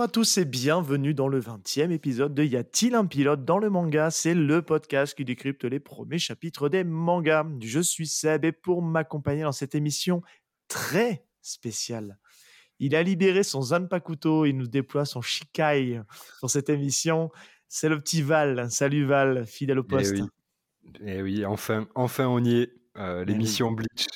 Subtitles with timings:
[0.00, 3.58] Bonjour à tous et bienvenue dans le 20e épisode de Y a-t-il un pilote dans
[3.58, 4.10] le manga?
[4.10, 7.44] C'est le podcast qui décrypte les premiers chapitres des mangas.
[7.60, 10.22] Je suis Seb et pour m'accompagner dans cette émission
[10.68, 12.16] très spéciale,
[12.78, 16.00] il a libéré son Zanpakuto et nous déploie son Shikai
[16.40, 17.30] dans cette émission.
[17.68, 18.70] C'est le petit Val.
[18.70, 20.14] Salut Val, fidèle au Eh poste.
[20.14, 20.22] oui,
[21.04, 22.72] eh oui, enfin, enfin on y est.
[22.96, 23.26] Euh, Eh.
[23.26, 24.06] L'émission Bleach,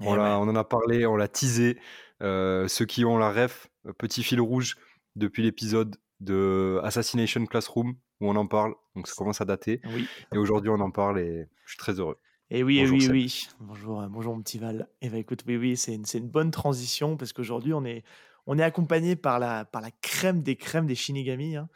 [0.00, 0.18] on, ouais.
[0.20, 1.78] on en a parlé, on l'a teasé.
[2.22, 4.76] Euh, ceux qui ont la ref, euh, petit fil rouge
[5.16, 9.80] depuis l'épisode de Assassination Classroom où on en parle, donc ça commence à dater.
[9.94, 10.06] Oui.
[10.32, 12.18] Et aujourd'hui on en parle et je suis très heureux.
[12.50, 13.46] Et oui, et oui, oui.
[13.60, 14.88] Bonjour, euh, bonjour mon petit Val.
[15.00, 18.04] Et bah écoute, oui, oui, c'est une, bonne transition parce qu'aujourd'hui on est,
[18.46, 21.68] on est accompagné par la, par la crème des crèmes des Shinigami, hein,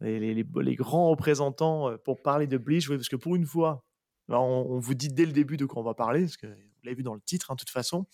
[0.00, 2.88] les, les- les- les grands représentants euh, pour parler de Bleach.
[2.88, 3.84] Oui, parce que pour une fois,
[4.28, 6.52] on, on vous dit dès le début de quoi on va parler, parce que vous
[6.84, 8.06] l'avez vu dans le titre, hein, de toute façon.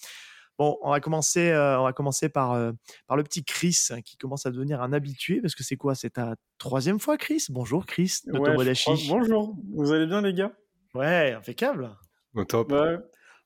[0.58, 2.72] Bon, on va commencer, euh, on va commencer par, euh,
[3.06, 5.94] par le petit Chris hein, qui commence à devenir un habitué parce que c'est quoi?
[5.94, 7.44] C'est ta troisième fois, Chris?
[7.50, 8.96] Bonjour, Chris, de Ouais, crois-.
[9.08, 10.52] Bonjour, vous allez bien les gars?
[10.94, 11.90] Ouais, impeccable.
[12.34, 12.70] Au top.
[12.70, 12.98] bah,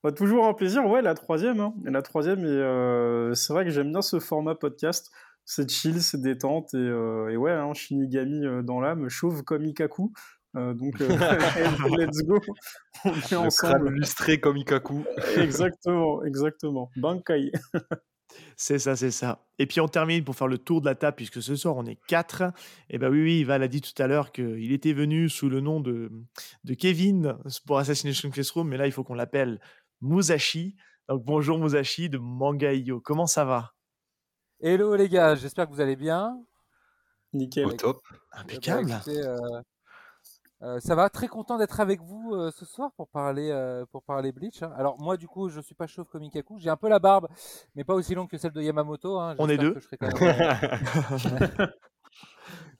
[0.04, 1.58] bah, Toujours un plaisir, ouais, la troisième.
[1.58, 1.74] Hein.
[1.84, 5.10] Et La troisième, et euh, c'est vrai que j'aime bien ce format podcast.
[5.44, 10.12] C'est chill, c'est détente, et, euh, et ouais, hein, Shinigami dans l'âme, chauve comme Ikaku.
[10.56, 11.08] Euh, donc, euh,
[11.98, 12.40] let's go,
[13.04, 13.90] on est Le ensemble.
[13.90, 15.04] lustré comme Ikaku.
[15.36, 16.90] Exactement, exactement.
[16.96, 17.52] Bankai.
[18.56, 19.44] C'est ça, c'est ça.
[19.58, 21.84] Et puis on termine pour faire le tour de la table, puisque ce soir on
[21.86, 22.44] est quatre.
[22.88, 25.60] Et ben oui, oui, Val a dit tout à l'heure qu'il était venu sous le
[25.60, 26.10] nom de,
[26.64, 29.60] de Kevin pour Assassination Classroom, mais là il faut qu'on l'appelle
[30.00, 30.76] Musashi.
[31.08, 33.00] Donc bonjour Musashi de Mangaio.
[33.00, 33.72] Comment ça va?
[34.60, 36.36] Hello les gars, j'espère que vous allez bien.
[37.32, 37.66] Nickel.
[37.66, 38.00] Au top.
[38.12, 38.90] Eh ben, Impeccable.
[38.90, 39.60] écoutez, euh,
[40.62, 44.02] euh, ça va, très content d'être avec vous euh, ce soir pour parler euh, pour
[44.02, 44.62] parler Bleach.
[44.62, 44.72] hein.
[44.76, 47.28] Alors moi du coup, je suis pas chauve comme Ikaku, j'ai un peu la barbe,
[47.74, 49.18] mais pas aussi longue que celle de Yamamoto.
[49.18, 49.34] hein.
[49.38, 49.72] On est deux.
[49.74, 51.70] que je serai quand même,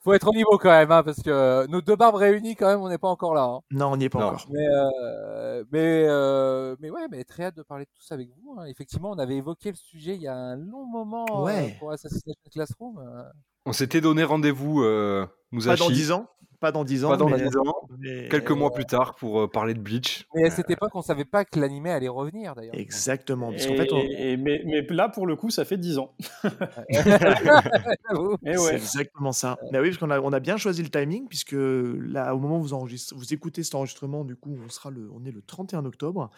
[0.03, 2.67] Faut être au niveau quand même, hein, parce que euh, nos deux barbes réunies quand
[2.69, 3.43] même, on n'est pas encore là.
[3.45, 3.61] hein.
[3.71, 4.27] non, on n'y est pas Non.
[4.29, 4.47] encore.
[4.51, 8.31] Mais euh, mais euh, mais ouais, mais très hâte de parler de tout ça avec
[8.43, 8.57] vous.
[8.59, 8.65] hein.
[8.65, 11.77] Effectivement, on avait évoqué le sujet il y a un long moment euh, Ouais.
[11.79, 12.99] pour Assassination Classroom.
[12.99, 13.23] euh.
[13.67, 15.27] On s'était donné rendez-vous, euh,
[15.67, 16.27] Pas dans 10 ans.
[16.61, 17.09] Pas dans 10 ans.
[17.09, 20.27] pas dans mais- 10 ans, mais- quelques mois plus tard pour euh, parler de Bleach.
[20.35, 22.75] Mais à cette époque, on savait pas que l'animé allait revenir d'ailleurs.
[22.75, 23.51] Exactement.
[23.51, 25.79] Parce Et, qu'en fait, on- et- et- mais, mais là, pour le coup, ça fait
[25.79, 26.15] 10 ans.
[28.45, 29.57] C'est exactement ça.
[29.73, 32.59] Bah oui, parce qu'on a, on a bien choisi le timing, puisque là, au moment
[32.59, 35.43] où vous, enregistrez, vous écoutez cet enregistrement, du coup, on, sera le, on est le
[35.43, 36.31] 31 octobre.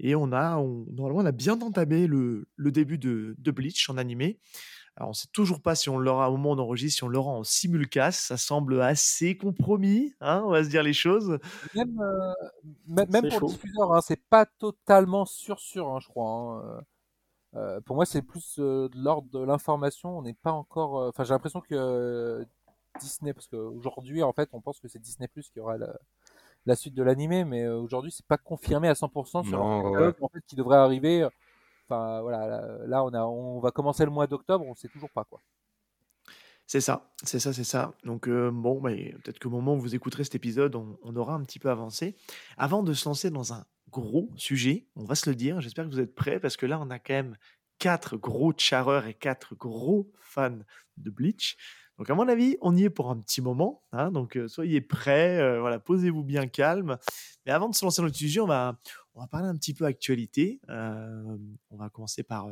[0.00, 3.88] Et on a, on, normalement, on a bien entamé le, le début de, de Bleach
[3.90, 4.38] en animé.
[4.96, 7.08] Alors, on sait toujours pas si on l'aura, au moment où on enregistre, si on
[7.08, 8.20] l'aura en simulcast.
[8.20, 11.38] Ça semble assez compromis, hein, on va se dire les choses.
[11.74, 12.32] Même, euh,
[12.86, 13.46] même, pour chaud.
[13.48, 16.28] le diffuseur, hein, c'est pas totalement sûr sûr, hein, je crois.
[16.30, 16.80] hein.
[17.56, 20.18] Euh, pour moi, c'est plus euh, de l'ordre de l'information.
[20.18, 20.98] On n'est pas encore.
[21.00, 22.44] euh, Enfin, j'ai l'impression que euh,
[23.00, 25.94] Disney, parce qu'aujourd'hui, en fait, on pense que c'est Disney Plus qui aura la,
[26.66, 30.12] la suite de l'animé, mais euh, aujourd'hui, c'est pas confirmé à 100% sur Non, ouais.
[30.20, 31.28] en fait, qui devrait arriver.
[31.88, 35.24] Enfin, voilà, là, on a, on va commencer le mois d'octobre, on sait toujours pas
[35.24, 35.40] quoi.
[36.66, 37.92] C'est ça, c'est ça, c'est ça.
[38.04, 41.34] Donc, euh, bon, bah, peut-être qu'au moment où vous écouterez cet épisode, on, on aura
[41.34, 42.16] un petit peu avancé.
[42.56, 45.90] Avant de se lancer dans un gros sujet, on va se le dire, j'espère que
[45.90, 47.36] vous êtes prêts, parce que là, on a quand même
[47.78, 50.58] quatre gros charreurs et quatre gros fans
[50.96, 51.58] de Bleach.
[51.98, 53.82] Donc, à mon avis, on y est pour un petit moment.
[53.92, 56.98] hein, donc, euh, soyez prêts, euh, voilà, posez-vous bien calme.
[57.46, 58.76] Mais avant de se lancer dans le on va,
[59.14, 60.60] on va parler un petit peu actualité.
[60.70, 61.36] Euh,
[61.70, 62.48] on va commencer par,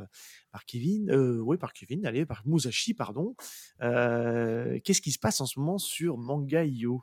[0.53, 1.13] par Kevin.
[1.41, 3.35] Oui, par Kevin, allez, par Musashi, pardon.
[3.81, 7.03] Qu'est-ce qui se passe en ce moment sur Manga.io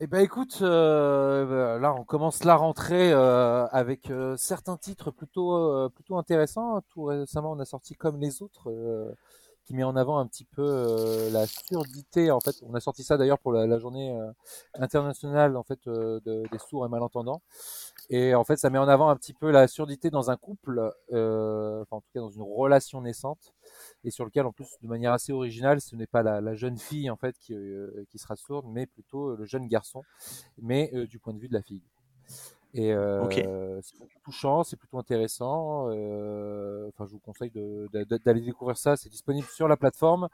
[0.00, 6.80] Eh ben écoute, bah, là on commence la rentrée avec certains titres plutôt plutôt intéressants.
[6.88, 8.70] Tout récemment, on a sorti comme les autres,
[9.72, 12.30] met en avant un petit peu euh, la surdité.
[12.30, 14.30] En fait, on a sorti ça d'ailleurs pour la, journée euh,
[14.74, 17.42] internationale en fait euh, de- des sourds et malentendants.
[18.10, 20.78] Et en fait, ça met en avant un petit peu la surdité dans un couple,
[21.10, 23.54] enfin en tout cas dans une relation naissante,
[24.04, 26.78] et sur lequel en plus de manière assez originale, ce n'est pas la, la jeune
[26.78, 27.54] fille en fait qui,
[28.10, 30.02] qui sera sourde, mais plutôt le jeune garçon,
[30.60, 31.82] mais du point de vue de la fille.
[32.74, 35.88] Et euh, c'est plutôt touchant, c'est plutôt intéressant.
[35.90, 38.96] euh, Enfin, je vous conseille d'aller découvrir ça.
[38.96, 40.28] C'est disponible sur la plateforme.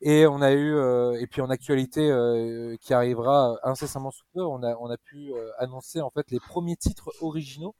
[0.00, 4.42] Et on a eu, euh, et puis en actualité euh, qui arrivera incessamment sous peu,
[4.42, 7.74] on a, on a pu euh, annoncer en fait les premiers titres originaux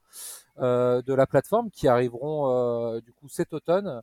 [0.58, 4.02] euh, de la plateforme qui arriveront euh, du coup cet automne.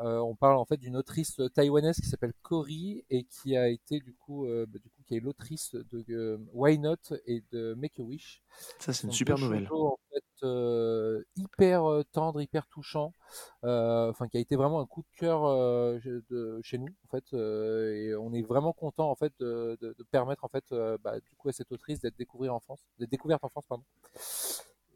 [0.00, 3.98] Euh, on parle en fait d'une autrice taïwanaise qui s'appelle Cory et qui a été
[3.98, 7.74] du coup, euh, bah, du coup qui est l'autrice de euh, Why Not et de
[7.74, 8.42] Make a Wish.
[8.78, 9.66] Ça, c'est une super nouvelle.
[9.66, 13.12] shoujo, en fait, fait hyper tendre, hyper touchant,
[13.62, 15.42] enfin qui a été vraiment un coup de cœur
[16.00, 20.02] de, chez nous en fait, et on est vraiment content en fait de, de, de
[20.04, 20.72] permettre en fait
[21.02, 23.84] bah, du coup à cette autrice d'être découverte en France, d'être découverte en France pardon.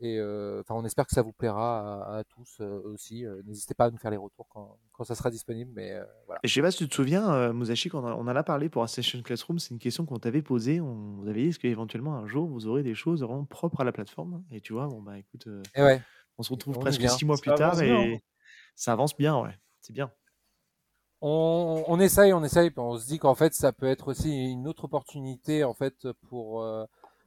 [0.04, 3.25] Et euh, enfin, on espère que ça vous plaira à, tous euh, aussi.
[3.25, 5.70] Euh, n'hésitez pas à nous faire les retours quand, quand ça sera disponible.
[5.76, 5.93] Mais
[6.26, 6.40] voilà.
[6.43, 8.87] Et je sais pas si tu te souviens, Musashi, quand on, en a parlé pour
[8.88, 10.81] Session Classroom, c'est une question qu'on t'avait posée.
[10.81, 13.84] On vous avait dit est-ce qu'éventuellement un jour vous aurez des choses vraiment propres à
[13.84, 14.43] la plateforme?
[14.50, 15.46] Et tu vois, bon bah écoute,
[15.76, 16.02] et ouais.
[16.37, 18.20] on se retrouve presque six mois plus tard et
[18.75, 19.56] ça avance bien, ouais.
[19.81, 20.10] C'est bien.
[21.20, 22.72] On, on, essaye, on essaye.
[22.76, 26.64] On se dit qu'en fait, ça peut être aussi une autre opportunité en fait pour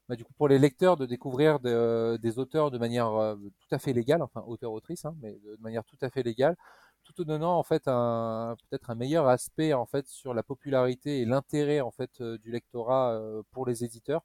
[0.08, 3.76] bah, du coup pour les lecteurs de découvrir de, des auteurs de manière euh, tout
[3.76, 6.56] à fait légale, enfin auteur-autrice, hein, mais de, manière tout à fait légale,
[7.04, 11.26] tout en donnant en fait peut-être un meilleur aspect en fait sur la popularité et
[11.26, 14.22] l'intérêt en fait euh, du lectorat euh, pour les éditeurs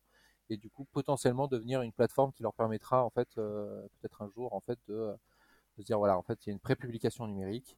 [0.50, 4.52] et du coup potentiellement devenir une plateforme qui leur permettra en fait peut-être un jour
[4.54, 5.12] en fait de,
[5.76, 7.76] de se dire voilà en fait il y a une prépublication numérique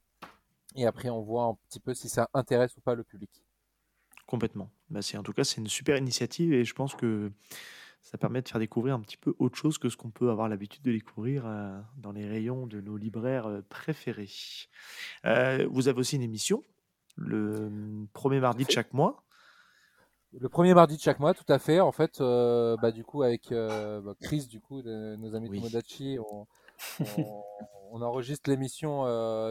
[0.75, 3.45] et après on voit un petit peu si ça intéresse ou pas le public.
[4.27, 4.71] Complètement.
[4.89, 7.31] Bah, c'est en tout cas c'est une super initiative et je pense que
[8.03, 10.49] ça permet de faire découvrir un petit peu autre chose que ce qu'on peut avoir
[10.49, 14.29] l'habitude de découvrir euh, dans les rayons de nos libraires euh, préférés.
[15.25, 16.63] Euh, vous avez aussi une émission
[17.17, 17.71] le
[18.13, 19.25] premier mardi de chaque mois.
[20.41, 21.81] Le premier mardi de chaque mois, tout à fait.
[21.81, 26.19] En fait, bah, du coup, avec bah, Chris, du coup, de nos amis de Tomodachi,
[27.91, 29.03] on, enregistre l'émission.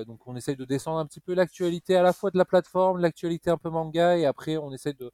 [0.06, 3.00] donc, on essaye de descendre un petit peu l'actualité à la fois de la plateforme,
[3.00, 5.12] l'actualité un peu manga, et après, on essaie de,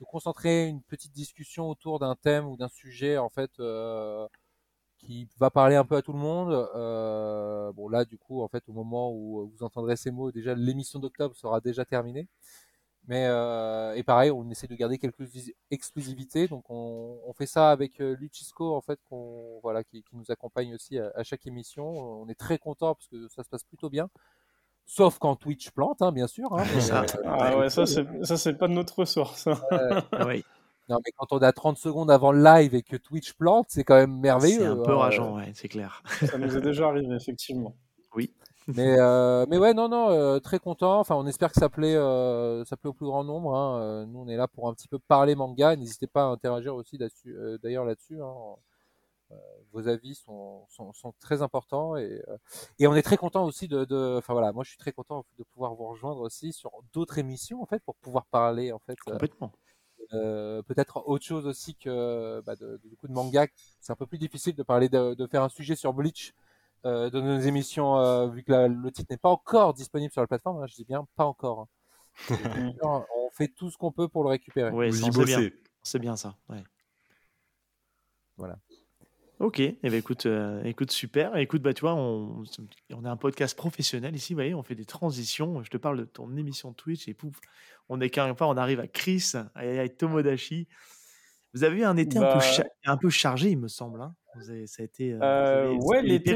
[0.00, 4.26] de concentrer une petite discussion autour d'un thème ou d'un sujet en fait euh,
[4.98, 6.52] qui va parler un peu à tout le monde.
[6.74, 10.54] Euh, bon là du coup en fait au moment où vous entendrez ces mots déjà
[10.54, 12.28] l'émission d'octobre sera déjà terminée.
[13.08, 15.28] Mais euh, et pareil on essaie de garder quelques
[15.70, 18.98] exclusivités donc on, on fait ça avec euh, Luchisco en fait
[19.62, 21.86] voilà qui, qui, nous accompagne aussi à, à, chaque émission.
[21.88, 24.10] On est très content parce que ça se passe plutôt bien.
[24.86, 26.52] Sauf quand Twitch plante, hein, bien sûr.
[26.52, 29.60] Hein, ça, euh, ah ouais, ça, c'est pas de notre ressort, ça.
[30.12, 30.44] Ah oui.
[30.88, 33.82] Non, mais quand on a 30 secondes avant le live et que Twitch plante, c'est
[33.82, 34.60] quand même merveilleux.
[34.60, 34.98] C'est un peu hein.
[34.98, 36.02] rageant, ouais, c'est clair.
[36.24, 37.74] Ça nous est déjà arrivé, effectivement.
[38.14, 38.32] Oui.
[38.68, 40.98] Mais, euh, mais ouais, non, non, euh, très content.
[40.98, 43.54] Enfin, on espère que ça plaît, euh, ça plaît au plus grand nombre.
[43.54, 43.80] Hein.
[43.80, 45.76] Euh, nous, on est là pour un petit peu parler manga.
[45.76, 46.98] N'hésitez pas à interagir aussi
[47.62, 48.20] d'ailleurs là-dessus.
[48.20, 48.34] Hein.
[49.32, 49.34] Euh,
[49.72, 52.36] vos avis sont, sont, sont, très importants et, euh,
[52.78, 55.26] et on est très content aussi de, de, enfin voilà, moi je suis très content
[55.36, 58.96] de pouvoir vous rejoindre aussi sur d'autres émissions en fait pour pouvoir parler en fait.
[59.08, 59.52] Euh, Complètement.
[60.12, 63.46] Euh, peut-être autre chose aussi que bah, de, du coup de manga.
[63.80, 66.34] C'est un peu plus difficile de parler de, de faire un sujet sur Bleach
[66.84, 70.20] euh, de nos émissions euh, vu que la, le titre n'est pas encore disponible sur
[70.20, 70.62] la plateforme.
[70.62, 71.66] Hein, je dis bien pas encore.
[72.30, 72.76] Hein.
[72.82, 74.70] on fait tout ce qu'on peut pour le récupérer.
[74.70, 75.50] Oui, c'est bien.
[75.82, 76.36] C'est bien ça.
[76.48, 76.62] Ouais.
[78.36, 78.58] Voilà.
[79.38, 81.36] Ok, eh ben écoute, euh, écoute super.
[81.36, 82.42] Écoute, bah tu vois, on,
[82.94, 85.62] on a un podcast professionnel ici, vous voyez, on fait des transitions.
[85.62, 87.38] Je te parle de ton émission Twitch et pouf,
[87.90, 90.68] on est carrément pas, on arrive à Chris, à, Tomodachi.
[91.52, 94.00] Vous avez eu un été un, peu Bah, un peu chargé, il me semble.
[94.00, 94.14] Hein.
[94.36, 96.32] Vous avez- ça a été, euh, euh, ouais, l'été,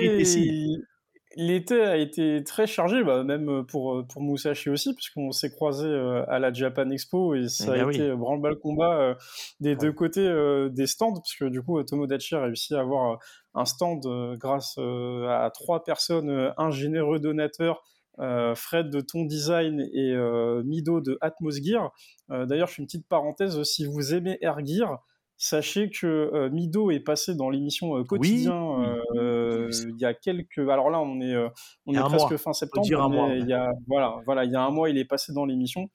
[1.37, 5.89] l'été a été très chargé, bah, même pour, pour Musashi aussi, puisqu'on s'est croisé
[6.29, 8.17] à la Japan Expo et Eh ça a ben été oui.
[8.17, 9.15] branle-bas le combat euh,
[9.61, 9.77] des Ouais.
[9.77, 13.17] deux côtés euh, des stands, parce que du coup, Tomodachi a réussi à avoir euh,
[13.55, 17.83] un stand euh, grâce euh, à trois personnes, euh, un généreux donateur,
[18.19, 21.93] euh, Fred de Ton Design et euh, Mido de Atmos Gear.
[22.31, 25.03] Euh, D'ailleurs, je fais une petite parenthèse, si vous aimez Air Gear,
[25.43, 30.13] Sachez que euh, Mido est passé dans l'émission euh, Oui, quotidien euh, il y a
[30.13, 30.59] quelques.
[30.59, 31.35] Alors là, on est,
[31.87, 33.27] on est presque mois, fin septembre, dire un mois.
[33.27, 35.47] mais il y a voilà, voilà, il y a un mois, il est passé dans
[35.47, 35.89] l'émission.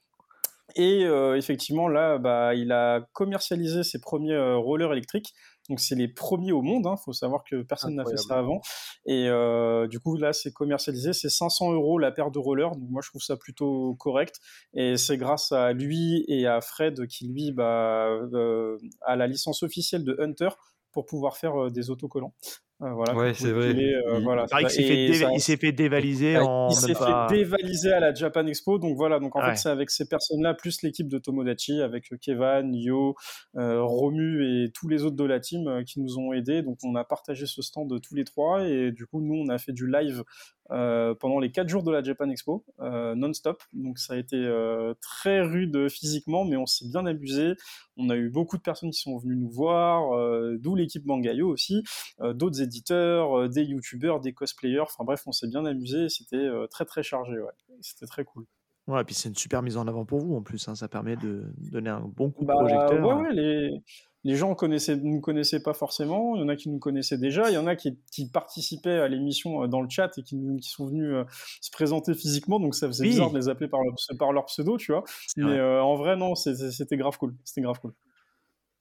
[0.76, 1.02] Et
[1.36, 5.36] effectivement, là, bah, il a commercialisé ses premiers rollers électriques.
[5.70, 6.86] Donc, c'est les premiers au monde.
[6.86, 8.62] Il faut savoir que personne n'a fait ça avant.
[9.06, 11.14] Et euh, du coup, là, c'est commercialisé.
[11.14, 12.76] C'est 500 euros la paire de rollers.
[12.76, 14.40] Donc, moi, je trouve ça plutôt correct.
[14.74, 19.64] Et c'est grâce à lui et à Fred qui, lui, bah, euh, a la licence
[19.64, 20.50] officielle de Hunter
[20.92, 22.34] pour pouvoir faire euh, des autocollants.
[22.82, 23.70] Euh, voilà, Ouais, c'est vrai.
[23.70, 25.34] filer, euh, Il- voilà, s'est fait, déva- ça,
[25.72, 27.28] dévaliser Ouais, en il s'est fait pas.
[27.30, 29.20] dévaliser à la Japan Expo, donc voilà.
[29.20, 33.16] Donc en fait, c'est avec ces personnes-là plus l'équipe de Tomodachi, avec euh, Kevan, Yo,
[33.56, 36.64] euh, Romu et tous les autres de la team euh, qui nous ont aidés.
[36.64, 39.58] Donc on a partagé ce stand tous les trois et du coup nous on a
[39.58, 40.24] fait du live
[40.70, 43.62] pendant les quatre jours de la Japan Expo euh, non-stop.
[43.74, 47.54] Donc ça a été euh, très rude physiquement, mais on s'est bien amusé.
[47.98, 51.48] On a eu beaucoup de personnes qui sont venues nous voir, euh, d'où l'équipe Mangayo
[51.50, 51.84] aussi,
[52.22, 54.80] euh, d'autres éditeurs, euh, des youtubeurs, des cosplayers.
[54.82, 56.06] Enfin bref, on s'est bien amusé.
[56.06, 57.34] et C'était euh, très très chargé.
[57.40, 57.52] Ouais.
[57.82, 58.46] C'était très cool.
[58.88, 60.68] Ouais, et puis c'est une super mise en avant pour vous en plus.
[60.68, 63.18] hein, Ça permet de donner un bon coup de Bah ouais, projecteur.
[63.22, 63.82] ouais, les,
[64.26, 67.18] les gens connaissaient, ne nous connaissaient pas forcément, il y en a qui nous connaissaient
[67.18, 70.24] déjà, il y en a qui, qui participaient à l'émission euh, dans le chat et
[70.24, 71.24] qui, qui sont venus euh,
[71.62, 73.10] se présenter physiquement, donc ça faisait Oui.
[73.12, 75.04] bizarre de les appeler par leur, par leur pseudo, tu vois.
[75.38, 75.60] Mais vrai.
[75.60, 77.36] euh, en vrai, non, c'était grave cool.
[77.46, 77.94] C'était grave cool.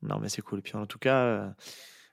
[0.02, 0.58] Non, mais c'est cool.
[0.58, 1.54] Et puis en tout cas,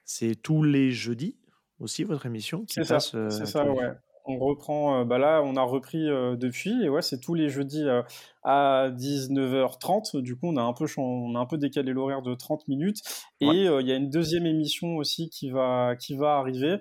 [0.05, 1.38] c'est tous les jeudis
[1.79, 3.15] aussi votre émission qui C'est ça, passe.
[3.29, 3.91] c'est ça, ouais.
[4.25, 7.50] On reprend, euh, bah là, on a repris euh, depuis, et ouais, c'est tous les
[7.50, 8.04] jeudis euh,
[8.44, 10.18] à 19h30.
[10.22, 13.00] Du coup, on a un peu, on a un peu décalé l'horaire de 30 minutes.
[13.40, 13.68] Et Ouais.
[13.68, 16.78] euh, il y a une deuxième émission aussi qui va, qui va arriver,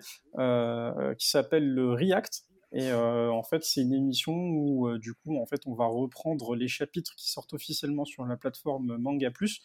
[1.19, 2.43] qui s'appelle le React.
[2.73, 6.69] Et en fait, c'est une émission où, du coup, en fait, on va reprendre les
[6.69, 9.61] chapitres qui sortent officiellement sur la plateforme Manga Plus.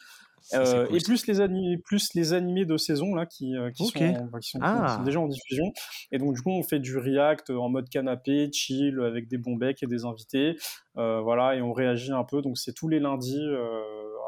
[0.54, 3.84] Euh, cool, et plus les, animés, plus les animés de saison là qui, euh, qui,
[3.84, 3.98] Ok.
[3.98, 4.96] sont, en- enfin, qui, sont, qui Ah.
[4.98, 5.66] sont déjà en diffusion.
[6.12, 9.56] Et donc du coup on fait du react en mode canapé, chill, avec des bons
[9.56, 10.56] becs et des invités.
[10.98, 12.42] Euh, voilà, et on réagit un peu.
[12.44, 13.82] Donc c'est tous les lundis euh,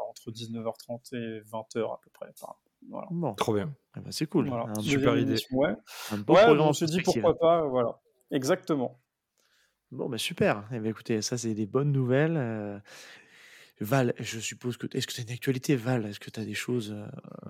[0.09, 2.27] entre 19h30 et 20h à peu près.
[2.41, 2.53] Enfin,
[2.89, 3.07] voilà.
[3.11, 3.71] Bon, Trop bien.
[3.95, 4.47] Eh ben, c'est cool.
[4.49, 4.63] Voilà.
[4.65, 5.29] Un, Deuxième super idée.
[5.31, 5.75] émission, Ouais,
[6.11, 7.61] un bon ouais on se dit pourquoi pas.
[7.61, 7.99] euh, Voilà,
[8.31, 8.99] exactement.
[9.91, 10.63] Bon, bah super.
[10.73, 12.81] Eh ben, écoutez, ça, c'est des bonnes nouvelles.
[13.81, 14.87] Euh, Val, je suppose que.
[14.95, 16.05] Est-ce que tu as une actualité, Val?
[16.05, 16.91] Est-ce que tu as des choses.
[16.95, 17.05] euh,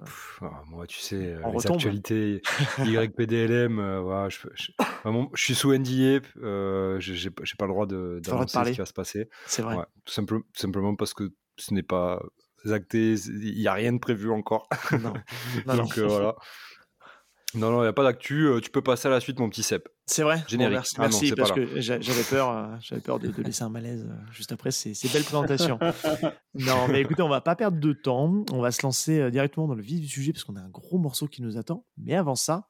[0.05, 1.75] Pff, ah, moi, tu sais, euh, On les retombe.
[1.77, 2.41] actualités
[2.86, 4.72] YPDLM, euh, voilà, je, je-
[5.03, 8.93] vraiment, je suis sous NDA, euh, j'ai pas le droit d'annoncer ce qui va se
[8.93, 9.29] passer.
[9.46, 9.75] C'est vrai.
[9.77, 12.22] Ouais, tout, simple- tout simplement parce que ce n'est pas
[12.72, 14.67] acté, il n'y a rien de prévu encore.
[14.91, 15.13] Non.
[15.65, 15.84] Non, non.
[15.84, 16.36] Donc euh, voilà.
[17.56, 18.46] Non, non, il n'y a pas d'actu.
[18.48, 19.88] euh, tu peux passer à la suite, mon petit Sep.
[20.06, 20.38] C'est vrai.
[20.38, 20.74] Bon, Générique.
[20.75, 23.70] merci, Ah merci parce que j'a- j'avais peur, euh, j'avais peur de, de laisser un
[23.70, 25.80] malaise euh, juste après ces, ces belles présentations.
[26.56, 28.44] non, mais écoutez, on va pas perdre de temps.
[28.51, 30.98] On va se lancer directement dans le vif du sujet parce qu'on a un gros
[30.98, 31.86] morceau qui nous attend.
[31.98, 32.68] Mais avant ça,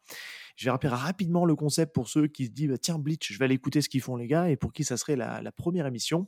[0.55, 3.37] je vais rappeler rapidement le concept pour ceux qui se disent bah, tiens Bleach, je
[3.39, 5.51] vais aller écouter ce qu'ils font les gars et pour qui ça serait la, la
[5.51, 6.27] première émission.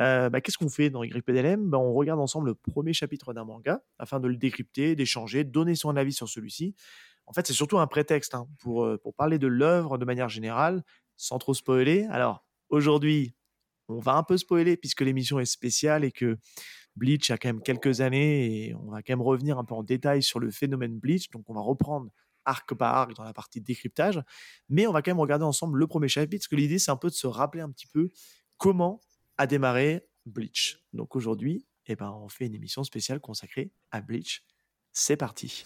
[0.00, 3.44] Euh, bah, Qu'est-ce qu'on fait dans YPDLM bah, On regarde ensemble le premier chapitre d'un
[3.44, 6.74] manga afin de le décrypter, d'échanger, de donner son avis sur celui-ci.
[7.26, 10.28] En fait, c'est surtout un prétexte hein, pour, euh, pour parler de l'œuvre de manière
[10.28, 10.82] générale,
[11.16, 12.06] sans trop spoiler.
[12.10, 13.34] Alors, aujourd'hui,
[13.88, 16.38] on va un peu spoiler puisque l'émission est spéciale et que
[16.96, 19.82] Bleach a quand même quelques années et on va quand même revenir un peu en
[19.82, 21.30] détail sur le phénomène Bleach.
[21.30, 22.10] Donc, on va reprendre
[22.44, 24.22] arc par arc dans la partie décryptage.
[24.68, 26.96] Mais on va quand même regarder ensemble le premier chapitre parce que l'idée, c'est un
[26.96, 28.10] peu de se rappeler un petit peu
[28.56, 29.00] comment
[29.36, 30.78] a démarré Bleach.
[30.92, 34.44] Donc, aujourd'hui, eh ben, on fait une émission spéciale consacrée à Bleach.
[34.98, 35.62] C'est parti.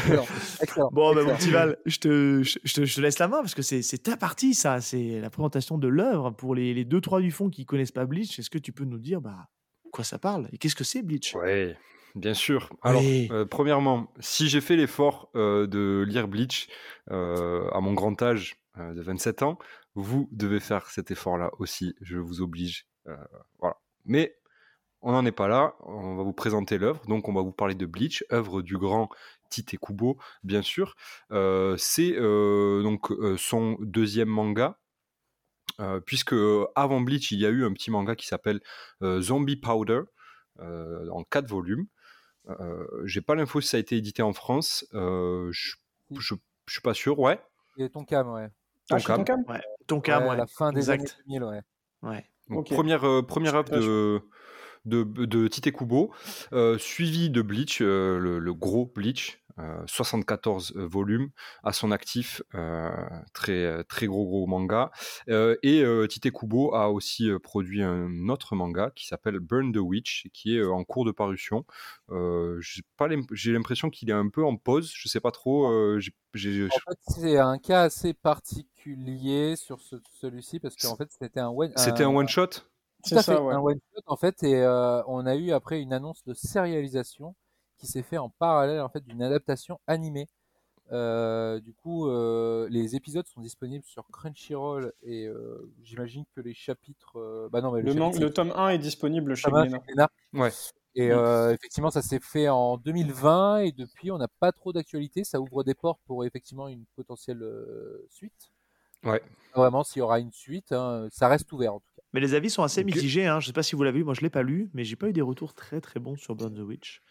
[0.03, 0.25] Excellent.
[0.62, 0.89] Excellent.
[0.91, 1.38] Bon, ben, mon excellent.
[1.38, 3.81] petit Val, je te, je, je te, je te laisse la main parce que c'est
[3.81, 4.81] c'est ta partie, ça.
[4.81, 6.29] C'est la présentation de l'œuvre.
[6.31, 8.86] Pour les, les deux, trois du fond qui connaissent pas Bleach, est-ce que tu peux
[8.86, 9.48] nous dire bah,
[9.91, 11.33] quoi ça parle et qu'est-ce que c'est Bleach?
[11.36, 11.75] Ouais,
[12.15, 12.69] bien sûr.
[12.83, 13.27] Alors, Oui.
[13.31, 16.67] euh, premièrement, si j'ai fait l'effort euh, de lire Bleach
[17.12, 19.57] euh, à mon grand âge euh, de 27 ans,
[19.95, 21.95] vous devez faire cet effort-là aussi.
[22.01, 22.86] Je vous oblige.
[23.07, 23.15] Euh,
[23.59, 23.75] voilà.
[24.09, 24.35] Mais
[25.01, 25.75] on n'en est pas là.
[25.79, 27.01] On va vous présenter l'œuvre.
[27.07, 29.07] Donc, on va vous parler de Bleach, œuvre du grand
[29.49, 30.95] Tite Kubo, bien sûr.
[31.31, 34.77] Euh, C'est euh, donc euh, son deuxième manga.
[35.79, 36.35] Euh, puisque
[36.75, 38.59] avant Bleach, il y a eu un petit manga qui s'appelle
[39.01, 40.01] euh, Zombie Powder
[40.59, 41.85] euh, en quatre volumes.
[42.49, 44.85] Euh, J'ai pas l'info si ça a été édité en France.
[44.93, 45.75] Euh, je,
[46.19, 46.33] je
[46.67, 47.17] suis pas sûr.
[47.19, 47.39] Ouais.
[47.77, 48.49] Et ton cam, ouais.
[48.91, 49.23] Ah, Tonkam.
[49.87, 51.01] Tonkam Ouais, Ouais, la fin des exact.
[51.27, 51.61] années 2000, ouais.
[52.01, 52.25] Ouais.
[52.49, 52.69] Donc.
[52.69, 54.21] Première, euh, première pas de,
[54.85, 56.11] de, de Tite Kubo,
[56.53, 59.38] euh, suivi de Bleach, euh, le, le gros Bleach,
[59.87, 61.29] 74 euh, volumes
[61.63, 62.89] à son actif, euh,
[63.33, 64.91] très, très gros gros manga.
[65.29, 69.71] Euh, et euh, Tite Kubo a aussi euh, produit un autre manga qui s'appelle Burn
[69.71, 71.65] the Witch, qui est euh, en cours de parution.
[72.11, 75.31] Euh, j'ai pas l'im- J'ai l'impression qu'il est un peu en pause, je sais pas
[75.31, 75.69] trop.
[75.71, 75.99] euh,
[76.35, 81.49] En fait, c'est un cas assez particulier sur ce- celui-ci parce qu'en fait, c'était un
[81.49, 81.71] one.
[81.75, 82.47] C'était un one shot?
[83.03, 83.53] Tout fait, ça, ouais.
[83.53, 87.35] un one shot en fait, et euh, on a eu après une annonce de sérialisation
[87.79, 90.27] qui s'est fait en parallèle en fait d'une adaptation animée.
[90.91, 96.53] Euh, du coup, euh, les épisodes sont disponibles sur Crunchyroll et euh, j'imagine que les
[96.55, 97.17] chapitres.
[97.19, 100.09] euh, Bah non, mais Le, man- chapitre, le tome 1 est disponible chez Glénat.
[100.33, 100.50] Ouais.
[100.95, 101.05] Et
[101.53, 105.24] effectivement, ça s'est fait en 2020 et depuis, on n'a pas trop d'actualité.
[105.24, 108.51] Ça ouvre des portes pour effectivement une potentielle euh, suite.
[109.05, 109.21] Ouais.
[109.55, 112.01] Vraiment, s'il y aura une suite, hein, ça reste ouvert en tout cas.
[112.12, 113.27] Mais les avis sont assez mitigés.
[113.27, 113.39] Hein.
[113.39, 115.07] Je sais pas si vous l'avez vu, moi je l'ai pas lu, mais j'ai pas
[115.07, 117.01] eu des retours très très bons sur Burn the Witch.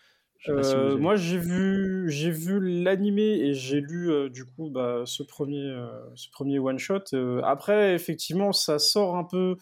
[0.48, 5.22] Euh, moi, j'ai vu, j'ai vu l'animé et j'ai lu euh, du coup bah, ce
[5.22, 7.04] premier, euh, ce premier one shot.
[7.42, 9.56] Après, effectivement, ça sort un peu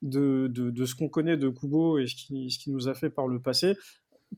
[0.00, 2.94] de, de, de ce qu'on connaît de Kubo et ce qui, ce qui nous a
[2.94, 3.76] fait par le passé,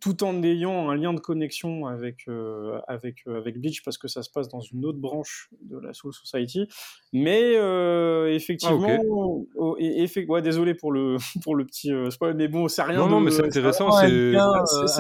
[0.00, 4.08] tout en ayant un lien de connexion avec euh, avec euh, avec Bleach parce que
[4.08, 6.66] ça se passe dans une autre branche de la Soul Society.
[7.12, 12.34] Mais euh, effectivement, Ah, oh, et, effe- ouais, désolé pour le pour le petit spoil,
[12.34, 13.90] mais bon, c'est rien Non, de non, mais c'est intéressant.
[13.92, 14.08] C'est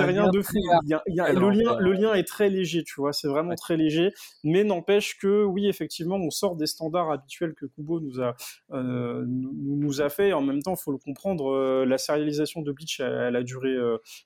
[0.04, 0.52] rien de fou.
[0.54, 1.80] Le, en lien, fait.
[1.82, 3.56] le lien est très léger, tu vois, c'est vraiment Ouais.
[3.56, 4.12] très léger,
[4.44, 8.34] mais n'empêche que, oui, effectivement, on sort des standards habituels que Kubo nous a,
[8.70, 12.70] nous, nous a fait, et en même temps, il faut le comprendre, la sérialisation de
[12.72, 13.74] Bleach, elle, elle a duré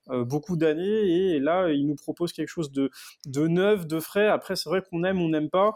[0.09, 2.91] beaucoup d'années, et là, il nous propose quelque chose de,
[3.27, 4.29] de neuf, de frais.
[4.29, 5.75] Après, c'est vrai qu'on aime, on n'aime pas.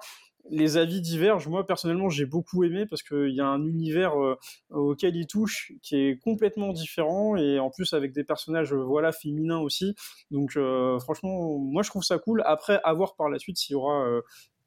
[0.50, 1.48] Les avis divergent.
[1.48, 4.36] Moi, personnellement, j'ai beaucoup aimé parce qu'il y a un univers euh,
[4.70, 9.12] auquel il touche qui est complètement différent et en plus avec des personnages euh, voilà
[9.12, 9.94] féminins aussi.
[10.32, 12.42] Donc euh, franchement, moi je trouve ça cool.
[12.44, 14.04] Après, à voir par la suite s'il y aura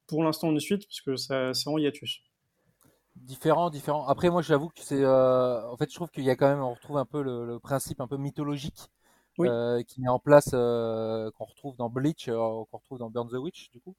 [0.07, 2.21] pour l'instant une suite parce que c'est en hiatus.
[3.17, 4.07] Différent, différent.
[4.07, 5.05] Après, moi, j'avoue que c'est.
[5.05, 7.99] En fait, je trouve qu'il y a quand même, on retrouve un peu le principe
[7.99, 8.89] un peu mythologique
[9.37, 9.47] Oui.
[9.47, 12.35] euh, qui met en place, euh, qu'on retrouve dans Bleach, euh,
[12.71, 13.95] qu'on retrouve dans Burn the Witch, du coup.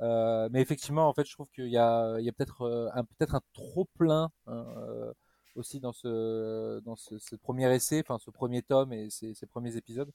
[0.00, 2.88] Euh, mais effectivement, en fait, je trouve qu'il y a, il y a peut-être euh,
[2.94, 5.12] un, peut-être un trop plein euh,
[5.56, 9.46] aussi dans ce, dans ce, ce premier essai, enfin ce premier tome et ces, ces
[9.46, 10.10] premiers épisodes,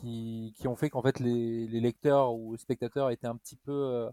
[0.00, 3.56] qui, qui ont fait qu'en fait les, les lecteurs ou les spectateurs étaient un petit
[3.56, 4.10] peu, euh,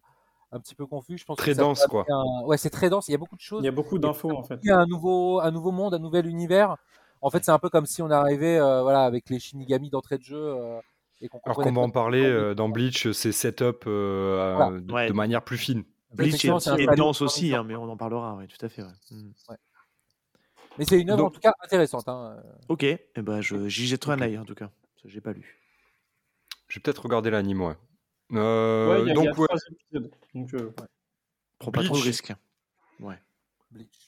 [0.51, 1.17] un petit peu confus.
[1.17, 2.05] Je pense Très que ça peut dense, quoi.
[2.09, 3.07] un- Ouais, c'est très dense.
[3.07, 4.59] Il y a beaucoup de choses Il y a beaucoup d'infos en fait.
[4.63, 6.77] il y a un nouveau, un nouveau monde, un nouvel univers.
[7.22, 10.17] En fait, c'est un peu comme si on arrivait, euh, voilà, avec les Shinigami d'entrée
[10.17, 10.79] de jeu euh,
[11.22, 14.72] et qu'on Alors qu'on va en parler euh, dans Bleach, c'est setup Voilà.
[14.79, 15.07] de, Ouais.
[15.07, 15.83] de manière plus fine.
[16.11, 18.83] Bleach Effectivement, c'est est, dense aussi, hein, mais on en parlera, oui, tout à fait.
[18.83, 18.89] ouais.
[19.11, 19.31] Mm.
[20.77, 22.07] Mais c'est une œuvre en tout cas intéressante.
[22.07, 22.37] Hein.
[22.70, 24.70] Ok, eh ben, je- j'y jetterai un œil en tout cas.
[25.01, 25.59] que J'ai pas lu.
[26.68, 27.75] Je vais peut-être regarder l'anime, ouais.
[28.33, 30.11] Euh, Ouais, il y a, il y a donc, ouais, trois épisodes.
[30.33, 30.74] Donc, euh,
[31.59, 32.05] Prends pas trop de Bleach.
[32.07, 32.33] risques.
[33.00, 33.20] Ouais.
[33.72, 34.04] Bleach.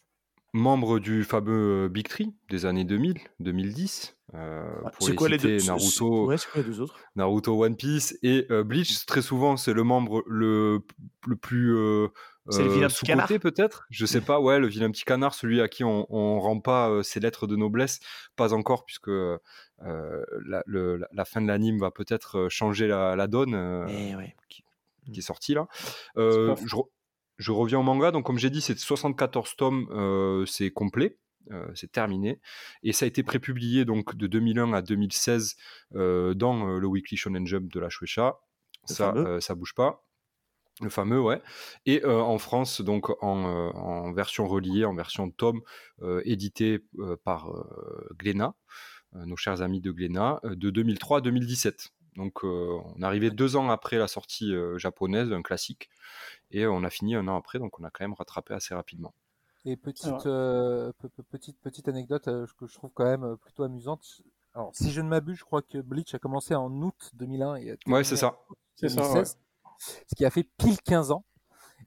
[0.53, 4.15] Membre du fameux euh, Big Tree des années 2000, 2010.
[4.33, 4.63] euh,
[4.97, 6.95] pour C'est quoi les deux Naruto, Ouais, c'est quoi les deux autres?
[7.15, 10.79] Naruto One Piece et euh, Bleach, très souvent, c'est le membre le,
[11.27, 12.07] le plus euh,
[12.49, 13.85] C'est le euh, vilain petit sous-coté, peut-être?
[13.89, 17.03] Je sais pas, ouais, le vilain petit canard, celui à qui on, on rend pas
[17.03, 17.99] ses lettres de noblesse,
[18.35, 23.27] pas encore, puisque la, le- la- la fin de l'anime va peut-être changer la, la
[23.27, 23.53] donne.
[23.89, 24.35] Eh ouais.
[24.49, 24.63] qui
[25.19, 25.67] est sorti là.
[26.15, 26.55] Je,
[27.37, 31.17] je reviens au manga, donc comme j'ai dit, c'est 74 tomes, euh, c'est complet.
[31.51, 32.41] euh, c'est terminé
[32.83, 35.55] et ça a été prépublié donc de 2001 à 2016
[35.95, 38.35] euh, dans euh, le Weekly Shonen Jump de la Shueisha.
[38.89, 40.03] Le Ça, ça bouge pas.
[40.81, 41.41] Le fameux, ouais.
[41.85, 45.61] Et en France, donc en, en version reliée, en version tome,
[46.23, 46.85] édité
[47.23, 47.49] par
[48.19, 48.53] Glénat,
[49.13, 51.89] nos chers amis de Glénat, de 2003 à 2017.
[52.17, 55.89] Donc euh, on est arrivé deux ans après la sortie euh, japonaise d'un classique,
[56.51, 59.13] et on a fini un an après, donc on a quand même rattrapé assez rapidement.
[59.65, 63.63] Et petite, euh, pe- pe- petite, petite anecdote euh, que je trouve quand même plutôt
[63.63, 64.21] amusante.
[64.53, 67.71] Alors, si je ne m'abuse, je crois que Bleach a commencé en août 2001 et
[67.71, 68.39] a Ouais, c'est ça.
[68.75, 69.01] c'est ça.
[69.01, 69.07] ouais.
[69.07, 69.37] 2016,
[70.07, 71.23] ce qui a fait pile 15 ans.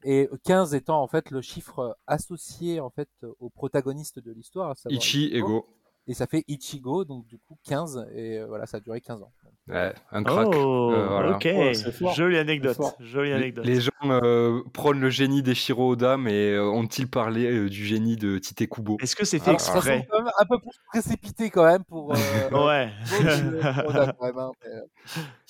[0.03, 5.29] Et 15 étant en fait le chiffre associé en fait au protagoniste de l'histoire, Ichi,
[5.33, 5.67] Ego,
[6.11, 9.21] Et ça fait Ichigo, donc du coup 15, et euh, voilà, ça a duré 15
[9.23, 9.31] ans.
[9.69, 10.47] Ouais, un crack.
[10.53, 11.35] Oh, Euh, voilà.
[11.37, 11.47] ok.
[11.93, 12.13] Fort.
[12.13, 12.77] Jolie anecdote.
[12.99, 13.65] Jolie Les- anecdote.
[13.65, 18.17] Les gens euh, prônent le génie d'Eshiro Oda, mais euh, ont-ils parlé euh, du génie
[18.17, 20.07] de Tite Kubo Est-ce que c'est fait ça exprès
[20.39, 22.11] un peu plus précipité quand même pour.
[22.13, 22.15] Euh,
[22.67, 22.89] Ouais.
[23.07, 24.51] pour que- pour Oda, quand même, hein,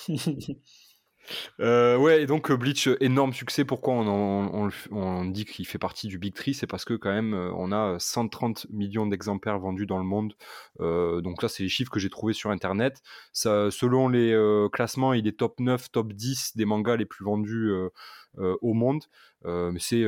[0.08, 0.12] mais,
[1.60, 3.64] euh, ouais, et donc euh, Bleach, euh, énorme succès.
[3.64, 7.52] Pourquoi on, dit qu'il fait partie du Big Tree C'est parce que quand même, euh,
[7.56, 10.34] on a 130 millions d'exemplaires vendus dans le monde.
[10.78, 13.02] Donc là, c'est les chiffres que j'ai trouvés sur Internet.
[13.32, 14.36] Selon les
[14.72, 17.72] classements, il est top 9, top 10 des mangas les plus vendus
[18.38, 19.04] au monde.
[19.44, 20.04] Mais c'est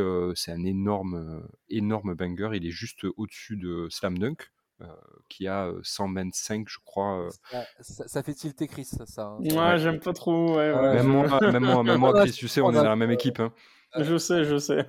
[0.53, 2.51] un énorme, énorme banger.
[2.55, 4.51] Il est juste au-dessus de Slam Dunk.
[4.81, 4.87] Euh,
[5.29, 7.21] qui a euh, 125, je crois.
[7.27, 7.31] euh.
[7.51, 9.07] ça, ça- ça fait tilter Chris, ça.
[9.07, 9.39] ça hein.
[9.41, 10.57] Ouais, j'aime pas trop.
[10.57, 12.83] Ouais, ouais, Ouais, Même moi, même moi, même moi, Chris, tu sais, on est dans
[12.85, 13.41] la même équipe.
[13.41, 13.53] hein.
[13.97, 14.87] Je sais, je sais.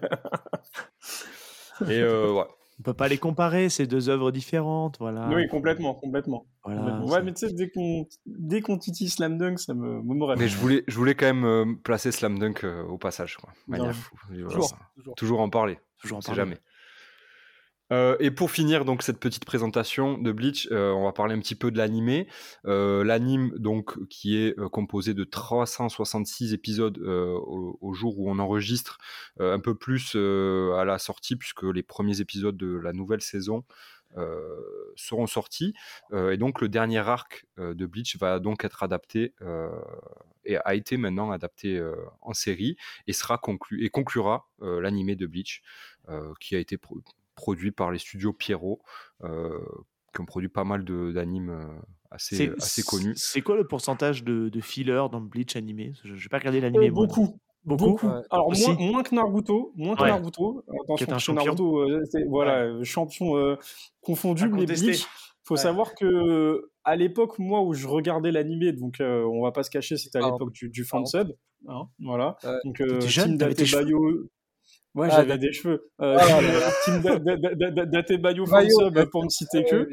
[1.90, 2.46] Et euh, ouais.
[2.80, 5.30] On peut pas les comparer, c'est deux œuvres différentes, voilà.
[5.30, 6.46] Oui, complètement, complètement.
[6.66, 7.06] Voilà, complètement.
[7.08, 10.50] ouais, mais tu sais, dès qu'on dès qu'on titille Slam Dunk, ça me, me Mais
[10.50, 13.54] je voulais, je voulais quand même euh, placer Slam Dunk euh, au passage, quoi.
[13.68, 13.94] Manière Non.
[14.30, 15.16] voilà, Toujours, toujours.
[15.16, 15.80] Toujours en parler.
[16.02, 16.36] Toujours en parler.
[16.36, 16.58] jamais.
[17.92, 21.40] Euh, et pour finir donc cette petite présentation de Bleach, euh, on va parler un
[21.40, 22.28] petit peu de l'animé.
[22.66, 28.98] Euh, L'anime donc qui est euh, composé de 366 épisodes au, jour où on enregistre,
[29.40, 33.64] un peu plus à la sortie puisque les premiers épisodes de la nouvelle saison
[34.96, 35.74] seront sortis.
[36.14, 39.34] Et donc le dernier arc de Bleach va donc être adapté
[40.44, 41.82] et a été maintenant adapté
[42.22, 42.76] en série
[43.08, 45.62] et sera conclu et conclura l'animé de Bleach
[46.40, 46.78] qui a été
[47.36, 48.80] produit par les studios Pierrot
[49.24, 49.60] euh,
[50.14, 51.66] qui ont produit pas mal de- d'animes euh,
[52.12, 53.14] assez, assez connus.
[53.18, 55.94] c'est quoi le pourcentage de, de filler dans le Bleach animé?
[56.04, 56.88] Je n'ai pas regardé l'animé.
[56.88, 57.38] Euh, beaucoup.
[57.66, 58.08] Beaucoup?
[58.30, 58.68] Alors Aussi?
[58.74, 60.10] moins, moins que Naruto, moins que Ouais.
[60.10, 60.64] Naruto.
[60.68, 61.44] Attention, Qui est un champion.
[61.46, 63.56] Naruto, euh, voilà, champion euh,
[64.02, 64.66] confondu, mais.
[64.66, 65.06] Bleach.
[65.48, 65.60] Faut Ouais.
[65.62, 69.70] savoir que à l'époque, moi, où je regardais l'animé, donc euh, on va pas se
[69.70, 71.34] cacher, c'était à l'époque du, du fansub,
[71.68, 72.38] hein, voilà.
[72.64, 73.54] Donc euh, Team t'avais
[74.96, 75.92] Ouais, Ah, j'avais des cheveux.
[76.02, 78.46] Euh, Ah, team- Bayo,
[79.12, 79.90] pour ne citer Ouais, que.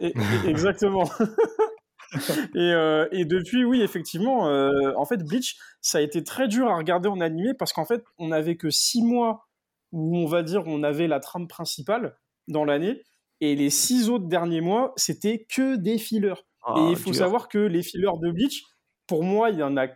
[0.00, 1.08] Et- et- exactement.
[2.54, 6.68] et, euh, et depuis, oui, effectivement, euh, en fait, Bleach, ça a été très dur
[6.68, 9.46] à regarder en animé parce qu'en fait, on n'avait que six mois
[9.92, 12.16] où on va dire on avait la trame principale
[12.48, 13.02] dans l'année,
[13.40, 16.34] et les six autres derniers mois, c'était que des fillers.
[16.62, 17.18] Ah, et il faut dur.
[17.20, 18.64] savoir que les fillers de Bleach,
[19.06, 19.86] pour moi, il y en a,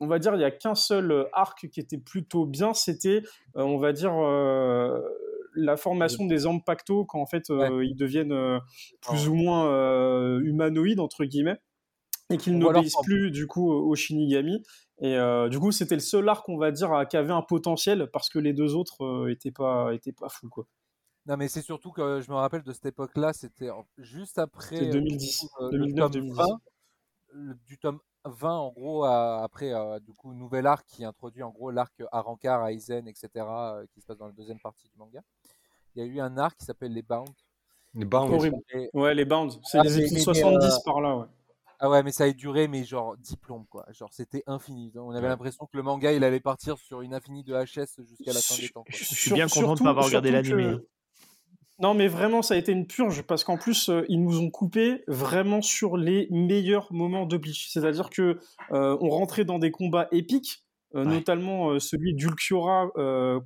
[0.00, 3.22] on va dire, il y a qu'un seul euh, arc qui était plutôt bien, c'était,
[3.56, 5.00] euh, on va dire, euh,
[5.54, 8.60] la formation des Zampacto quand en fait ils deviennent
[9.00, 11.58] plus ou moins humanoïdes entre guillemets
[12.30, 14.62] et qu'ils leur n'obéissent plus du coup au Shinigami.
[15.00, 18.08] Et euh, du coup, c'était le seul arc, on va dire, qui avait un potentiel
[18.12, 20.66] parce que les deux autres euh, étaient pas étaient pas fous quoi.
[21.26, 24.88] Non, mais c'est surtout que je me rappelle de cette époque-là, c'était juste après C'est
[24.88, 26.36] euh, 2010, du coup, euh, 2009, le tome 2010.
[26.36, 26.60] 20,
[27.32, 31.42] le- du tome 20 en gros à- après euh, du coup nouvel arc qui introduit
[31.42, 33.28] en gros l'arc Arankar, Aizen, etc.
[33.36, 35.20] euh, qui se passe dans la deuxième partie du manga.
[35.94, 37.28] Il y a eu un arc qui s'appelle les Bound.
[37.94, 38.32] Les Bound.
[38.32, 38.58] Horrible.
[38.74, 41.26] Et- Ouais, les Bounds, c'est Ah, les épisodes mais- mais, 70 euh, par là, ouais.
[41.82, 43.86] Ah ouais, mais ça a duré, mais genre 10 plombes, quoi.
[43.90, 44.92] Genre, c'était infini.
[44.96, 45.28] On avait Ouais.
[45.28, 48.54] l'impression que le manga, il allait partir sur une infinie de HS jusqu'à la fin
[48.56, 48.94] des temps, quoi.
[48.94, 50.62] Je suis bien content de pas avoir regardé l'animé.
[50.76, 50.86] que-
[51.80, 54.50] Non, mais vraiment, ça a été une purge parce qu'en plus, euh, ils nous ont
[54.50, 57.68] coupé vraiment sur les meilleurs moments de Bleach.
[57.70, 58.38] C'est-à-dire que
[58.72, 60.62] euh, on rentrait dans des combats épiques,
[60.94, 61.10] euh, Ouais.
[61.14, 62.88] notamment celui d'Ulquiorra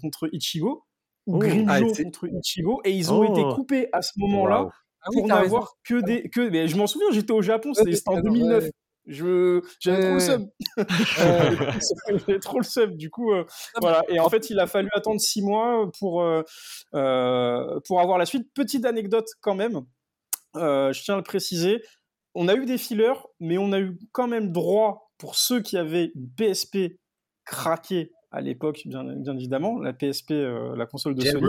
[0.00, 0.84] contre Ichigo
[1.26, 1.38] ou Oh.
[1.38, 3.32] Grimmjow Ah, contre Ichigo, et ils ont Oh.
[3.32, 4.68] été coupés à ce moment-là.
[5.06, 6.48] Ah oui, pour n'avoir que des que.
[6.48, 8.64] Mais je m'en souviens, j'étais au Japon, c'était en raison, 2009.
[8.64, 8.70] ouais.
[9.06, 10.48] Je j'avais trop le seum.
[12.08, 12.96] J'avais trop le seum.
[12.96, 13.44] Du coup, euh,
[13.80, 14.02] voilà.
[14.08, 16.42] Et en fait, il a fallu attendre six mois pour euh,
[16.94, 18.48] euh, pour avoir la suite.
[18.54, 19.82] Petite anecdote quand même.
[20.56, 21.82] euh, je tiens à le préciser.
[22.34, 25.76] On a eu des fillers, mais on a eu quand même droit pour ceux qui
[25.76, 26.98] avaient une PSP
[27.44, 31.44] craquée à l'époque, bien, bien évidemment, la PSP, euh, la console de Sony.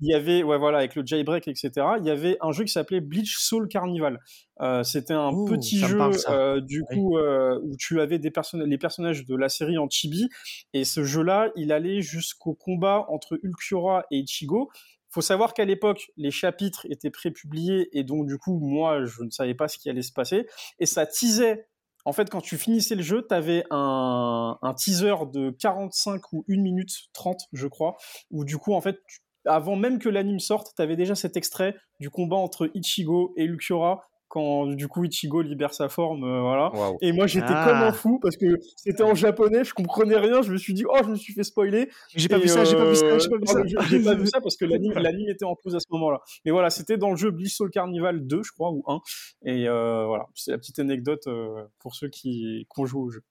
[0.00, 2.72] Il y avait, ouais, voilà, avec le jailbreak, etc., il y avait un jeu qui
[2.72, 4.20] s'appelait Bleach Soul Carnival.
[4.60, 6.96] Euh, C'était un Ouh, petit jeu, parle, euh, du Oui.
[6.96, 10.28] coup, euh, où tu avais des personnages, les personnages de la série en chibi,
[10.72, 14.70] et ce jeu-là, il allait jusqu'au combat entre Ulquiorra et Ichigo.
[15.10, 19.30] Faut savoir qu'à l'époque, les chapitres étaient prépubliés, et donc, du coup, moi, je ne
[19.30, 20.46] savais pas ce qui allait se passer,
[20.78, 21.66] et ça teasait
[22.04, 26.42] en fait, quand tu finissais le jeu, tu avais un, un teaser de 45 ou
[26.48, 27.96] 1 minute 30, je crois,
[28.30, 31.36] où du coup, en fait, tu- avant même que l'anime sorte, tu avais déjà cet
[31.36, 36.42] extrait du combat entre Ichigo et Ulquiorra, quand du coup Ichigo libère sa forme, euh,
[36.42, 36.70] voilà.
[37.00, 37.64] Et moi, j'étais Ah.
[37.66, 38.44] comme un fou parce que
[38.76, 41.44] c'était en japonais, je comprenais rien, je me suis dit, oh, je me suis fait
[41.44, 41.88] spoiler.
[42.14, 43.62] J'ai pas Et, vu ça, j'ai pas vu ça, euh, j'ai pas vu ça.
[43.64, 44.66] j'ai- J'ai pas vu ça parce que
[45.14, 46.20] l'anime était en pause à ce moment-là.
[46.44, 49.00] Mais voilà, c'était dans le jeu Bleach Soul Carnival 2, je crois, ou 1.
[49.46, 53.08] Et euh, voilà, c'est la petite anecdote euh, pour ceux qui, qui ont joué au
[53.08, 53.22] jeu.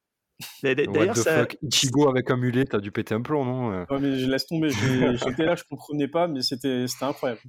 [0.64, 1.58] D'ailleurs, ça, fuck?
[1.62, 3.86] Ichigo avec un mulet, t'as dû péter un plomb, non euh?
[3.90, 4.70] Ouais, mais je laisse tomber.
[5.26, 7.42] J'étais là, je comprenais pas, mais c'était c'était incroyable.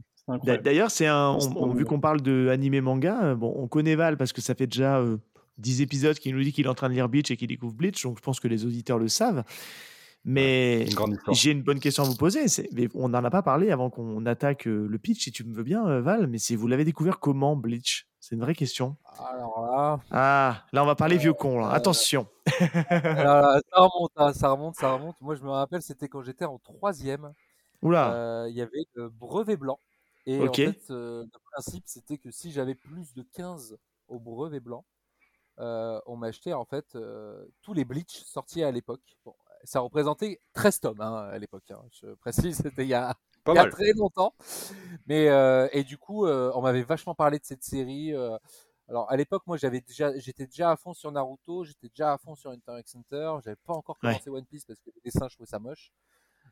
[0.63, 1.31] D'ailleurs, c'est un.
[1.31, 1.91] On- on- vu bon.
[1.91, 4.99] qu'on parle de animé manga, euh, bon, on connaît Val parce que ça fait déjà
[4.99, 5.17] euh,
[5.59, 7.75] 10 épisodes qu'il nous dit qu'il est en train de lire Bleach et qu'il découvre
[7.75, 9.45] Bleach, donc je pense que les auditeurs le savent.
[10.25, 10.87] Mais
[11.33, 12.45] j'ai une bonne question à vous poser.
[12.73, 15.55] mais on n'en a pas parlé avant qu'on attaque euh, le pitch, si tu me
[15.55, 16.27] veux bien, euh, Val.
[16.27, 18.08] Mais si vous l'avez découvert comment Bleach?
[18.29, 18.95] C'est une vraie question.
[19.27, 21.61] Alors là, Ah, là, on va parler vieux con.
[21.61, 21.69] là.
[21.69, 22.27] Euh, Attention.
[22.91, 25.17] là, ça remonte, hein, ça remonte, ça remonte.
[25.23, 27.33] Moi, je me rappelle, c'était quand j'étais en troisième.
[27.81, 28.13] Oula.
[28.13, 29.81] Euh, Il y avait le brevet blanc.
[30.27, 34.61] Et en fait, euh, le principe, c'était que si j'avais plus de 15 au brevet
[34.61, 34.85] blanc,
[35.59, 39.17] euh, on m'achetait en fait euh, tous les Bleach sortis à l'époque.
[39.25, 41.71] Bon, ça représentait 13 tomes hein, à l'époque.
[41.71, 41.81] hein.
[41.93, 43.17] Je précise, c'était il y a,
[43.49, 43.73] Pas il y a mal.
[43.73, 44.35] très longtemps.
[45.07, 48.15] Mais euh, et du coup, euh, on m'avait vachement parlé de cette série.
[48.15, 48.37] euh.
[48.89, 52.19] alors à l'époque, moi, j'avais déjà, j'étais déjà à fond sur Naruto, j'étais déjà à
[52.19, 53.33] fond sur Hunter x Hunter.
[53.45, 54.21] J'avais pas encore Ouais.
[54.21, 55.93] commencé One Piece parce que les dessins, je trouvais ça moche.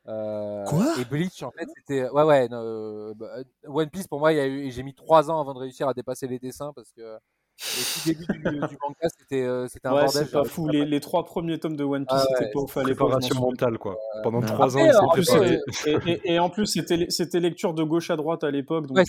[0.09, 0.95] Euh, Quoi?
[1.01, 2.49] Et Bleach, en fait, c'était ouais ouais.
[2.53, 5.55] euh, bah, One Piece pour moi, il y a eu, j'ai mis trois ans avant
[5.55, 7.19] de réussir à dépasser les dessins parce que
[7.59, 8.51] Tout début du, du
[8.83, 10.25] manga, c'était euh, c'était un Ouais, bordel.
[10.27, 10.67] c'est pas fou.
[10.67, 13.09] pas Les, trois premiers tomes de One Piece, Ah c'était ouais, pas ouf à l'époque.
[13.09, 13.97] Préparation mentale, quoi.
[14.23, 15.57] Pendant trois ans, préparé.
[15.87, 18.85] euh, et, et- et en plus, c'était c'était lecture de gauche à droite à l'époque.
[18.91, 19.05] Ouais.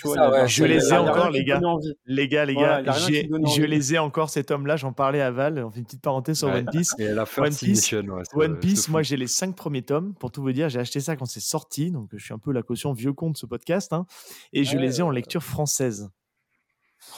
[0.47, 1.59] Je les ai encore, les gars.
[2.05, 4.49] Les gars, les gars, y a rien qui j'ai- donne je les ai encore cet
[4.49, 4.77] homme-là.
[4.77, 5.61] J'en parlais à Val.
[5.65, 6.47] On fait une petite parenthèse sur.
[6.47, 6.95] One Piece.
[6.99, 10.13] Et la One First Piece, moi j'ai les cinq premiers tomes.
[10.15, 12.53] Pour tout vous dire, j'ai acheté ça quand c'est sorti, donc je suis un peu
[12.53, 13.91] la caution vieux con de ce podcast.
[13.91, 14.05] hein,
[14.53, 16.09] et je les ai en lecture française.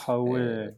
[0.08, 0.70] Ah ouais.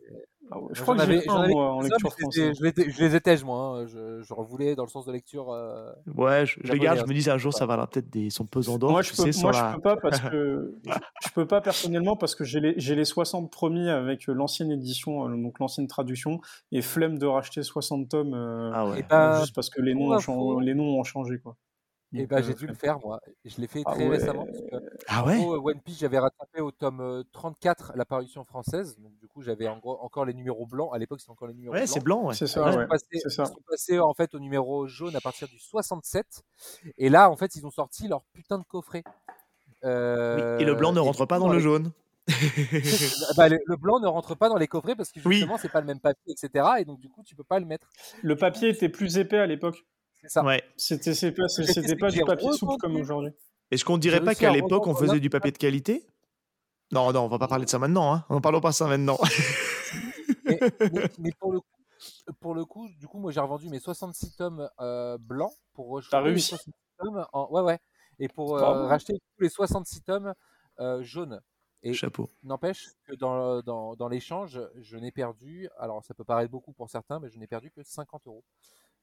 [0.54, 0.68] Ah ouais.
[0.74, 2.58] Je crois que j'en un, avais en lecture française.
[2.60, 3.58] je, les, je les étège, moi.
[3.80, 3.88] hein.
[3.88, 5.50] Je, je revoulais dans le sens de lecture.
[5.52, 7.00] euh, Ouais, je, je les garde.
[7.00, 8.92] Je me dis un jour ça valera peut-être des son pesant d'or.
[8.92, 10.76] Moi, tu je peux, sais, sur moi, je la- peux pas parce que
[11.24, 14.72] je, peux pas personnellement parce que j'ai les, j'ai les 60 premiers avec euh, l'ancienne
[14.72, 16.42] édition, euh, donc l'ancienne traduction,
[16.74, 19.06] et flemme de racheter 60 tomes euh, Ah ouais.
[19.10, 21.56] Ben, juste parce que les noms, ont, les noms ont changé quoi.
[22.14, 23.22] Et ben, euh, j'ai dû le faire, moi.
[23.46, 24.18] Je l'ai fait Ah très ouais.
[24.18, 24.46] récemment.
[24.46, 25.38] Parce que, Ah ouais?
[25.38, 28.98] gros, One Piece, j'avais rattrapé au tome euh, 34 la parution française.
[29.00, 30.90] Donc, du coup, j'avais en gros encore les numéros blancs.
[30.94, 31.90] À l'époque, c'était encore les numéros Ouais, blancs.
[31.94, 32.26] c'est blanc.
[32.28, 32.34] Ouais.
[32.36, 32.88] C'est Ils ça, sont ouais.
[32.88, 33.44] passés- C'est ça.
[33.44, 36.44] Ils sont passés en fait au numéro jaune à partir du 67.
[36.98, 39.04] Et là, en fait, ils ont sorti leur putain de coffret.
[39.06, 41.92] Oui, Euh, Et le blanc ne du rentre pas dans le jaune.
[43.38, 45.36] Bah, le, le blanc ne rentre pas dans les coffrets parce que Oui.
[45.38, 46.66] justement, c'est pas le même papier, etc.
[46.80, 47.88] Et donc, du coup, tu peux pas le mettre.
[48.22, 49.86] Le papier était plus épais à l'époque.
[50.22, 50.44] C'est ça.
[50.44, 50.64] Ouais.
[50.78, 53.32] C'était c'est pas, c'était du papier souple comme aujourd'hui.
[53.72, 56.06] Est-ce qu'on dirait pas qu'à l'époque on faisait du papier de qualité?
[56.92, 58.14] Non, non, on va pas parler de ça maintenant.
[58.14, 58.26] Hein.
[58.30, 59.18] On parlons pas de ça maintenant.
[60.46, 60.60] Mais,
[60.94, 61.68] mais- mais pour le coup,
[62.40, 66.20] pour le coup, du coup, moi j'ai revendu mes 66 tomes euh, blancs pour T'as
[66.22, 67.48] les réussi 66 tomes en...
[67.52, 67.80] Ouais, ouais.
[68.20, 70.34] Et pour euh, racheter tous les 66 tomes
[70.80, 71.40] euh, jaunes.
[71.84, 72.30] Et Chapeau.
[72.44, 76.90] n'empêche que dans, dans, dans l'échange, je n'ai perdu, alors ça peut paraître beaucoup pour
[76.90, 78.44] certains, mais je n'ai perdu que 50 euros.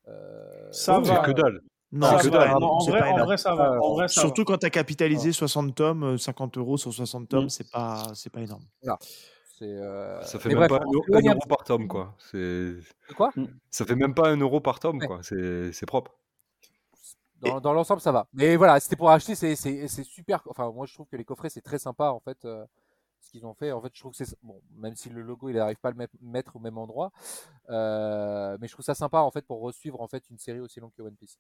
[0.07, 1.19] Euh, Ça Oh, C'est va.
[1.21, 1.61] que dalle.
[1.91, 2.23] Non, pas,
[2.61, 3.81] Non, en, vrai, pas en vrai, ça va.
[3.81, 7.29] En vrai, ça Surtout quand tu as capitalisé 60 tomes, euh, 50 euros sur 60
[7.29, 7.49] tomes, Mm.
[7.49, 8.63] c'est pas, c'est pas énorme.
[9.59, 10.93] c'est, euh, Ça fait mais même bref, pas un,
[11.33, 12.15] euro- par tome, quoi.
[12.19, 12.75] C'est...
[13.17, 13.31] Quoi?
[13.71, 15.07] Ça fait même pas un euro par tome, Ouais.
[15.07, 15.19] quoi.
[15.23, 16.13] C'est, c'est propre.
[17.41, 18.27] Dans, dans l'ensemble, ça va.
[18.35, 20.43] Mais voilà, c'était pour acheter, c'est, c'est, c'est super.
[20.47, 22.47] Enfin, moi, je trouve que les coffrets, c'est très sympa, en fait.
[23.21, 25.49] Ce qu'ils ont fait, en fait, je trouve que c'est bon, même si le logo,
[25.49, 27.11] il n'arrive pas à le met- mettre au même endroit,
[27.71, 30.81] euh, mais je trouve ça sympa, en fait, pour resuivre en fait une série aussi
[30.81, 31.39] longue que One Piece.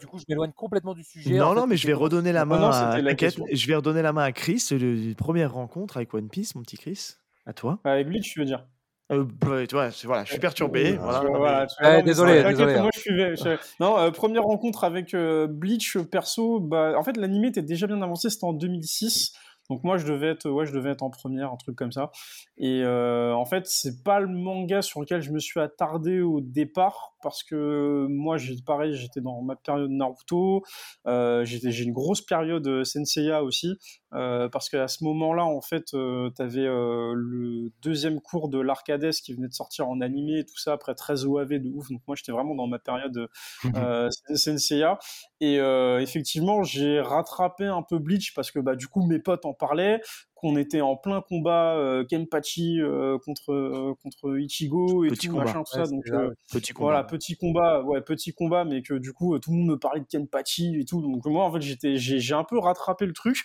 [0.00, 1.30] Du coup, je m'éloigne complètement du sujet.
[1.36, 2.96] Non, en fait, non, mais je vais redonner la main non, à...
[2.96, 6.54] c'était la je vais redonner la main à Chris, le, première rencontre avec One Piece,
[6.54, 7.14] mon petit Chris.
[7.46, 7.78] À toi.
[7.84, 8.66] Avec Bleach, tu veux dire
[9.10, 10.96] Euh, bah, tu vois, c'est- voilà, je suis perturbé.
[10.96, 12.90] Voilà, voilà, vois, Ouais, non, désolé, désolé, Moi, hein.
[12.92, 13.36] je suivais.
[13.36, 16.60] je- Non, euh, première rencontre avec euh, Bleach perso.
[16.60, 18.28] Bah, en fait, l'animé était déjà bien avancé.
[18.28, 19.32] C'était en 2006.
[19.70, 22.10] Donc moi, je devais être, en première, un truc comme ça.
[22.56, 26.40] Et euh, en fait, c'est pas le manga sur lequel je me suis attardé au
[26.40, 30.62] départ parce que moi, j'ai pareil, j'étais dans ma période Naruto.
[31.06, 33.78] Euh, j'ai une grosse période euh, Senseiya aussi
[34.14, 39.10] euh, parce qu'à ce moment-là, en fait, euh, t'avais euh, le deuxième cours de l'Arcades
[39.10, 41.90] qui venait de sortir en animé et tout ça après 13 OAV de ouf.
[41.90, 43.28] Donc moi, j'étais vraiment dans ma période
[44.34, 44.98] Senseiya.
[45.40, 45.56] Et
[46.00, 50.00] effectivement, j'ai rattrapé un peu Bleach parce que bah, du coup, mes potes en parlaient,
[50.38, 55.32] qu'on était en plein combat euh, Kenpachi euh, contre, euh, contre Ichigo et Petit tout,
[55.34, 55.44] combat.
[55.46, 55.90] machin, tout Ouais, ça.
[55.90, 56.30] Donc, euh.
[56.52, 56.84] Petit combat.
[56.84, 59.76] voilà, petit combat, ouais, petit combat, mais que du coup, euh, tout le monde me
[59.78, 61.00] parlait de Kenpachi et tout.
[61.02, 63.36] Donc moi, en fait, j'étais, j'ai un peu rattrapé le truc.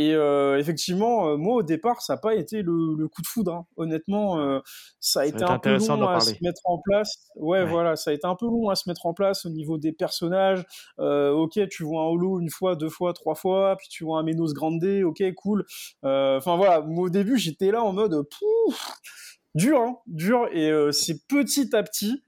[0.00, 3.26] Et euh, effectivement, euh, moi, au départ, ça n'a pas été le, le coup de
[3.26, 3.52] foudre.
[3.52, 3.66] hein.
[3.76, 4.60] Honnêtement, euh,
[5.00, 7.12] ça a Ça été un peu intéressant long à se mettre en place.
[7.34, 7.64] Ouais, Ouais.
[7.66, 9.90] voilà, ça a été un peu long à se mettre en place au niveau des
[9.92, 10.64] personnages.
[11.00, 14.20] Euh, ok, tu vois un holo une fois, deux fois, trois fois, puis tu vois
[14.20, 15.64] un Menos Grande, ok, cool.
[16.04, 18.92] Enfin voilà, moi, au début, j'étais là en mode, pouf,
[19.56, 20.48] dur, hein, dur.
[20.52, 22.22] Et c'est petit à petit.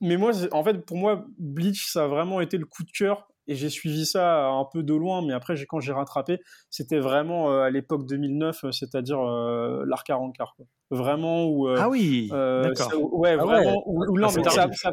[0.00, 3.28] Mais moi, en fait, pour moi, Bleach, ça a vraiment été le coup de cœur.
[3.48, 7.52] Et j'ai suivi ça un peu de loin, mais après, quand j'ai rattrapé, c'était vraiment
[7.52, 10.66] euh, à l'époque 2009, euh, c'est-à-dire euh, l'arc à Rancard, quoi.
[10.90, 11.68] Vraiment où.
[11.68, 12.90] euh, Ah oui, d'accord.
[12.90, 13.82] ça- ouais, Ah vraiment.
[13.86, 14.30] non, Ah,
[14.74, 14.90] ça-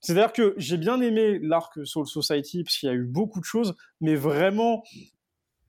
[0.00, 3.44] C'est-à-dire que j'ai bien aimé l'arc Soul Society parce qu'il y a eu beaucoup de
[3.44, 4.82] choses, mais vraiment.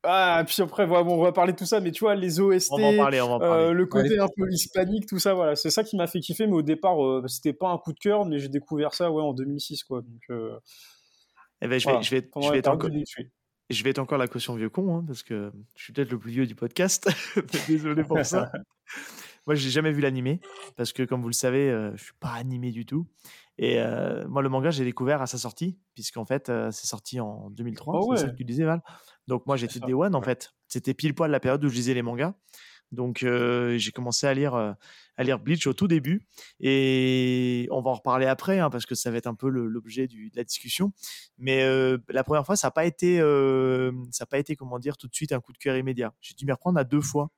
[0.04, 2.40] Ah, puis après, voilà, bon, on va parler de tout ça, mais tu vois, les
[2.40, 3.64] OST, On va en parler, on va en parler.
[3.66, 4.20] euh, le côté Ouais.
[4.20, 7.04] un peu hispanique, tout ça, voilà, c'est ça qui m'a fait kiffer, mais au départ,
[7.04, 10.02] euh, c'était pas un coup de cœur, mais j'ai découvert ça ouais, en 2006, quoi.
[10.02, 10.58] Donc, euh,
[11.62, 13.30] Eh ben, je vais, voilà, je vais, je vais être encore, de Bleach, oui.
[13.70, 16.20] je vais être encore la caution vieux con, hein, parce que je suis peut-être le
[16.20, 17.10] plus vieux du podcast.
[17.68, 18.52] Désolé pour ça.
[19.48, 20.42] Moi, j'ai jamais vu l'animé,
[20.76, 23.08] parce que comme vous le savez, euh, je suis pas animé du tout.
[23.58, 27.22] Et euh, moi, le manga, j'ai découvert à sa sortie, puisqu'en fait, euh, c'est sorti
[27.22, 28.32] en 2003, Ah c'est ça ouais.
[28.34, 28.82] que tu disais, Val.
[29.28, 30.54] Donc moi, j'étais ça, Day One, en fait.
[30.68, 32.36] C'était pile poil la période où je lisais les mangas.
[32.92, 36.26] Donc j'ai commencé à lire, à lire Bleach au tout début.
[36.60, 40.08] Et on va en reparler après, hein, parce que ça va être un peu l'objet
[40.08, 40.94] de la discussion.
[41.38, 41.66] Mais
[42.10, 43.20] la première fois, ça n'a pas été,
[44.30, 46.14] pas été, comment dire, tout de suite un coup de cœur immédiat.
[46.22, 47.30] J'ai dû m'y reprendre à deux fois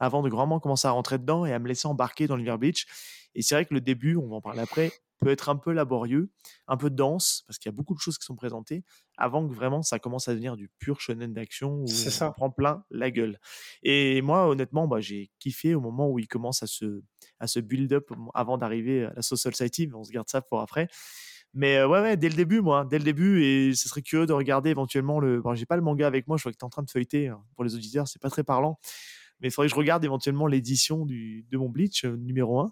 [0.00, 2.86] avant de vraiment commencer à rentrer dedans et à me laisser embarquer dans l'univers Bleach.
[3.34, 4.92] Et c'est vrai que le début, on va en parler après,
[5.24, 6.30] peut être un peu laborieux,
[6.68, 8.84] un peu dense, parce qu'il y a beaucoup de choses qui sont présentées,
[9.16, 12.32] avant que vraiment ça commence à devenir du pur shonen d'action où on ça.
[12.32, 13.38] prend plein la gueule.
[13.82, 17.02] Et moi, honnêtement, bah, j'ai kiffé au moment où il commence à se,
[17.40, 20.42] à se build up avant d'arriver à la Social Society, mais on se garde ça
[20.42, 20.88] pour après.
[21.52, 24.26] Mais euh, ouais, ouais, dès le début, moi, dès le début, et ce serait curieux
[24.26, 25.40] de regarder éventuellement le.
[25.40, 26.90] Bon, j'ai pas le manga avec moi, je vois que tu es en train de
[26.90, 27.28] feuilleter.
[27.28, 28.78] hein, Pour les auditeurs, c'est pas très parlant.
[29.40, 32.70] Mais il faudrait que je regarde éventuellement l'édition du- de mon Bleach euh, numéro 1.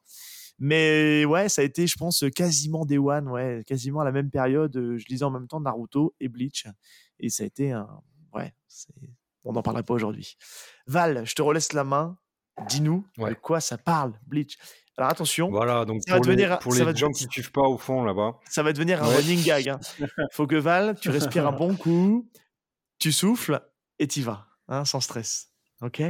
[0.59, 4.31] Mais ouais, ça a été, je pense, quasiment Day One, ouais, quasiment à la même
[4.31, 4.77] période.
[4.77, 6.67] euh, Je lisais en même temps Naruto et Bleach.
[7.19, 7.89] Et ça a été un.
[8.33, 8.53] Ouais,
[9.45, 10.37] on n'en parlera pas aujourd'hui.
[10.87, 12.17] Val, je te relaisse la main.
[12.69, 14.59] Dis-nous de quoi ça parle, Bleach.
[14.99, 17.27] Alors attention, Voilà, donc Ça va pour les, devenir- pour ça les va gens qui
[17.31, 19.17] suivent pas au fond là-bas, ça va devenir un Ouais.
[19.17, 19.69] running gag.
[19.71, 19.81] hein.
[20.33, 22.29] Faut que Val, tu respires un bon coup,
[22.99, 23.63] tu souffles
[23.99, 25.51] et t'y vas, hein, sans stress.
[25.81, 26.03] Ok?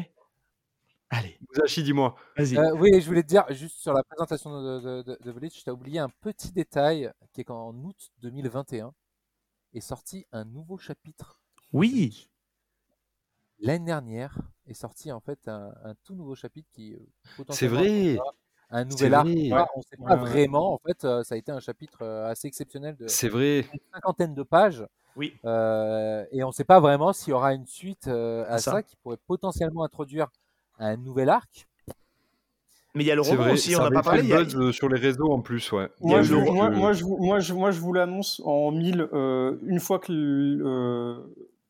[1.14, 2.14] Allez, Musashi, dis-moi.
[2.36, 2.56] vas-y.
[2.56, 5.62] Euh, oui, je voulais te dire, juste sur la présentation de, de, de, de Bleach,
[5.62, 8.94] tu as oublié un petit détail qui est qu'en août 2021
[9.74, 11.38] est sorti un nouveau chapitre.
[11.72, 12.28] oui,
[13.60, 18.18] L'année dernière est sorti en fait un, un tout nouveau chapitre qui euh, C'est vrai.
[18.70, 19.26] un nouvel arc.
[19.28, 19.50] vrai.
[19.74, 20.72] On ne sait pas Ouais, vraiment.
[20.74, 23.60] En fait, euh, ça a été un chapitre assez exceptionnel de C'est vrai.
[23.60, 24.84] une cinquantaine de pages.
[25.14, 25.36] oui.
[25.44, 28.72] Euh, et on ne sait pas vraiment s'il y aura une suite euh, à Ça.
[28.72, 28.82] ça.
[28.82, 30.28] qui pourrait potentiellement introduire
[30.78, 31.66] un nouvel arc.
[32.94, 34.22] Mais il y a le roman aussi, on n'a pas parlé.
[34.22, 35.88] il y a- buzz euh, sur les réseaux en plus, ouais.
[36.00, 38.42] Moi, je, moi, je- moi, je, vous- moi, je, moi, je, moi, je vous l'annonce
[38.44, 39.08] en mille.
[39.14, 41.16] euh, une fois que le, euh,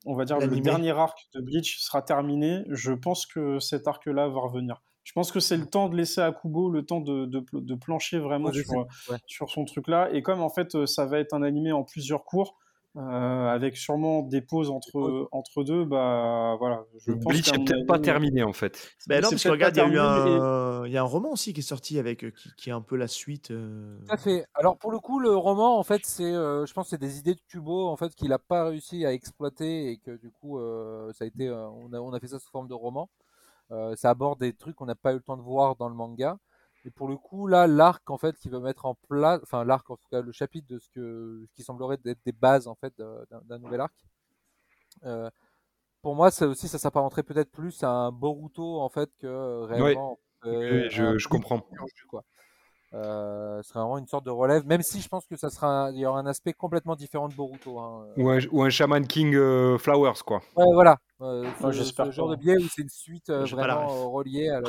[0.04, 4.26] on va dire le dernier arc de Bleach sera terminé, je pense que cet arc-là
[4.28, 4.82] va revenir.
[5.04, 7.74] Je pense que c'est le temps de laisser à Kubo le temps de, de, de
[7.76, 8.72] plancher vraiment sur,
[9.10, 9.16] Ouais.
[9.26, 10.10] sur son truc-là.
[10.12, 12.56] Et comme en fait, euh, ça va être un animé en plusieurs cours,
[12.96, 16.85] euh, avec sûrement des pauses entre, entre deux, bah voilà.
[17.07, 18.94] Je pense Bleach qu'à est mon peut-être pas terminé en fait.
[19.07, 21.31] Ben non, parce que regarde, il y a eu un, il y a un roman
[21.33, 23.50] aussi qui est sorti avec, euh, qui, qui est un peu la suite.
[23.50, 24.44] euh, Tout à fait.
[24.55, 27.18] Alors pour le coup, le roman, en fait, c'est, euh, je pense, que c'est des
[27.18, 30.59] idées de Kubo, en fait, qu'il n'a pas réussi à exploiter et que du coup,
[30.59, 33.09] euh, ça a été, euh, on a, on a fait ça sous forme de roman.
[33.70, 35.94] Euh, ça aborde des trucs qu'on n'a pas eu le temps de voir dans le
[35.94, 36.37] manga.
[36.84, 39.88] Et pour le coup, là, l'arc en fait qui va mettre en place, enfin l'arc
[39.90, 42.74] en tout cas, le chapitre de ce que, ce qui semblerait être des bases en
[42.74, 43.94] fait d'un nouvel arc.
[45.04, 45.30] Euh,
[46.02, 49.64] pour moi, ça aussi, ça s'apparenterait peut-être plus à un Boruto en fait que euh,
[49.64, 50.18] réellement.
[50.44, 51.60] euh, Oui, je- comprends.
[52.08, 52.24] quoi.
[52.94, 55.90] Euh, ce serait vraiment une sorte de relève, même si je pense que ça sera,
[55.92, 57.78] il y aura un aspect complètement différent de Boruto.
[57.78, 58.06] Hein.
[58.18, 60.42] Ou un, ou un Shaman King euh, Flowers, quoi.
[60.56, 60.98] Ouais, voilà.
[61.22, 64.60] Euh, Ouais, j'espère ce genre de biais où c'est une suite euh, vraiment reliée à
[64.60, 64.68] la.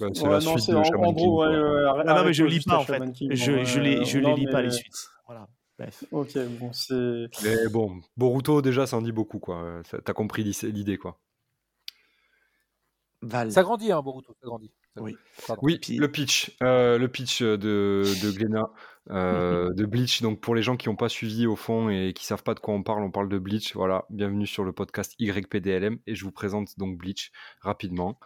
[0.00, 1.26] Ouais, c'est Ouais, la non, suite de en, Shaman en King.
[1.26, 1.50] gros, quoi.
[1.50, 3.12] ouais, ouais, arrête- Non, mais je lis pas en fait.
[3.12, 5.08] King, Je, bon, je les, je les lis pas les suites.
[5.26, 5.48] Voilà.
[5.78, 6.04] Bref.
[6.12, 7.28] Ok, bon, c'est.
[7.44, 9.82] Mais bon, Boruto, déjà, ça en dit beaucoup, quoi.
[10.04, 11.18] T'as compris l'idée, quoi.
[13.22, 13.52] Val.
[13.52, 14.70] Ça grandit, hein, Boruto, ça grandit.
[14.96, 15.16] Oui.
[15.62, 16.56] Oui, le pitch.
[16.62, 17.56] euh, le pitch de,
[18.22, 18.70] de Glénat,
[19.10, 20.20] euh, de Bleach.
[20.20, 22.60] Donc, pour les gens qui n'ont pas suivi au fond et qui savent pas de
[22.60, 23.74] quoi on parle, on parle de Bleach.
[23.74, 28.20] Voilà, bienvenue sur le podcast YPDLM et je vous présente donc Bleach rapidement.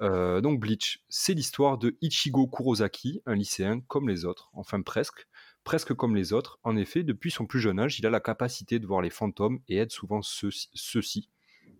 [0.00, 5.26] Euh, donc, Bleach, c'est l'histoire de Ichigo Kurosaki, un lycéen comme les autres, enfin presque.
[5.64, 6.58] Presque comme les autres.
[6.64, 9.60] En effet, depuis son plus jeune âge, il a la capacité de voir les fantômes
[9.68, 10.70] et aide souvent ceux-ci.
[10.74, 11.30] ceux-ci.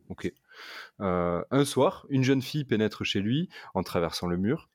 [0.08, 0.32] Ok.
[1.00, 4.68] Euh, un soir, une jeune fille pénètre chez lui en traversant le mur.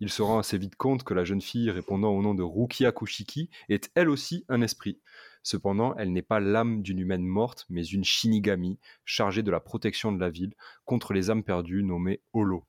[0.00, 2.92] Il se rend assez vite compte que la jeune fille répondant au nom de Rukia
[2.92, 5.00] Kushiki est elle aussi un esprit.
[5.42, 10.12] Cependant, elle n'est pas l'âme d'une humaine morte, mais une Shinigami chargée de la protection
[10.12, 12.64] de la ville contre les âmes perdues nommées Holo.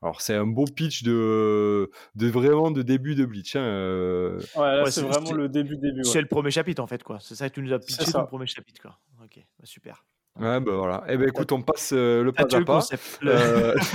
[0.00, 3.54] Alors c'est un beau pitch de, de vraiment de début de Bleach.
[3.54, 4.40] hein, euh.
[4.56, 6.02] Ouais, là, Ouais, c'est vraiment le début, début.
[6.02, 7.18] C'est le premier chapitre en fait, quoi.
[7.20, 8.98] C'est ça que tu nous as pitché dans le premier chapitre, quoi.
[9.22, 10.04] Ok, bah, super.
[10.38, 11.04] Ouais, bah voilà.
[11.08, 12.80] Eh ben écoute, on passe euh, le pas à pas.
[13.24, 13.74] Euh,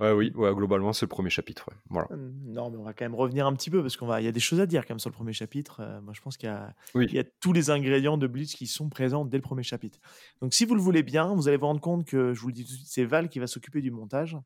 [0.00, 1.66] Ouais, oui, ouais, globalement c'est le premier chapitre.
[1.70, 1.76] ouais.
[1.88, 2.08] Voilà.
[2.44, 4.28] Non, mais on va quand même revenir un petit peu parce qu'on va, il y
[4.28, 5.80] a des choses à dire quand même sur le premier chapitre.
[5.80, 7.06] Euh, moi, je pense qu'il y a, Oui.
[7.12, 10.00] y a tous les ingrédients de Bleach qui sont présents dès le premier chapitre.
[10.42, 12.54] Donc, si vous le voulez bien, vous allez vous rendre compte que, je vous le
[12.54, 14.36] dis tout de suite, c'est Val qui va s'occuper du montage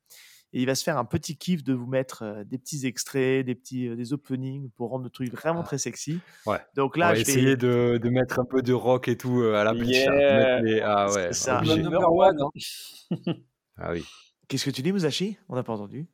[0.52, 3.44] et il va se faire un petit kiff de vous mettre euh, des petits extraits,
[3.44, 5.64] des petits, euh, des openings pour rendre le truc vraiment Ah.
[5.64, 6.20] très sexy.
[6.46, 6.58] Ouais.
[6.74, 9.16] Donc on là, va je essayer vais, de, de mettre un peu de rock et
[9.16, 9.74] tout euh, à la.
[9.74, 10.10] Yeah.
[10.10, 10.14] hein.
[10.60, 11.60] Mettre les- Ah ouais, C'est ça.
[11.62, 13.32] number one, hein.
[13.76, 14.04] Ah oui.
[14.48, 16.06] qu'est-ce que tu dis, Musashi On n'a pas entendu.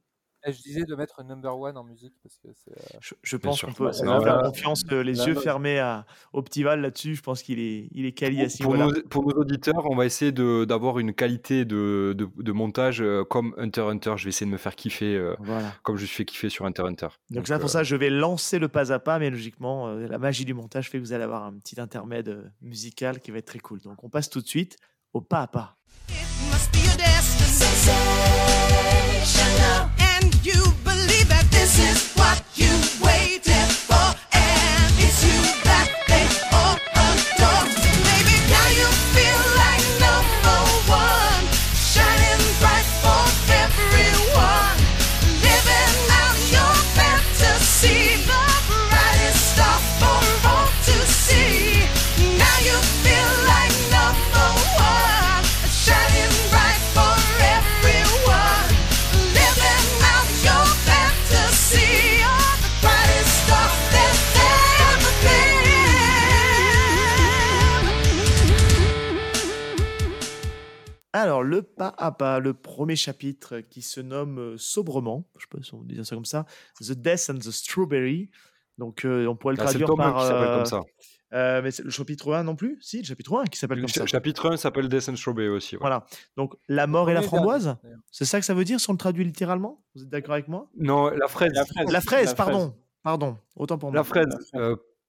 [0.46, 2.72] Eh, Je disais de mettre number one en musique parce que c'est.
[2.72, 5.40] euh, Je, pense qu'on peut, on peut faire là- confiance, euh, les là, yeux là-
[5.40, 7.14] fermés à, au petit Val là-dessus.
[7.14, 9.96] Je pense qu'il est, il est quali à ce Pour, nos, pour nos auditeurs, on
[9.96, 14.12] va essayer d'avoir une qualité de, de, de montage euh, comme Hunter x Hunter.
[14.16, 15.72] Je vais essayer de me faire kiffer euh, Voilà.
[15.82, 17.08] comme je suis kiffé sur Hunter x Hunter.
[17.30, 20.06] Donc, ça, pour euh, ça, je vais lancer le pas à pas, mais logiquement, euh,
[20.06, 23.38] la magie du montage fait que vous allez avoir un petit intermède musical qui va
[23.38, 23.80] être très cool.
[23.80, 24.76] Donc, on passe tout de suite
[25.14, 25.76] au pas à pas.
[26.10, 26.84] It's must be
[30.42, 32.70] you believe that this is what you
[33.04, 35.63] waited for, and it's you
[71.16, 75.48] Alors, le pas à pas, le premier chapitre qui se nomme euh, sobrement, je sais
[75.48, 76.44] pas si on dit ça comme ça,
[76.80, 78.30] The Death and the Strawberry.
[78.78, 80.20] Donc, euh, on pourrait le Ah, le traduire tome 1 par.
[80.22, 80.80] qui s'appelle euh, comme ça.
[81.34, 82.78] euh, mais c'est le chapitre 1 non plus?
[82.80, 84.06] Si, le chapitre 1 qui s'appelle Le comme cha- ça.
[84.06, 85.76] chapitre 1 s'appelle Death and Strawberry aussi.
[85.76, 85.80] ouais.
[85.80, 86.04] Voilà.
[86.36, 87.76] Donc, la mort et la framboise,
[88.10, 89.84] c'est ça que ça veut dire si on le traduit littéralement?
[89.94, 90.68] Vous êtes d'accord avec moi?
[90.76, 91.52] Non, la fraise.
[91.54, 91.92] La fraise.
[91.92, 92.74] La fraise, La pardon.
[93.04, 93.98] Pardon, autant pour moi.
[93.98, 94.26] La fraise.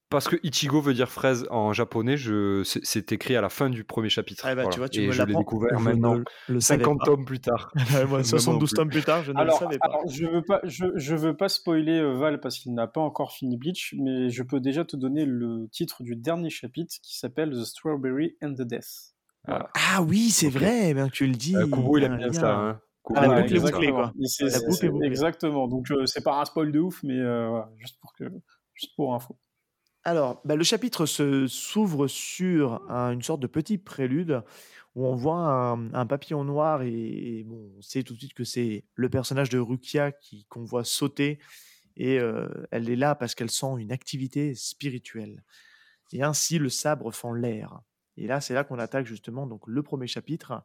[0.09, 2.61] Parce que Ichigo veut dire fraise en japonais, je...
[2.63, 4.43] c'est écrit à la fin du premier chapitre.
[4.45, 4.69] Ah bah, voilà.
[4.69, 5.39] tu vois, tu Et me je l'ai l'apprends.
[5.39, 7.05] découvert maintenant, ne le savais 50 pas.
[7.05, 7.71] tomes plus tard.
[8.07, 8.75] Moi, non 72 plus.
[8.75, 9.87] tomes plus tard, je ne Alors, le savais pas.
[9.87, 13.01] alors, je veux pas, je, je veux pas spoiler euh, Val parce qu'il n'a pas
[13.01, 17.17] encore fini Bleach, mais je peux déjà te donner le titre du dernier chapitre qui
[17.17, 19.15] s'appelle The Strawberry and the Death.
[19.47, 19.69] Voilà.
[19.73, 20.53] Ah oui, c'est Ok.
[20.53, 21.55] vrai, bien que tu le dis.
[21.57, 22.55] Euh, Kubo, il aime bien ça.
[22.55, 22.79] Hein.
[23.03, 24.13] Kubo, Ah, la boucle bouclée, quoi.
[24.21, 25.07] Et c'est- La c'est- boucle est bouclée.
[25.07, 25.67] Exactement.
[25.67, 28.23] Donc euh, c'est pas un spoil de ouf, mais euh, voilà, juste pour que,
[28.75, 29.35] juste pour info.
[30.07, 34.43] Alors, bah, le chapitre se- s'ouvre sur un- une sorte de petit prélude
[34.93, 35.35] où on voit
[35.93, 39.49] un, papillon noir et, et bon, on sait tout de suite que c'est le personnage
[39.49, 41.39] de Rukia qui qu'on voit sauter
[41.97, 45.43] et euh, elle est là parce qu'elle sent une activité spirituelle.
[46.13, 47.81] Et ainsi, le sabre fend l'air.
[48.15, 50.63] Et là, c'est là qu'on attaque justement donc le premier chapitre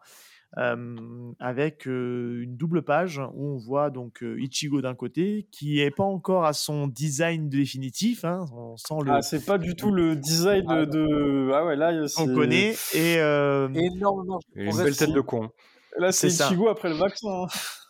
[0.59, 5.81] euh, avec euh, une double page où on voit donc euh, Ichigo d'un côté qui
[5.81, 8.25] est pas encore à son design définitif.
[8.25, 11.77] hein, on sent le, Ah, c'est pas du tout le design de, de- ah ouais
[11.77, 14.41] là on connaît et euh, Énormément.
[14.57, 15.51] Une belle tête de con.
[15.99, 16.47] là c'est ça.
[16.47, 17.29] Ichigo après le vaccin.
[17.45, 17.47] hein.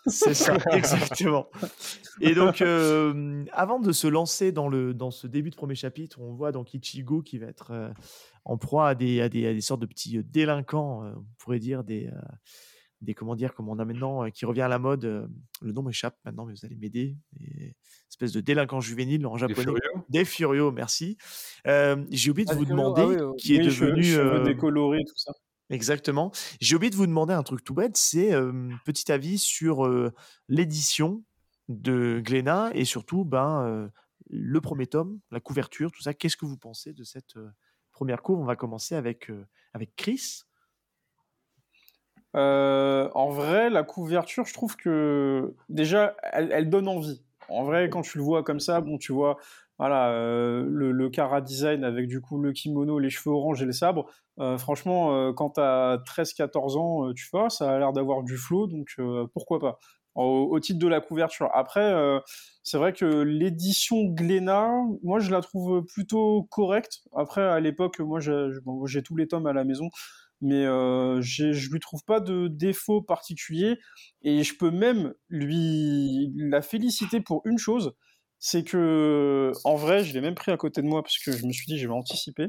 [0.06, 1.48] C'est ça exactement.
[2.20, 6.20] Et donc euh, avant de se lancer dans le dans ce début de premier chapitre,
[6.20, 7.90] on voit donc Ichigo qui va être euh,
[8.44, 11.24] en proie à des, à des à des sortes de petits euh, délinquants, euh, on
[11.38, 12.20] pourrait dire des euh,
[13.02, 15.04] des comment dire comme on a maintenant euh, qui revient à la mode.
[15.04, 15.26] euh,
[15.62, 17.16] le nom m'échappe maintenant, mais vous allez m'aider.
[17.38, 17.74] Des
[18.10, 19.78] espèces de délinquants juvéniles en Des japonais.
[20.10, 21.16] Des furios, merci.
[21.66, 23.36] Euh, J'ai oublié de Ah, vous furios, demander ah oui, oui.
[23.38, 25.32] qui est cheveux- devenu cheveux euh, décolorés tout ça.
[25.70, 26.32] Exactement.
[26.60, 29.88] J'ai oublié de vous demander un truc tout bête, c'est euh, petit avis sur
[30.48, 31.22] l'édition
[31.68, 33.90] de Glénat et surtout ben,
[34.28, 36.12] le premier tome, la couverture, tout ça.
[36.12, 37.34] Qu'est-ce que vous pensez de cette
[37.92, 39.30] première couve On va commencer avec,
[39.72, 40.42] avec Chris.
[42.36, 47.22] Euh, en vrai, la couverture, je trouve que déjà, elle, elle donne envie.
[47.48, 49.36] En vrai, quand tu le vois comme ça, bon, tu vois,
[49.80, 53.72] voilà, euh, le, Kara design avec du coup le kimono, les cheveux orange et le
[53.72, 54.10] sabre.
[54.38, 58.66] euh, franchement, euh, quand t'as 13-14 ans, tu vois, ça a l'air d'avoir du flow,
[58.66, 58.94] donc
[59.32, 59.78] pourquoi pas.
[60.16, 61.48] Au, titre de la couverture.
[61.54, 61.94] Après,
[62.62, 64.70] c'est vrai que l'édition Glénat,
[65.02, 66.98] moi, je la trouve plutôt correcte.
[67.16, 69.88] Après, à l'époque, moi, j'ai tous les tomes à la maison
[70.40, 73.78] mais euh, je lui trouve pas de défaut particulier
[74.22, 77.92] et je peux même lui la féliciter pour une chose,
[78.40, 81.46] c'est que en vrai, je l'ai même pris à côté de moi parce que je
[81.46, 82.48] me suis dit je vais anticiper.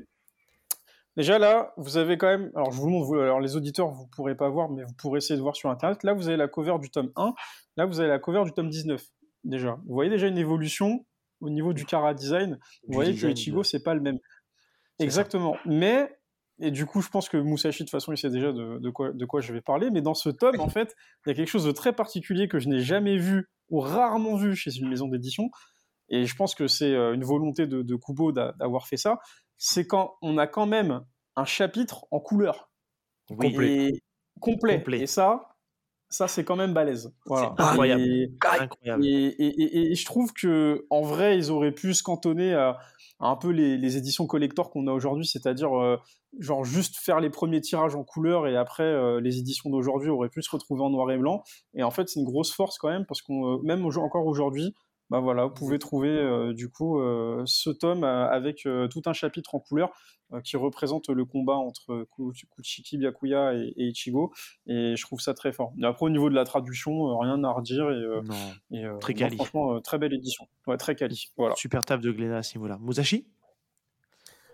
[1.18, 3.90] Déjà là, vous avez quand même, alors je vous le montre, vous- alors les auditeurs
[3.92, 6.02] vous pourrez pas voir, mais vous pourrez essayer de voir sur internet.
[6.04, 7.34] Là, vous avez la cover du tome 1,
[7.76, 9.04] là vous avez la cover du tome 19.
[9.44, 11.06] Déjà, vous voyez déjà une évolution
[11.42, 12.58] au niveau du Kara design.
[12.84, 14.20] Vous Du voyez que design Ichigo de- c'est pas le même.
[15.00, 15.04] Ça.
[15.06, 15.58] Exactement.
[15.66, 16.10] Mais
[16.60, 18.90] et du coup, je pense que Musashi, de toute façon, il sait déjà de, de
[18.92, 19.90] quoi, de quoi je vais parler.
[19.90, 22.60] Mais dans ce tome, en fait, il y a quelque chose de très particulier que
[22.60, 25.50] je n'ai jamais vu ou rarement vu chez une maison d'édition.
[26.12, 29.20] Et je pense que c'est euh, une volonté de, de Kubo d'a- d'avoir fait ça.
[29.58, 31.02] C'est quand on a quand même
[31.36, 32.70] un chapitre en couleur.
[33.32, 33.52] Oui.
[33.52, 33.86] Complet.
[33.88, 34.04] Et,
[34.40, 34.78] complet.
[34.78, 35.00] Complet.
[35.02, 35.56] Et ça,
[36.10, 37.14] ça c'est quand même balèze.
[37.26, 37.56] Voilà.
[37.58, 38.02] Incroyable.
[38.02, 39.06] Et- Incroyable.
[39.06, 42.78] et, je trouve que en vrai, ils auraient pu se cantonner à,
[43.22, 45.98] à un peu les, les éditions collector qu'on a aujourd'hui, c'est-à-dire euh,
[46.40, 50.30] genre juste faire les premiers tirages en couleur et après euh, les éditions d'aujourd'hui auraient
[50.30, 51.44] pu se retrouver en noir et blanc.
[51.74, 54.74] Et en fait, c'est une grosse force quand même parce qu'on euh, même encore aujourd'hui,
[55.12, 59.02] bah voilà, vous pouvez trouver euh, du coup euh, ce tome euh, avec euh, tout
[59.08, 59.92] un chapitre en couleur
[60.32, 64.32] euh, qui représente le combat entre Ku- Kuchiki, Byakuya et, et Ichigo.
[64.68, 65.74] Et je trouve ça très fort.
[65.82, 67.92] Et après, au niveau de la traduction, euh, rien à redire.
[67.92, 68.22] Et, euh,
[68.72, 69.36] euh, Très non, quali.
[69.36, 70.48] franchement, euh, très belle édition.
[70.66, 71.26] Ouais, très quali.
[71.36, 71.56] Voilà.
[71.56, 72.78] Super taf de Glénat à ce niveau-là.
[72.80, 73.28] Musashi?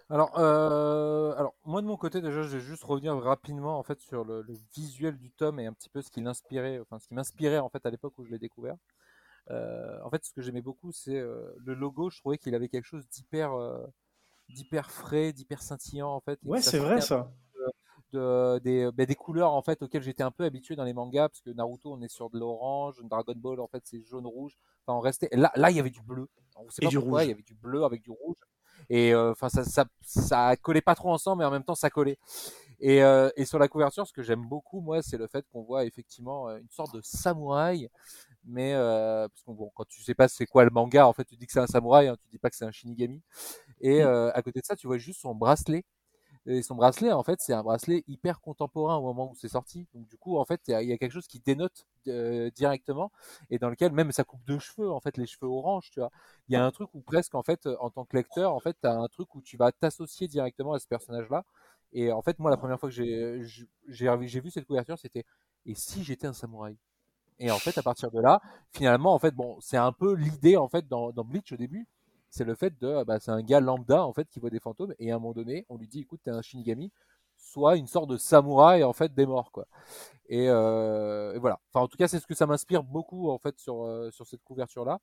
[0.10, 4.00] Alors, euh, alors, moi de mon côté, déjà, je vais juste revenir rapidement en fait
[4.00, 7.08] sur le, le visuel du tome et un petit peu ce qui l'inspirait, enfin ce
[7.08, 8.76] qui m'inspirait en fait à l'époque où je l'ai découvert.
[9.52, 12.10] Euh, en fait, ce que j'aimais beaucoup, c'est euh, le logo.
[12.10, 13.86] Je trouvais qu'il avait quelque chose d'hyper, euh,
[14.50, 16.40] d'hyper frais, d'hyper scintillant en fait.
[16.44, 17.32] Ouais, c'est vrai ça.
[18.14, 21.30] de, des, ben, des couleurs en fait auxquelles j'étais un peu habitué dans les mangas
[21.30, 24.58] parce que Naruto on est sur de l'orange, Dragon Ball en fait c'est jaune rouge.
[24.86, 26.28] Enfin on restait là là il y avait du bleu.
[26.56, 27.26] On sait Et pas du pourquoi rouge.
[27.26, 28.38] il y avait du bleu avec du rouge
[28.90, 31.90] et euh, enfin ça, ça ça collait pas trop ensemble mais en même temps ça
[31.90, 32.18] collait.
[32.80, 35.64] Et, euh, et sur la couverture ce que j'aime beaucoup moi c'est le fait qu'on
[35.64, 37.90] voit effectivement une sorte de samouraï
[38.48, 41.26] mais euh, parce que bon quand tu sais pas c'est quoi le manga en fait
[41.26, 43.22] tu dis que c'est un samouraï hein, tu dis pas que c'est un shinigami
[43.82, 44.04] et Mm.
[44.04, 45.86] euh, à côté de ça tu vois juste son bracelet
[46.46, 49.86] et son bracelet, en fait, c'est un bracelet hyper contemporain au moment où c'est sorti.
[49.94, 51.86] Donc, du coup, en fait, il y, a- il y a quelque chose qui dénote
[52.08, 53.12] euh, directement
[53.50, 56.12] et dans lequel même sa coupe de cheveux, en fait, les cheveux orange, tu vois.
[56.48, 58.78] Il y a un truc où presque, en fait, en tant que lecteur, en fait,
[58.82, 61.44] tu as un truc où tu vas t'associer directement à ce personnage-là.
[61.94, 65.26] Et en fait, moi, la première fois que j'ai vu cette couverture, c'était
[65.66, 66.78] et si j'étais un samouraï?
[67.40, 70.58] Et en fait, à partir de là, finalement, en fait, bon, c'est un peu l'idée
[70.58, 71.88] en fait dans, dans Bleach au début,
[72.30, 74.94] c'est le fait de, bah, c'est un gars lambda en fait qui voit des fantômes
[75.00, 76.92] et à un moment donné, on lui dit, écoute, t'es un Shinigami,
[77.38, 79.68] soit une sorte de samouraï en fait des morts quoi.
[80.30, 81.60] Et, euh, et voilà.
[81.74, 84.26] Enfin, en tout cas, c'est ce que ça m'inspire beaucoup en fait sur euh, sur
[84.28, 85.00] cette couverture là.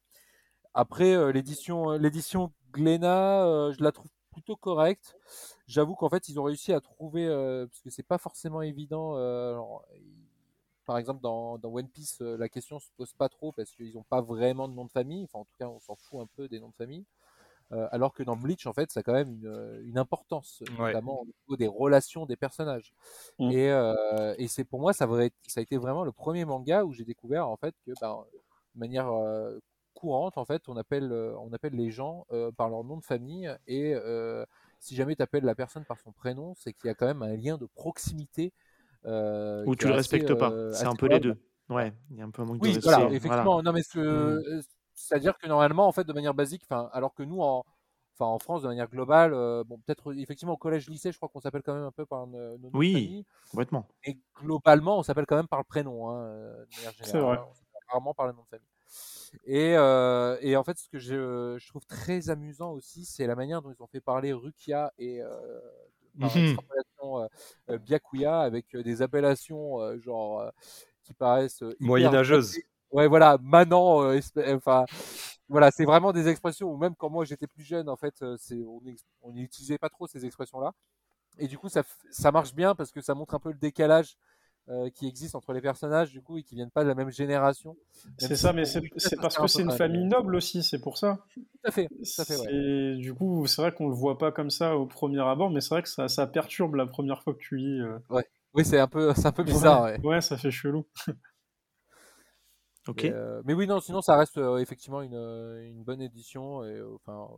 [0.75, 5.17] Après, euh, l'édition euh, l'édition Glénat, euh, je la trouve plutôt correcte.
[5.67, 9.15] J'avoue qu'en fait, ils ont réussi à trouver, euh, parce que c'est pas forcément évident.
[9.15, 9.85] alors,
[10.85, 13.95] par exemple, dans, dans One Piece, euh, la question se pose pas trop parce qu'ils
[13.95, 15.25] n'ont pas vraiment de nom de famille.
[15.25, 17.05] Enfin, en tout cas, on s'en fout un peu des noms de famille.
[17.73, 20.89] Euh, alors que dans Bleach, en fait, ça a quand même une, une importance, Ouais.
[20.93, 22.93] notamment au niveau des relations des personnages.
[23.39, 23.51] Mm.
[23.53, 26.45] Et, euh, et c'est pour moi, ça, va être- ça a été vraiment le premier
[26.45, 28.23] manga où j'ai découvert en fait que, ben,
[28.75, 29.59] de manière euh,
[29.95, 33.05] courante, en fait, on appelle, euh, on appelle les gens euh, par leur nom de
[33.05, 33.51] famille.
[33.67, 34.45] Et euh,
[34.79, 37.23] si jamais tu appelles la personne par son prénom, c'est qu'il y a quand même
[37.23, 38.53] un lien de proximité.
[39.07, 40.53] Euh, Ou tu le assez, respectes pas.
[40.53, 41.37] euh, C'est un peu les deux.
[41.69, 43.07] Ouais, il y a un peu un manque de respect.
[43.07, 43.51] voilà, Voilà.
[43.51, 43.63] effectivement.
[43.63, 44.39] Non, mais ce, Mm.
[44.39, 44.61] euh,
[44.95, 47.65] c'est-à-dire que normalement, en fait, de manière basique, alors que nous, en,
[48.15, 51.41] enfin, en France, de manière globale, euh, bon, peut-être effectivement au collège-lycée, je crois qu'on
[51.41, 53.89] s'appelle quand même un peu par nos, Oui, famille, complètement.
[54.07, 56.25] mais globalement, on s'appelle quand même par le prénom, hein,
[56.71, 57.39] de manière C'est vrai.
[57.39, 58.69] hein, on s'appelle rarement par le nom de famille.
[59.45, 63.37] Et, euh, et en fait, ce que je, je trouve très amusant aussi, c'est la
[63.37, 65.61] manière dont ils ont fait parler Rukia et euh,
[66.19, 67.29] par euh,
[67.71, 70.51] euh, Byakuya avec euh, des appellations euh, genre euh,
[71.03, 72.53] qui paraissent euh, hyper Moyenâgeuse.
[72.53, 72.67] datées.
[72.91, 74.21] Ouais, voilà, manant, euh,
[74.55, 74.85] enfin,
[75.49, 78.63] voilà, c'est vraiment des expressions où même quand moi j'étais plus jeune, en fait, c'est,
[79.23, 80.73] on n'utilisait pas trop ces expressions-là.
[81.39, 84.17] Et du coup, ça, ça marche bien parce que ça montre un peu le décalage
[84.69, 87.11] euh, qui existe entre les personnages, du coup, et qui viennent pas de la même
[87.11, 87.77] génération.
[88.19, 88.81] C'est si ça, mais c'est
[89.21, 91.19] parce que c'est une famille noble aussi, c'est pour ça.
[91.35, 92.97] Tout à fait, tout à fait, ouais.
[92.97, 95.71] Du coup, c'est vrai qu'on le voit pas comme ça au premier abord, mais c'est
[95.75, 97.81] vrai que ça, ça perturbe la première fois que tu lis.
[97.81, 97.99] euh.
[98.55, 100.01] Oui, c'est un peu, c'est un peu bizarre, ouais.
[100.05, 100.87] Ouais, ça fait chelou.
[102.87, 103.03] Ok.
[103.05, 106.77] Mais, euh, mais oui, non, sinon ça reste euh, effectivement une, une bonne édition et
[106.77, 107.29] euh, enfin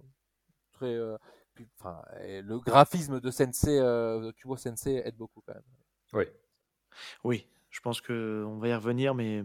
[0.73, 1.17] très, euh,
[1.55, 5.63] puis, enfin, et le graphisme de Sensei, euh, de Kubo Sensei aide beaucoup quand même.
[6.15, 6.25] Oui.
[7.25, 9.43] Oui, je pense qu'on va y revenir, mais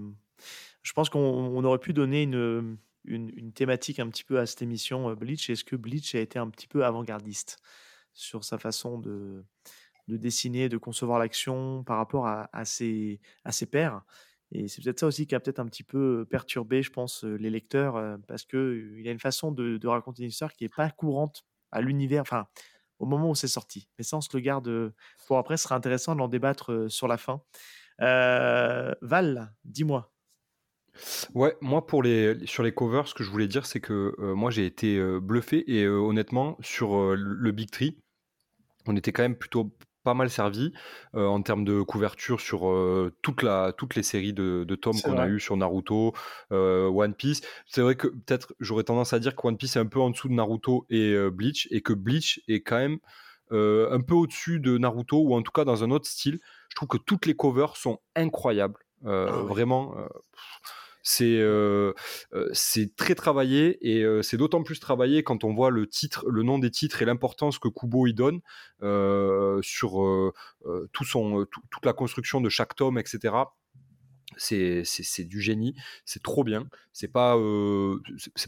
[0.84, 4.62] je pense qu'on on aurait pu donner une, une, thématique un petit peu à cette
[4.62, 5.50] émission euh, Bleach.
[5.50, 7.60] Est-ce que Bleach a été un petit peu avant-gardiste
[8.14, 9.44] sur sa façon de,
[10.08, 14.04] de dessiner, de concevoir l'action par rapport à, ses, à ses pairs?
[14.54, 17.36] Et c'est peut-être ça aussi qui a peut-être un petit peu perturbé, je pense, euh,
[17.36, 20.90] les lecteurs, euh, parce qu'il a une façon de, raconter une histoire qui n'est pas
[20.90, 22.24] courante à l'univers,
[23.02, 23.90] au moment où c'est sorti.
[23.98, 24.94] Mais ça, on se le garde
[25.28, 27.42] pour après, ce sera intéressant d'en débattre sur la fin.
[28.00, 30.12] Val, dis-moi.
[31.34, 34.52] Ouais, moi pour les sur les covers, ce que je voulais dire, c'est que moi
[34.52, 37.98] j'ai été bluffé et honnêtement sur le Big Tree,
[38.86, 39.72] on était quand même plutôt
[40.04, 40.74] pas mal servi
[41.16, 45.00] euh, en termes de couverture sur euh, toute la, toutes les séries de, de tomes
[45.02, 46.14] qu'on a eu sur Naruto,
[46.52, 47.42] euh, One Piece.
[47.68, 50.10] C'est vrai que peut-être j'aurais tendance à dire que One Piece est un peu en
[50.10, 53.00] dessous de Naruto et Bleach et que Bleach est quand même
[53.52, 56.40] un peu au-dessus de Naruto ou en tout cas dans un autre style.
[56.70, 58.80] Je trouve que toutes les covers sont incroyables.
[59.06, 59.48] Ah ouais.
[59.48, 59.96] Vraiment,
[61.04, 61.94] c'est euh,
[62.34, 66.26] euh, c'est très travaillé et euh, c'est d'autant plus travaillé quand on voit le titre,
[66.30, 68.42] le nom des titres et l'importance que Kubo y donne
[68.84, 70.34] euh, sur euh,
[70.94, 73.54] tout son, tout- toute la construction de chaque tome, etc.
[74.38, 75.76] C'est du génie,
[76.06, 76.68] c'est trop bien.
[76.94, 77.38] C'est pas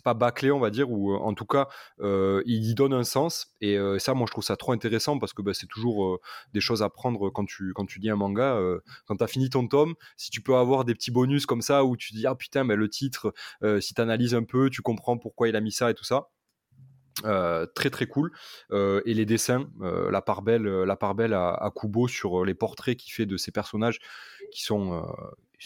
[0.04, 1.68] pas bâclé, on va dire, ou en tout cas,
[2.02, 3.54] il y donne un sens.
[3.62, 6.20] Et ça, moi, je trouve ça trop intéressant parce que bah, c'est toujours
[6.54, 8.60] des choses à prendre quand tu quand lis un manga.
[9.06, 11.84] quand tu as fini ton tome, si tu peux avoir des petits bonus comme ça
[11.86, 13.34] où tu dis ah putain, mais le titre,
[13.80, 16.30] si tu analyses un peu, tu comprends pourquoi il a mis ça et tout ça.
[17.76, 18.32] Très très cool
[18.72, 22.98] et les dessins la part belle la part belle à, à Kubo sur les portraits
[22.98, 24.00] qu'il fait de ces personnages
[24.52, 25.04] qui sont,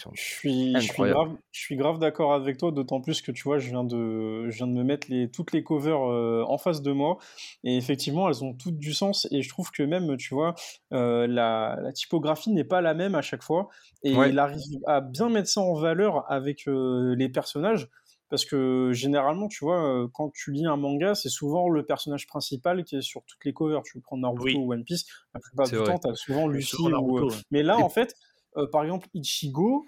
[0.02, 1.20] sont Je suis, je suis Incroyable.
[1.20, 4.50] grave, je suis grave d'accord avec toi, d'autant plus que tu vois, je viens de,
[4.50, 7.18] je viens de me mettre les, toutes les covers euh, en face de moi,
[7.64, 10.56] et effectivement, elles ont toutes du sens, et je trouve que même, tu vois,
[10.94, 13.70] euh, la, la typographie n'est pas la même à chaque fois,
[14.04, 14.30] et Ouais.
[14.30, 17.90] il arrive à bien mettre ça en valeur avec euh, les personnages,
[18.30, 22.84] parce que généralement, tu vois, quand tu lis un manga, c'est souvent le personnage principal
[22.84, 23.84] qui est sur toutes les covers.
[23.84, 24.54] Tu prends Naruto Oui.
[24.58, 25.94] ou One Piece, la plupart du vrai.
[25.94, 27.36] temps, tu as souvent Luffy ou, ouais.
[27.52, 28.14] mais là, Et- en fait,
[28.58, 29.86] euh, par exemple, Ichigo,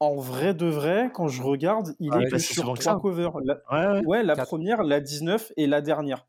[0.00, 3.32] en vrai de vrai, quand je regarde, il Ah est sur trois covers.
[3.44, 3.60] La-
[4.04, 4.48] Ouais, la Quatre.
[4.48, 6.26] première, la 19 et la dernière.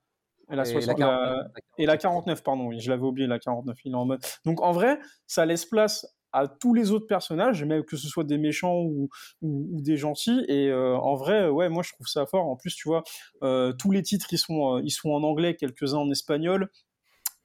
[0.52, 3.28] Et la, Et 60 la la- 49, et la 49, pardon, oui, je l'avais oublié,
[3.28, 4.22] la 49, il est en mode.
[4.46, 8.24] Donc en vrai, ça laisse place à tous les autres personnages, même que ce soit
[8.26, 9.10] des méchants ou,
[9.42, 10.44] ou, ou des gentils.
[10.50, 12.48] Et euh, en vrai, ouais, moi je trouve ça fort.
[12.48, 13.04] En plus, tu vois,
[13.44, 16.70] euh, tous les titres, ils sont, euh, ils sont en anglais, quelques-uns en espagnol.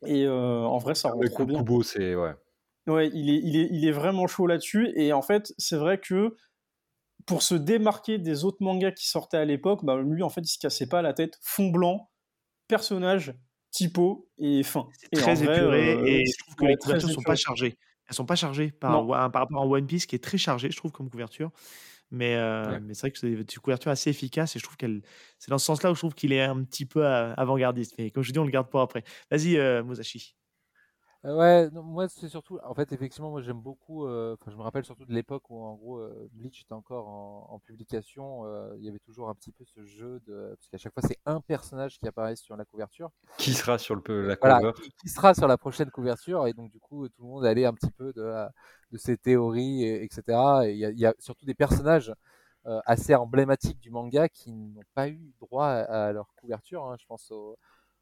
[0.04, 1.58] Et en vrai, ça rend trop bien.
[1.58, 2.34] Kubo c'est ouais
[2.86, 4.92] Ouais, il est, il est, il est vraiment chaud là-dessus.
[4.96, 6.36] Et en fait, c'est vrai que
[7.26, 10.48] pour se démarquer des autres mangas qui sortaient à l'époque, bah, lui, en fait, il
[10.48, 11.38] se cassait pas la tête.
[11.42, 12.10] Fond blanc,
[12.68, 13.34] personnage,
[13.70, 14.88] typo et fin.
[15.12, 17.78] Et très vrai, épuré euh, et je trouve que les couvertures sont pas chargées.
[18.08, 20.92] Elles sont pas chargées par, rapport à One Piece qui est très chargé, je trouve,
[20.92, 21.50] comme couverture.
[22.12, 22.80] Mais, euh, Ouais.
[22.80, 25.02] mais c'est vrai que c'est des couvertures assez efficaces et je trouve qu'elle.
[25.40, 27.96] C'est dans ce sens-là où je trouve qu'il est un petit peu avant-gardiste.
[27.98, 29.02] Mais comme je dis, on le garde pour après.
[29.32, 30.36] Vas-y, euh, Musashi.
[31.26, 34.56] Euh, Ouais, non, moi c'est surtout, en fait, effectivement, moi j'aime beaucoup, euh, enfin je
[34.56, 38.44] me rappelle surtout de l'époque où en gros euh, Bleach était encore en, en publication,
[38.46, 41.02] euh, il y avait toujours un petit peu ce jeu de, parce qu'à chaque fois
[41.02, 44.60] c'est un personnage qui apparaît sur la couverture, qui sera sur le peu- la voilà,
[44.60, 47.44] cover qui, qui sera sur la prochaine couverture, et donc du coup tout le monde
[47.44, 48.52] allait un petit peu de, la-
[48.92, 50.68] de ses théories, et- etc.
[50.68, 52.12] Et il y a, il y a surtout des personnages
[52.66, 56.96] euh, assez emblématiques du manga qui n'ont pas eu droit à, à leur couverture, hein.
[57.00, 57.58] je pense au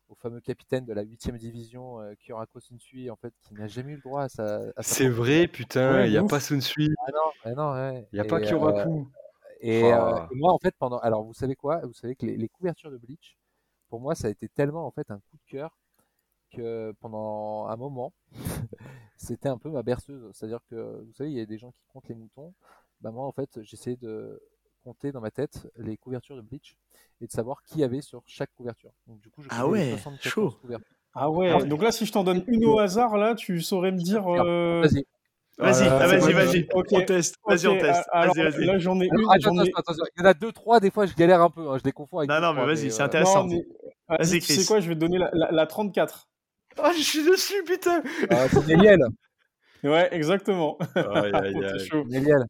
[0.09, 3.93] au fameux capitaine de la 8 division, euh, Kyorako Sunsui, en fait, qui n'a jamais
[3.93, 4.57] eu le droit à sa.
[4.77, 6.41] à sa c'est vrai putain Ouais, il y a pas.
[6.41, 8.09] Sunsui Ah non, ah non, ouais.
[8.13, 9.09] il y a Et, pas euh, Kyoraku
[9.61, 10.99] et, euh, et moi, en fait, pendant.
[10.99, 11.81] Alors, vous savez quoi?
[11.85, 13.39] Vous savez que les, les couvertures de Bleach,
[13.89, 15.79] pour moi, ça a été tellement, en fait, un coup de cœur
[16.51, 18.13] que pendant un moment,
[19.17, 20.31] c'était un peu ma berceuse.
[20.33, 22.55] C'est-à-dire que, vous savez, il y a des gens qui comptent les moutons.
[23.01, 24.41] Bah, moi, en fait, j'essayais de
[24.85, 26.77] compter dans ma tête les couvertures de Bleach
[27.21, 28.93] et de savoir qui y avait sur chaque couverture.
[29.07, 30.51] Donc, du coup, je Ah ouais, 74 chaud.
[30.61, 30.87] couvertures.
[31.15, 31.67] Ah ouais, Ah ouais.
[31.67, 34.27] donc là, si je t'en donne une au hasard, là, tu saurais me dire.
[34.29, 35.05] euh, Vas-y.
[35.57, 36.69] Vas-y, Euh, ah, vas-y, c'est vas-y.
[36.75, 37.37] Ok, On teste.
[37.47, 38.03] Vas-y, on teste.
[38.11, 38.65] alors, Vas-y, vas-y.
[38.65, 39.13] Là, j'en ai une.
[39.31, 40.05] attends, ai- attention, attention.
[40.17, 41.69] Il y en a deux, trois, des fois, je galère un peu.
[41.71, 43.47] hein, Je les confonds avec Non, non, mais vas-y, c'est euh, intéressant.
[43.47, 43.65] Mais.
[44.09, 44.67] ah, Vas-y, tu sais Chris.
[44.67, 46.29] quoi, je vais te donner la, la- la 34.
[46.83, 48.03] Oh, je suis dessus, putain.
[48.33, 48.99] euh, c'est Néliel.
[49.85, 50.77] Ouais, exactement.
[50.81, 51.87] Oh, t'es aïe.
[51.89, 52.45] chaud, Néliel.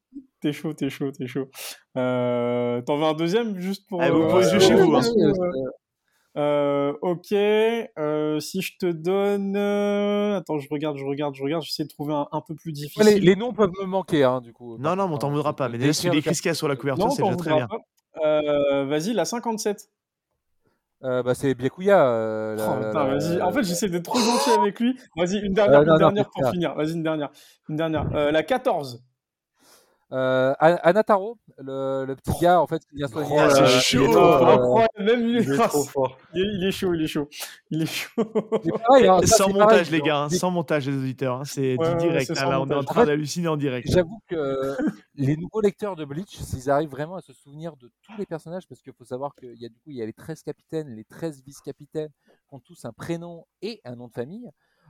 [0.45, 1.49] T'es chaud, t'es chaud, t'es chaud.
[1.97, 4.03] Euh, T'en veux un deuxième juste pour.
[4.03, 5.01] Ah, vous euh, pouvez jouer chez vous, hein.
[6.37, 11.85] euh, ok, euh, si je te donne, attends, je regarde, je regarde, je regarde, j'essaie
[11.85, 13.07] de trouver un, un peu plus difficile.
[13.07, 14.77] les, les noms peuvent me manquer, hein, du coup.
[14.79, 15.69] Non, non, mais on t'en voudra pas.
[15.69, 17.55] Mais déjà, si tu décris ce qu'il y a sur la couverture, c'est déjà très
[17.55, 17.69] bien.
[18.25, 19.89] Euh, Vas-y, la 57.
[21.03, 22.03] Euh, bah, c'est Byakuya.
[22.07, 23.43] Euh, Oh, la- vas-y.
[23.43, 24.99] En fait, j'essaie d'être trop gentil avec lui.
[25.17, 26.75] Vas-y, une dernière, Euh, non, une non, dernière pour finir.
[26.75, 27.31] Vas-y, une dernière.
[27.69, 28.07] Une dernière.
[28.15, 29.05] Euh, la 14.
[30.15, 33.31] Euh, An- Anataro, le, le petit gars en fait qui vient soigner.
[33.37, 33.63] Oh, euh, c'est
[33.97, 34.13] il est chaud.
[34.13, 35.43] trop, euh, même lui.
[35.43, 37.29] il est trop fort Il est, il est chaud, il est chaud.
[37.71, 38.25] Il est chaud.
[38.87, 40.19] pareil, hein, ça, Sans montage, pareil, les gars.
[40.25, 41.41] hein, Sans montage, les auditeurs.
[41.41, 42.31] hein, C'est Ouais, direct.
[42.31, 43.89] Là, on est en train En fait, d'halluciner en direct.
[43.91, 44.77] J'avoue que
[45.17, 48.69] les nouveaux lecteurs de Bleach, s'ils arrivent vraiment à se souvenir de tous les personnages,
[48.69, 50.95] parce qu'il faut savoir qu'il y a du coup il y a les 13 capitaines,
[50.95, 52.11] les 13 vice-capitaines,
[52.49, 54.49] qui ont tous un prénom et un nom de famille.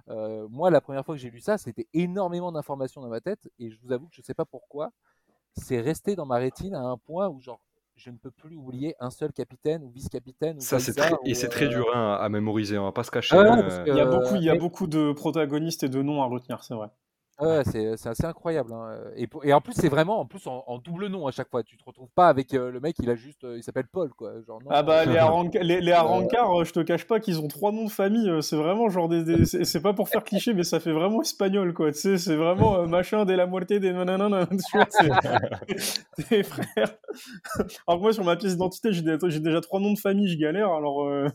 [0.09, 3.49] Euh, moi, la première fois que j'ai lu ça, c'était énormément d'informations dans ma tête,
[3.59, 4.91] et je vous avoue que je sais pas pourquoi,
[5.57, 7.61] c'est resté dans ma rétine à un point où genre
[7.97, 10.57] je ne peux plus oublier un seul capitaine ou vice-capitaine.
[10.57, 13.05] ou ça c'est très et c'est très euh, dur hein, à mémoriser on va pas
[13.05, 14.87] se cacher Ah ouais, hein, euh, Il y a beaucoup, il y a mais- beaucoup
[14.89, 16.89] de protagonistes et de noms à retenir, c'est vrai.
[17.41, 18.73] Ouais, c'est c'est assez incroyable.
[18.73, 18.97] hein.
[19.17, 21.51] Et, pour- et en plus, c'est vraiment en plus en, en double nom à chaque
[21.51, 21.63] fois.
[21.65, 24.11] Tu te retrouves pas avec euh, le mec, il a juste, euh, il s'appelle Paul,
[24.11, 24.33] quoi.
[24.47, 25.19] Genre, non, Ah bah les,
[25.63, 28.31] les, les Euh, Arrancars, euh, je te cache pas qu'ils ont trois noms de famille.
[28.31, 30.93] euh, C'est vraiment genre des, des- c'est c'est pas pour faire cliché, mais ça fait
[30.93, 31.91] vraiment espagnol quoi.
[31.93, 34.47] Tu sais, c'est vraiment euh, machin de la muerte des nanana.
[34.51, 36.97] Tu vois, c'est des frères.
[37.87, 40.29] Alors que moi sur ma pièce d'identité, j'ai des- j'ai déjà trois noms de famille,
[40.29, 40.71] je galère.
[40.73, 41.29] Alors euh,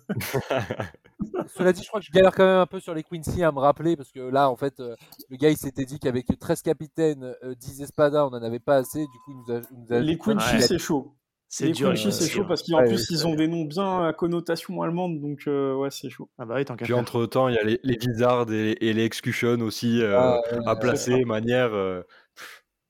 [1.55, 3.51] Cela dit, je crois que je galère quand même un peu sur les Quincy à
[3.51, 4.95] me rappeler parce que là, en fait, euh,
[5.29, 8.77] le gars il s'était dit qu'avec 13 capitaines, euh, 10 espadas, on en avait pas
[8.77, 8.99] assez.
[8.99, 10.61] Du coup, il nous a, il nous a les Quincy, Ouais.
[10.61, 11.15] c'est chaud.
[11.51, 11.89] C'est Les dur.
[11.89, 14.81] Quincy, euh, c'est chaud parce qu'en Ouais, plus ils ont des noms bien à connotation
[14.83, 16.29] allemande, donc euh, ouais, c'est chaud.
[16.37, 18.93] Ah bah oui, tant puis entre temps il y a les, les Wizards et, et
[18.93, 22.03] les Execution aussi euh, Ah, à placer manière euh,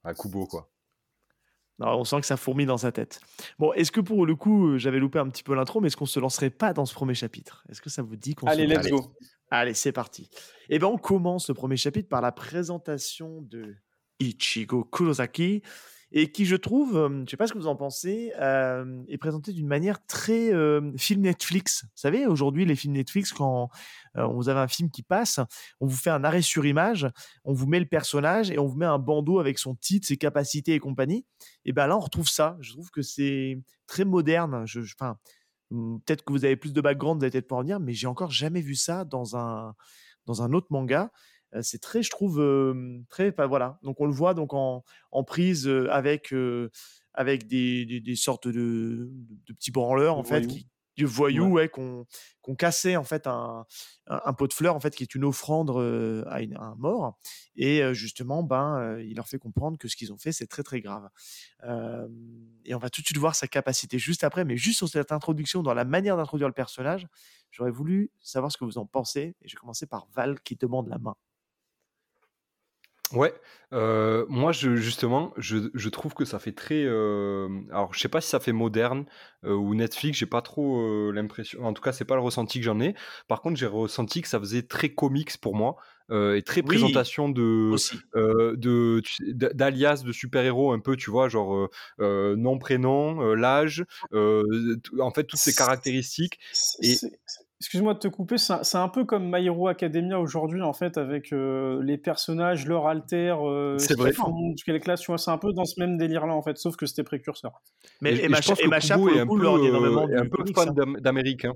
[0.03, 0.69] à Kubo quoi
[1.79, 3.21] Non, on sent que ça fourmille dans sa tête.
[3.59, 5.95] Bon, est-ce que pour le coup, euh, j'avais loupé un petit peu l'intro, mais est-ce
[5.95, 7.63] qu'on se lancerait pas dans ce premier chapitre?
[7.69, 8.83] Est-ce que ça vous dit qu'on se Allez, lance?
[8.83, 9.13] let's go.
[9.51, 10.29] Allez, c'est parti.
[10.69, 13.75] Eh bien, on commence le premier chapitre par la présentation de
[14.19, 15.63] Ichigo Kurosaki,
[16.11, 19.03] et qui, je trouve, euh, je ne sais pas ce que vous en pensez, euh,
[19.07, 21.83] est présenté d'une manière très euh, film Netflix.
[21.83, 23.69] Vous savez, aujourd'hui, les films Netflix, quand
[24.17, 25.39] euh, vous avez un film qui passe,
[25.79, 27.07] on vous fait un arrêt sur image,
[27.43, 30.17] on vous met le personnage et on vous met un bandeau avec son titre, ses
[30.17, 31.25] capacités et compagnie.
[31.65, 32.57] Et bien là, on retrouve ça.
[32.59, 34.63] Je trouve que c'est très moderne.
[34.65, 34.81] Je,
[35.69, 38.07] peut-être que vous avez plus de background, vous allez peut-être pas en dire, mais j'ai
[38.07, 39.75] encore jamais vu ça dans un,
[40.25, 41.11] dans un autre manga.
[41.55, 43.79] Euh, c'est très, je trouve, euh, très, voilà.
[43.83, 46.33] Donc on le voit donc en, en prise euh, avec,
[47.13, 49.09] avec des, des, des sortes de,
[49.47, 50.67] de petits branleurs en fait, qui,
[51.05, 51.63] voyous, Ouais.
[51.63, 53.65] ouais, qu'on cassait en fait un,
[54.07, 56.61] un, un pot de fleurs en fait qui est une offrande euh, à, une- à
[56.63, 57.17] un mort.
[57.55, 60.47] Et euh, justement ben euh, il leur fait comprendre que ce qu'ils ont fait c'est
[60.47, 61.09] très très grave.
[62.65, 65.11] Et on va tout de suite voir sa capacité juste après mais juste sur cette
[65.11, 67.07] introduction dans la manière d'introduire le personnage
[67.51, 69.35] j'aurais voulu savoir ce que vous en pensez.
[69.41, 71.15] Et je vais commencer par Val qui demande la main
[73.11, 73.33] Ouais,
[73.73, 76.83] euh, moi je, justement, je, je trouve que ça fait très.
[76.85, 79.05] euh, alors, je sais pas si ça fait moderne
[79.45, 81.63] euh, ou Netflix, j'ai pas trop l'impression.
[81.63, 82.93] En tout cas, c'est pas le ressenti que j'en ai.
[83.27, 85.77] Par contre, j'ai ressenti que ça faisait très comics pour moi
[86.11, 86.67] et très Oui.
[86.67, 87.75] présentation de
[89.53, 95.39] d'alias de super héros un peu, tu vois, genre nom prénom, l'âge, en fait toutes
[95.39, 96.39] ces caractéristiques.
[96.83, 96.97] Et-
[97.61, 100.71] Excuse-moi de te couper, c'est un, c'est un peu comme My Hero Academia aujourd'hui, en
[100.71, 104.13] fait, avec euh, les personnages, leur alter, euh, C'est vrai.
[104.13, 106.77] font, quelle classe, tu vois, c'est un peu dans ce même délire-là, en fait, sauf
[106.77, 107.61] que c'était précurseur.
[107.99, 109.27] mais Et- et, et Macha, je pense et que Macha, Kubo pour est le un
[109.27, 110.69] coup peu, leur dit euh, énormément est un peu fan
[111.43, 111.53] hein.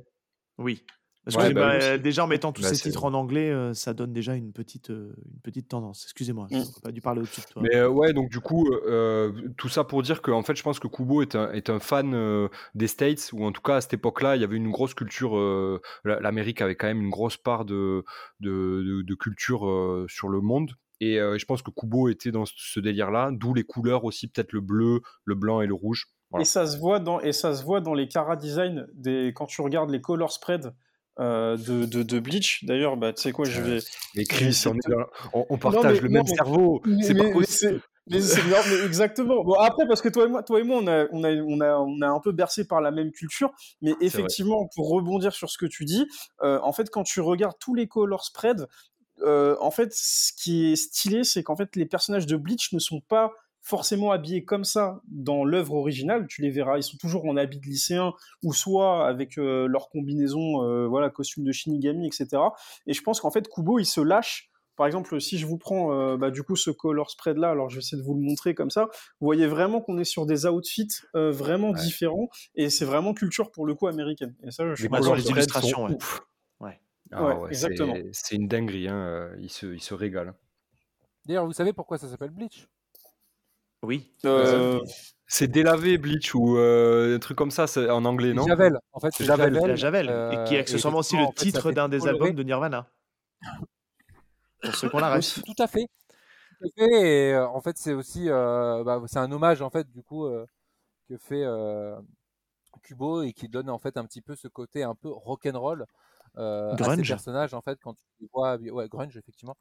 [0.57, 0.83] oui
[1.25, 3.73] parce Ouais, que bah bah, déjà en mettant tous Bah, ces titres en anglais euh,
[3.73, 6.57] ça donne déjà une petite euh, une petite tendance excusez-moi Mm.
[6.57, 9.69] j'ai pas dû parler au-dessus de toi Mais euh, ouais, donc du coup, euh, tout
[9.69, 12.13] ça pour dire que en fait, je pense que Kubo est un, est un fan
[12.13, 14.93] euh, des States, ou en tout cas à cette époque-là, il y avait une grosse
[14.93, 15.37] culture.
[15.37, 18.03] euh, la- L'Amérique avait quand même une grosse part de,
[18.39, 18.49] de,
[18.83, 20.71] de- de culture euh, sur le monde.
[20.99, 24.51] Et euh, je pense que Kubo était dans ce- délire-là, d'où les couleurs aussi, peut-être
[24.53, 26.07] le bleu, le blanc et le rouge.
[26.29, 26.41] Voilà.
[26.41, 29.45] Et ça se voit dans et ça se voit dans les cara design des quand
[29.45, 30.73] tu regardes les color spread
[31.19, 32.63] euh, de, de, de Bleach.
[32.65, 33.79] D'ailleurs, bah tu sais quoi, je vais.
[34.15, 36.81] Mais Chris, on, est partage mais- le même cerveau.
[37.01, 37.81] C'est pas possible.
[38.09, 39.43] mais c'est- non, mais exactement.
[39.43, 41.61] Bon après parce que toi et moi, toi et moi, on a, on a, on
[41.61, 43.51] a, on a un peu bercé par la même culture,
[43.81, 46.05] mais effectivement, pour rebondir sur ce que tu dis,
[46.41, 48.67] euh, en fait, quand tu regardes tous les color spread,
[49.21, 52.79] euh, en fait, ce qui est stylé, c'est qu'en fait, les personnages de Bleach ne
[52.79, 53.31] sont pas
[53.63, 56.27] forcément habillés comme ça dans l'œuvre originale.
[56.27, 59.89] Tu les verras, ils sont toujours en habit de lycéen ou soit avec euh, leur
[59.89, 62.27] combinaison, euh, voilà, costume de Shinigami, etc.
[62.85, 64.49] Et je pense qu'en fait, Kubo, il se lâche.
[64.75, 67.69] Par exemple, si je vous prends euh, bah, du coup ce color spread là, alors
[67.69, 68.85] je vais essayer de vous le montrer comme ça,
[69.21, 71.79] vous voyez vraiment qu'on est sur des outfits euh, vraiment Ouais.
[71.79, 74.35] différents et c'est vraiment culture pour le coup américaine.
[74.43, 75.95] Et ça, je Les les illustrations, sont ouais.
[75.95, 76.21] ouf.
[76.59, 76.79] Ouais.
[77.11, 77.93] Ah Ouais, ouais, exactement.
[78.13, 78.95] c'est- une dinguerie, hein.
[78.97, 80.33] euh, il, se, il se régale.
[81.27, 82.67] D'ailleurs, vous savez pourquoi ça s'appelle Bleach?
[83.83, 84.79] Oui Euh,
[85.27, 88.45] C'est délavé Bleach ou euh, un truc comme ça c'est en anglais, non?
[88.47, 88.77] Javel.
[88.91, 89.69] En fait, c'est Javel, Javel.
[89.69, 92.43] la Javel euh, et qui est accessoirement aussi le titre fait d'un des albums de
[92.43, 92.87] Nirvana
[94.61, 95.87] pour ceux qu'on la reste Tout à fait.
[96.59, 97.01] Tout à fait.
[97.29, 100.25] Et euh, en fait, c'est aussi, euh, bah, c'est un hommage en fait du coup
[100.25, 100.45] euh,
[101.09, 101.95] que fait euh,
[102.83, 105.85] Kubo et qui donne en fait un petit peu ce côté un peu rock'n'roll
[106.37, 107.07] euh, à ces Grunge.
[107.07, 109.55] personnages en fait quand tu les vois habillés, ouais grunge effectivement,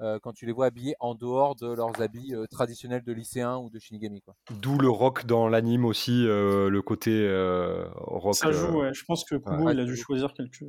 [0.00, 3.58] euh, quand tu les vois habillés en dehors de leurs habits euh, traditionnels de lycéens
[3.58, 4.34] ou de Shinigami quoi.
[4.50, 8.34] D'où le rock dans l'anime aussi, euh, le côté euh, rock.
[8.34, 8.94] ça joue, euh, ouais.
[8.94, 10.64] Je pense que Kubo, Ouais, il a dû choisir quelques,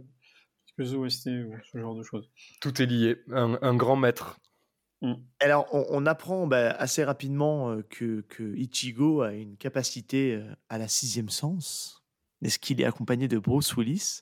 [0.75, 2.29] quelques OST ou ce genre de choses.
[2.61, 3.17] Tout est lié.
[3.31, 4.37] Un, un grand maître.
[5.39, 10.87] Alors, on, on apprend bah, assez rapidement que, que Ichigo a une capacité à la
[10.87, 12.03] sixième sens.
[12.41, 14.21] Est-ce qu'il est accompagné de Bruce Willis?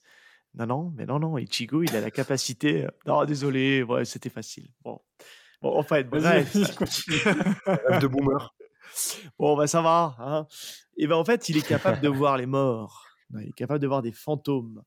[0.57, 2.85] Non, non, mais non, non, Ichigo, il a la capacité.
[2.85, 4.67] euh, Non, désolé, ouais, c'était facile.
[4.83, 4.99] Bon.
[5.61, 6.55] bon, en fait, Vas-y, bref.
[8.01, 8.53] de boomer.
[9.37, 10.15] Bon, bah ça va.
[10.19, 10.47] Hein
[10.97, 13.05] et ben en fait, il est capable de voir les morts.
[13.33, 14.81] Il est capable de voir des fantômes.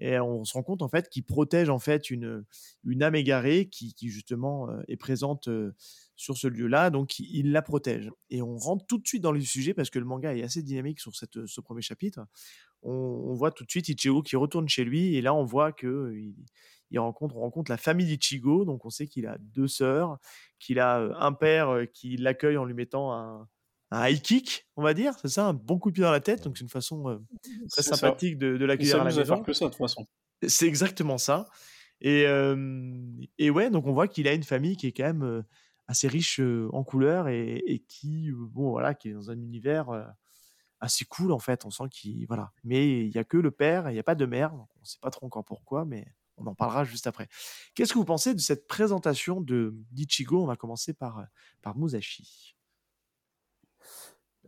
[0.00, 2.44] Et on se rend compte en fait qu'il protège en fait une,
[2.84, 5.74] une âme égarée qui, justement euh, est présente euh,
[6.16, 8.10] sur ce lieu-là, donc il, la protège.
[8.30, 10.62] Et on rentre tout de suite dans le sujet parce que le manga est assez
[10.62, 12.20] dynamique sur cette, ce premier chapitre.
[12.82, 16.14] On, voit tout de suite Ichigo qui retourne chez lui et là on voit que
[16.14, 16.34] il,
[16.90, 20.18] il rencontre, on rencontre la famille d'Ichigo, donc on sait qu'il a deux sœurs,
[20.58, 23.48] qu'il a euh, un père euh, qui l'accueille en lui mettant un,
[23.90, 26.20] un high kick, on va dire, c'est ça, un bon coup de pied dans la
[26.20, 27.96] tête, donc c'est une façon euh, très C'est ça.
[27.96, 29.24] sympathique de, de Il l'accueillir à la maison.
[29.36, 30.06] faire que ça, de toute façon.
[30.46, 31.46] C'est exactement ça.
[32.00, 32.96] Et, euh,
[33.38, 35.42] et ouais, donc on voit qu'il a une famille qui est quand même euh,
[35.86, 39.88] assez riche euh, en couleurs et, et qui, bon, voilà, qui est dans un univers
[40.78, 41.66] assez cool en fait.
[41.66, 42.52] On sent qu'il, voilà.
[42.64, 44.52] Mais il y a que le père, il n'y a pas de mère.
[44.52, 46.06] donc on ne sait pas trop encore pourquoi, mais
[46.38, 47.28] on en parlera juste après.
[47.74, 50.42] Qu'est-ce que vous pensez de cette présentation de d'Ichigo?
[50.42, 51.26] On va commencer par,
[51.60, 52.56] par Musashi.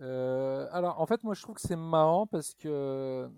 [0.01, 3.29] Euh, alors, en fait, moi, je trouve que c'est marrant parce que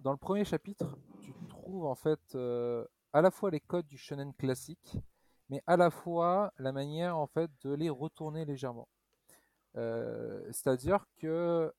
[0.00, 3.96] dans le premier chapitre, tu trouves en fait euh, à la fois les codes du
[3.96, 4.98] shonen classique,
[5.48, 8.88] mais à la fois la manière en fait de les retourner légèrement.
[9.76, 11.72] Euh, C'est-à-dire que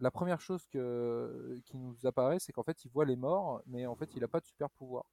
[0.00, 3.94] la première chose qui nous apparaît, c'est qu'en fait, il voit les morts, mais en
[3.96, 5.04] fait, il n'a pas de super pouvoir.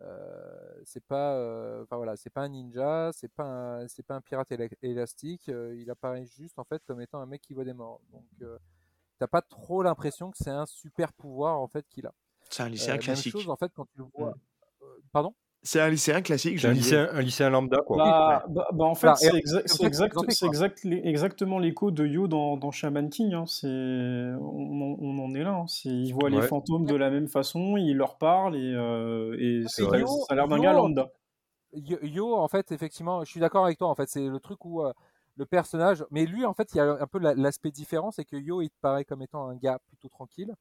[0.00, 4.16] Euh, c'est pas, euh, enfin voilà, c'est pas un ninja, c'est pas un, c'est pas
[4.16, 5.48] un pirate éla- élastique.
[5.48, 8.00] euh, il apparaît juste en fait comme étant un mec qui voit des morts.
[8.10, 8.58] Donc, euh,
[9.18, 12.14] t'as pas trop l'impression que c'est un super pouvoir en fait qu'il a.
[12.50, 13.32] C'est un Euh, lycéen même classique.
[13.32, 14.34] chose en fait quand tu le vois.
[14.82, 15.34] Euh, pardon?
[15.64, 17.98] C'est un lycéen classique, je un lycéen, un lycéen lambda, quoi.
[17.98, 22.72] Bah, bah, bah, en fait, c'est exa- exact, exact, exactement l'écho de Yo dans, dans
[22.72, 23.32] Shaman King.
[23.34, 23.44] hein.
[23.46, 25.54] C'est, on, en- on en est là.
[25.54, 25.66] hein.
[25.68, 29.62] C'est, il voit les fantômes de la même façon, il leur parle et, euh, et
[29.68, 29.84] ça,
[30.30, 31.12] a l'air d'un gars lambda.
[31.74, 33.88] Yo, Yo, en fait, effectivement, je suis d'accord avec toi.
[33.88, 34.92] En fait, c'est le truc où euh,
[35.36, 38.24] le personnage, mais lui, en fait, il y a un peu la- l'aspect différent, c'est
[38.24, 40.52] que Yo, il te paraît comme étant un gars plutôt tranquille,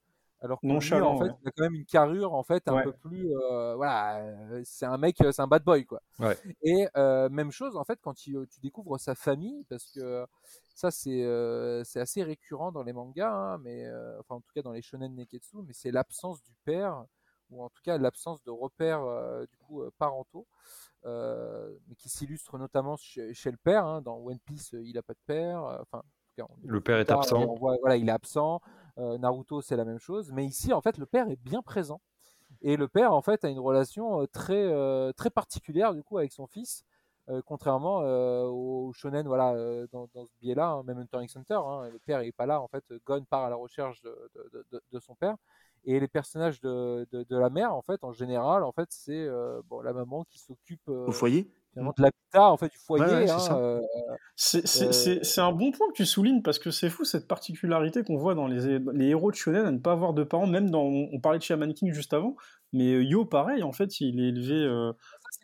[0.42, 1.36] alors que Nonchalant, en fait, ouais.
[1.44, 2.84] il a quand même une carrure, en fait, un Ouais.
[2.84, 6.02] peu plus, euh, voilà, euh, c'est un mec, euh, c'est un bad boy, quoi.
[6.20, 6.38] Ouais.
[6.64, 10.26] Et euh, même chose, en fait, quand tu, tu découvres sa famille, parce que
[10.74, 13.88] ça, c'est euh, c'est assez récurrent dans les mangas, hein, mais
[14.20, 17.06] enfin, en tout cas dans les shonen neketsu, mais c'est l'absence du père,
[17.52, 19.04] ou en tout cas l'absence de repères
[19.48, 20.48] du coup parentaux,
[21.06, 23.86] mais qui s'illustre notamment chez, chez le père.
[23.86, 24.02] hein.
[24.02, 25.62] dans One Piece, il a pas de père.
[25.82, 27.46] Enfin, en tout cas, on- Le père est tard, absent.
[27.56, 28.62] voit- voilà, il est absent.
[28.98, 30.32] Euh, Naruto, c'est la même chose.
[30.34, 32.02] Mais ici, en fait, le père est bien présent.
[32.62, 36.18] Et le père, en fait, a une relation euh, très, euh, très particulière, du coup,
[36.18, 36.84] avec son fils.
[37.30, 41.38] euh, contrairement euh, au shonen, voilà, euh, dans, dans ce biais-là, hein, même Hunter x
[41.38, 44.10] Hunter, hein, le père est pas là, en fait, Gon part à la recherche de,
[44.36, 45.38] de- de- de son père.
[45.86, 49.28] Et les personnages de, la mère, en fait, en général, en fait, c'est
[49.70, 51.48] bon, la maman qui s'occupe Au foyer?
[51.72, 53.04] Finalement de l'habitat, en fait, du foyer.
[53.06, 53.82] Ouais, ouais, c'est hein, euh,
[54.36, 58.04] C'est, Euh, c'est- un bon point que tu soulignes parce que c'est fou cette particularité
[58.04, 60.70] qu'on voit dans les, les héros de shonen à ne pas avoir de parents, même
[60.70, 62.36] dans, on parlait de Shaman King juste avant,
[62.74, 64.92] mais euh, Yo pareil en fait il est élevé euh,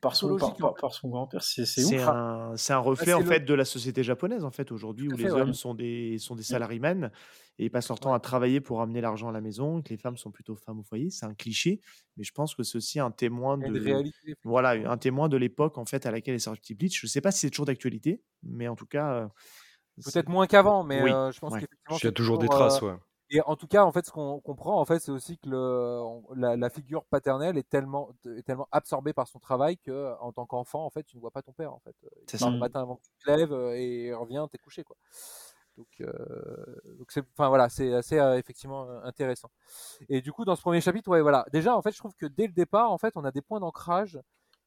[0.02, 3.66] par son, par, son grand-père, c'est, c'est un, c'est un reflet en fait de la
[3.66, 5.42] société japonaise en fait aujourd'hui où les ouais.
[5.42, 7.12] hommes sont des sont des salarymen
[7.60, 9.98] et ils passent leur temps à travailler pour amener l'argent à la maison, que les
[9.98, 11.10] femmes sont plutôt femmes au foyer.
[11.10, 11.82] C'est un cliché,
[12.16, 14.36] mais je pense que c'est aussi un témoin de réalité.
[14.44, 17.00] voilà un témoin de l'époque en fait à laquelle est sorti Bleach.
[17.02, 19.28] Je sais pas si c'est toujours d'actualité, mais en tout cas euh,
[20.04, 21.60] Peut-être moins qu'avant, mais Oui, euh, je pense ouais.
[21.60, 21.98] qu'effectivement.
[22.02, 22.94] Il y a toujours des euh, traces, ouais.
[23.30, 26.02] Et en tout cas, en fait, ce qu'on comprend, en fait, c'est aussi que le,
[26.36, 30.46] la, la figure paternelle est tellement, est tellement absorbée par son travail que, en tant
[30.46, 31.96] qu'enfant, en fait, tu ne vois pas ton père, en fait.
[32.32, 34.96] Il part le matin avant que tu te lèves euh, et revient, t'es couché, quoi.
[35.78, 39.50] Donc, euh, donc c'est, enfin voilà, c'est assez euh, effectivement euh, intéressant.
[40.10, 41.46] Et du coup, dans ce premier chapitre, ouais, voilà.
[41.52, 43.60] Déjà, en fait, je trouve que dès le départ, en fait, on a des points
[43.60, 44.20] d'ancrage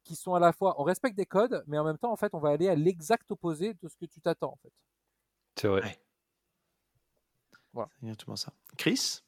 [0.05, 2.33] qui sont à la fois, on respecte des codes, mais en même temps, en fait,
[2.33, 4.73] on va aller à l'exact opposé de ce que tu t'attends, en fait.
[5.57, 5.83] C'est vrai.
[5.83, 6.01] Ouais.
[7.73, 7.91] Voilà.
[7.99, 8.53] c'est exactement ça.
[8.79, 9.23] Chris,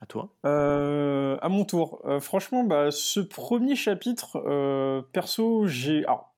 [0.00, 0.34] à toi.
[0.44, 2.02] Euh, à mon tour.
[2.04, 6.04] Euh, franchement, bah, ce premier chapitre, euh, perso, j'ai.
[6.04, 6.31] alors,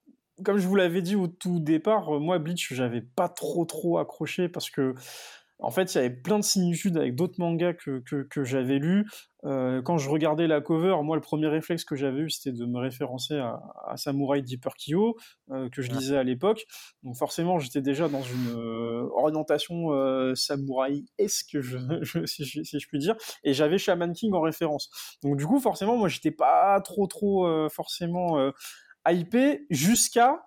[0.44, 3.98] comme je vous l'avais dit au tout départ, euh, moi, Bleach, j'avais pas trop trop
[3.98, 4.94] accroché parce que,
[5.60, 8.78] en fait, il y avait plein de similitudes avec d'autres mangas que, que, que j'avais
[8.78, 9.06] lus.
[9.44, 12.66] Euh, quand je regardais la cover, moi, le premier réflexe que j'avais eu, c'était de
[12.66, 15.16] me référencer à, à Samurai Deeper Kyo,
[15.52, 15.98] euh, que je Ouais.
[15.98, 16.64] lisais à l'époque.
[17.04, 19.90] Donc, forcément, j'étais déjà dans une euh, orientation
[20.34, 23.14] samouraï-esque, je, je- si, je, si je puis dire
[23.44, 24.90] et j'avais Shaman King en référence.
[25.22, 28.50] Donc du coup, forcément, moi, j'étais pas trop, trop forcément
[29.08, 30.44] hypé jusqu'à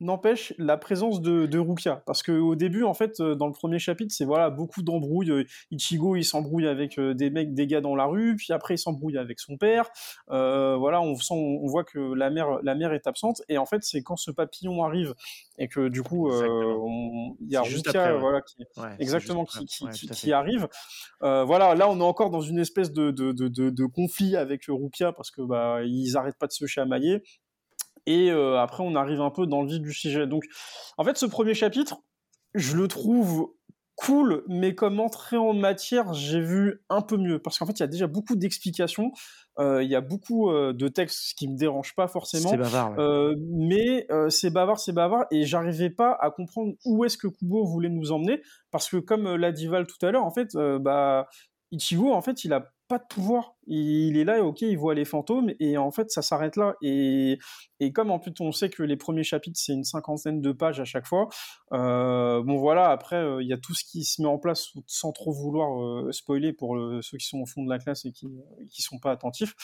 [0.00, 3.52] n'empêche la présence de, de Rukia parce que au début en fait euh, dans le
[3.52, 7.66] premier chapitre c'est voilà beaucoup d'embrouilles Euh, Ichigo il s'embrouille avec euh, des mecs des
[7.66, 9.90] gars dans la rue puis après il s'embrouille avec son père
[10.30, 13.66] Euh, voilà on sent on voit que la mère la mère est absente et en
[13.66, 15.14] fait c'est quand ce papillon arrive
[15.58, 18.18] et que du coup il y a ouais.
[18.18, 20.68] voilà qui, Ouais, exactement qui, Ouais, arrive.
[21.22, 25.12] Euh, voilà, là on est encore dans une espèce de, de, de, conflit avec Rukia
[25.12, 27.22] parce que bah ils arrêtent pas de se chamailler.
[28.10, 30.26] Et euh, après on arrive un peu dans le vif du sujet.
[30.26, 30.44] Donc
[30.98, 32.02] en fait ce premier chapitre,
[32.54, 33.52] je le trouve
[34.00, 37.80] cool, mais comme entrée en matière, j'ai vu un peu mieux parce qu'en fait il
[37.80, 39.12] y a déjà beaucoup d'explications,
[39.58, 42.48] euh, il y a beaucoup euh, de textes ce qui me dérange pas forcément.
[42.48, 42.92] C'est bavard.
[42.92, 42.98] ouais.
[42.98, 47.64] Euh, mais c'est bavard, c'est bavard, et j'arrivais pas à comprendre où est-ce que Kubo
[47.64, 48.40] voulait nous emmener,
[48.70, 51.28] parce que comme l'a dit Val tout à l'heure, en fait, bah,
[51.70, 53.54] Ichigo, en fait, il a pas de pouvoir.
[53.66, 56.74] Il est là, et ok, il voit les fantômes, et en fait, ça s'arrête là.
[56.82, 57.38] Et,
[57.80, 60.80] et comme en plus, on sait que les premiers chapitres, c'est une cinquantaine de pages
[60.80, 61.28] à chaque fois,
[61.72, 64.68] euh, bon voilà, après, euh, il y a tout ce qui se met en place
[64.86, 68.04] sans trop vouloir euh, spoiler pour le- ceux qui sont au fond de la classe
[68.04, 68.26] et qui
[68.70, 69.54] qui sont pas attentifs.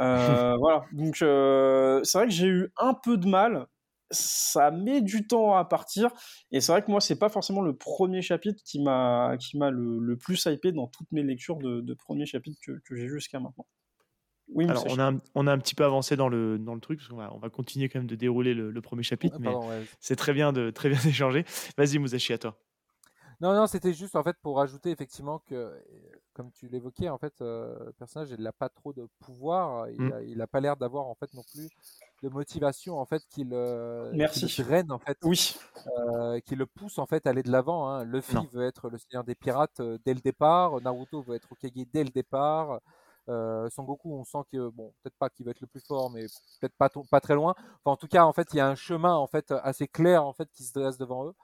[0.00, 3.66] Euh, voilà, donc euh, c'est vrai que j'ai eu un peu de mal.
[4.10, 6.10] Ça met du temps à partir,
[6.50, 9.70] et c'est vrai que moi, c'est pas forcément le premier chapitre qui m'a qui m'a
[9.70, 13.08] le, le plus hypé dans toutes mes lectures de, de premiers chapitres que, que j'ai
[13.08, 13.66] jusqu'à maintenant.
[14.52, 16.80] Oui, Alors, on a, un, on a un petit peu avancé dans le, dans le
[16.80, 19.36] truc, parce qu'on va, on va continuer quand même de dérouler le, le premier chapitre,
[19.36, 19.84] Ah, mais pardon, ouais.
[20.00, 21.44] c'est très bien de très bien d'échanger.
[21.78, 22.58] Vas-y, Musashi, à toi.
[23.40, 25.70] Non, non, c'était juste en fait pour ajouter effectivement que, euh,
[26.34, 30.00] comme tu l'évoquais, en fait, euh, le personnage il n'a pas trop de pouvoir, il
[30.00, 30.12] Mm.
[30.12, 31.68] a, il a pas l'air d'avoir en fait non plus
[32.22, 34.54] de motivation en fait qui le, qui Merci.
[34.58, 35.56] le draine en fait, Oui,
[35.98, 37.88] euh, qui le pousse en fait à aller de l'avant.
[37.88, 38.04] Hein.
[38.04, 38.46] Luffy Non.
[38.52, 42.04] veut être le seigneur des pirates euh, dès le départ, Naruto veut être Hokage dès
[42.04, 42.80] le départ.
[43.28, 46.10] Euh, Son Goku, on sent que bon, peut-être pas qu'il va être le plus fort,
[46.10, 46.22] mais
[46.60, 47.54] peut-être pas, pas très loin.
[47.58, 50.24] Enfin, en tout cas, en fait, il y a un chemin en fait assez clair
[50.24, 51.34] en fait qui se dresse devant eux.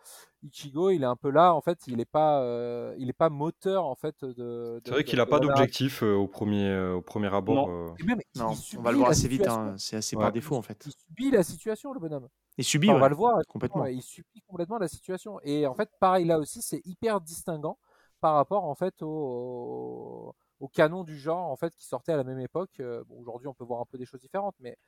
[0.42, 3.28] Ichigo, il est un peu là, en fait, il est pas, euh, il est pas
[3.30, 4.32] moteur en fait de.
[4.32, 7.68] de- C'est vrai qu'il n'a pas d'objectif euh, au, premier, euh, au premier abord.
[7.68, 7.88] Non.
[7.88, 7.94] euh.
[8.00, 9.62] Et même, il- Non, il on va le voir assez vite, situation.
[9.62, 10.22] hein, c'est assez Ouais.
[10.22, 10.84] par défaut en fait.
[10.86, 12.28] Il subit la situation, le bonhomme.
[12.58, 13.82] Et subit, Enfin, on ouais, va le voir, complètement.
[13.82, 15.40] ouais, il subit complètement la situation.
[15.42, 17.78] Et en fait, pareil là aussi, c'est hyper distinguant
[18.20, 22.24] par rapport en fait au, au canon du genre en fait qui sortait à la
[22.24, 22.80] même époque.
[22.80, 24.78] Euh, bon, aujourd'hui, on peut voir un peu des choses différentes, mais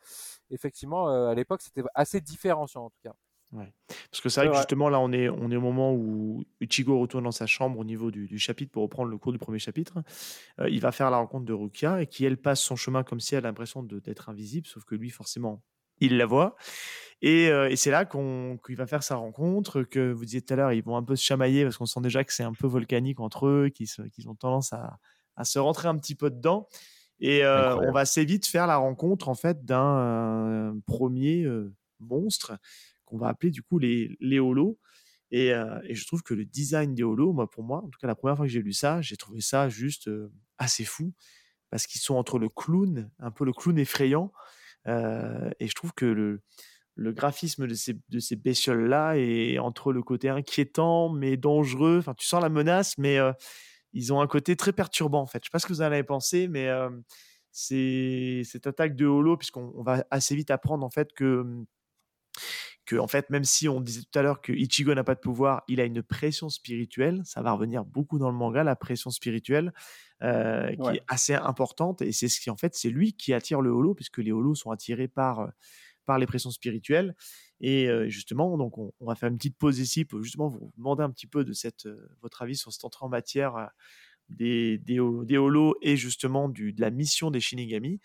[0.51, 3.15] effectivement, euh, à l'époque, c'était assez différenciant en tout cas.
[4.11, 6.99] Parce que c'est vrai que justement, là, on est, on est au moment où Ichigo
[6.99, 9.59] retourne dans sa chambre au niveau du, du chapitre pour reprendre le cours du premier
[9.59, 10.03] chapitre.
[10.61, 13.21] Euh, il va faire la rencontre de Rukia et qui, elle, passe son chemin comme
[13.21, 15.63] si elle a l'impression d'être invisible, sauf que lui, forcément,
[16.01, 16.57] il la voit.
[17.23, 20.53] Et, euh, et c'est là qu'on qu'il va faire sa rencontre, que vous disiez tout
[20.53, 22.53] à l'heure, ils vont un peu se chamailler parce qu'on sent déjà que c'est un
[22.53, 24.99] peu volcanique entre eux, qu'ils qu'ils ont tendance à,
[25.39, 26.69] à se rentrer un petit peu dedans.
[27.21, 31.75] Et euh, on va assez vite faire la rencontre en fait d'un euh, premier euh,
[31.99, 32.59] monstre
[33.07, 34.79] qu'on va appeler du coup les, les holos.
[35.31, 37.99] Et, euh, et je trouve que le design des holos, moi pour moi, en tout
[38.01, 40.11] cas la première fois que j'ai lu ça, j'ai trouvé ça juste
[40.59, 41.13] assez fou
[41.71, 44.33] parce qu'ils sont entre le clown, un peu le clown effrayant,
[44.87, 46.41] et je trouve que le,
[46.95, 51.99] le graphisme de ces, de ces bestioles-là est entre le côté inquiétant mais dangereux.
[51.99, 53.19] Enfin, tu sens la menace, mais
[53.93, 55.41] ils ont un côté très perturbant en fait.
[55.43, 56.91] Je sais pas ce que vous en avez pensé, mais euh,
[57.53, 61.65] c'est cette attaque de holo, puisqu'on on va assez vite apprendre en fait que
[62.87, 65.21] que en fait, même si on disait tout à l'heure que Ichigo n'a pas de
[65.21, 67.23] pouvoir, il a une pression spirituelle.
[67.25, 69.73] Ça va revenir beaucoup dans le manga, la pression spirituelle,
[70.23, 70.97] euh, qui Ouais.
[70.97, 72.03] est assez importante.
[72.03, 74.55] Et c'est ce qui, en fait, c'est lui qui attire le holo, puisque les holos
[74.57, 75.49] sont attirés par, euh,
[76.07, 77.15] par les pressions spirituelles.
[77.61, 81.11] Et justement, donc, on, va faire une petite pause ici pour justement vous demander un
[81.11, 81.53] petit peu de
[82.23, 83.71] votre avis sur cette entrée en matière
[84.29, 88.01] des, des, ho- des holos et justement de la mission des Shinigami.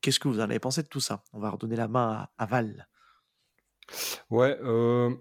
[0.00, 1.24] Qu'est-ce que vous en avez pensé de tout ça?
[1.32, 2.88] On va redonner la main à, Val.
[4.30, 5.14] Ouais, euh,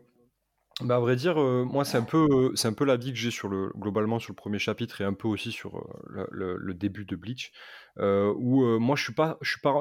[0.87, 4.31] à vrai dire, moi c'est un peu, peu l'avis que j'ai sur le globalement sur
[4.31, 7.51] le premier chapitre et un peu aussi sur le, le- début de Bleach,
[7.97, 9.37] où moi je suis pas,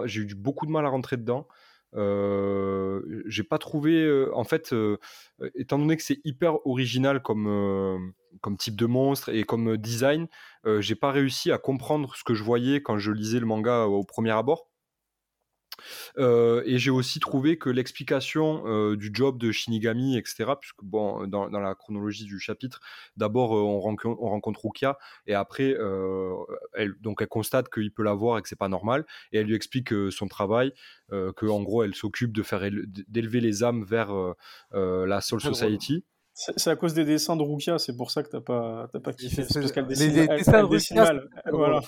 [0.07, 1.47] j'ai eu beaucoup de mal à rentrer dedans.
[1.95, 4.75] J'ai pas trouvé, en fait,
[5.55, 10.29] étant donné que c'est hyper original comme comme type de monstre et comme design,
[10.81, 14.05] j'ai pas réussi à comprendre ce que je voyais quand je lisais le manga au
[14.05, 14.68] premier abord.
[16.19, 21.27] Euh, et j'ai aussi trouvé que l'explication euh, du job de Shinigami, etc., puisque bon,
[21.27, 22.81] dans, dans la chronologie du chapitre,
[23.17, 25.77] d'abord euh, on, rencontre, on rencontre Rukia et après
[26.75, 29.47] elle, donc elle constate qu'il peut la voir et que c'est pas normal et elle
[29.47, 30.73] lui explique son travail,
[31.11, 34.13] que en gros elle s'occupe de faire éle- d'élever les âmes vers
[34.73, 35.41] la Soul.
[35.41, 36.05] Society.
[36.57, 39.13] C'est à cause des dessins de Rukia, c'est pour ça que t'as pas, t'as pas
[39.13, 39.43] kiffé.
[39.53, 41.29] Parce qu'elle les- dessine, les elle- dessins de elle dessine Rukia, mal.
[41.45, 41.81] c'est- Voilà.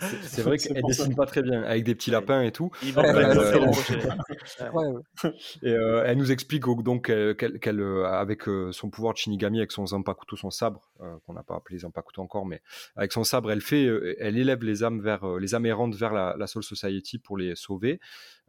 [0.00, 0.86] C'est- C'est vrai qu'elle ça.
[0.86, 2.70] dessine pas très bien, avec des petits lapins et tout.
[2.82, 3.66] Il va Ouais, pas ouais, le ouais, faire ouais.
[3.66, 4.72] l'an prochain.
[4.72, 5.02] Ouais, ouais.
[5.62, 9.58] Et euh, elle nous explique donc qu'elle, qu'elle- euh, avec euh, son pouvoir de Shinigami,
[9.58, 12.62] avec son Zanpakuto, son sabre, euh, qu'on n'a pas appelé Zanpakuto encore, mais
[12.96, 15.94] avec son sabre, elle fait, euh, elle élève les âmes vers euh, les âmes errantes
[15.94, 18.00] vers la, la Soul Society pour les sauver.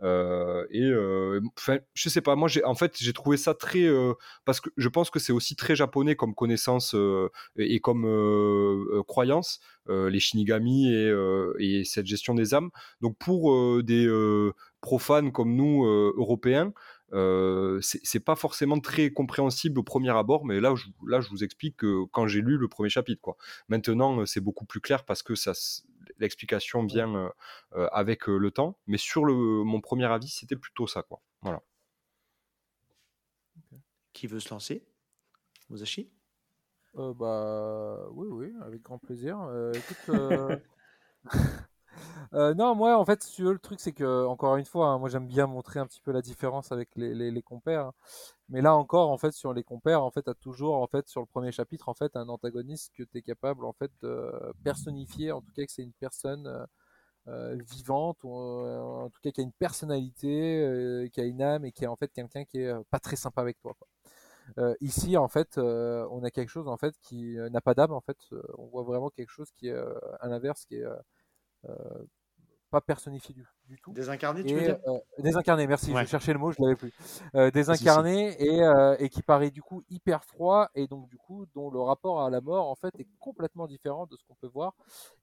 [0.03, 1.39] Euh, et euh,
[1.93, 4.13] je sais pas, moi, j'ai, en fait, j'ai trouvé ça très, euh,
[4.45, 8.05] parce que je pense que c'est aussi très japonais comme connaissance euh, et, comme
[9.07, 11.13] croyance, les Shinigami et,
[11.59, 12.69] et cette gestion des âmes.
[13.01, 14.07] Donc pour des
[14.81, 16.73] profanes comme nous, Européens,
[17.13, 21.43] euh, c'est pas forcément très compréhensible au premier abord, mais là, je, là, je vous
[21.43, 23.35] explique que quand j'ai lu le premier chapitre, quoi.
[23.67, 25.53] Maintenant, c'est beaucoup plus clair parce que ça,
[26.17, 27.29] l'explication vient euh,
[27.75, 28.77] euh, avec euh, le temps.
[28.87, 31.21] Mais sur le, mon premier avis, c'était plutôt ça, quoi.
[31.41, 31.61] Voilà.
[34.13, 34.85] Qui veut se lancer?
[35.69, 36.11] Musashi?
[36.97, 39.39] Euh, bah oui, oui, avec grand plaisir.
[39.41, 40.57] Euh, écoute, euh,
[42.33, 44.87] euh, non, moi en fait, si tu veux, le truc c'est que encore une fois,
[44.89, 47.87] hein, moi j'aime bien montrer un petit peu la différence avec les, les, compères.
[47.87, 47.93] hein.
[48.49, 51.21] Mais là encore, en fait, sur les compères, en fait, t'as toujours, en fait, sur
[51.21, 54.31] le premier chapitre, en fait, un antagoniste que t'es capable, en fait, de
[54.63, 56.65] personnifier, en tout cas que c'est une personne euh,
[57.29, 61.65] euh, vivante, euh, en tout cas qui a une personnalité, euh, qui a une âme
[61.65, 63.75] et qui est en fait quelqu'un qui est euh, pas très sympa avec toi.
[64.57, 67.73] Euh, ici, en fait, euh, on a quelque chose en fait qui euh, n'a pas
[67.73, 67.91] d'âme.
[67.93, 70.83] En fait, Euh, on voit vraiment quelque chose qui est euh, à l'inverse, qui est
[70.83, 70.99] euh, euh,
[72.69, 73.93] pas personnifié du, du tout.
[73.93, 74.77] Désincarné, tu veux Et dire?
[74.87, 76.03] euh, désincarné, merci, Ouais.
[76.05, 76.91] je cherchais le mot, je l'avais plus.
[77.35, 81.45] Euh, désincarné et, euh, et qui paraît du coup hyper froid et donc du coup
[81.53, 84.47] dont le rapport à la mort en fait est complètement différent de ce qu'on peut
[84.47, 84.73] voir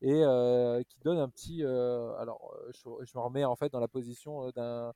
[0.03, 1.65] et euh, qui donne un petit.
[1.65, 4.93] euh, alors, euh, je, je me remets en fait dans la position euh, d'un,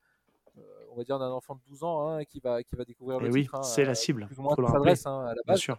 [0.58, 3.18] euh, on va dire d'un enfant de 12 ans hein, qui va qui va découvrir
[3.18, 3.54] Et le Eh oui, titre.
[3.54, 5.60] hein, c'est la euh, cible, Plus ou moins le s'adresse hein, à la Bien base.
[5.60, 5.78] sûr.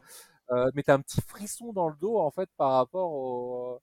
[0.51, 3.79] Euh, mais tu as un petit frisson dans le dos en fait par rapport au-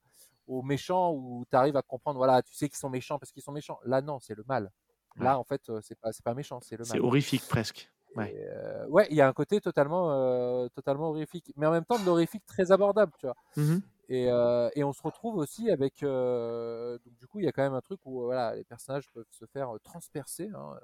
[0.50, 3.42] aux méchants où tu arrives à comprendre, voilà, tu sais qu'ils sont méchants parce qu'ils
[3.42, 3.78] sont méchants.
[3.84, 4.70] Là, non, c'est le mal.
[5.16, 7.02] Là, en fait, euh, c'est pas, c'est pas méchant, c'est le C'est mal.
[7.06, 7.90] horrifique presque.
[8.16, 8.34] Ouais.
[8.36, 11.98] Euh, ouais, il y a un côté totalement, euh, totalement horrifique, mais en même temps
[11.98, 13.36] de l'horrifique très abordable, tu vois.
[13.56, 13.82] Mhm.
[14.08, 17.62] Et, euh, et on se retrouve aussi avec, donc du coup, il y a quand
[17.62, 20.48] même un truc où voilà, les personnages peuvent se faire transpercer.
[20.54, 20.78] hein.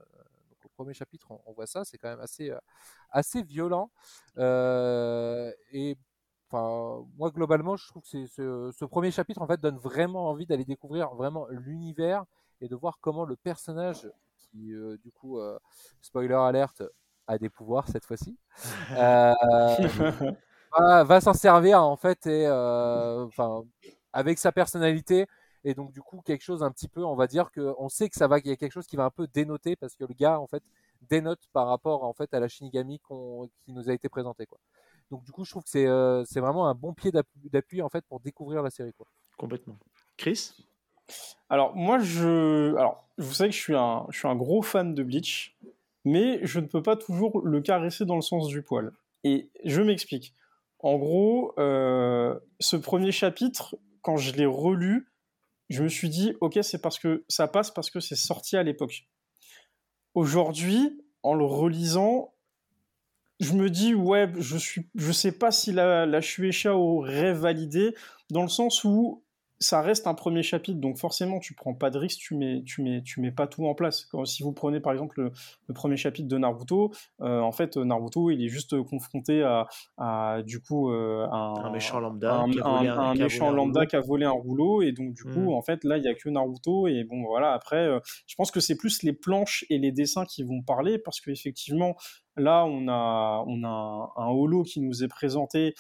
[0.51, 2.53] Donc au premier chapitre, on, on voit ça, c'est quand même assez,
[3.11, 3.91] assez violent.
[5.73, 5.97] Et
[6.51, 10.29] enfin, moi globalement, je trouve que c'est, ce, ce premier chapitre en fait donne vraiment
[10.31, 12.25] envie d'aller découvrir vraiment l'univers
[12.61, 15.59] et de voir comment le personnage, qui euh, du coup, euh,
[16.03, 16.83] spoiler alerte,
[17.27, 18.37] a des pouvoirs cette fois-ci.
[18.97, 19.35] Euh,
[20.79, 23.65] va, va s'en servir en fait et enfin
[24.13, 25.27] avec sa personnalité
[25.65, 28.09] et donc du coup quelque chose un petit peu on va dire que on sait
[28.09, 30.05] que ça va qu'il y a quelque chose qui va un peu dénoter parce que
[30.05, 30.63] le gars en fait
[31.11, 34.59] dénote par rapport en fait à la Shinigami qu'on- qui nous a été présentée quoi.
[35.11, 37.83] Donc du coup je trouve que c'est euh, c'est vraiment un bon pied d'appui d'appui,
[37.83, 39.07] en fait pour découvrir la série quoi.
[39.37, 39.79] Complètement.
[40.17, 40.53] Chris?
[41.49, 42.75] Alors, moi, je.
[42.77, 44.07] Alors, vous savez que je suis, un...
[44.11, 45.57] je suis un gros fan de Bleach,
[46.05, 48.93] mais je ne peux pas toujours le caresser dans le sens du poil.
[49.25, 50.35] Et je m'explique.
[50.79, 55.09] En gros, euh, ce premier chapitre, quand je l'ai relu,
[55.69, 58.63] je me suis dit, ok, c'est parce que ça passe parce que c'est sorti à
[58.63, 59.07] l'époque.
[60.15, 62.35] Aujourd'hui, en le relisant,
[63.41, 67.95] je me dis, ouais, je suis, je sais pas si la, la Shueisha aurait validé,
[68.31, 69.23] dans le sens où
[69.59, 72.83] ça reste un premier chapitre, donc forcément tu prends pas de risque, tu mets, tu
[72.83, 74.05] mets, tu mets pas tout en place.
[74.05, 75.33] Quand, si vous prenez par exemple le,
[75.67, 79.67] le premier chapitre de Naruto, euh, en fait Naruto il est juste confronté à,
[79.97, 83.21] à du coup euh, un, Un méchant lambda un, qui a volé un- un qui
[83.23, 83.89] a méchant volé un lambda rouleau.
[83.89, 85.55] qui a volé un rouleau et donc du coup Mm.
[85.55, 88.51] en fait là il y a que Naruto et bon voilà après euh, je pense
[88.51, 91.97] que c'est plus les planches et les dessins qui vont parler parce que effectivement
[92.37, 95.75] là on a un, un holo qui nous est présenté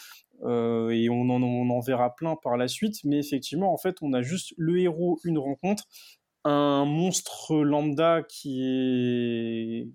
[0.44, 2.96] euh, et on en, verra plein par la suite.
[3.04, 5.84] Mais effectivement en fait on a juste le héros une rencontre
[6.44, 9.88] un monstre lambda qui est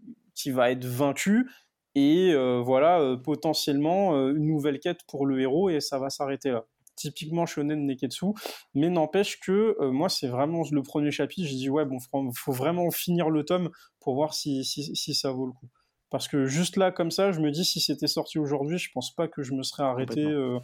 [0.50, 1.48] va être vaincu
[1.94, 6.50] et euh, voilà euh, potentiellement une nouvelle quête pour le héros et ça va s'arrêter
[6.50, 6.66] là.
[6.96, 8.26] Typiquement shonen neketsu.
[8.74, 12.90] Mais n'empêche que moi c'est vraiment le premier chapitre j'ai dit ouais bon faut, vraiment
[12.92, 15.70] finir le tome pour voir si ça vaut le coup
[16.12, 19.16] parce que juste là comme ça je me dis si c'était sorti aujourd'hui je pense
[19.16, 20.60] pas que je me serais arrêté euh,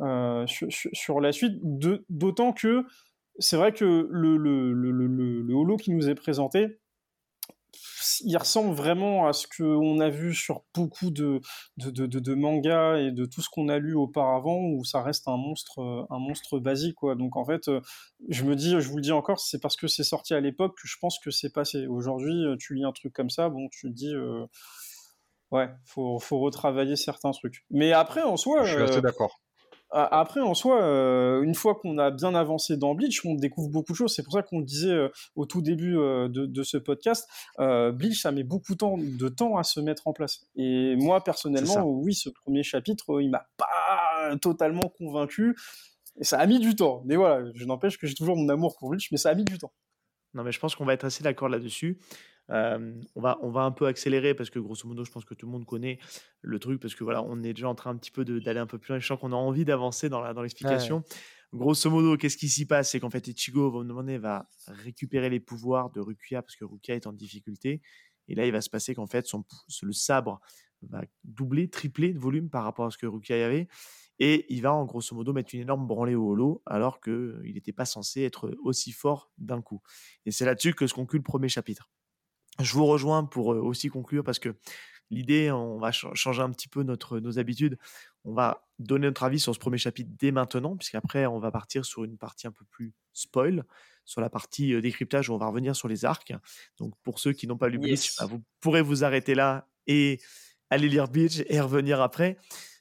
[0.00, 1.58] euh, sur, la suite.
[2.08, 2.84] D'autant que
[3.38, 6.78] c'est vrai que le, le, le, le, le- le holo qui nous est présenté
[8.22, 11.40] il ressemble vraiment à ce qu'on a vu sur beaucoup de,
[11.76, 15.36] de, de, mangas et de tout ce qu'on a lu auparavant, où ça reste un
[15.36, 16.96] monstre, euh, un monstre basique.
[16.96, 17.14] Quoi.
[17.14, 17.80] Donc en fait, euh,
[18.28, 20.76] je me dis, je vous le dis encore, c'est parce que c'est sorti à l'époque
[20.80, 21.86] que je pense que c'est passé.
[21.86, 24.46] Aujourd'hui, euh, tu lis un truc comme ça, bon, tu te dis, euh,
[25.50, 27.64] ouais, faut, faut retravailler certains trucs.
[27.70, 29.40] Mais après, en soi, Je suis assez d'accord.
[29.90, 33.92] Après, en soi, euh, une fois qu'on a bien avancé dans Bleach, on découvre beaucoup
[33.92, 34.14] de choses.
[34.14, 37.28] C'est pour ça qu'on disait euh, au tout début euh, de, de ce podcast.
[37.58, 40.46] Bleach, ça met beaucoup de temps, à se mettre en place.
[40.56, 45.56] Et moi, personnellement, oui, ce premier chapitre, il m'a pas totalement convaincu.
[46.18, 47.02] Et ça a mis du temps.
[47.04, 49.44] Mais voilà, je n'empêche que j'ai toujours mon amour pour Bleach, mais ça a mis
[49.44, 49.72] du temps.
[50.34, 51.98] Non, mais je pense qu'on va être assez d'accord là-dessus.
[52.50, 55.34] Euh, on, va, on va un peu accélérer parce que grosso modo, je pense que
[55.34, 55.98] tout le monde connaît
[56.42, 58.60] le truc parce que voilà, on est déjà en train un petit peu de- d'aller
[58.60, 58.98] un peu plus loin.
[59.00, 61.02] Je sens qu'on a envie d'avancer dans la- dans l'explication.
[61.52, 62.90] Grosso modo, qu'est-ce qui s'y passe?
[62.90, 66.94] C'est qu'en fait, Ichigo, va demander, va récupérer les pouvoirs de Rukia parce que Rukia
[66.94, 67.82] est en difficulté.
[68.28, 69.44] Et là, il va se passer qu'en fait, son,
[69.82, 70.40] le sabre
[70.82, 73.68] va doubler, tripler de volume par rapport à ce que Rukia y avait.
[74.18, 77.72] Et il va, en grosso modo, mettre une énorme branlée au holo alors qu'il n'était
[77.72, 79.80] pas censé être aussi fort d'un coup.
[80.24, 81.90] Et c'est là-dessus que se conclut le premier chapitre.
[82.60, 84.54] Je vous rejoins pour aussi conclure parce que
[85.10, 87.78] l'idée, on va ch- changer un petit peu notre, nos habitudes.
[88.24, 91.84] On va donner notre avis sur ce premier chapitre dès maintenant, puisqu'après, on va partir
[91.84, 93.64] sur une partie un peu plus spoil,
[94.04, 96.32] sur la partie décryptage où on va revenir sur les arcs.
[96.78, 98.16] Donc, pour ceux qui n'ont pas lu Bleach, Yes.
[98.18, 100.20] bah, vous pourrez vous arrêter là et
[100.70, 102.36] aller lire Bleach et revenir après.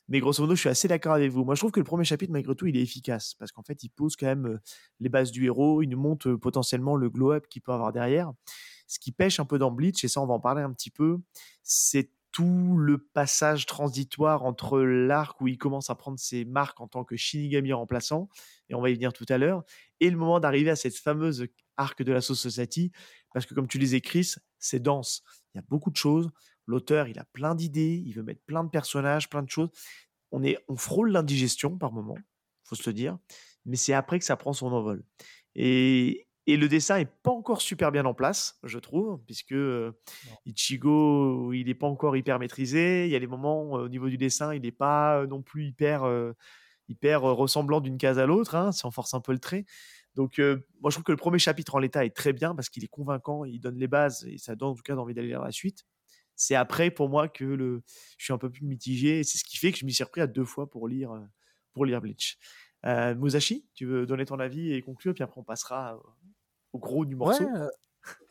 [0.08, 1.44] Mais grosso modo, je suis assez d'accord avec vous.
[1.46, 3.82] Moi, je trouve que le premier chapitre, malgré tout, il est efficace parce qu'en fait,
[3.84, 4.60] il pose quand même
[5.00, 5.82] les bases du héros.
[5.82, 8.32] Il nous montre potentiellement le glow-up qu'il peut avoir derrière.
[8.88, 10.92] Ce qui pêche un peu dans Bleach, et ça, on va en parler un petit
[10.92, 11.20] peu,
[11.64, 16.88] c'est tout le passage transitoire entre l'arc où il commence à prendre ses marques en
[16.90, 18.28] tant que Shinigami remplaçant,
[18.70, 19.64] et on va y venir tout à l'heure,
[20.02, 21.48] et le moment d'arriver à cette fameuse
[21.78, 22.92] arc de la Soul Society,
[23.34, 25.24] parce que comme tu les écris, c'est dense.
[25.54, 26.30] Il y a beaucoup de choses.
[26.68, 29.70] L'auteur, il a plein d'idées, il veut mettre plein de personnages, plein de choses.
[30.32, 32.18] On, est, on frôle l'indigestion par moment,
[32.64, 33.18] faut se le dire,
[33.66, 35.04] mais c'est après que ça prend son envol.
[35.56, 39.92] Et, et le dessin est pas encore super bien en place, je trouve, puisque euh,
[40.46, 43.06] Ichigo, il n'est pas encore hyper maîtrisé.
[43.06, 45.42] Il y a des moments euh, au niveau du dessin, il n'est pas euh, non
[45.42, 46.04] plus hyper,
[46.88, 49.66] hyper ressemblant d'une case à l'autre, hein, si on force un peu le trait.
[50.14, 52.86] Donc, moi, je trouve que le premier chapitre en l'état est très bien parce qu'il
[52.86, 55.42] est convaincant, il donne les bases et ça donne en tout cas envie d'aller lire
[55.42, 55.86] la suite.
[56.38, 57.84] C'est après, pour moi, que le...
[58.18, 60.06] je suis un peu plus mitigé et c'est ce qui fait que je m'y suis
[60.06, 61.12] repris à deux fois pour lire,
[61.74, 62.38] pour lire Bleach.
[62.86, 66.00] Euh, Musashi, tu veux donner ton avis et conclure, puis après on passera
[66.78, 67.44] gros du morceau.
[67.44, 67.70] Ouais, euh,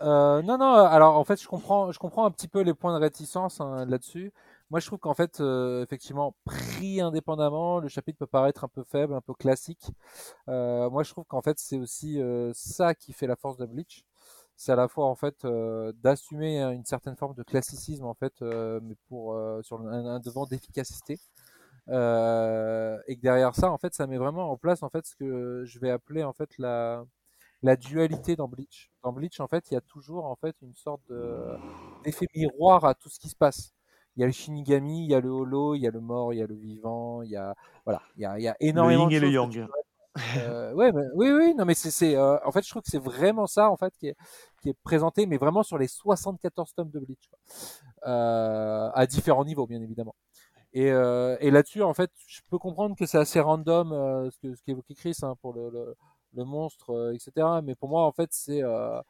[0.02, 2.94] euh, non, non, alors en fait, je comprends, je comprends un petit peu les points
[2.96, 4.32] de réticence hein, là-dessus.
[4.70, 8.82] Moi, je trouve qu'en fait, euh, effectivement, pris indépendamment, le chapitre peut paraître un peu
[8.82, 9.90] faible, un peu classique.
[10.48, 12.20] Euh, moi, je trouve qu'en fait, c'est aussi
[12.54, 14.04] ça qui fait la force de Bleach.
[14.56, 15.44] C'est à la fois en fait
[16.02, 21.18] d'assumer une certaine forme de classicisme en fait, mais pour sur un, un devant d'efficacité.
[21.88, 25.64] Et que derrière ça, en fait, ça met vraiment en place en fait ce que
[25.64, 27.04] je vais appeler en fait la
[27.64, 28.92] la dualité dans Bleach.
[29.02, 31.56] Dans Bleach, en fait, il y a toujours en fait une sorte de-
[32.04, 33.72] d'effet miroir à tout ce qui se passe.
[34.16, 36.32] Il y a le Shinigami, il y a le Holo, il y a le mort,
[36.32, 37.54] il y a le vivant, il y a
[37.84, 39.66] voilà, il y a, il y a Le énormément yin de et le yang.
[40.38, 43.02] euh, ouais, mais- oui, oui, non, mais c'est, euh, en fait, je trouve que c'est
[43.02, 44.16] vraiment ça, en fait, qui est,
[44.62, 47.38] qui est présenté, mais vraiment sur les 74 tomes de Bleach, quoi.
[48.06, 50.14] Euh, à différents niveaux, bien évidemment.
[50.72, 54.38] Et, euh, et là-dessus, en fait, je peux comprendre que c'est assez random, euh, ce
[54.38, 55.96] que, ce qu'évoquait Chris, hein, pour le, le,
[56.34, 57.46] le monstre, euh, etc.
[57.62, 59.00] Mais pour moi, en fait, c'est, euh,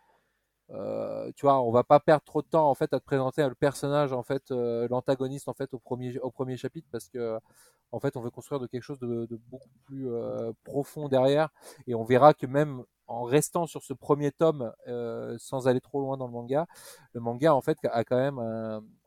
[0.70, 3.42] euh, tu vois, on va pas perdre trop de temps, en fait, à te présenter
[3.46, 7.38] le personnage, en fait, l'antagoniste, en fait, au premier, au premier chapitre, parce que,
[7.92, 10.09] en fait, on veut construire de quelque chose de, beaucoup plus
[10.64, 11.51] profond derrière.
[11.86, 14.72] Et on verra que même en restant sur ce premier tome,
[15.38, 16.66] sans aller trop loin dans le manga,
[17.12, 18.38] le manga, en fait, a quand même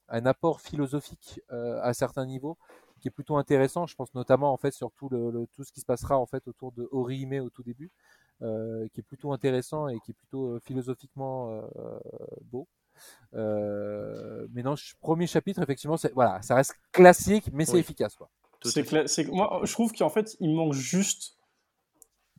[0.09, 2.57] un, apport philosophique à certains niveaux
[2.99, 3.87] qui est plutôt intéressant.
[3.87, 6.25] Je pense notamment, en fait, sur tout, le, le- tout ce qui se passera, en
[6.25, 7.91] fait, autour de Orihime au tout début,
[8.41, 11.99] euh, qui est plutôt intéressant et qui est plutôt euh, philosophiquement euh,
[12.51, 12.67] beau.
[13.35, 17.79] Euh, mais non, ch- premier chapitre, effectivement, c'est, voilà, ça reste classique, mais c'est Oui.
[17.79, 18.29] efficace, quoi.
[18.61, 21.37] Tout à C'est cla- moi, je trouve qu'en fait, il manque juste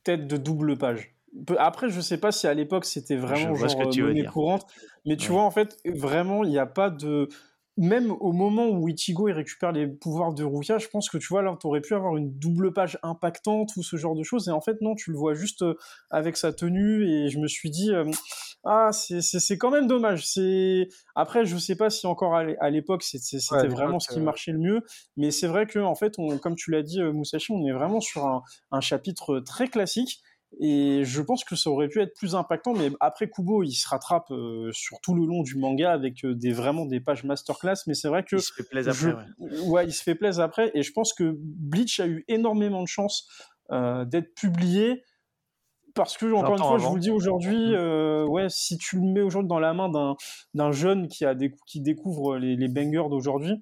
[0.05, 1.15] tête de double page.
[1.59, 4.15] Après, je sais pas si à l'époque c'était vraiment vois ce genre que tu veux
[4.15, 4.33] monnaie dire.
[4.33, 4.67] courante,
[5.05, 5.33] mais tu Ouais.
[5.33, 7.29] vois, en fait, vraiment, il n'y a pas de.
[7.79, 11.29] Même au moment où Ichigo il récupère les pouvoirs de Rukia, je pense que tu
[11.29, 14.51] vois, là, t'aurais pu avoir une double page impactante ou ce genre de choses, et
[14.51, 15.75] en fait, non, tu le vois juste euh,
[16.11, 18.11] avec sa tenue, et je me suis dit, euh,
[18.65, 20.27] ah, c'est- c'est c'est quand même dommage.
[20.27, 24.19] C'est Après, je sais pas si encore à l'é- à l'époque c'était vraiment ce qui
[24.19, 24.83] euh, marchait le mieux,
[25.17, 28.01] mais c'est vrai que, en fait, on, comme tu l'as dit, Musashi, on est vraiment
[28.01, 28.43] sur un,
[28.73, 30.21] un chapitre très classique.
[30.61, 33.87] Et je pense que ça aurait pu être plus impactant, mais après Kubo, il se
[33.87, 37.75] rattrape euh, sur tout le long du manga avec euh, des, vraiment des pages masterclass.
[37.87, 39.27] Mais c'est vrai que Il se fait plaisir je- après.
[39.39, 39.61] ouais.
[39.69, 40.71] ouais, il se fait plaisir après.
[40.75, 43.29] Et je pense que Bleach a eu énormément de chance
[43.71, 45.03] euh, d'être publié
[45.95, 49.03] parce que, encore une fois, je vous le dis aujourd'hui, euh, ouais, si tu le
[49.03, 49.91] mets aujourd'hui dans la main
[50.55, 53.53] d'un jeune qui, a décou- qui découvre les, les bangers d'aujourd'hui,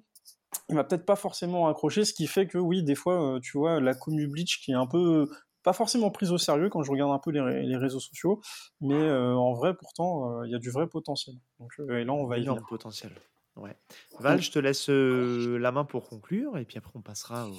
[0.69, 3.57] il va peut-être pas forcément accrocher, ce qui fait que oui, des fois, euh, tu
[3.57, 5.27] vois, la commu Bleach qui est un peu
[5.67, 8.39] pas forcément prise au sérieux quand je regarde un peu les, ré- les réseaux sociaux,
[8.79, 11.35] mais euh, en vrai, pourtant, euh, il y a du vrai potentiel.
[11.59, 12.65] Donc, euh, et là, on va y venir.
[12.65, 13.11] potentiel.
[13.57, 13.75] Ouais.
[14.21, 17.55] Val, je te laisse euh, la main pour conclure et puis après on passera au,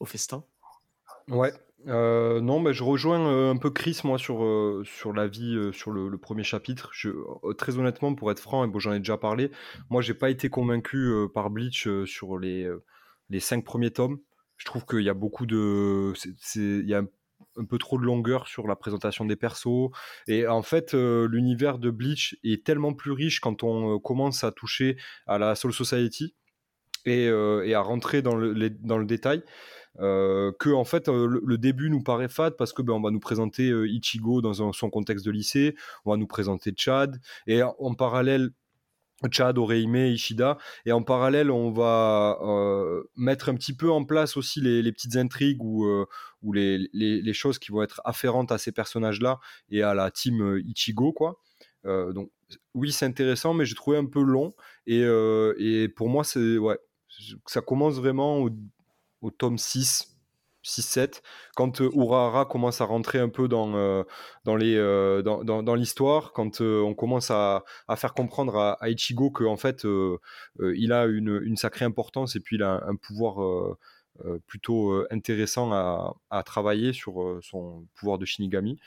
[0.00, 0.42] au festin.
[1.28, 1.52] Ouais.
[1.86, 5.54] Euh, non, mais je rejoins euh, un peu Chris, moi, sur, euh, sur la vie,
[5.54, 6.90] euh, sur le, le premier chapitre.
[6.92, 9.52] Je, euh, très honnêtement, pour être franc, et bon, j'en ai déjà parlé,
[9.88, 12.82] moi, j'ai pas été convaincu euh, par Bleach euh, sur les, euh,
[13.30, 14.18] les cinq premiers tomes.
[14.56, 16.12] Je trouve qu'il y a beaucoup de.
[16.16, 17.02] c'est- c'est- Il y a
[17.58, 19.90] un, peu trop de longueur sur la présentation des persos.
[20.28, 24.44] Et en fait, euh, l'univers de Bleach est tellement plus riche quand on euh, commence
[24.44, 24.96] à toucher
[25.26, 26.34] à la Soul Society
[27.04, 29.42] et, euh, à rentrer dans le, dans le détail.
[29.98, 33.72] Que en fait le, début nous paraît fade parce que ben, on va nous présenter
[33.86, 35.74] Ichigo dans son contexte de lycée,
[36.04, 38.50] on va nous présenter Chad et en parallèle
[39.30, 40.58] Chad, Oreime, Ishida.
[40.84, 45.16] Et en parallèle, on va euh, mettre un petit peu en place aussi les, petites
[45.16, 46.06] intrigues ou, euh,
[46.42, 49.38] les, choses qui vont être afférentes à ces personnages-là
[49.70, 51.40] et à la team euh, Ichigo, quoi.
[51.84, 52.32] Donc,
[52.74, 54.56] oui, c'est intéressant, mais j'ai trouvé un peu long.
[54.88, 56.78] Et, et pour moi, c'est ouais,
[57.46, 58.50] ça commence vraiment au,
[59.20, 60.15] au tome 6.
[60.66, 61.22] 6-7,
[61.54, 64.04] quand Urahara commence à rentrer un peu dans,
[64.44, 64.76] dans, les,
[65.24, 69.86] dans, dans, l'histoire, quand on commence à, à faire comprendre à, à Ichigo qu'en fait,
[70.60, 73.76] il a une, une sacrée importance et puis il a un, pouvoir
[74.46, 78.78] plutôt intéressant à, à travailler sur son pouvoir de Shinigami.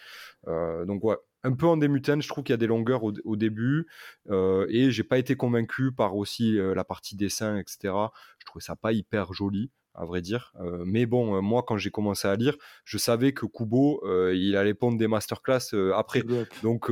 [0.46, 3.36] Donc ouais, un peu en démutaine, je trouve qu'il y a des longueurs au, au
[3.36, 3.88] début
[4.30, 7.94] euh, et j'ai pas été convaincu par aussi la partie dessin, etc.
[8.40, 10.54] Je trouvais ça pas hyper joli à vrai dire.
[10.60, 14.34] Euh, mais bon, euh, moi, quand j'ai commencé à lire, je savais que Kubo, euh,
[14.36, 16.24] il allait pondre des masterclass euh, après.
[16.64, 16.92] Donc,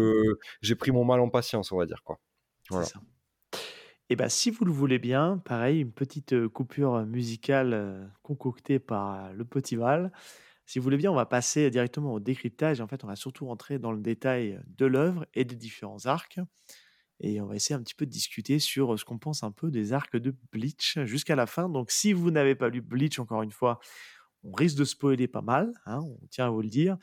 [0.62, 2.04] j'ai pris mon mal en patience, on va dire.
[2.04, 2.20] quoi.
[2.70, 2.86] Voilà.
[2.86, 3.02] C'est ça.
[4.10, 9.44] Et ben, si vous le voulez bien, pareil, une petite coupure musicale concoctée par le
[9.44, 10.14] petit Val.
[10.66, 12.80] Si vous voulez bien, on va passer directement au décryptage.
[12.80, 16.40] En fait, on va surtout rentrer dans le détail de l'œuvre et des différents arcs
[17.21, 19.71] Et on va essayer un petit peu de discuter sur ce qu'on pense un peu
[19.71, 21.69] des arcs de Bleach jusqu'à la fin.
[21.69, 23.79] Donc, si vous n'avez pas lu Bleach, encore une fois,
[24.43, 26.97] on risque de spoiler pas mal, hein, on tient à vous le dire.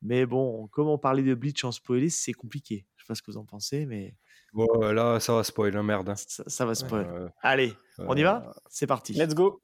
[0.00, 2.86] Mais bon, comment parler de Bleach en spoiler, c'est compliqué.
[2.96, 4.14] Je sais pas ce que vous en pensez, mais
[4.52, 6.08] Bon, euh, là, ça va spoil, hein, merde.
[6.08, 6.14] hein.
[6.14, 7.06] ça, ça va spoil.
[7.06, 9.14] Euh, Allez, on y va C'est parti.
[9.14, 9.60] Let's go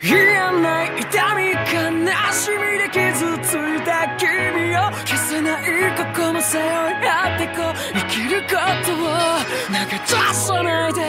[0.00, 1.52] 言えない痛み悲
[2.32, 7.52] しみで傷ついた君を消せない過去も背負い合ってこ
[7.94, 8.48] う 生きるこ
[8.84, 8.96] とを
[9.66, 11.00] 投げ出さないで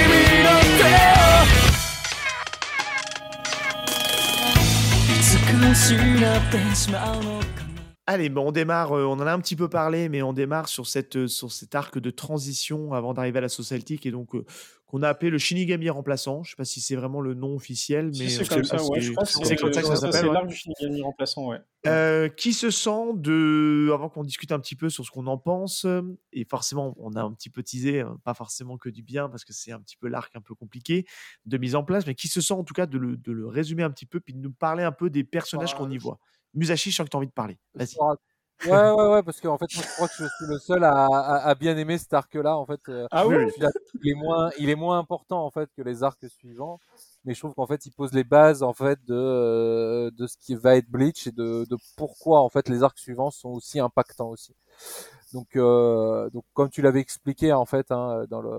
[0.45, 0.49] の
[0.79, 1.37] 手を
[5.13, 5.95] いつか失
[6.39, 7.67] ってしまうのかな
[8.09, 8.93] Allez, bon, on démarre.
[8.93, 11.51] euh, on en a un petit peu parlé, mais on démarre sur, cette, euh, sur
[11.51, 14.45] cet arc de transition avant d'arriver à la Society, qui est donc euh,
[14.92, 16.44] qu'on a appelé le Shinigami remplaçant.
[16.44, 19.00] Je sais pas si c'est vraiment le nom officiel, Si, mais c'est comme ça, ouais.
[19.00, 20.20] Je crois que c'est comme ça que ça s'appelle.
[20.20, 20.34] C'est ouais.
[20.34, 21.60] l'arc du Shinigami remplaçant, ouais.
[21.88, 25.38] Euh, qui se sent de, avant qu'on discute un petit peu sur ce qu'on en
[25.38, 26.02] pense, euh,
[26.34, 29.46] et forcément on a un petit peu teasé, euh, pas forcément que du bien parce
[29.46, 31.08] que c'est un petit peu l'arc un peu compliqué
[31.46, 33.48] de mise en place, mais qui se sent en tout cas de le, de le
[33.48, 35.98] résumer un petit peu, puis de nous parler un peu des personnages Bah, qu'on y
[35.98, 36.20] voit.
[36.54, 37.58] Musashi, je sens que tu as envie de parler.
[37.74, 37.96] Vas-y.
[38.64, 40.92] Ouais, ouais, ouais, parce qu'en fait, moi, je crois que je suis le seul à,
[41.08, 42.56] à, à bien aimer cet arc-là.
[42.58, 43.36] En fait, euh, Ah Oui,
[44.04, 46.80] il est moins, il est moins important en fait que les arcs suivants,
[47.26, 50.38] mais je trouve qu'en fait, il pose les bases en fait de euh, de ce
[50.38, 53.80] qui va être Bleach et de, de pourquoi en fait les arcs suivants sont aussi
[53.80, 54.54] impactants aussi.
[55.34, 58.52] Donc, euh, donc comme tu l'avais expliqué en fait hein, dans le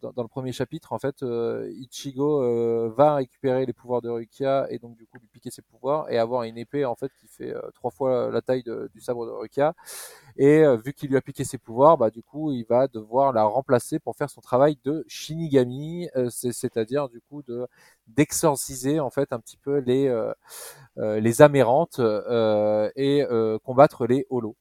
[0.00, 4.08] dans, dans, le premier chapitre, en fait, euh, Ichigo euh, va récupérer les pouvoirs de
[4.08, 7.10] Rukia et donc du coup lui piquer ses pouvoirs et avoir une épée en fait
[7.20, 9.74] qui fait euh, trois fois la taille du sabre de Rukia.
[10.36, 13.32] Et euh, vu qu'il lui a piqué ses pouvoirs, bah du coup il va devoir
[13.32, 17.66] la remplacer pour faire son travail de Shinigami, euh, c'est- c'est-à-dire du coup de
[18.06, 20.12] d'exorciser en fait un petit peu les
[20.96, 22.00] les amérantes
[22.96, 23.24] et
[23.64, 24.56] combattre les holos.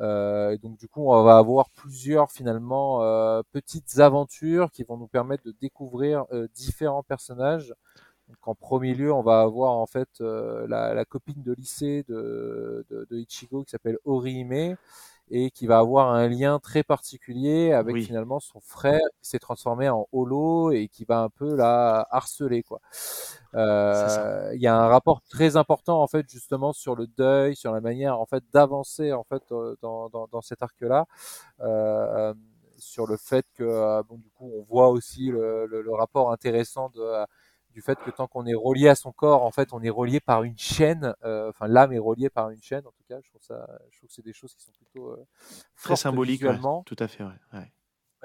[0.00, 4.96] Euh, et donc du coup, on va avoir plusieurs finalement euh, petites aventures qui vont
[4.96, 7.74] nous permettre de découvrir euh, différents personnages.
[8.28, 13.06] Donc en premier lieu, on va avoir en fait la, copine de lycée de, de,
[13.10, 14.76] de Ichigo qui s'appelle Orihime
[15.30, 18.04] et qui va avoir un lien très particulier avec Oui.
[18.04, 22.62] finalement son frère qui s'est transformé en holo et qui va un peu la harceler
[22.62, 22.80] quoi.
[23.54, 24.50] Euh.
[24.54, 27.80] Il y a un rapport très important en fait justement sur le deuil, sur la
[27.80, 31.06] manière en fait d'avancer en fait euh, dans, dans, dans cet arc-là,
[31.60, 32.34] euh,
[32.78, 36.32] sur le fait que euh, bon du coup on voit aussi le, le, le rapport
[36.32, 37.02] intéressant de
[37.80, 40.20] du fait que tant qu'on est relié à son corps, en fait, on est relié
[40.20, 41.14] par une chaîne.
[41.24, 42.86] euh, Enfin, l'âme est reliée par une chaîne.
[42.86, 45.10] En tout cas, je trouve ça, je trouve que c'est des choses qui sont plutôt
[45.10, 45.26] euh,
[45.82, 47.24] Très fortes symbolique, ouais, tout à fait.
[47.24, 47.30] Ouais.
[47.54, 47.72] ouais.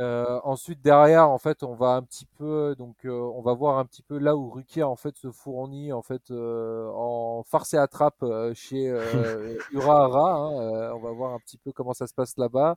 [0.02, 3.78] Euh, ensuite derrière en fait on va un petit peu donc euh, on va voir
[3.78, 7.74] un petit peu là où Rukia en fait se fournit en fait euh, en farce
[7.74, 8.22] et attrape
[8.56, 8.88] chez
[9.72, 12.76] Urahara hein, on va voir un petit peu comment ça se passe là-bas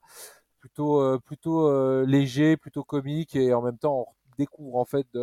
[0.61, 5.21] plutôt plutôt léger plutôt comique et en même temps on découvre en fait de,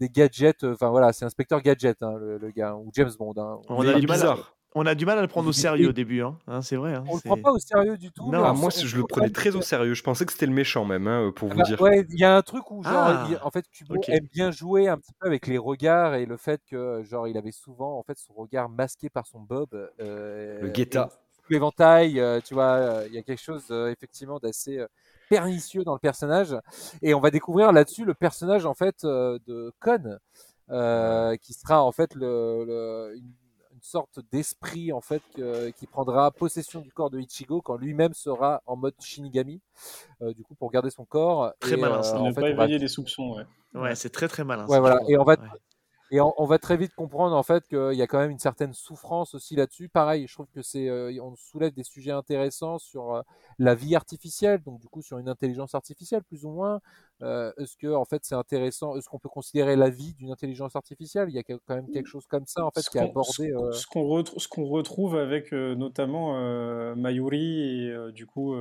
[0.00, 3.60] des gadgets enfin voilà c'est inspecteur gadget hein, le, le gars ou James Bond hein.
[3.68, 4.54] On a, du mal à, bizarre.
[4.74, 6.36] on a du mal à le prendre au sérieux au début, hein.
[6.48, 6.94] Hein, c'est vrai.
[6.94, 9.04] hein, on le prend pas au sérieux du tout Non, mais Ah, moi, je le
[9.04, 9.94] prenais très au sérieux.
[9.94, 11.80] Je pensais que c'était le méchant, même, hein, pour vous Bah, dire.
[11.80, 14.50] ouais, il y a un truc où genre, Ah, il- en fait, Kubo aime bien
[14.50, 17.96] jouer un petit peu avec les regards et le fait que genre il avait souvent
[17.98, 19.68] en fait son regard masqué par son bob.
[20.00, 21.08] Euh, Le guetta.
[21.50, 24.86] L'éventail, euh, tu vois, euh, il y a quelque chose euh, effectivement d'assez euh,
[25.34, 26.56] pernicieux dans le personnage
[27.02, 30.18] et on va découvrir là-dessus le personnage en fait euh, de Kon.
[30.70, 33.32] euh, qui sera en fait le, le- une,
[33.74, 38.14] une sorte d'esprit en fait que- qui prendra possession du corps de Ichigo quand lui-même
[38.14, 39.60] sera en mode Shinigami,
[40.22, 41.52] euh, du coup pour garder son corps.
[41.60, 42.18] Très Et, malin, euh, ça.
[42.18, 43.44] en ne fait, pas va éveiller les soupçons, ouais.
[43.78, 44.66] Ouais, c'est très très malin.
[44.68, 45.00] Ouais, voilà.
[45.08, 45.48] Et on va- Ouais.
[46.10, 48.38] Et on, on va très vite comprendre en fait qu'il y a quand même une
[48.38, 49.88] certaine souffrance aussi là-dessus.
[49.88, 53.22] Pareil, je trouve que c'est, euh, on soulève des sujets intéressants sur euh,
[53.58, 56.80] la vie artificielle, donc du coup sur une intelligence artificielle plus ou moins.
[57.22, 60.76] Euh, est-ce que en fait c'est intéressant Est-ce qu'on peut considérer la vie d'une intelligence
[60.76, 61.28] artificielle?
[61.30, 63.32] Il y a quand même quelque chose comme ça en fait ce qui est abordé.
[63.72, 66.34] ce- ce qu'on retrou- ce qu'on retrouve avec notamment
[66.96, 68.54] Mayuri et du coup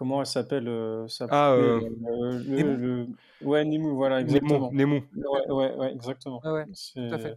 [0.00, 2.76] comment elle s'appelle euh, Ah, euh, euh, le, Nemo.
[2.78, 3.06] le-
[3.46, 5.02] ouais Nemo voilà exactement Nemo.
[5.14, 7.36] ouais ouais, ouais, exactement ouais, tout à fait.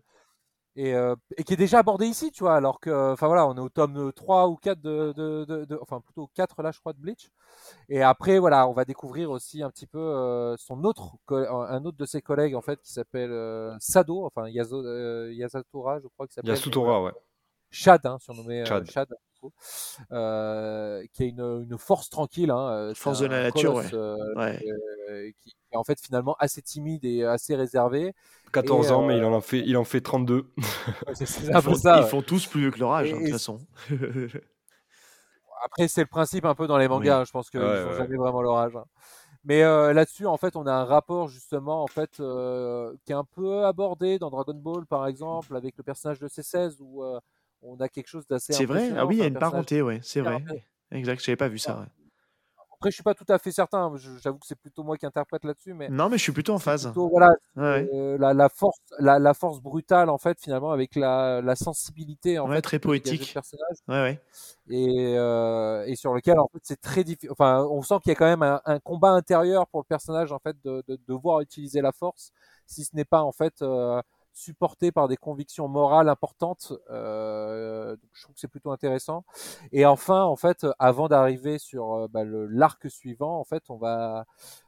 [0.77, 3.56] et, euh, et qui est déjà abordé ici, tu vois, alors que, enfin voilà, on
[3.57, 6.80] est au tome 3 ou 4 de, de, de- de- enfin plutôt 4 là, je
[6.80, 7.30] crois, de Bleach.
[7.90, 11.98] Et après, voilà, on va découvrir aussi un petit peu euh, son autre, un autre
[11.98, 16.27] de ses collègues, en fait, qui s'appelle euh, Sado, enfin Yaso, euh, Yasatora, je crois
[16.27, 16.52] qu'il s'appelle.
[16.52, 17.11] Yasutora, ouais.
[17.72, 18.90] Chad, hein, surnommé euh, Chad.
[18.90, 19.10] Chad,
[20.11, 22.51] euh, qui a une, une force tranquille.
[22.51, 23.97] Hein, euh, Force de la nature, colosse, ouais.
[23.97, 24.59] euh, Ouais.
[25.09, 28.13] euh, qui est en fait finalement assez timide et assez réservé.
[28.51, 30.51] 14 Et, ans, mais il en, a fait, il en fait 32.
[31.07, 31.97] Ouais, c'est- c'est Ils font, peu ça.
[31.97, 32.09] ils ouais.
[32.09, 33.59] font tous plus vieux que leur âge, hein, de toute façon.
[35.65, 37.15] Après, c'est le principe un peu dans les mangas.
[37.15, 37.21] Oui.
[37.21, 37.97] hein, Je pense qu'ils Ouais, font ouais.
[37.97, 38.75] jamais vraiment leur âge.
[38.75, 38.85] hein.
[39.45, 43.15] Mais euh, là-dessus, en fait, on a un rapport justement, en fait, euh, qui est
[43.15, 47.19] un peu abordé dans Dragon Ball, par exemple, avec le personnage de C16, où euh,
[47.64, 48.90] on a quelque chose d'assez C'est vrai?
[48.98, 50.44] Ah oui, il y a une parenté, ouais, c'est vrai.
[50.91, 51.80] Exact, j'avais pas vu ça.
[51.80, 51.85] ouais.
[52.73, 53.91] Après, je suis pas tout à fait certain.
[53.95, 56.53] je- J'avoue que c'est plutôt moi qui interprète là-dessus, mais Non, mais je suis plutôt
[56.53, 56.91] en phase.
[56.91, 60.95] plutôt voilà Ouais, euh, la, la force, la, la force brutale en fait finalement avec
[60.95, 63.34] la, la sensibilité en Ouais, fait très poétique.
[63.34, 64.19] personnage Ouais, ouais.
[64.69, 67.31] et, euh, et sur lequel en fait c'est très difficile.
[67.31, 70.31] Enfin, on sent qu'il y a quand même un, un combat intérieur pour le personnage
[70.31, 72.31] en fait de, de devoir utiliser la force,
[72.65, 74.02] si ce n'est pas en fait euh,
[74.34, 76.73] supporté par des convictions morales importantes.
[76.89, 79.23] Euh, donc je trouve que c'est plutôt intéressant.
[79.72, 84.26] Et enfin, en fait, avant d'arriver sur euh, bah, l'arc suivant, en fait, on va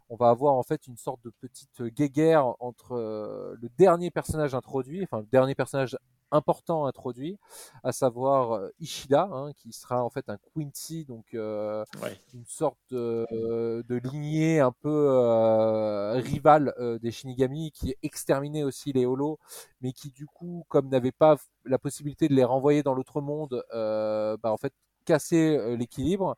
[0.09, 4.53] on va avoir en fait une sorte de petite guéguerre entre euh, le dernier personnage
[4.53, 5.97] introduit, enfin le dernier personnage
[6.31, 7.37] important introduit,
[7.83, 12.17] à savoir euh, Ishida, hein, qui sera en fait un Quincy, donc euh, Ouais.
[12.33, 18.91] une sorte de, de lignée un peu euh, rivale euh, des Shinigami, qui exterminait aussi
[18.93, 19.39] les Holos,
[19.81, 23.63] mais qui du coup, comme n'avait pas la possibilité de les renvoyer dans l'autre monde,
[23.73, 24.73] euh, bah, en fait
[25.05, 26.35] cassait euh, l'équilibre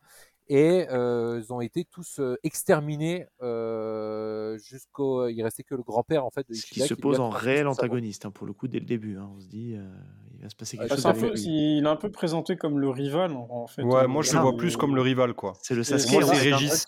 [0.49, 5.27] et euh, ils ont été tous euh, exterminés euh, jusqu'au.
[5.27, 7.67] Il restait que le grand-père en fait de Ce qui se pose a en réel
[7.67, 9.17] antagoniste, hein, pour le coup, dès le début.
[9.17, 9.29] hein.
[9.35, 9.87] On se dit, euh,
[10.35, 12.55] il va se passer quelque Bah, Bah, chose un peu, il est un peu présenté
[12.57, 15.01] comme le rival en, en fait Ouais, euh, moi je le vois plus comme le
[15.01, 15.53] rival, quoi.
[15.61, 16.57] C'est le Sasuke, moi, c'est hein.
[16.57, 16.87] Régis.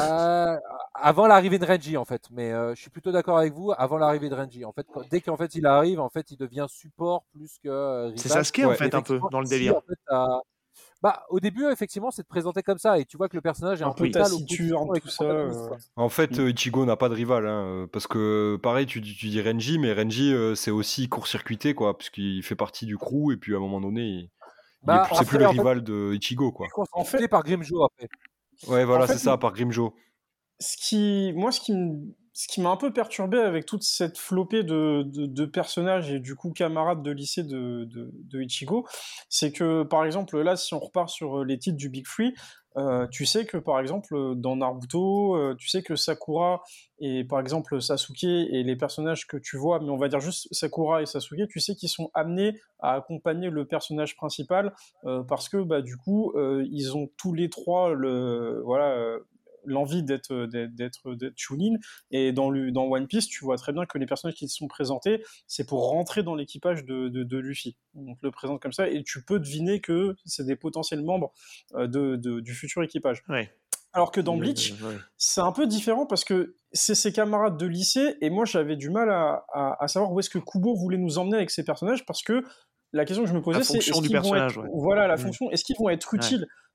[0.00, 0.56] Euh,
[0.94, 3.72] avant l'arrivée de Renji en fait, mais euh, je suis plutôt d'accord avec vous.
[3.76, 6.36] Avant l'arrivée de Renji, en fait, quand- dès qu'en fait il arrive, en fait, il
[6.36, 8.18] devient support plus que euh, rival.
[8.18, 9.76] C'est Sasuke, en fait, un peu, dans le délire.
[9.76, 10.40] en fait, t'as-
[11.02, 13.80] Bah, au début, effectivement, c'est de présenter comme ça, et tu vois que le personnage
[13.80, 15.50] est un en peu taciturne tout ça euh.
[15.96, 16.40] En fait, Mm.
[16.42, 19.40] euh, Ichigo n'a pas de rival, hein, euh, parce que pareil, tu, dis- tu dis
[19.40, 23.54] Renji, mais Renji euh, c'est aussi court-circuité, quoi, puisqu'il fait partie du crew, et puis
[23.54, 24.30] à un moment donné, il,
[24.82, 26.66] Bah, c'est plus le fait, rival de Ichigo, quoi.
[26.92, 28.08] En fait- par Grimjo après.
[28.68, 29.94] Ouais, voilà, en fait, c'est ça, par Grimjo.
[30.58, 34.18] ce qui, moi, ce qui me- ce qui m'a un peu perturbé avec toute cette
[34.18, 37.88] flopée de, personnages et du coup camarades de lycée de,
[38.34, 38.86] Ichigo,
[39.28, 42.34] c'est que par exemple là, si on repart sur les titres du Big Free,
[42.76, 46.62] euh, tu sais que par exemple dans Naruto, euh, tu sais que Sakura
[47.00, 50.46] et par exemple Sasuke et les personnages que tu vois, mais on va dire juste
[50.52, 54.72] Sakura et Sasuke, tu sais qu'ils sont amenés à accompagner le personnage principal
[55.04, 59.18] euh, parce que bah du coup euh, ils ont tous les trois le voilà euh,
[59.64, 61.76] l'envie d'être d'être d'être Chunin
[62.10, 64.68] et dans le dans One Piece tu vois très bien que les personnages qui sont
[64.68, 68.88] présentés c'est pour rentrer dans l'équipage de, de, de Luffy donc le présente comme ça
[68.88, 71.32] et tu peux deviner que c'est des potentiels membres
[71.74, 73.52] euh, de, de- du futur équipage Ouais.
[73.92, 74.74] alors que dans Le- Bleach
[75.16, 78.90] c'est un peu différent parce que c'est ses camarades de lycée et moi j'avais du
[78.90, 82.06] mal à, à, à savoir où est-ce que Kubo voulait nous emmener avec ces personnages
[82.06, 82.44] parce que
[82.92, 84.68] la question que je me posais c'est fonction est-ce du personnage, être ouais.
[84.72, 85.18] voilà la Mm.
[85.18, 86.18] fonction est-ce qu'ils vont être Ouais.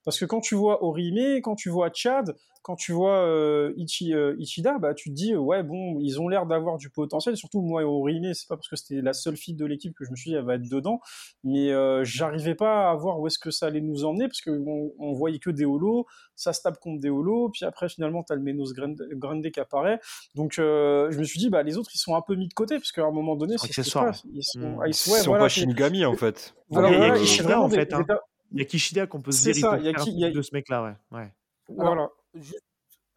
[0.06, 4.14] Parce que quand tu vois Orihime quand tu vois Chad quand tu vois euh, Ichi,
[4.16, 7.38] euh, Ichida bah tu te dis euh, ouais bon ils ont l'air d'avoir du potentiel
[7.38, 10.10] surtout moi Orihime c'est pas parce que c'était la seule fille de l'équipe que je
[10.12, 11.00] me suis dit elle va être dedans
[11.44, 14.50] mais euh, j'arrivais pas à voir où est-ce que ça allait nous emmener parce que
[14.98, 16.06] on, voyait que des holos
[16.36, 19.60] ça se tape contre des holos, puis après finalement t'as le Menos Grande, Grande qui
[19.60, 20.02] apparaît.
[20.34, 22.54] Donc euh, je me suis dit bah les autres ils sont un peu mis de
[22.54, 24.14] côté parce qu'à un moment donné c'est accessoires.
[24.34, 24.80] Ils sont, Mm.
[24.82, 26.54] ah, ils Ils sont- sont voilà, pas Shinigami, en fait.
[26.70, 28.02] voilà, Il y a voilà, et Kishida, c'est vraiment en des- fait, hein.
[28.08, 28.16] des-
[28.60, 30.20] y a Kishida qu'on peut se dire, il ça, il y a qui- truc il
[30.20, 30.96] y a- de ce mec-là, ouais.
[31.18, 31.34] ouais.
[31.80, 32.10] Alors, voilà.
[32.36, 32.64] juste,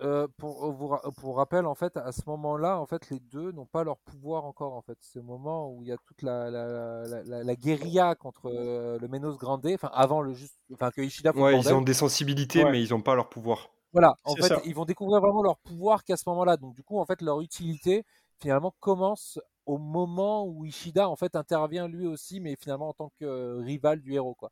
[0.01, 3.51] euh, pour, vous ra- pour rappel, en fait, à ce moment-là, en fait, les deux
[3.53, 4.75] n'ont pas leur pouvoir encore.
[4.75, 6.67] En fait, c'est le moment où il y a toute la, la,
[7.07, 11.01] la, la- la guérilla contre euh, le Menos Grande, enfin avant le juste, enfin que
[11.03, 12.71] Ishida Ouais, ils ont des sensibilités, Ouais.
[12.71, 13.71] mais ils n'ont pas leur pouvoir.
[13.93, 14.61] Voilà, en fait, ça.
[14.65, 16.57] ils vont découvrir vraiment leur pouvoir qu'à ce moment-là.
[16.57, 18.05] Donc, du coup, en fait, leur utilité
[18.41, 23.11] finalement commence au moment où Ishida en fait intervient lui aussi, mais finalement en tant
[23.19, 24.51] que euh, rival du héros, quoi.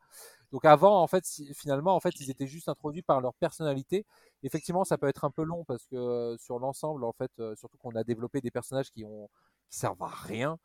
[0.56, 4.06] Donc avant, en fait, si- finalement, en fait, ils étaient juste introduits par leur personnalité.
[4.42, 7.54] Effectivement, ça peut être un peu long parce que euh, sur l'ensemble, en fait, euh,
[7.56, 9.28] surtout qu'on a développé des personnages qui ont
[9.70, 10.58] qui servent à rien.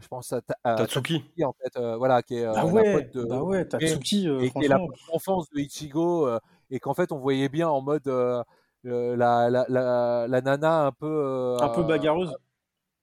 [0.00, 1.22] Je pense à, Ta- à Tatsuki.
[1.34, 3.64] Tatsuki, en fait, euh, voilà, qui est euh, Bah la ouais, pote de bah ouais,
[3.64, 4.78] Tatsuki, euh, et qui est la
[5.12, 6.38] enfance de Ichigo euh,
[6.70, 11.06] et qu'en fait on voyait bien en mode la, la, la, la nana un peu
[11.08, 12.36] euh, Un peu bagarreuse.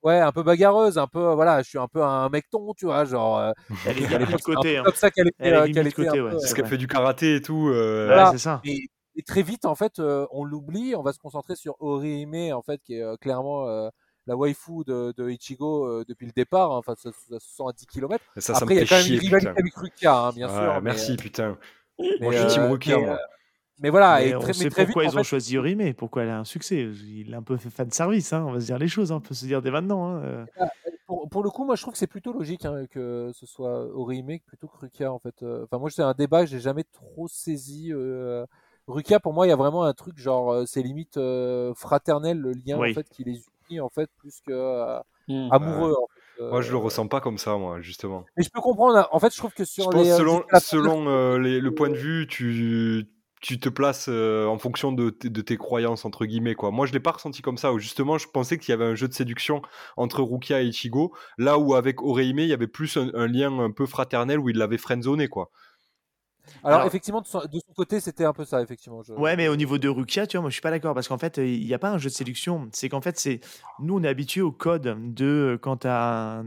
[0.07, 2.85] Ouais un peu bagarreuse un peu euh, voilà je suis un peu un mecton tu
[2.85, 3.51] vois genre euh,
[3.87, 4.77] Elle est de côté.
[4.77, 4.83] hein.
[4.85, 6.53] comme ça qu'elle était, Elle est euh, était côté, ouais, Parce vrai.
[6.55, 7.69] qu'elle fait du karaté et tout.
[7.69, 8.61] euh, c'est ça.
[8.65, 12.53] et, et très vite en fait euh, on l'oublie on va se concentrer sur Orihime
[12.53, 13.89] en fait qui est euh, clairement euh,
[14.27, 16.77] la waifu de, de Ichigo euh, depuis le départ hein.
[16.77, 18.85] enfin ça, ça se sent à 10 km Ça, ça après il me y a
[18.85, 19.59] fait quand même chier, une rivalité putain.
[19.61, 21.57] avec Rukia hein, bien Ouais, sûr mais, merci, putain.
[21.99, 23.13] mais, Moi, je suis euh, Team Rukia, mais, moi.
[23.15, 23.17] euh,
[23.79, 25.29] mais voilà Mais et on très, mais sait très pourquoi vite en ils ont fait,
[25.29, 26.89] choisi Orime, pourquoi elle a un succès.
[27.05, 29.15] Il a un peu fait fan service, hein, on va se dire les choses, hein,
[29.17, 30.07] on peut se dire dès maintenant.
[30.07, 30.45] hein, euh.
[31.05, 33.85] pour, pour le coup, moi je trouve que c'est plutôt logique hein, que ce soit
[33.95, 35.43] Orihime plutôt que Rukia en fait.
[35.43, 37.91] Euh, Enfin, moi c'est un débat que j'ai jamais trop saisi.
[37.93, 38.45] euh,
[38.87, 42.39] Rukia, pour moi, il y a vraiment un truc genre, euh, c'est limite euh, fraternel
[42.39, 42.91] le lien Oui.
[42.91, 45.49] en fait qui les unit en fait plus que euh, Hmm.
[45.51, 45.91] amoureux.
[45.91, 46.41] en fait.
[46.41, 48.23] Moi, je le ressens pas comme ça, moi, justement.
[48.37, 49.09] Mais je peux comprendre.
[49.11, 51.73] En fait, je trouve que Je sur pense les euh, selon, selon euh, les- le
[51.73, 53.05] point de vue, tu,
[53.41, 56.55] tu te places euh, en fonction de, tes croyances, entre guillemets.
[56.55, 56.71] Quoi.
[56.71, 57.71] Moi, je l'ai pas ressenti comme ça.
[57.77, 59.61] Justement, je pensais qu'il y avait un jeu de séduction
[59.95, 61.13] entre Rukia et Ichigo.
[61.37, 64.49] Là où, avec Oreime, il y avait plus un, un lien un peu fraternel où
[64.49, 65.27] il l'avait friendzoné.
[65.27, 65.51] Quoi.
[66.63, 69.03] Alors, Alors- effectivement, de son, de son côté, c'était un peu ça, effectivement.
[69.03, 69.13] Je...
[69.13, 71.17] Ouais, mais au niveau de Rukia, tu vois, moi je suis pas d'accord parce qu'en
[71.17, 72.69] fait, il n'y a pas un jeu de séduction.
[72.73, 73.39] C'est qu'en fait, c'est
[73.79, 76.43] nous on est habitué au code de euh, quand tu as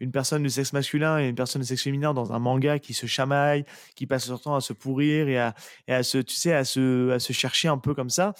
[0.00, 2.94] une personne de sexe masculin et une personne de sexe féminin dans un manga qui
[2.94, 5.54] se chamaille, qui passe leur temps à se pourrir et à,
[5.86, 8.34] et à se, tu sais, à se, à se chercher un peu comme ça.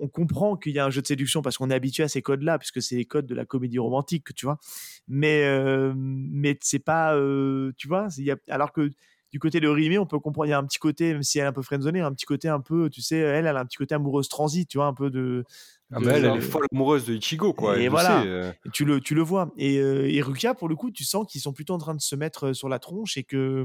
[0.00, 2.20] On comprend qu'il y a un jeu de séduction parce qu'on est habitué à ces
[2.20, 4.58] codes-là, puisque c'est les codes de la comédie romantique, tu vois.
[5.06, 8.90] Mais, euh, mais c'est pas, euh, tu vois, y a, alors que
[9.32, 11.38] du côté de Rimé, on peut comprendre, il y a un petit côté, même si
[11.38, 13.60] elle est un peu friendzonée, un petit côté un peu, tu sais, elle, elle a
[13.60, 15.44] un petit côté amoureuse transit, tu vois, un peu de.
[15.92, 17.52] Ah, mais elle, elle est folle amoureuse de Ichigo.
[17.52, 17.76] Quoi.
[17.76, 18.22] Et elle le voilà.
[18.22, 18.52] sait, euh.
[18.72, 19.52] tu le, tu le vois.
[19.56, 22.00] Et, euh, et Rukia, pour le coup, tu sens qu'ils sont plutôt en train de
[22.00, 23.64] se mettre euh, sur la tronche et que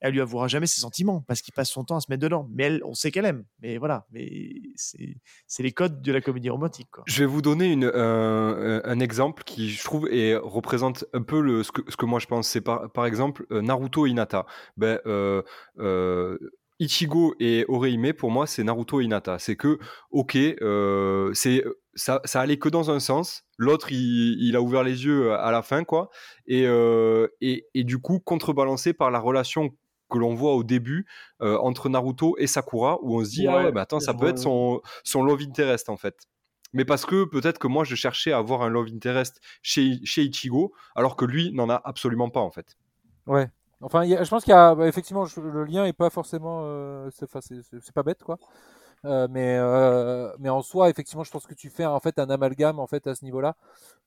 [0.00, 2.48] elle lui avouera jamais ses sentiments parce qu'il passe son temps à se mettre dedans.
[2.52, 3.44] Mais elle, on sait qu'elle aime.
[3.60, 4.06] Mais voilà.
[4.10, 7.04] Mais c'est les codes de la comédie romantique, quoi.
[7.06, 11.40] Je vais vous donner une, un, un exemple qui, je trouve, et représente un peu
[11.40, 12.48] le, ce, que, ce que moi je pense.
[12.48, 14.46] C'est par, par exemple Naruto et Hinata.
[14.76, 16.38] Ben, euh,
[16.82, 19.38] Ichigo et Oreime, pour moi, c'est Naruto et Hinata.
[19.38, 19.78] C'est que,
[20.10, 21.64] ok, euh, c'est
[21.94, 23.44] ça, ça allait que dans un sens.
[23.56, 26.10] L'autre, il, il a ouvert les yeux à la fin, quoi.
[26.46, 29.70] Et, euh, et, et du coup, contrebalancé par la relation
[30.10, 31.06] que l'on voit au début
[31.40, 34.12] euh, entre Naruto et Sakura, où on se dit, ah Ouais, ouais, bah attends, ça
[34.12, 36.16] peut être son, son love interest, en fait.
[36.72, 40.22] Mais parce que peut-être que moi, je cherchais à avoir un love interest chez, chez
[40.22, 42.76] Ichigo, alors que lui n'en a absolument pas, en fait.
[43.26, 43.48] Ouais.
[43.82, 46.10] Enfin, y a- je pense qu'il y a bah, effectivement je- le lien est pas
[46.10, 48.38] forcément, euh, c'est pas bête quoi.
[49.04, 52.30] Euh, mais euh, mais en soi, effectivement, je pense que tu fais en fait un
[52.30, 53.56] amalgame en fait à ce niveau-là,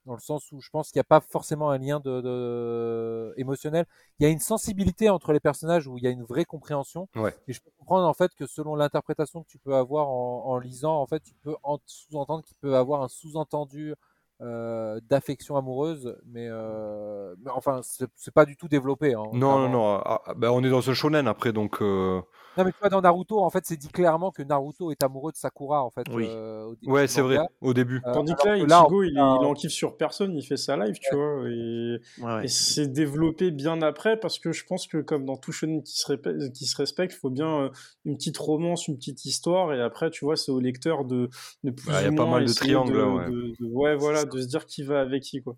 [0.05, 3.33] dans le sens où je pense qu'il n'y a pas forcément un lien de, de-
[3.37, 3.85] émotionnel.
[4.19, 7.09] Il y a une sensibilité entre les personnages où il y a une vraie compréhension.
[7.15, 7.35] Ouais.
[7.47, 10.57] Et je peux comprendre en fait que selon l'interprétation que tu peux avoir en, en
[10.59, 13.95] lisant, en fait, tu peux en- sous-entendre qu'il peut avoir un sous-entendu
[14.41, 19.13] euh, d'affection amoureuse, mais, euh, mais enfin, c'est pas du tout développé.
[19.13, 20.01] hein, Non, non, non.
[20.03, 21.81] ah, bah, on est dans un shonen après, donc.
[21.81, 22.21] euh,
[22.57, 25.31] Non, mais tu vois, dans Naruto, en fait, c'est dit clairement que Naruto est amoureux
[25.31, 26.05] de Sakura, en fait.
[26.11, 26.25] Oui.
[26.29, 28.01] euh, au début Ouais, c'est vrai, au début.
[28.05, 30.57] Euh, Tandis que là, que là, Ichigo, il, il en kiffe sur personne, il fait
[30.57, 31.49] sa live, tu vois.
[31.49, 32.45] Et, Ouais, ouais.
[32.45, 35.97] et c'est développé bien après parce que je pense que, comme dans tout shonen qui
[35.97, 37.69] se, répè- qui se respecte, il faut bien euh,
[38.05, 39.73] une petite romance, une petite histoire.
[39.73, 41.29] Et après, tu vois, c'est au lecteur de,
[41.63, 43.25] de plus Bah, y a pas mal de essayer triangles, ouais.
[43.29, 45.55] de- de- ouais, voilà, de se dire qui va avec qui, quoi.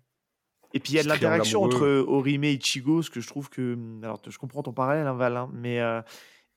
[0.74, 2.04] Et puis il y a de l'interaction entre.
[2.06, 3.72] Orime et Ichigo, ce que je trouve que.
[3.74, 6.02] hum, Alors, je comprends ton parallèle, hein, Val, hein, mais euh,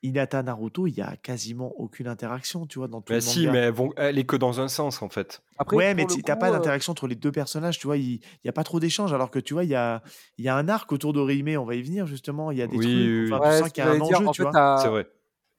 [0.03, 3.39] Hinata Naruto, il y a quasiment aucune interaction, tu vois, dans tout Mais le si,
[3.45, 3.51] manga.
[3.51, 5.41] mais elles vont- elle est que dans un sens, en fait.
[5.57, 8.49] Après, ouais, mais t'as pas euh, d'interaction entre les deux personnages, tu vois, il n'y
[8.49, 10.01] a pas trop d'échanges, alors que tu vois, il y a,
[10.37, 12.67] il y a un arc autour d'Orihime, on va y venir justement, il y a
[12.67, 14.49] des Oui, trucs, oui, enfin, ouais, tu qu'il y a un enjeu, en tu fait,
[14.49, 14.77] vois.
[14.81, 15.07] C'est vrai.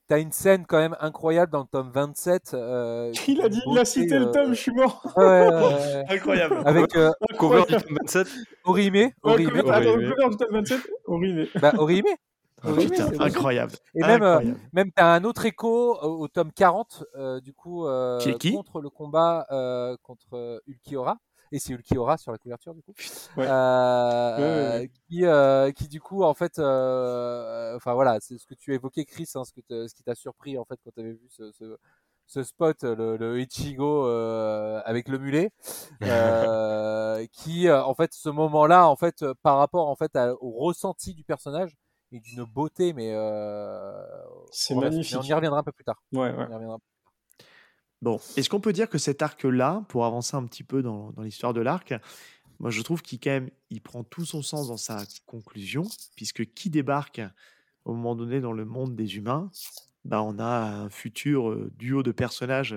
[0.09, 2.55] t'as une scène quand même incroyable dans le tome 27.
[2.55, 5.03] euh, Il a, dit, il a cité le euh, tome, je suis mort.
[5.17, 6.05] ouais.
[6.09, 6.63] Incroyable.
[6.65, 8.27] Avec euh, Cover du tome 27
[8.65, 10.15] Orihime, Orihime, Horrible.
[10.17, 11.49] cover du tome 27, horrible.
[11.61, 12.07] bah, Orihime.
[12.65, 13.73] Oh, Oui, putain, incroyable.
[13.95, 17.87] Et même, euh, même t'as un autre écho au, au tome 40, euh, du coup,
[17.87, 18.53] euh, Qui est qui?
[18.53, 21.19] contre le combat euh, contre euh, Ulquiorra.
[21.55, 22.95] Et c'est Ulquiorra sur la couverture, du coup.
[23.37, 23.47] Ouais.
[23.47, 24.91] Euh, Ouais, ouais.
[25.09, 29.05] Qui, euh, qui, du coup, en fait, euh, enfin voilà, c'est ce que tu évoquais,
[29.05, 31.53] Chris, hein, ce, que ce qui t'a surpris, en fait, quand tu avais vu ce,
[31.53, 31.77] ce,
[32.27, 35.51] ce spot, le, le Ichigo euh, avec le mulet,
[36.03, 40.53] euh, qui, euh, en fait, ce moment-là, en fait, par rapport, en fait, à- au
[40.53, 41.77] ressenti du personnage,
[42.21, 43.93] d'une beauté, mais euh,
[44.51, 45.13] C'est magnifique.
[45.15, 46.03] mais on y reviendra un peu plus tard.
[46.13, 46.47] Ouais, ouais.
[48.01, 51.23] Bon, est-ce qu'on peut dire que cet arc-là, pour avancer un petit peu dans, dans
[51.23, 51.95] l'histoire de l'arc,
[52.59, 55.85] moi je trouve qu'il quand même, il prend tout son sens dans sa conclusion,
[56.17, 57.21] puisque qui débarque
[57.85, 59.51] au moment donné dans le monde des humains,
[60.05, 62.77] bah on a un futur euh, duo de personnages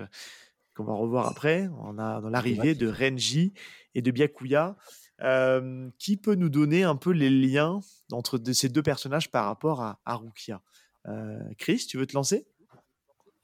[0.75, 1.69] qu'on va revoir après.
[1.79, 3.53] On a dans l'arrivée de Renji
[3.95, 4.75] et de Byakuya.
[5.19, 7.79] Qui peut nous donner un peu les liens
[8.11, 10.61] entre ces deux personnages par rapport à, Rukia
[11.07, 12.47] Euh, Chris, tu veux te lancer?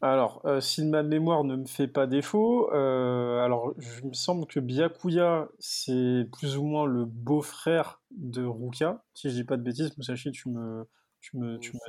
[0.04, 4.48] Alors, euh, si ma mémoire ne me fait pas défaut, euh, alors il me semble
[4.48, 9.04] que Byakuya, c'est plus ou moins le beau-frère de Ruka.
[9.14, 10.88] Si je dis pas de bêtises, Musashi, tu me,
[11.20, 11.80] tu me, tu me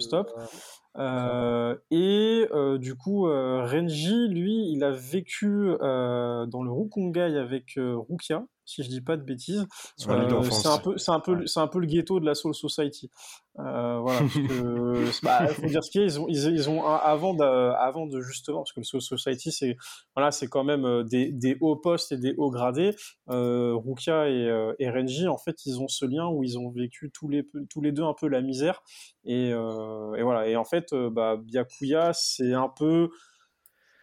[1.90, 8.88] et du coup, Renji, lui, il a vécu dans le Rukongai avec Rukia, si je
[8.88, 9.66] dis pas de bêtises.
[10.08, 12.54] Euh, c'est un peu, c'est un peu, c'est un peu le ghetto de la Soul
[12.54, 13.10] Society.
[13.58, 16.70] Euh, voilà, parce que, bah, faut dire ce qu'il y a, ils ont, ils, ils
[16.70, 19.76] ont un- avant de, avant de justement, parce que le Soul Society, c'est,
[20.16, 22.96] voilà, c'est quand même euh, des, des hauts postes et des hauts gradés.
[23.28, 26.70] Euh, Rukia et, euh, et Renji, en fait, ils ont ce lien où ils ont
[26.70, 28.82] vécu tous les, tous les deux un peu la misère.
[29.24, 30.48] Et, et voilà.
[30.48, 33.10] Et en fait, bah, Byakuya, c'est un peu,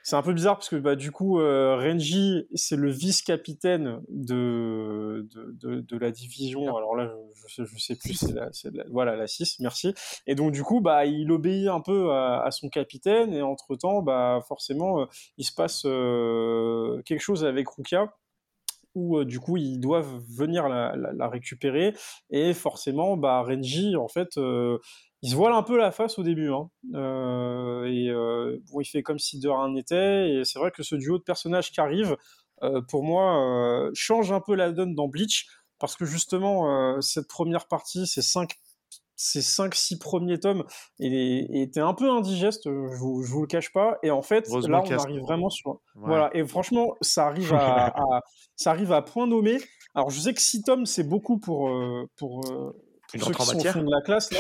[0.10, 5.28] c'est un peu bizarre parce que bah, du coup, euh, Renji, c'est le vice-capitaine de,
[5.32, 6.76] de, de, de la division.
[6.76, 8.16] Alors là, je, je, sais- je sais plus,
[8.52, 9.94] c'est la, voilà, la 6, merci.
[10.26, 13.34] Et donc, du coup, bah, il obéit un peu à, à son capitaine.
[13.34, 15.06] Et entre-temps, bah, forcément, euh,
[15.38, 18.12] il se passe euh, quelque chose avec Rukia
[18.96, 21.94] où euh, du coup ils doivent venir la, la- la récupérer
[22.32, 24.80] et forcément bah Renji en fait euh,
[25.22, 26.70] il se voile un peu la face au début hein.
[26.94, 30.84] Euh, et euh, bon, il fait comme si de rien n'était et c'est vrai que
[30.84, 32.16] ce duo de personnages qui arrive
[32.64, 35.48] euh, pour moi euh, change un peu la donne dans Bleach
[35.80, 38.56] parce que justement euh, cette première partie ces cinq
[39.22, 40.64] ces 5-6 premiers tomes
[40.98, 43.98] étaient un peu indigestes, je vous, je vous le cache pas.
[44.02, 45.78] Et en fait, là, on arrive vraiment sur, Ouais.
[45.96, 48.22] voilà, et franchement, ça arrive à, à-
[48.56, 49.58] ça arrive à point nommé.
[49.94, 52.72] Alors, je sais que 6 tomes, c'est beaucoup pour, euh, pour, euh,
[53.12, 54.40] pour ceux qui sont au fond de la classe, là.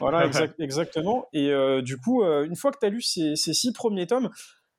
[0.00, 1.26] Voilà, exact- exactement.
[1.32, 4.06] Et euh, du coup, euh, une fois que tu as lu ces, ces 6 premiers
[4.06, 4.30] tomes,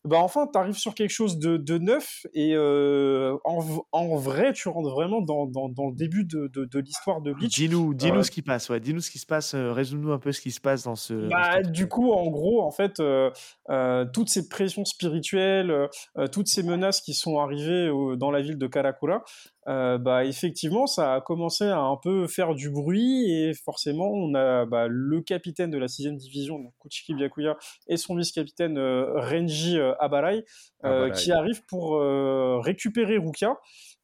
[0.07, 4.69] bah enfin, tu arrives sur quelque chose de, de neuf et euh, en, vrai, tu
[4.69, 7.55] rentres vraiment dans, dans, dans le début de, de, de l'histoire de Bleach.
[7.55, 8.79] Dis-nous, dis-nous Euh, ce qui passe, ouais.
[8.79, 11.15] Dis-nous ce qui se passe, résume-nous un peu ce qui se passe dans ce.
[11.27, 13.31] Bah, du coup, en gros, en fait, euh,
[13.71, 15.87] euh, toute cette pression spirituelle, euh,
[16.19, 19.23] euh, toutes ces menaces qui sont arrivées dans la ville de Karakura,
[19.67, 24.35] euh, bah, effectivement, ça a commencé à un peu faire du bruit et forcément, on
[24.35, 29.19] a bah, le capitaine de la 6 division, donc Kuchiki Byakuya, et son vice-capitaine euh,
[29.19, 30.45] Renji euh, Abarai,
[30.83, 33.57] euh, qui arrivent pour euh, récupérer Rukia,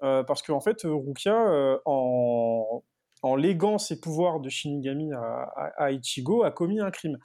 [0.04, 2.84] euh, parce qu'en fait, euh, Rukia, euh, en,
[3.22, 5.20] en léguant ses pouvoirs de Shinigami à,
[5.56, 7.18] à- à Ichigo, a commis un crime.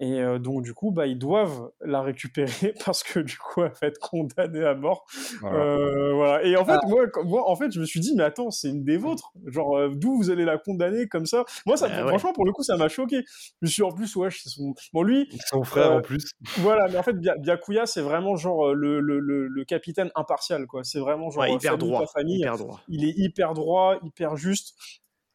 [0.00, 3.72] Et euh, donc, du coup, bah, ils doivent la récupérer parce que, du coup, elle
[3.80, 5.04] va être condamnée à mort.
[5.40, 5.58] Voilà.
[5.58, 6.44] Euh, voilà.
[6.44, 8.68] Et en fait, moi, quand- moi, en fait, je me suis dit, mais attends, c'est
[8.70, 9.30] une des vôtres.
[9.46, 11.44] Genre, euh, d'où vous allez la condamner comme ça?
[11.66, 12.08] Moi, ça, Bah ouais.
[12.08, 13.22] franchement, pour le coup, ça m'a choqué.
[13.26, 14.74] Je me suis en plus, ouais, c'est son...
[14.92, 16.32] Bon, lui, Son frère Euh, en plus.
[16.58, 20.66] voilà, mais en fait, Bya- Byakuya, c'est vraiment genre le, le, le, le capitaine impartial,
[20.66, 20.82] quoi.
[20.82, 22.00] C'est vraiment genre Ouais, hyper famille, droit.
[22.00, 22.38] pas famille.
[22.40, 22.80] Hyper droit.
[22.88, 24.74] Il est hyper droit, hyper juste.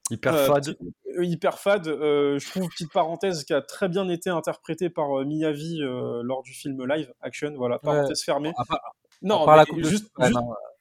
[0.09, 0.77] Hyper Euh, fade.
[1.17, 1.87] euh, hyper fade.
[1.87, 6.21] Euh, je trouve, petite parenthèse, qui a très bien été interprété par euh, Miyavi euh,
[6.23, 7.53] lors du film live action.
[7.57, 8.53] Voilà, parenthèse fermée.
[8.57, 8.79] À part,
[9.21, 10.09] Non, par la mais coupe de juste.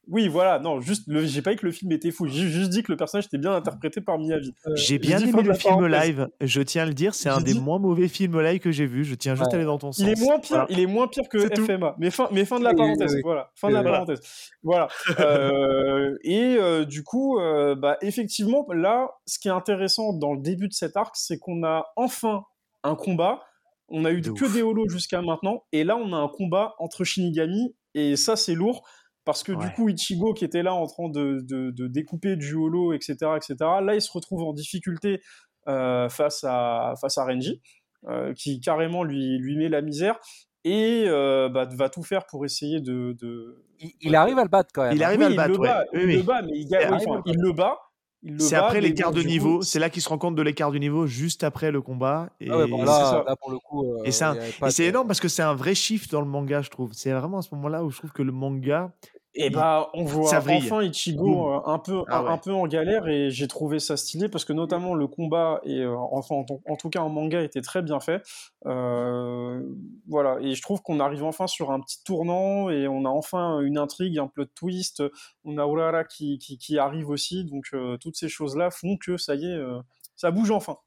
[0.08, 2.26] Oui, voilà, non, juste, le- j'ai pas dit que le film était fou.
[2.26, 4.54] J'ai juste dit que le personnage était bien interprété par Miyavi.
[4.74, 7.78] J'ai bien aimé le film live, je tiens à le dire, c'est un des moins
[7.78, 9.04] mauvais films live que j'ai vu.
[9.04, 9.54] Je tiens juste Ouais.
[9.54, 9.98] à aller dans ton sens.
[10.04, 10.66] Il est moins pire, Voilà.
[10.70, 11.64] il est moins pire que tout.
[11.64, 11.94] FMA.
[11.98, 13.14] Mais fin, mais fin de la Oui, oui, parenthèse.
[13.16, 13.20] oui.
[13.24, 13.96] Voilà, fin de la voilà.
[13.98, 14.20] parenthèse.
[14.62, 14.88] Voilà.
[15.20, 20.40] Euh, et euh, du coup, euh, bah, effectivement, là, ce qui est intéressant dans le
[20.40, 22.44] début de cet arc, c'est qu'on a enfin
[22.84, 23.42] un combat.
[23.88, 24.52] On a eu De que ouf.
[24.54, 28.54] des holos jusqu'à maintenant, et là, on a un combat entre Shinigami, et ça, c'est
[28.54, 28.86] lourd.
[29.26, 32.54] Parce que du coup, Ichigo, qui était là en train de, de, de découper du
[32.54, 35.20] holo, etc., etc., là, il se retrouve en difficulté
[35.68, 37.60] euh, face, à, face à Renji,
[38.08, 40.18] euh, qui carrément lui, lui met la misère
[40.64, 43.16] et euh, bah, va tout faire pour essayer de.
[43.20, 43.64] de...
[43.80, 44.94] Il, il arrive à le battre quand même.
[44.96, 46.00] Il arrive oui, à le il battre, le bat, ouais.
[46.00, 47.78] il Oui, le bat, mais il, gagne- Il enfin, le il le bat,
[48.22, 49.62] il C'est après l'écart de niveau.
[49.62, 52.30] C'est là qu'il se rend compte de l'écart de niveau juste après le combat.
[52.40, 53.24] Et, Ah ouais, bon, c'est là, ça.
[53.26, 53.84] là, pour le coup.
[53.84, 56.62] euh, et c'est il de- énorme parce que c'est un vrai shift dans le manga,
[56.62, 56.92] je trouve.
[56.94, 58.92] C'est vraiment à ce moment-là où je trouve que le manga.
[59.38, 62.30] Et bah, on voit enfin Ichigo euh, un peu, Ah un, ouais.
[62.30, 65.80] un peu en galère et j'ai trouvé ça stylé parce que notamment le combat et
[65.80, 66.36] euh, enfin
[66.66, 68.22] en, tout cas en manga était très bien fait.
[68.64, 69.62] Euh,
[70.08, 73.60] voilà et je trouve qu'on arrive enfin sur un petit tournant et on a enfin
[73.60, 75.02] une intrigue, un plot twist.
[75.44, 78.96] On a Urara qui, qui, qui arrive aussi donc euh, toutes ces choses là font
[78.96, 79.80] que ça y est, euh,
[80.16, 80.78] ça bouge enfin.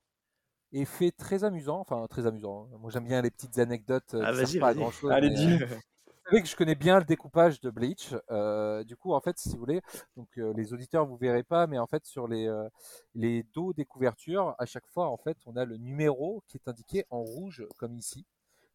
[0.71, 2.67] Et fait très amusant, enfin très amusant.
[2.73, 2.77] hein.
[2.79, 4.79] Moi j'aime bien les petites anecdotes Ah, qui vas-y, servent pas à vas-y.
[4.79, 5.11] grand chose.
[5.11, 5.75] Allez, euh, Vous
[6.29, 8.13] savez que je connais bien le découpage de Bleach.
[8.29, 9.81] euh, du coup, en fait, si vous voulez,
[10.15, 12.67] donc euh, les auditeurs vous verrez pas, mais en fait sur les euh,
[13.15, 16.67] les dos des couvertures, à chaque fois, en fait, on a le numéro qui est
[16.67, 18.25] indiqué en rouge comme ici.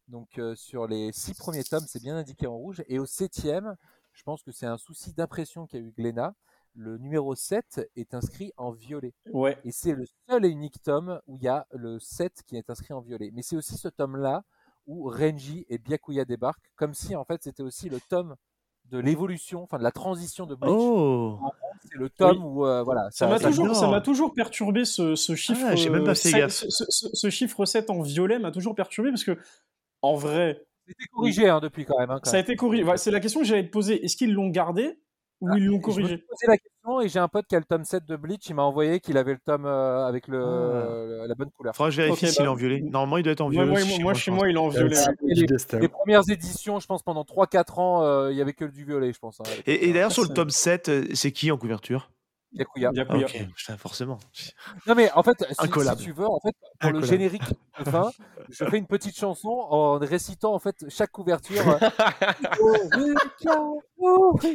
[0.07, 3.75] Donc sur les six premiers tomes, c'est bien indiqué en rouge, et au septième,
[4.13, 6.35] je pense que c'est un souci d'impression qu'a eu Glénat.
[6.75, 9.13] Le numéro 7 est inscrit en violet.
[9.31, 9.57] Ouais.
[9.63, 12.69] Et c'est le seul et unique tome où il y a le 7 qui est
[12.69, 13.31] inscrit en violet.
[13.33, 14.43] Mais c'est aussi ce tome-là
[14.87, 18.35] où Renji et Byakuya débarquent, comme si en fait c'était aussi le tome
[18.91, 20.71] de l'évolution, enfin de la transition de Bleach.
[20.71, 21.39] Oh
[21.91, 23.09] C'est le tome où euh, voilà.
[23.11, 25.65] Ça m'a ça- toujours, ça m'a toujours perturbé ce, ce chiffre.
[25.67, 26.51] Ah, j'ai même pas euh, fait gaffe.
[26.51, 29.39] ce, ce- ce chiffre 7 en violet m'a toujours perturbé parce que,
[30.03, 32.11] en vrai, C'était corrigé hein, depuis quand même.
[32.11, 32.43] hein, quand ça a même.
[32.43, 32.83] été corrigé.
[32.83, 34.05] Voilà, c'est la question que j'allais te poser.
[34.05, 34.99] Est-ce qu'ils l'ont gardé?
[35.41, 37.45] Ou Ah, ils l'ont Je me corrigé suis posé la question et j'ai un pote
[37.47, 40.05] qui a le tome 7 de Bleach, il m'a envoyé qu'il avait le tome euh,
[40.07, 40.95] avec le, Ah.
[41.23, 41.75] le- la bonne couleur.
[41.75, 42.81] Faudra que je vérifie Ok, s'il est bah, en violet.
[42.81, 43.69] Normalement, il doit être en Moi, violet.
[43.71, 44.95] moi, aussi moi, chez moi, il est en violet.
[44.95, 48.85] C'est les- premières éditions, je pense pendant 3-4 ans, euh, il y avait que du
[48.85, 49.39] violet, je pense.
[49.39, 52.09] hein, Et, et d'ailleurs, sur le tome 7, euh, c'est qui en couverture?
[52.55, 52.89] Byakuya.
[52.89, 53.25] ah, Byakuya.
[53.25, 54.17] Ok, putain, forcément.
[54.87, 57.43] Non mais en fait, si, si tu veux, en fait, pour le générique
[57.79, 58.11] de fin,
[58.49, 61.63] je fais une petite chanson en récitant en fait chaque couverture.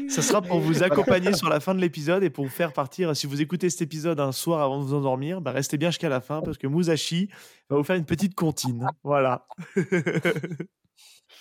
[0.09, 3.15] Ça sera pour vous accompagner sur la fin de l'épisode et pour vous faire partir.
[3.17, 6.09] Si vous écoutez cet épisode un soir avant de vous endormir, bah restez bien jusqu'à
[6.09, 7.29] la fin parce que Musashi
[7.69, 8.87] va vous faire une petite comptine.
[9.05, 9.47] Voilà.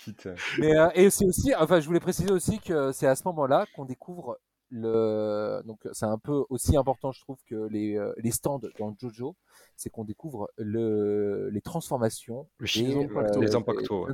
[0.04, 0.34] Putain.
[0.58, 3.66] Mais euh, et c'est aussi, enfin, je voulais préciser aussi que c'est à ce moment-là
[3.76, 4.38] qu'on découvre
[4.70, 5.62] le.
[5.66, 9.36] Donc c'est un peu aussi important, je trouve, que les, euh, les stands dans JoJo,
[9.76, 13.40] c'est qu'on découvre le les transformations, Le et, chi- Les ouais.
[13.40, 14.08] des Zanpakuto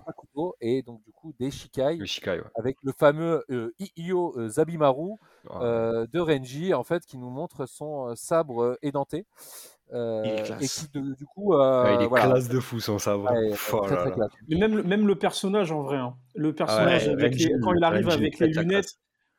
[0.62, 1.96] et donc du coup des Shikai.
[1.98, 2.44] Le Shikai, ouais.
[2.56, 5.14] Avec le fameux euh, Iyo euh, Zabimaru,
[5.50, 9.26] Ah, euh, de Renji en fait qui nous montre son euh, sabre euh, édenté
[9.94, 10.88] euh, Il est et classe.
[10.92, 12.26] qui de- du coup euh, ah, il est voilà.
[12.28, 13.32] classe de fou son sabre.
[13.32, 14.16] Ouais, Oh très, là très là.
[14.16, 14.32] classe.
[14.48, 15.98] Mais même, le- même le personnage en vrai.
[15.98, 16.16] hein.
[16.36, 18.96] Le personnage, Ouais, avec Renji, les- quand il arrive Renji, avec les lunettes.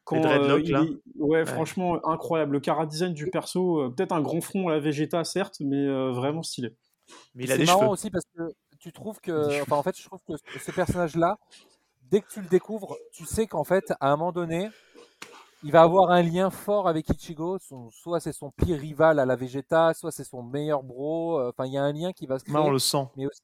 [0.06, 0.82] Quand, dreadlocks, il là.
[0.84, 2.52] est- ouais, franchement, incroyable.
[2.52, 5.84] Le cara design du perso, euh, peut-être un grand front à la Vegeta, certes, mais
[5.86, 6.74] euh, vraiment stylé.
[7.34, 7.90] Mais il a c'est des marrant cheveux.
[7.90, 11.16] aussi parce que tu trouves que enfin en fait je trouve que ce- ce personnage
[11.16, 11.38] là
[12.10, 14.68] dès que tu le découvres tu sais qu'en fait à un moment donné
[15.62, 19.24] il va avoir un lien fort avec Ichigo son, soit c'est son pire rival à
[19.24, 22.26] la Vegeta soit c'est son meilleur bro euh, enfin il y a un lien qui
[22.26, 23.06] va se créer on le sent.
[23.16, 23.40] mais aussi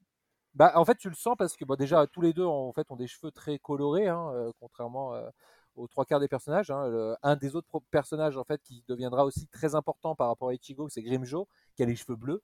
[0.55, 2.87] bah en fait tu le sens parce que bon déjà tous les deux en fait
[2.91, 5.29] ont des cheveux très colorés hein, euh, contrairement euh,
[5.77, 6.87] aux trois quarts des personnages hein.
[6.89, 10.55] Le- un des autres personnages en fait qui deviendra aussi très important par rapport à
[10.55, 12.43] Ichigo c'est Grimjo qui a les cheveux bleus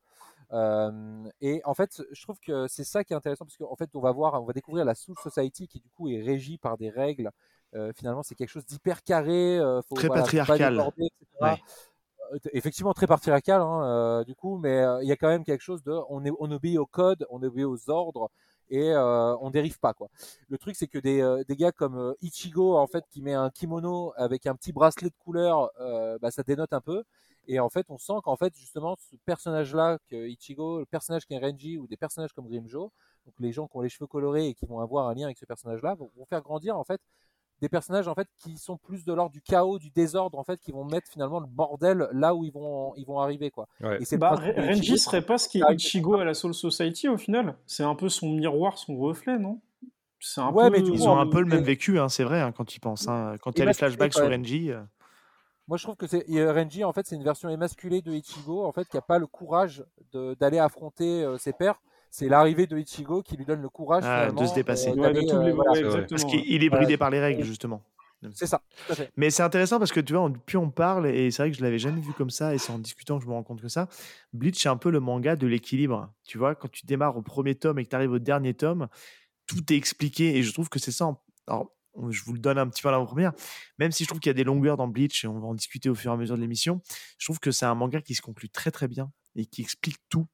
[0.52, 3.90] euh, et en fait je trouve que c'est ça qui est intéressant parce qu'en fait
[3.94, 6.76] on va voir on va découvrir la Soul Society qui du coup est régie par
[6.78, 7.30] des règles
[7.74, 10.72] Euh, finalement c'est quelque chose d'hyper carré euh, faut, Très voilà, faut pas patriarcal.
[10.72, 11.26] déborder, etc.
[11.42, 11.58] Ouais.
[12.32, 15.82] Euh, effectivement très patriarcal hein, du coup mais il y a quand même quelque chose
[15.82, 18.30] de on, est, on obéit au code on obéit aux ordres
[18.70, 20.08] et euh, on dérive pas quoi.
[20.48, 23.34] Le truc c'est que des, euh, des gars comme euh, Ichigo en fait qui met
[23.34, 27.04] un kimono avec un petit bracelet de couleur euh, bah, ça dénote un peu.
[27.46, 31.26] Et en fait on sent qu'en fait justement ce personnage là que Ichigo le personnage
[31.26, 32.92] qui est Renji ou des personnages comme Grimjo
[33.26, 35.38] donc les gens qui ont les cheveux colorés et qui vont avoir un lien avec
[35.38, 37.00] ce personnage là vont, vont faire grandir en fait
[37.60, 40.60] des personnages en fait qui sont plus de l'ordre du chaos, du désordre en fait,
[40.60, 43.66] qui vont mettre finalement le bordel là où ils vont ils vont arriver quoi.
[43.80, 44.00] Ouais.
[44.00, 47.16] Et c'est Bah, Renji serait pas ce qui est Ichigo à la Soul Society au
[47.16, 49.60] final C'est un peu son miroir, son reflet, non?
[50.20, 50.76] C'est un Ouais, peu...
[50.76, 52.74] mais du coup, Ils ont un peu le même vécu, hein, c'est vrai, hein, quand
[52.74, 53.06] ils pensent.
[53.08, 53.36] hein.
[53.40, 54.28] Quand il y a les flashbacks sur.
[54.28, 54.72] Renji.
[54.72, 54.82] euh,
[55.68, 58.64] Moi je trouve que c'est et Renji en fait c'est une version émasculée de Ichigo
[58.64, 61.80] en fait qui a pas le courage de- d'aller affronter euh, ses pairs.
[62.10, 64.90] C'est l'arrivée de Ichigo qui lui donne le courage Ah, de se dépasser.
[64.90, 65.72] euh, Ouais, de euh, voilà.
[65.72, 66.06] ouais.
[66.08, 66.96] Parce qu'il est bridé Ouais.
[66.96, 67.82] par les règles, justement.
[68.34, 69.12] C'est ça, tout à fait.
[69.16, 71.56] Mais c'est intéressant parce que tu vois, on- plus on parle, et c'est vrai que
[71.56, 73.60] je l'avais jamais vu comme ça, et c'est en discutant que je me rends compte
[73.62, 73.88] que ça.
[74.32, 76.12] Bleach, c'est un peu le manga de l'équilibre.
[76.24, 78.88] Tu vois, quand tu démarres au premier tome et que tu arrives au dernier tome,
[79.46, 81.06] tout est expliqué, et je trouve que c'est ça.
[81.06, 81.70] en- Alors,
[82.10, 83.32] je vous le donne un petit peu à la première,
[83.78, 85.54] même si je trouve qu'il y a des longueurs dans Bleach, et on va en
[85.54, 86.80] discuter au fur et à mesure de l'émission,
[87.18, 89.96] je trouve que c'est un manga qui se conclut très très bien et qui explique
[90.08, 90.26] tout,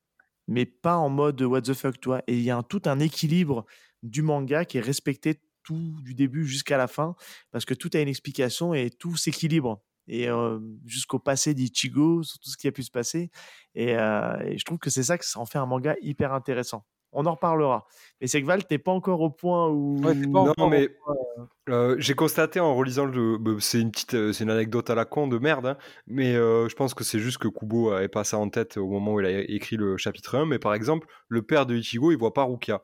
[0.49, 2.23] mais pas en mode what the fuck, toi.
[2.27, 3.65] Et il y a tout un équilibre
[4.03, 7.16] du manga qui est respecté tout du début jusqu'à la fin
[7.51, 9.83] parce que tout a une explication et tout s'équilibre.
[10.09, 13.31] et euh, jusqu'au passé d'Ichigo, sur tout ce qui a pu se passer.
[13.75, 16.33] Et, euh, et je trouve que c'est ça que ça en fait un manga hyper
[16.35, 16.85] intéressant.
[17.16, 17.86] On en reparlera.
[18.20, 19.99] Mais c'est que Val, t'es pas encore au point où.
[20.03, 23.39] Ouais, t'es pas Non, mais- euh, Euh, j'ai constaté en relisant le.
[23.39, 25.77] bah, C'est une petite, euh, c'est une anecdote à la con de merde, hein,
[26.07, 28.86] mais euh, je pense que c'est juste que Kubo avait pas ça en tête au
[28.89, 30.45] moment où il a écrit le chapitre 1.
[30.47, 32.82] Mais par exemple, le père de Ichigo, il voit pas Rukia.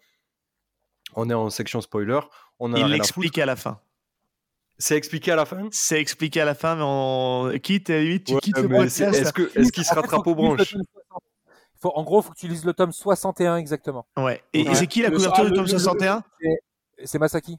[1.15, 2.20] On est en section spoiler.
[2.59, 3.81] On en a Il à l'explique à la fin.
[4.78, 5.69] C'est expliqué à la fin?
[5.73, 9.35] C'est expliqué à la fin, mais on quitte, limite, tu Ouais, quittes le podcast.
[9.55, 10.70] Est-ce qu'il se En fait, rattrape aux branches?
[10.73, 10.99] tome 60.
[11.82, 14.07] Faut- En gros, il faut que tu lises le tome 61 exactement.
[14.16, 14.43] Ouais.
[14.52, 14.74] Et, et Ouais.
[14.74, 17.57] c'est qui la couverture du tome le- le- 61C'est Masaki.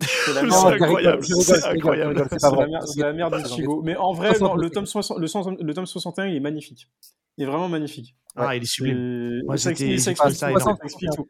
[0.00, 2.24] C'est C'est incroyable, c'est incroyable.
[2.30, 3.82] c'est C'est la merde, c'est merde d'Ichigo.
[3.84, 6.40] Mais en vrai, 60, non, le, tome 60 le, 100 le tome 61, il est
[6.40, 6.88] magnifique.
[7.36, 8.14] Il est vraiment magnifique.
[8.36, 9.42] Ah, il est sublime.
[9.44, 11.26] Moi, ça explique, tout.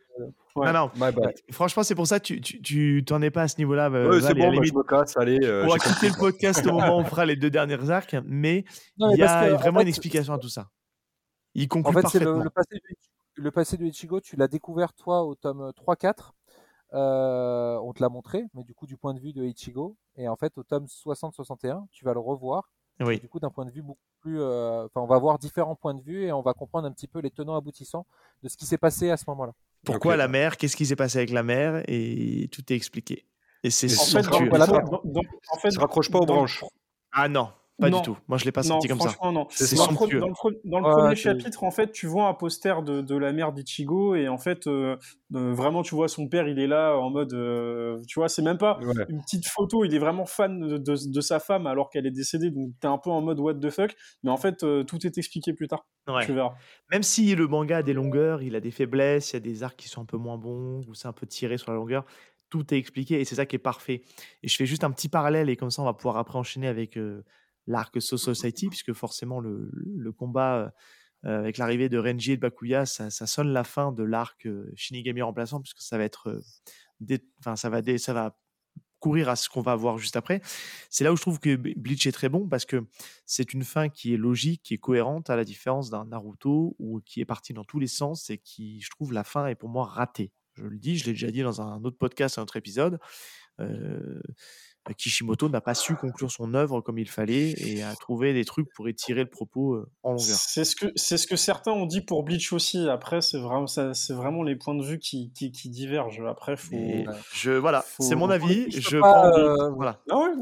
[0.56, 0.72] Ouais.
[0.72, 0.90] Non.
[1.50, 3.90] Franchement, c'est pour ça que tu, tu, tu t'en es pas à ce niveau-là.
[3.90, 5.16] euh, Ouais, c'est bon, bah, je limite, me casse.
[5.16, 7.90] Allez, euh, on va quitter le podcast au moment où on fera les deux derniers
[7.90, 8.64] arcs, mais
[8.98, 10.68] il y a vraiment une explication à tout ça.
[11.54, 12.38] Il conclut En fait, c'est parfaitement.
[12.38, 16.30] le, le passé de, le passé de Ichigo, tu l'as découvert toi au tome 3-4.
[16.92, 19.96] Euh, on te l'a montré, mais du coup du point de vue de Ichigo.
[20.16, 22.70] Et en fait, au tome 60-61, tu vas le revoir.
[23.00, 23.18] Oui.
[23.18, 25.94] Du coup, d'un point de vue beaucoup plus, euh, enfin, on va voir différents points
[25.94, 28.06] de vue et on va comprendre un petit peu les tenants aboutissants
[28.44, 29.52] de ce qui s'est passé à ce moment-là.
[29.84, 30.56] Pourquoi la mer?
[30.56, 31.82] Qu'est-ce qui s'est passé avec la mer?
[31.88, 33.26] Et tout est expliqué.
[33.64, 36.64] Et c'est En fait, voilà, en fait, raccroche pas aux branches.
[37.10, 37.98] Ah non, pas Non.
[37.98, 38.16] du tout.
[38.28, 39.08] Moi, je l'ai pas Non, senti comme ça.
[39.08, 39.46] franchement, non.
[39.50, 40.20] C'est Dans somptueux.
[40.20, 43.00] dans le, pre- dans le Ouais, premier chapitre, en fait, tu vois un poster de,
[43.00, 44.96] de la mère d'Ichigo et en fait, euh,
[45.34, 48.42] euh, vraiment, tu vois son père, il est là en mode, euh, tu vois, c'est
[48.42, 49.04] même pas Ouais.
[49.08, 52.10] une petite photo, il est vraiment fan de, de- de sa femme alors qu'elle est
[52.12, 55.04] décédée, donc t'es un peu en mode what the fuck, mais en fait, euh, tout
[55.06, 55.84] est expliqué plus tard.
[56.06, 56.24] Ouais.
[56.24, 56.54] Tu verras.
[56.92, 59.62] Même si le manga a des longueurs, il a des faiblesses, il y a des
[59.64, 62.04] arcs qui sont un peu moins bons, ou c'est un peu tiré sur la longueur,
[62.50, 64.02] tout est expliqué et c'est ça qui est parfait.
[64.44, 66.68] Et je fais juste un petit parallèle et comme ça on va pouvoir après enchaîner
[66.68, 67.24] avec euh,
[67.66, 70.72] l'arc So Society, puisque forcément le, combat
[71.24, 74.70] euh, avec l'arrivée de Renji et de Bakuya, ça, sonne la fin de l'arc euh,
[74.74, 78.36] Shinigami remplaçant, puisque ça va être, euh, ça va, ça va
[79.00, 80.40] courir à ce qu'on va voir juste après.
[80.88, 82.86] C'est là où je trouve que Bleach est très bon parce que
[83.26, 87.02] c'est une fin qui est logique, qui est cohérente, à la différence d'un Naruto ou
[87.04, 89.68] qui est parti dans tous les sens et qui, je trouve, la fin est pour
[89.68, 90.32] moi ratée.
[90.54, 92.98] Je le dis, je l'ai déjà dit dans un autre podcast, un autre épisode.
[94.92, 98.68] Kishimoto n'a pas su conclure son œuvre comme il fallait et a trouvé des trucs
[98.74, 100.36] pour étirer le propos euh, en longueur.
[100.36, 102.86] C'est ce que c'est ce que certains ont dit pour Bleach aussi.
[102.90, 106.20] Après, c'est vraiment ça, c'est vraiment les points de vue qui, qui, qui divergent.
[106.28, 106.74] Après, faut.
[106.74, 107.14] Et Ouais.
[107.32, 108.70] je, voilà, Faut- c'est mon avis.
[108.70, 109.24] Je prends.
[109.26, 110.02] euh, voilà.
[110.10, 110.32] Ah ouais.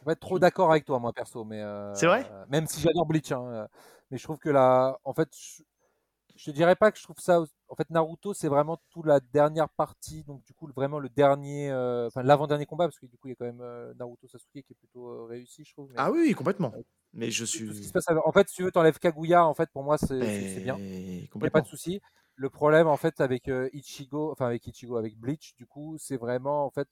[0.00, 2.30] Je vais être trop d'accord avec toi, moi perso, mais euh, C'est vrai?
[2.48, 3.66] Même si j'adore Bleach, hein, euh,
[4.10, 5.62] mais je trouve que la, en fait, je,
[6.36, 7.42] je te dirais pas que je trouve ça.
[7.74, 11.72] En fait, Naruto, c'est vraiment toute la dernière partie, donc du coup vraiment le dernier,
[11.72, 14.28] euh, enfin l'avant-dernier combat, parce que du coup il y a quand même euh, Naruto
[14.28, 15.88] Sasuke qui est plutôt euh, réussi, je trouve.
[15.90, 16.72] mais Ah oui, complètement.
[17.12, 17.88] Mais je tout ce qui suis.
[17.88, 20.60] se passe avec- En fait, si tu veux, t'enlèves Kaguya, en fait, pour moi, c'est
[20.62, 20.78] bien.
[21.40, 22.00] Il n'y a pas de souci.
[22.36, 26.64] Le problème, en fait, avec Ichigo, enfin avec Ichigo, avec Bleach, du coup, c'est vraiment
[26.66, 26.88] en fait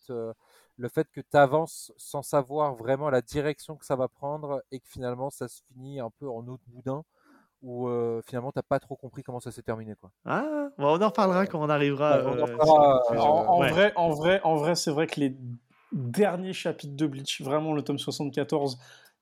[0.77, 4.81] le fait que tu avances sans savoir vraiment la direction que ça va prendre et
[4.81, 7.05] que finalement ça se finit un peu en autre boudin
[7.63, 10.13] où euh, finalement t'as pas trop compris comment ça s'est terminé quoi.
[10.25, 12.15] Ah, bon, on en reparlera quand on arrivera.
[12.15, 13.19] Ouais, on en euh, reparlera, euh.
[13.19, 13.69] En, en Ouais.
[13.69, 15.37] vrai, en vrai, en vrai, c'est vrai que les
[15.93, 18.79] derniers chapitres de Bleach, vraiment le tome 74,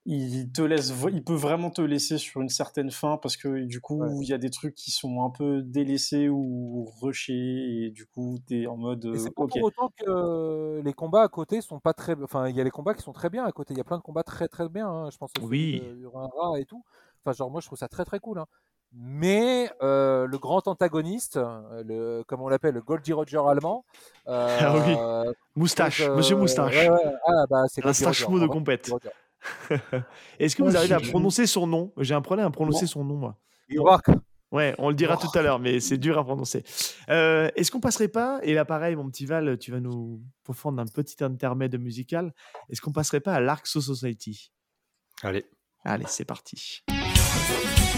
[0.06, 3.80] il te laisse, il peut vraiment te laisser sur une certaine fin parce que du
[3.80, 4.30] coup, il Ouais.
[4.30, 8.66] y a des trucs qui sont un peu délaissés ou rushés et du coup, t'es
[8.66, 9.50] en mode, Et euh, c'est pas ok.
[9.50, 12.14] pour autant que euh, les combats à côté sont pas très.
[12.22, 13.74] Enfin, il y a les combats qui sont très bien à côté.
[13.74, 14.88] Il y a plein de combats très très bien.
[14.88, 15.10] hein.
[15.10, 15.90] Je pense au Oui.
[15.90, 16.84] de Urara et tout.
[17.24, 18.38] Enfin, genre moi je trouve ça très très cool.
[18.38, 18.46] hein.
[18.92, 23.84] Mais euh, le grand antagoniste, euh, le, comme on l'appelle, le Goldie Roger allemand.
[24.26, 25.32] euh, Ah oui.
[25.54, 26.74] Moustache, euh, Monsieur Moustache.
[26.74, 28.90] ouais, ouais, ah, bah, c'est Un de compète.
[30.38, 31.92] Est-ce que vous arrivez à prononcer son nom?
[31.98, 32.90] J'ai un problème à prononcer Non.
[32.90, 33.36] son nom, moi.
[33.68, 34.06] Irak.
[34.50, 35.24] Ouais, on le dira Oh.
[35.24, 36.64] tout à l'heure, mais c'est dur à prononcer.
[37.08, 40.78] Euh, Est-ce qu'on passerait pas, et là pareil, mon petit Val, tu vas nous profondre
[40.84, 42.34] d'un petit intermède musical,
[42.68, 44.50] est-ce qu'on passerait pas à l'Arc So Society?
[45.22, 45.46] Allez.
[45.84, 46.82] Allez, c'est parti.
[47.46, 47.89] 君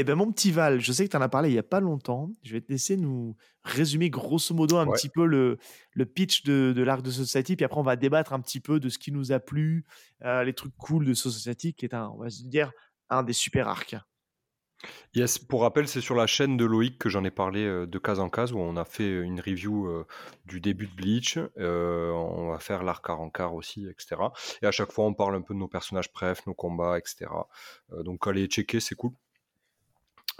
[0.00, 1.64] Eh ben mon petit Val, je sais que tu en as parlé il y a
[1.64, 2.30] pas longtemps.
[2.44, 4.92] Je vais te laisser nous résumer grosso modo un Ouais.
[4.96, 5.58] petit peu le,
[5.92, 8.78] le pitch de, de l'Arc de Society, puis après on va débattre un petit peu
[8.78, 9.84] de ce qui nous a plu,
[10.24, 12.70] euh, les trucs cool de Society, qui est un, on va se dire,
[13.10, 13.96] un des super arcs.
[15.14, 17.98] Yes, pour rappel, c'est sur la chaîne de Loïc que j'en ai parlé euh, de
[17.98, 20.06] case en case, où on a fait une review euh,
[20.44, 21.38] du début de Bleach.
[21.58, 24.16] Euh, on va faire l'arc en quart aussi, etc.
[24.62, 27.26] Et à chaque fois, on parle un peu de nos personnages préf, nos combats, etc.
[28.04, 29.12] Donc allez checker, c'est cool.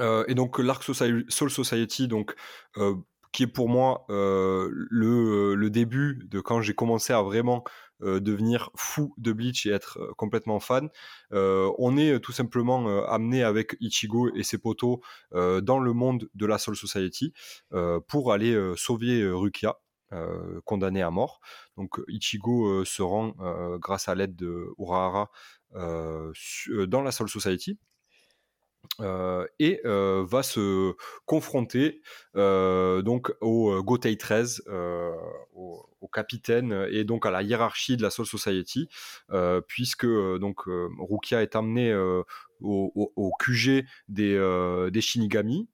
[0.00, 2.34] Euh, et donc l'arc Soul Society, donc
[2.76, 2.94] euh,
[3.32, 7.64] qui est pour moi euh, le, début de quand j'ai commencé à vraiment
[8.00, 10.88] devenir fou de Bleach et être complètement fan.
[11.32, 15.00] On est tout simplement amené avec Ichigo et ses potos
[15.32, 17.32] dans le monde de la Soul Society
[18.06, 19.74] pour aller sauver Rukia.
[20.64, 21.40] condamné à mort.
[21.76, 23.34] Donc Ichigo se rend
[23.80, 25.28] grâce à l'aide de Urahara
[25.74, 27.80] dans la Soul Society
[29.00, 30.94] euh, et euh, va se
[31.24, 32.00] confronter
[32.36, 35.12] euh, donc au Gotei 13, euh,
[35.55, 38.88] au, au capitaine et donc à la hiérarchie de la Soul Society,
[39.66, 42.22] puisque donc Rukia est amené euh,
[42.60, 45.68] au, QG des, Shinigami.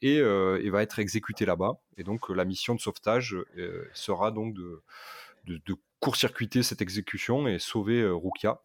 [0.00, 1.78] et, va être exécuté là-bas.
[1.98, 3.36] Et donc la mission de sauvetage
[3.92, 4.82] sera donc de,
[5.46, 8.60] de court-circuiter cette exécution et sauver euh, Rukia.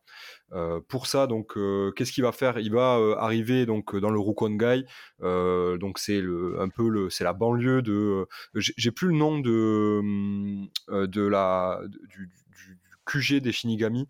[0.52, 2.60] Euh, pour ça, donc, euh, qu'est-ce qu'il va faire?
[2.60, 4.86] Il va euh, arriver donc dans le Rukongai.
[5.22, 8.28] Euh, donc c'est le, un peu le, c'est la banlieue de.
[8.56, 14.08] j'ai j'ai plus le nom de hum, de la du, du- du QG des Shinigami.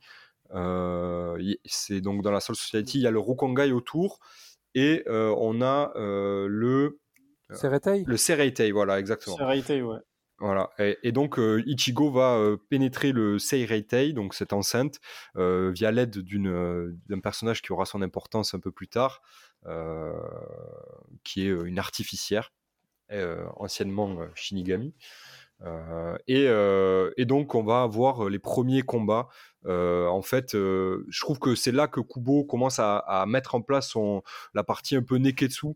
[0.54, 3.00] Euh, c'est donc dans la Soul Society.
[3.00, 4.20] Il y a le Rukongai autour
[4.76, 7.00] et euh, on a euh, le
[7.54, 8.72] C'est Retei le Sereitei.
[8.72, 9.38] Voilà, exactement.
[9.38, 9.98] C'est réalité, ouais.
[10.80, 15.00] Et, donc euh, Ichigo va euh, pénétrer le Seireitei, donc cette enceinte,
[15.38, 19.22] euh, via l'aide d'une, d'un personnage qui aura son importance un peu plus tard,
[21.24, 22.52] qui est une artificière,
[23.56, 24.94] anciennement Shinigami.
[26.28, 29.30] Et, donc on va avoir les premiers combats.
[29.66, 33.94] En fait, je trouve que c'est là que Kubo commence à, mettre en place
[34.54, 35.68] la partie un peu Neketsu,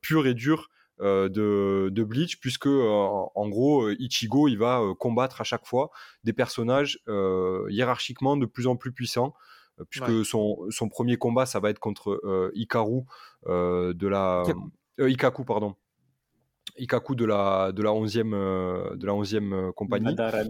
[0.00, 0.68] pure et dure,
[1.00, 2.88] de, de Bleach, puisque euh,
[3.34, 5.90] en, gros, euh, Ichigo, il va euh, combattre à chaque fois
[6.24, 9.34] des personnages euh, hiérarchiquement de plus en plus puissants,
[9.80, 10.24] euh, puisque Ouais.
[10.24, 13.02] son, son premier combat, ça va être contre euh, Ikaru
[13.46, 14.42] euh, de la...
[14.46, 14.70] Ikaku.
[15.00, 15.74] euh, Ikaku, pardon.
[16.78, 20.48] Ikaku de la, de la 11e, euh, de la 11e euh, compagnie, Madarame.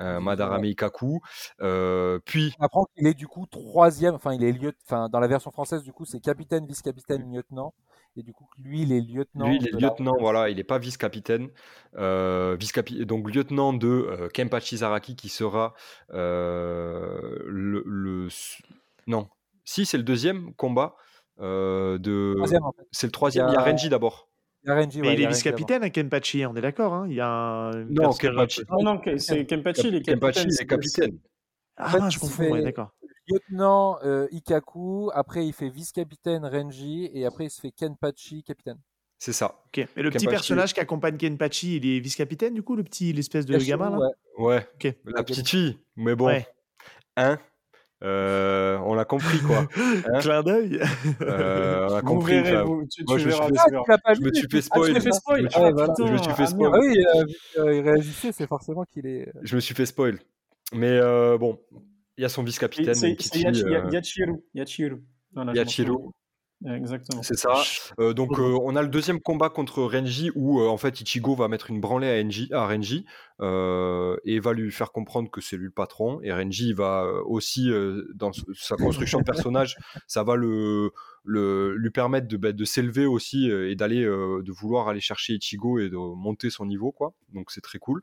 [0.00, 1.20] euh, Madarame Ikaku.
[1.60, 5.18] Euh, puis, On apprend qu'il est du coup troisième, enfin il est lieu, enfin dans
[5.18, 7.74] la version française du coup c'est capitaine, vice-capitaine, lieutenant,
[8.18, 9.48] et du coup lui il est lieutenant.
[9.48, 11.48] Lui, il est la- lieutenant, voilà, il n'est pas vice-capitaine.
[11.96, 12.56] Euh,
[13.04, 15.74] donc lieutenant de euh, Kenpachi Zaraki qui sera
[16.12, 18.28] euh, le, le-
[19.06, 19.28] Non,
[19.64, 20.96] si, c'est le deuxième combat.
[21.40, 22.36] euh, de...
[22.40, 22.72] En.
[22.90, 24.28] C'est le troisième, il y a, Renji d'abord.
[24.64, 27.06] Il y a Renji, Mais ouais, il est vice-capitaine à Kenpachi, on est d'accord hein
[27.08, 27.84] Il y a un.
[27.84, 28.62] Non, Kenpachi.
[28.68, 30.48] Non, non, c'est Kenpachi, il est capitaine.
[30.50, 31.18] est capitaine.
[31.76, 32.90] Ah, fait, je confonds, fait- ouais, d'accord.
[33.28, 38.78] Lieutenant euh, Ikaku, après il fait vice-capitaine Renji, et après il se fait Kenpachi capitaine.
[39.18, 39.60] C'est ça.
[39.66, 39.78] Ok.
[39.78, 40.28] Et le petit Kenpachi.
[40.28, 43.90] personnage qui accompagne Kenpachi, il est vice-capitaine du coup, le petit, l'espèce de Yashiro, gamin
[43.90, 44.44] là ouais.
[44.44, 44.94] Ouais, Ok.
[45.06, 45.78] la petite fille.
[45.96, 46.46] Mais bon, Ouais.
[47.16, 47.38] hein?
[48.04, 49.66] Euh, on l'a compris, quoi.
[50.06, 50.20] Hein?
[50.20, 50.80] Clin d'œil.
[51.20, 52.40] Euh, on a compris.
[52.42, 53.98] verrez, vous, tu, moi, tu je verras.
[53.98, 54.92] pas je me suis fait Ah, tu spoil.
[54.92, 55.38] m'as fait spoil.
[55.40, 55.88] Je me suis- Ah, voilà.
[55.92, 56.70] putain, je me suis fait ah, spoil.
[56.74, 57.24] Ah oui, euh,
[57.72, 59.32] qu'il réagissait, c'est forcément qu'il est.
[59.42, 60.20] Je me suis fait spoil.
[60.72, 61.58] Mais euh, bon,
[62.18, 62.94] il y a son vice-capitaine.
[62.94, 63.16] C'est
[63.46, 64.34] euh, Yachiru.
[64.54, 65.02] Yachiru.
[65.32, 66.10] Voilà, Yachiru.
[66.66, 67.22] Exactement.
[67.22, 67.62] C'est ça.
[68.00, 71.36] Euh, donc euh, on a le deuxième combat contre Renji où euh, en fait Ichigo
[71.36, 73.06] va mettre une branlée à, Renji, à Renji
[73.40, 76.20] euh, et va lui faire comprendre que c'est lui le patron.
[76.22, 79.76] Et Renji va aussi euh, dans sa construction de personnage,
[80.08, 80.90] ça va le,
[81.22, 85.34] le lui permettre de, bah, de s'élever aussi et d'aller euh, de vouloir aller chercher
[85.34, 87.14] Ichigo et de monter son niveau quoi.
[87.34, 88.02] Donc c'est très cool.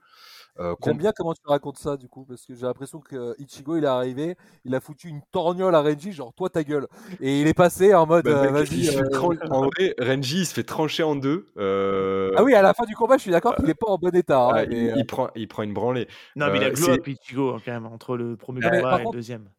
[0.58, 3.76] Euh, J'aime bien comment tu racontes ça du coup, parce que j'ai l'impression que Ichigo
[3.76, 6.88] il est arrivé, il a foutu une torgnole à Renji, genre toi ta gueule.
[7.20, 8.88] Et il est passé en mode bah, euh, vas-y.
[8.96, 9.04] euh,
[9.50, 11.48] En vrai, Renji il se fait trancher en deux.
[11.58, 13.98] euh, Ah oui, à la fin du combat, je suis d'accord qu'il est pas en
[13.98, 14.40] bon état.
[14.46, 16.08] hein, ah, mais, il, euh, il prend, il prend une branlée.
[16.38, 18.62] Non, mais il a Euh, glow c'est- up Ichigo hein, quand même entre le premier
[18.62, 19.50] combat et contre- le deuxième.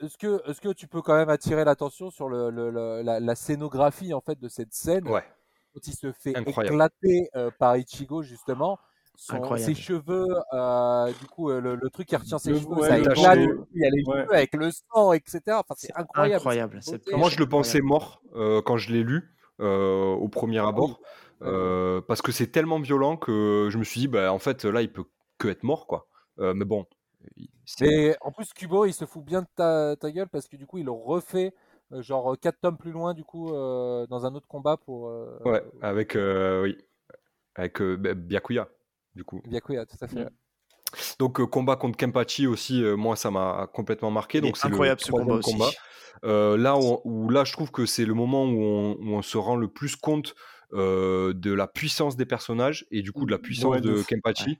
[0.00, 3.18] Est-ce que, est-ce que tu peux quand même attirer l'attention sur le, le- le- la,
[3.20, 5.24] la scénographie en fait de cette scène Ouais.
[5.74, 6.74] quand il se fait Incroyable.
[6.76, 8.78] éclater euh, par Ichigo justement?
[9.16, 9.74] Son- Incroyable.
[9.74, 12.88] ses cheveux, euh, du coup euh, le, le truc qui retient ses Le- cheveux, ouais,
[12.88, 13.66] ça le éclate, cheveu.
[13.74, 14.22] il y a les Ouais.
[14.22, 15.40] cheveux avec le sang, etc.
[15.48, 16.34] Enfin, c'est incroyable.
[16.36, 16.80] Incroyable.
[16.86, 17.16] beauté.
[17.16, 21.00] Moi, je le pensais mort euh, quand je l'ai lu euh, au premier abord,
[21.42, 24.80] euh, parce que c'est tellement violent que je me suis dit, bah, en fait, là,
[24.82, 25.04] il peut
[25.38, 26.06] que être mort, quoi.
[26.38, 26.86] Euh, mais bon,
[27.82, 30.66] Et en plus, Kubo, il se fout bien de ta, ta gueule parce que du
[30.66, 31.52] coup, il refait
[31.92, 35.62] genre 4 tomes plus loin, du coup, euh, dans un autre combat pour euh, ouais,
[35.82, 36.78] avec euh, oui,
[37.56, 38.68] avec euh, Byakuya,
[39.14, 39.42] du coup.
[39.46, 40.28] Byakuya, tout à fait.
[41.18, 44.40] Donc euh, combat contre Kenpachi aussi, euh, moi, ça m'a complètement marqué.
[44.40, 45.56] Donc c'est le incroyable ce combat aussi.
[46.24, 49.38] euh, là où, là, je trouve que c'est le moment où on, où on se
[49.38, 50.34] rend le plus compte
[50.72, 54.58] euh, de la puissance des personnages et du coup de la puissance Ouais, de de.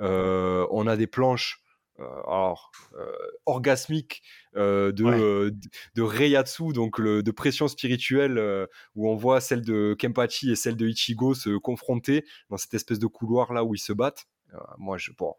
[0.00, 1.60] Euh, on a des planches
[1.98, 3.12] alors, euh,
[3.46, 4.22] orgasmiques
[4.56, 5.20] euh, de, Ouais.
[5.20, 5.50] euh,
[5.94, 8.66] de Reiatsu, donc le- de pression spirituelle, euh,
[8.96, 12.98] où on voit celle de Kenpachi et celle de Ichigo se confronter dans cette espèce
[12.98, 14.26] de couloir là où ils se battent.
[14.54, 15.34] Euh, moi, je, bon,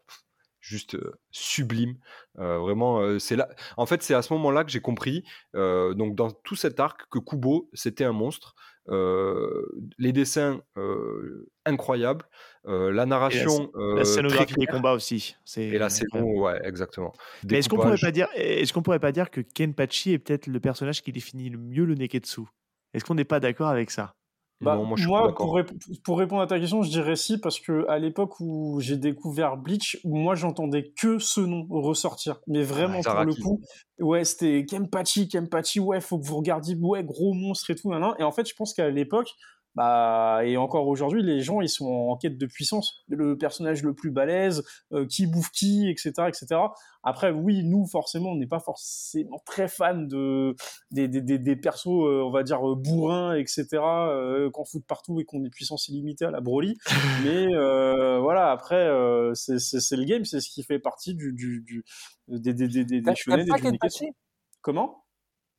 [0.60, 1.96] juste euh, sublime.
[2.38, 3.48] Euh, vraiment, euh, c'est là.
[3.76, 5.24] En fait, c'est à ce moment-là que j'ai compris,
[5.54, 8.54] euh, donc dans tout cet arc, que Kubo c'était un monstre.
[8.88, 9.66] Euh,
[9.98, 12.24] les dessins euh, incroyables,
[12.66, 15.36] euh, la narration La scénographie des combats aussi.
[15.44, 17.12] C'est et la saison, ouais, exactement.
[17.48, 20.46] Mais est-ce qu'on pourrait pas dire, est-ce qu'on pourrait pas dire que Kenpachi est peut-être
[20.46, 22.42] le personnage qui définit le mieux le Neketsu?
[22.94, 24.14] Est-ce qu'on n'est pas d'accord avec ça?
[24.62, 27.60] Bah, non, moi je pour, rép- pour répondre à ta question, je dirais si, parce
[27.60, 32.40] que à l'époque où j'ai découvert Bleach, moi j'entendais que ce nom ressortir.
[32.46, 33.60] Mais vraiment, pour le coup,
[34.00, 38.00] ouais, c'était Kenpachi, Kenpachi, ouais, faut que vous regardiez, ouais, gros monstre et tout, nan,
[38.00, 38.14] nan.
[38.18, 39.28] Et en fait, je pense qu'à l'époque,
[39.76, 43.04] bah, et encore aujourd'hui, les gens, ils sont en quête de puissance.
[43.08, 46.46] Le personnage le plus balèze, euh, qui bouffe qui, etc., etc.
[47.02, 50.56] Après, oui, nous, forcément, on n'est pas forcément très fan de,
[50.90, 54.80] des, des, des, des persos, euh, on va dire, euh, bourrins, etc., euh, qu'on fout
[54.80, 56.78] de partout et qu'on ait puissance illimitée à la Broly.
[57.24, 61.60] Mais euh, voilà, après, euh, c'est le game, c'est ce qui fait partie du, du,
[61.60, 61.84] du,
[62.28, 63.46] des, des, des, des, des shonen
[64.62, 65.04] Comment?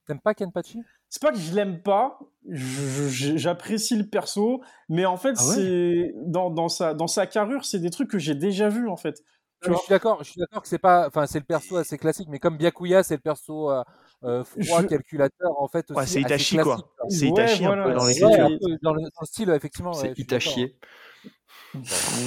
[0.08, 0.80] T'aimes pas Kenpachi?
[1.10, 2.20] C'est pas que je l'aime pas,
[2.50, 5.56] j'apprécie le perso, mais en fait, Ah ouais?
[5.56, 8.98] c'est dans, dans, sa, dans sa carrure, c'est des trucs que j'ai déjà vus en
[8.98, 9.24] fait.
[9.66, 11.98] Non, je suis d'accord, je suis d'accord que c'est pas, enfin c'est le perso assez
[11.98, 13.84] classique, mais comme Byakuya c'est le perso euh,
[14.24, 16.00] euh, froid, Je- calculateur en fait aussi.
[16.00, 16.78] Ouais, c'est Itachi, quoi.
[17.10, 19.94] C'est Ouais, Itachi un voilà, peu dans peu dans, le, dans le style effectivement.
[19.94, 20.18] C'est.
[20.20, 20.76] Itachier.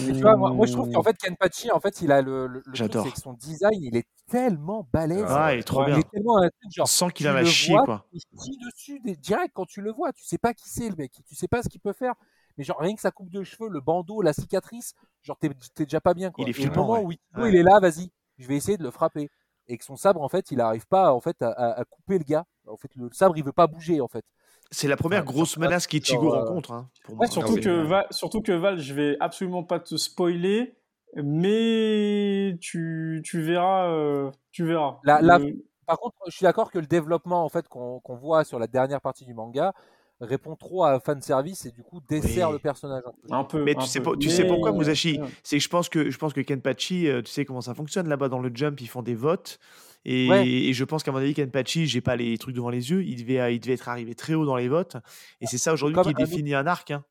[0.06, 2.46] Mais tu vois, moi, moi, je trouve qu'en fait Kenpachi en fait il a le,
[2.46, 3.06] le, le truc J'adore.
[3.06, 5.24] c'est que son design il est tellement balèze.
[5.28, 5.96] Ah, il est trop bien.
[5.96, 8.06] Il est tellement un truc On genre sent qu'il a chié, vois, quoi.
[8.12, 10.12] il chie dessus des- direct quand tu le vois.
[10.12, 12.14] Tu sais pas qui c'est le mec, tu sais pas ce qu'il peut faire.
[12.58, 15.84] Mais genre rien que sa coupe de cheveux, le bandeau, la cicatrice, genre t'es t'es
[15.84, 16.44] déjà pas bien quoi.
[16.44, 17.04] Il est Et le flippant, moment ouais.
[17.06, 17.48] où Ichigo, Ouais.
[17.50, 19.30] il est là, vas-y, je vais essayer de le frapper.
[19.68, 22.18] Et que son sabre en fait, il arrive pas en fait à, à- à couper
[22.18, 22.44] le gars.
[22.66, 24.24] En fait, le sabre il veut pas bouger en fait.
[24.70, 26.72] C'est la première grosse menace qu'Ichigo euh, rencontre.
[26.72, 27.26] Hein, pour Ouais, moi.
[27.26, 27.60] surtout, oui.
[27.60, 30.76] que Val, surtout que Val, je vais absolument pas te spoiler,
[31.16, 33.88] mais tu, tu verras.
[33.88, 34.98] euh, tu verras.
[35.04, 35.56] La- la- Le-
[35.86, 38.68] Par contre, je suis d'accord que le développement en fait qu'on qu'on voit sur la
[38.68, 39.72] dernière partie du manga
[40.20, 42.52] répond trop à fan service et du coup dessert Oui.
[42.54, 43.02] le personnage.
[43.06, 43.34] un peu.
[43.34, 43.64] Un peu.
[43.64, 44.12] Mais tu un sais, peu.
[44.12, 45.18] pas- tu sais pourquoi, Musashi.
[45.42, 48.08] C'est que je pense que je pense que Kenpachi, euh, tu sais comment ça fonctionne
[48.08, 49.58] là-bas dans le jump, ils font des votes.
[50.04, 50.48] Et, Ouais.
[50.48, 53.16] et je pense qu'à mon avis, Kenpachi, j'ai pas les trucs devant les yeux, il
[53.20, 54.96] devait, euh, il devait être arrivé très haut dans les votes.
[55.40, 56.90] Et c'est ça aujourd'hui qui autre- définit un arc.
[56.90, 57.04] hein.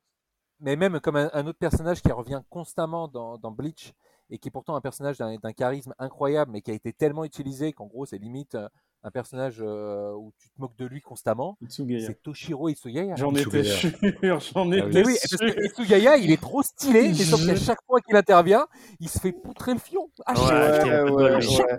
[0.59, 3.93] mais même comme un, un autre personnage qui revient constamment dans, dans Bleach
[4.31, 7.23] et qui est pourtant un personnage d'un d'un charisme incroyable, mais qui a été tellement
[7.25, 8.67] utilisé qu'en gros c'est limite euh,
[9.03, 11.57] un personnage euh, où tu te moques de lui constamment.
[11.61, 12.05] Itsugaya.
[12.07, 13.15] C'est Toshiro Isugaya.
[13.15, 13.75] J'en étais Itsugaya.
[13.75, 13.91] sûr,
[14.53, 14.77] j'en Ah oui.
[14.79, 18.01] étais Mais oui, parce que Isugaya, il est trop stylé, mais sauf qu'à chaque fois
[18.01, 18.67] qu'il intervient,
[18.99, 20.09] il se fait poutrer le fion.
[20.25, 20.43] À chaque
[20.83, 21.07] ouais,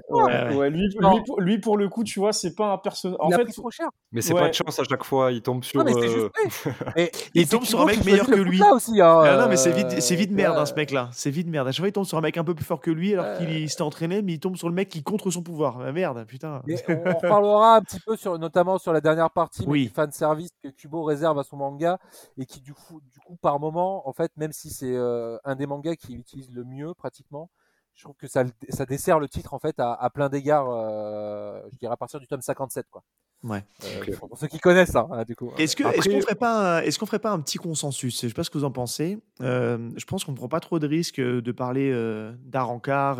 [0.09, 0.55] fois.
[0.56, 0.88] ouais, lui.
[0.98, 3.16] ouais, pour, lui, pour le coup, tu vois, c'est pas un personnage.
[3.20, 3.88] En fait, pris trop cher.
[4.12, 4.40] Mais c'est Ouais.
[4.40, 5.78] pas de chance à chaque fois, il tombe sur.
[5.78, 6.68] Non, mais c'est euh, juste.
[6.97, 8.60] Et- Il tombe sur un mec meilleur que lui.
[8.72, 9.01] aussi.
[9.01, 11.10] hein, Ah non, mais c'est vite, c'est vite merde, hein, ce mec-là.
[11.12, 11.68] C'est vite merde.
[11.68, 13.38] À chaque fois, il tombe sur un mec un peu plus fort que lui, alors
[13.38, 15.78] qu'il s'était entraîné, mais il tombe sur le mec qui contre son pouvoir.
[15.86, 16.62] Ah, merde, putain.
[17.12, 19.84] On, reparlera un petit peu sur, notamment sur la dernière partie, Oui.
[19.84, 21.98] du fan service que Kubo réserve à son manga
[22.38, 25.54] et qui du coup, du coup par moment, en fait, même si c'est euh, un
[25.56, 27.50] des mangas qu'il utilise le mieux pratiquement,
[27.94, 30.68] je trouve que ça, ça dessert le titre en fait à, à plein d'égards.
[30.70, 33.02] euh, je dirais à partir du tome 57 quoi.
[33.42, 33.64] Ouais.
[33.84, 35.50] Euh, pour, pour ceux qui connaissent ça, hein, du coup.
[35.56, 38.20] Est-ce qu'on ferait pas, un- est-ce qu'on ferait pas un petit consensus?
[38.22, 39.18] Je sais pas ce que vous en pensez.
[39.40, 42.34] Euh, je pense qu'on ne prend pas trop de risques de parler euh,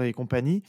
[0.03, 0.63] et compagnie.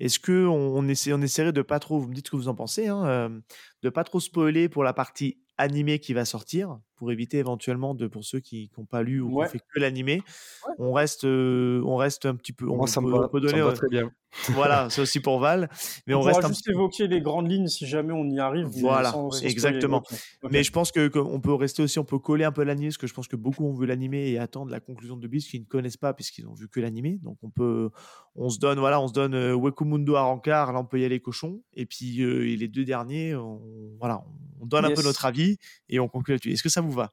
[0.00, 2.48] Est-ce que on, essaie, on essaierait de pas trop, vous me dites ce que vous
[2.48, 3.40] en pensez, hein, euh,
[3.82, 8.06] de pas trop spoiler pour la partie animée qui va sortir, pour éviter éventuellement de
[8.08, 10.20] pour ceux qui n'ont pas lu ou qui ont fait que l'animé,
[10.68, 10.74] Ouais.
[10.78, 13.28] on reste, euh, on reste un petit peu, on, Moi, ça me peut, va, on
[13.28, 14.10] peut ça donner, me va très bien.
[14.50, 15.70] voilà, c'est aussi pour Val,
[16.06, 18.38] mais on, on, reste un juste petit évoquer les grandes lignes si jamais on y
[18.38, 18.66] arrive.
[18.66, 20.02] Voilà, exactement.
[20.42, 20.52] Ok.
[20.52, 22.98] Mais je pense que qu'on peut rester aussi, on peut coller un peu l'animé, parce
[22.98, 25.58] que je pense que beaucoup ont vu l'animé et attendent la conclusion de Beast qui
[25.58, 27.18] ne connaissent pas puisqu'ils ont vu que l'animé.
[27.22, 27.88] Donc on peut,
[28.34, 31.04] on se donne, voilà, on se donne euh, Wekumundo à Rancard, là on peut y
[31.06, 31.62] aller cochon.
[31.72, 33.62] Et puis euh, et les deux derniers, on,
[33.98, 34.22] voilà,
[34.60, 35.56] on donne un peu notre avis
[35.88, 36.52] et on conclut là-dessus.
[36.52, 37.12] Est-ce que ça vous va?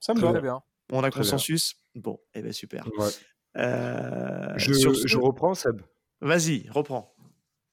[0.00, 0.32] Ça me Très va.
[0.34, 0.62] Très bien.
[0.92, 1.10] On a bien.
[1.10, 1.76] consensus?
[1.94, 2.86] Bon, eh ben super.
[2.98, 3.08] Ouais.
[3.56, 5.80] Euh, Je, sur ce- je reprends, Seb?
[6.20, 7.14] Vas-y, reprends.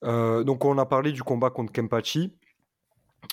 [0.04, 2.38] Euh, donc on a parlé du combat contre Kempachi.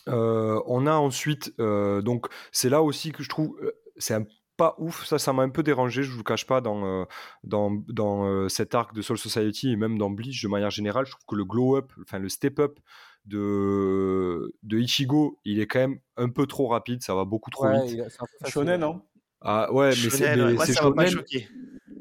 [0.09, 3.59] Euh, on a ensuite, euh, donc c'est là aussi que je trouve,
[3.97, 4.25] c'est un
[4.57, 5.07] pas ouf.
[5.07, 7.05] Ça, ça m'a un peu dérangé, je vous le cache pas, dans, euh,
[7.45, 11.07] dans, dans euh, cet arc de Soul Society et même dans Bleach de manière générale.
[11.07, 12.79] Je trouve que le glow-up, enfin le step-up
[13.29, 17.67] de, de Ichigo, il est quand même un peu trop rapide, ça va beaucoup trop
[17.67, 18.03] Ouais, vite.
[18.09, 19.03] c'est un peu facile, Shonen, hein.
[19.41, 20.37] Ah ouais, mais c'est ouais.
[20.37, 21.47] shonen,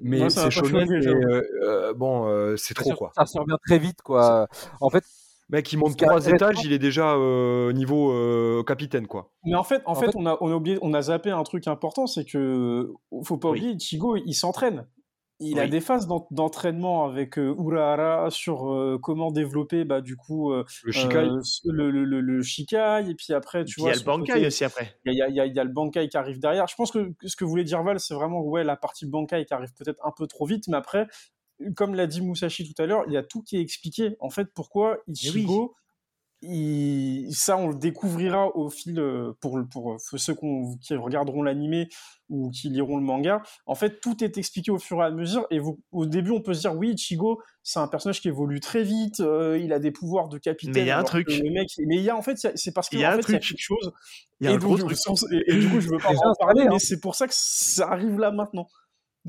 [0.01, 1.21] mais c'est shonen, choqué, mais, j'avoue.
[1.21, 3.11] euh, bon, euh, c'est trop quoi.
[3.15, 4.47] Ça se revient très vite, quoi.
[4.81, 5.03] En fait,
[5.49, 9.31] Mec, il monte trois étages, il est déjà euh, niveau euh, capitaine quoi.
[9.45, 11.31] Mais en fait, en En fait, fait- on a, on a oublié, on a zappé
[11.31, 12.91] un truc important, c'est que
[13.23, 13.59] faut pas Oui.
[13.59, 14.85] oublier, Ichigo, il s'entraîne.
[15.39, 20.15] Il a des phases d'en- d'entraînement avec euh, Urahara sur euh, comment développer, bah, du
[20.17, 23.81] coup, euh, Le Shikai, euh, le, le, le, le Shikai, et puis après, tu puis
[23.81, 24.95] il vois, y a le Bankai côté- aussi après.
[25.05, 26.67] il y a, il y a- il y a le Bankai qui arrive derrière.
[26.67, 29.53] Je pense que ce que voulait dire Val, c'est vraiment ouais, la partie Bankai qui
[29.53, 31.07] arrive peut-être un peu trop vite, mais après,
[31.75, 34.15] comme l'a dit Musashi tout à l'heure, il y a tout qui est expliqué.
[34.19, 35.75] En fait, pourquoi Ichigo,
[36.41, 40.35] il- ça, on le découvrira au fil, euh, pour, pour ceux
[40.81, 41.87] qui regarderont l'animé
[42.29, 43.41] ou qui liront le manga.
[43.65, 45.47] En fait, tout est expliqué au fur et à mesure.
[45.49, 48.59] Et vous- au début, on peut se dire, oui, Ichigo, c'est un personnage qui évolue
[48.59, 50.73] très vite, euh, il a des pouvoirs de capitaine.
[50.75, 51.27] Mais il y a un truc.
[51.29, 53.13] Le mec, mais il y a, en fait, c'est parce Il qu'il y a en
[53.13, 53.49] un fait, il y a truc.
[53.49, 53.91] quelque chose
[54.39, 54.97] Il y a et un donc, gros truc.
[55.31, 56.69] et, et du coup, je veux pas en parler, hein.
[56.73, 58.67] mais c'est pour ça que ça arrive là maintenant.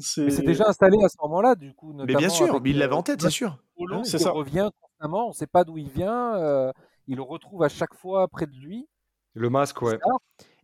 [0.01, 1.93] C'est déjà installé à ce moment-là, du coup.
[1.95, 3.59] Mais bien sûr, mais il euh, l'avait en tête, c'est sûr.
[4.05, 4.31] C'est ça.
[4.31, 6.73] revient constamment, on ne sait pas d'où il vient, euh,
[7.09, 8.87] il le retrouve à chaque fois près de lui.
[9.35, 9.99] le masque, ouais.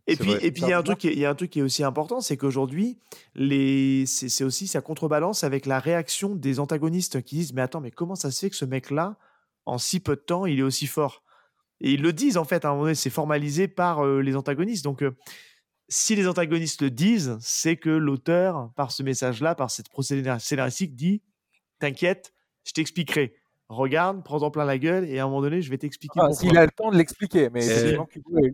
[0.07, 0.45] Et puis, vrai.
[0.45, 1.59] et puis il y a un truc, qui est- il y a un truc qui
[1.59, 2.99] est aussi important, c'est qu'aujourd'hui,
[3.33, 7.81] les, c'est c'est aussi ça contrebalance avec la réaction des antagonistes qui disent, mais attends,
[7.81, 9.17] mais comment ça se fait que ce mec-là,
[9.65, 11.23] en si peu de temps, il est aussi fort?
[11.81, 14.35] Et ils le disent en fait, à un moment donné, c'est formalisé par euh, les
[14.35, 14.83] antagonistes.
[14.85, 15.15] Donc, euh,
[15.89, 20.95] si les antagonistes le disent, c'est que l'auteur, par ce message-là, par cette procédé scénaristique,
[20.95, 21.21] dit,
[21.79, 23.35] t'inquiète, je t'expliquerai.
[23.67, 26.31] Regarde, prends-en plein la gueule, et à un moment donné, je vais t'expliquer Ah.
[26.31, 27.61] S'il a le temps de l'expliquer, mais.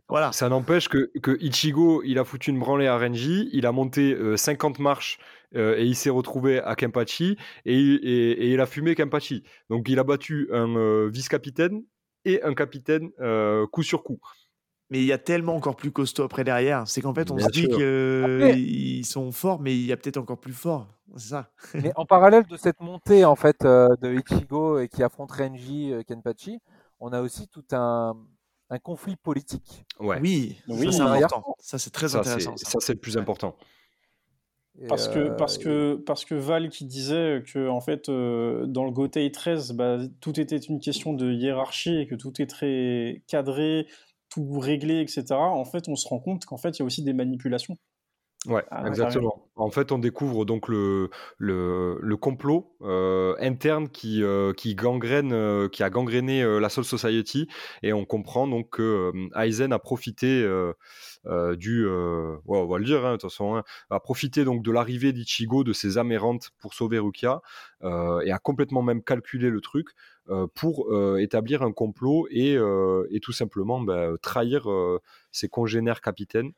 [0.07, 0.31] Voilà.
[0.31, 4.13] Ça n'empêche que, que Ichigo, il a foutu une branlée à Renji, il a monté
[4.13, 5.17] euh, 50 marches
[5.55, 7.35] euh, et il s'est retrouvé à Kenpachi
[7.65, 9.43] et, il- et- et il a fumé Kenpachi.
[9.69, 11.83] Donc il a battu un euh, vice-capitaine
[12.23, 14.19] et un capitaine euh, coup sur coup.
[14.91, 16.85] Mais il y a tellement encore plus costaud après derrière.
[16.85, 20.17] C'est qu'en fait, on Bien se dit qu'ils sont forts, mais il y a peut-être
[20.17, 20.87] encore plus fort.
[21.15, 21.49] C'est ça.
[21.73, 25.91] Mais en parallèle de cette montée en fait euh, de Ichigo et qui affronte Renji
[25.93, 26.59] euh, Kenpachi,
[26.99, 28.15] on a aussi tout un,
[28.69, 29.85] un conflit politique.
[29.99, 30.19] Ouais.
[30.21, 30.91] Oui, Oui.
[30.91, 31.55] ça c'est important.
[31.59, 32.55] Ça c'est très ça, intéressant.
[32.57, 32.79] ça.
[32.79, 33.55] c'est le plus important.
[34.79, 38.65] Et, Parce que, euh, parce, que, parce que Val qui disait que en fait, euh,
[38.67, 42.47] dans le Gotei 13, bah, tout était une question de hiérarchie et que tout est
[42.47, 43.85] très cadré,
[44.31, 45.25] tout réglé, etc.
[45.33, 47.77] En fait, on se rend compte qu'en fait, il y a aussi des manipulations.
[48.47, 49.51] Ouais, Ah, exactement.
[49.55, 55.31] En fait, on découvre donc le, le, le complot euh, interne qui, euh, qui, gangrène,
[55.31, 57.47] euh, qui a gangréné la Soul Society
[57.83, 60.43] et on comprend donc que Aizen a profité
[61.53, 64.71] du, ouais, on va le dire, hein, de toute façon, hein, a profité donc de
[64.71, 67.41] l'arrivée d'Ichigo, de ses âmes errantes pour sauver Rukia
[67.83, 69.89] et a complètement même calculé le truc
[70.55, 74.99] pour euh, établir un complot et, euh, et tout simplement bah, trahir euh,
[75.31, 76.51] ses congénères capitaines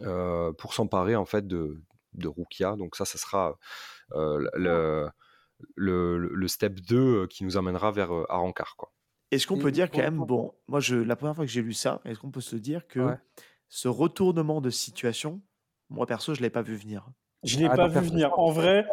[0.00, 1.80] euh, pour s'emparer en fait de,
[2.14, 2.76] de Rukia.
[2.76, 3.58] Donc ça, ça sera
[4.12, 5.08] euh, le,
[5.76, 8.76] le, le step 2 qui nous amènera vers euh, Arankar.
[8.76, 8.92] Quoi.
[9.30, 11.72] Est-ce qu'on peut dire quand même, bon, moi je, la première fois que j'ai lu
[11.74, 13.18] ça, est-ce qu'on peut se dire que Ouais.
[13.68, 15.42] ce retournement de situation,
[15.90, 17.08] moi perso, je l'ai pas vu venir.
[17.44, 18.38] Je l'ai Ah, pas vu venir.
[18.38, 18.86] En vrai,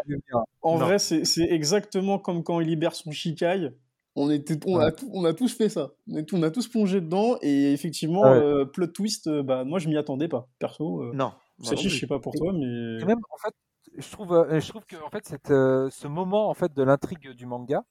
[0.61, 0.85] en Non.
[0.85, 3.69] vrai c'est c'est exactement comme quand il libère son Shikai.
[4.17, 4.93] On, était, on, a, Ouais.
[5.11, 5.91] on a tous fait ça.
[6.09, 8.30] On, est- on a tous plongé dedans et effectivement, Ouais.
[8.38, 11.01] euh, plot twist, euh, bah, moi je m'y attendais pas, perso.
[11.03, 11.11] euh.
[11.13, 11.34] Non.
[11.61, 13.01] Sachi, je sais pas pour toi, mais.
[13.01, 13.53] Et même, en fait,
[13.97, 16.84] je trouve, euh, je trouve que en fait, cette, euh, ce moment en fait de
[16.84, 17.84] l'intrigue du manga,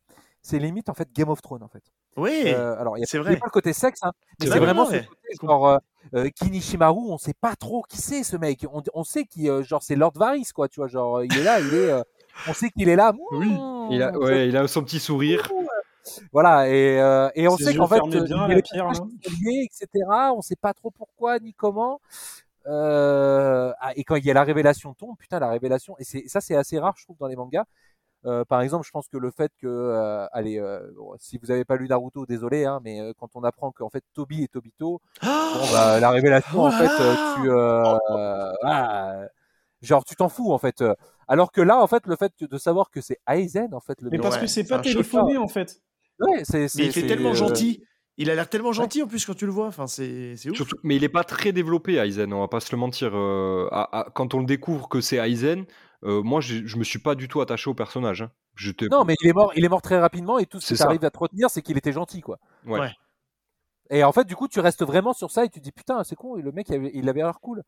[0.45, 1.83] c'est limite en fait Game of Thrones en fait.
[2.17, 3.37] Oui, Euh, alors, il y a c'est vrai.
[3.37, 5.09] pas le côté sexe, hein, mais C'est vrai, vraiment ce côté
[5.43, 5.79] genre euh,
[6.15, 8.65] euh, Kinishimaru, on sait pas trop qui c'est ce mec.
[8.73, 11.43] On, on sait qu'il, euh, genre, c'est Lord Varys quoi, tu vois, genre, il est
[11.43, 12.03] là, il est, euh,
[12.47, 13.13] on sait qu'il est là.
[13.33, 13.49] Oui.
[13.49, 15.51] Mmh, Il a, ouais, il a son petit sourire.
[16.33, 18.93] Voilà, et, euh, et on sait qu'en fait, euh, bien, il pierre,
[19.23, 19.89] qui liés, etc.
[20.37, 22.01] On sait pas trop pourquoi ni comment.
[22.67, 26.25] Euh, ah, et quand il y a la révélation tombe, putain, la révélation, et c'est
[26.29, 27.65] ça, c'est assez rare, je trouve, dans les mangas.
[28.27, 31.51] Euh, par exemple, je pense que le fait que, euh, allez, euh, bon, si vous
[31.51, 34.49] avez pas lu Naruto, désolé, hein, mais euh, quand on apprend qu'en fait Toby est
[34.53, 36.89] Tobito, bon, bah, la révélation, en fait,
[37.35, 39.27] tu, euh, ah,
[39.83, 40.83] genre, tu t'en fous, en fait.
[41.29, 44.11] Alors que là, en fait, le fait de savoir que c'est Aizen, en fait, le
[44.11, 45.81] Mais parce Ouais, que c'est pas téléphoné en fait.
[46.21, 47.83] Ouais, c'est, Mais c'est, il fait c'est, tellement euh, gentil.
[48.17, 49.67] Il a l'air tellement gentil en plus quand tu le vois.
[49.67, 50.57] Enfin, c'est c'est ouf.
[50.57, 53.11] Surtout, mais il n'est pas très développé, Aizen, on va pas se le mentir.
[53.15, 55.65] euh, à- à- quand on le découvre que c'est Aizen,
[56.05, 58.23] euh, moi je me suis pas du tout attaché au personnage.
[58.23, 58.31] hein.
[58.57, 60.75] J'étais- Non, mais il est mort, il est mort très rapidement et tout ce C'est
[60.75, 60.85] qui ça.
[60.85, 62.39] t'arrive à te retenir, c'est qu'il était gentil, quoi.
[62.67, 62.79] Ouais.
[62.81, 62.93] Ouais.
[63.91, 66.05] Et en fait, du coup, tu restes vraiment sur ça et tu te dis putain,
[66.05, 67.63] c'est con, le mec, il avait- l'air cool.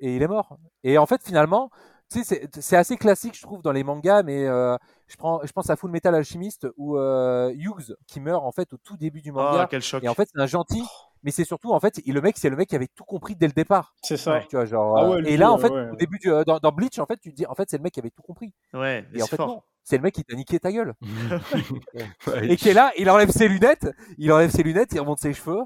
[0.00, 0.58] et il est mort.
[0.82, 1.70] Et en fait, finalement,
[2.10, 5.52] tu sais, c'est- assez classique, je trouve, dans les mangas, mais euh, je, prends, je
[5.52, 9.22] pense à Full Metal Alchemist où euh, Hughes qui meurt en fait au tout début
[9.22, 9.68] du Oh, manga.
[9.70, 10.02] quel choc.
[10.02, 10.82] Et en fait, c'est un gentil,
[11.24, 13.46] mais c'est surtout en fait, le mec, c'est le mec qui avait tout compris dès
[13.48, 13.94] le départ.
[14.02, 14.40] C'est ça.
[14.48, 15.90] Tu vois, genre, Ah euh, ouais, lui, et là, en fait, ouais.
[15.90, 17.78] au début du, euh, dans, dans Bleach, en fait, tu te dis, en fait, c'est
[17.78, 18.52] le mec qui avait tout compris.
[18.72, 19.48] Ouais, Et en fait, fort.
[19.48, 20.94] non, c'est le mec qui t'a niqué ta gueule.
[22.42, 23.88] Et qui est là, il enlève ses lunettes,
[24.18, 25.62] il enlève ses lunettes, il remonte ses cheveux.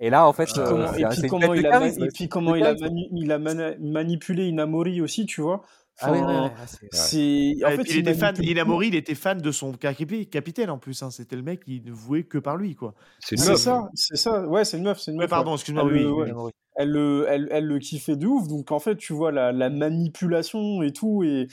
[0.00, 2.04] Et là, en fait, Puis euh, comment- c'est et puis comment bête il a, charisme.
[2.04, 5.62] et puis comment il a, mani- il a manipulé Inamori aussi, tu vois.
[6.00, 8.34] Ah ouais, ouais, Enfin, ouais, ouais, c'est- C'est en Ouais, fait puis il était fan,
[8.34, 8.42] tout.
[8.42, 11.02] Inamori, il était fan de son capi- capitaine en plus.
[11.02, 11.10] hein.
[11.10, 12.94] C'était le mec qui ne vouait que par lui, quoi.
[13.20, 14.46] C'est ça, c'est ça.
[14.46, 15.30] Ouais, c'est une meuf, c'est une Ouais, meuf.
[15.30, 18.48] pardon, excuse-moi, Elle oui, elle, elle le kiffait de ouf.
[18.48, 21.22] Donc en fait, tu vois la, la manipulation et tout.
[21.22, 21.46] Et,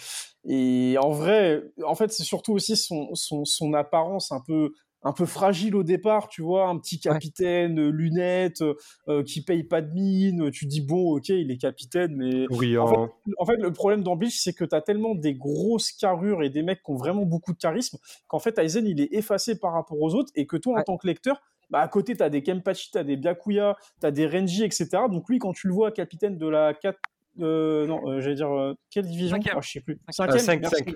[0.46, 4.72] et en vrai, en fait, c'est surtout aussi son, son, son apparence un peu,
[5.04, 8.62] un peu fragile au départ, tu vois, un petit capitaine, euh, lunettes,
[9.08, 10.52] euh, qui paye pas de mine.
[10.52, 12.84] Tu dis bon, ok, il est capitaine, mais Souriant.
[12.84, 16.44] en fait, en fait, le problème Bleach, c'est que tu as tellement des grosses carrures
[16.44, 17.98] et des mecs qui ont vraiment beaucoup de charisme
[18.28, 20.84] qu'en fait, Aizen, il est effacé par rapport aux autres et que toi, en Ouais.
[20.84, 24.06] tant que lecteur, bah, à côté, tu as des Kenpachi, tu as des Byakuya, tu
[24.06, 24.90] as des Renji, etc.
[25.10, 27.00] Donc lui, quand tu le vois capitaine de la 4...
[27.40, 29.38] euh, non, euh, j'allais dire, euh, quelle division?
[29.52, 29.98] Ah, Je sais plus.
[30.10, 30.36] Cinquième.
[30.36, 30.84] Euh, cinq, merci.
[30.86, 30.96] cinq.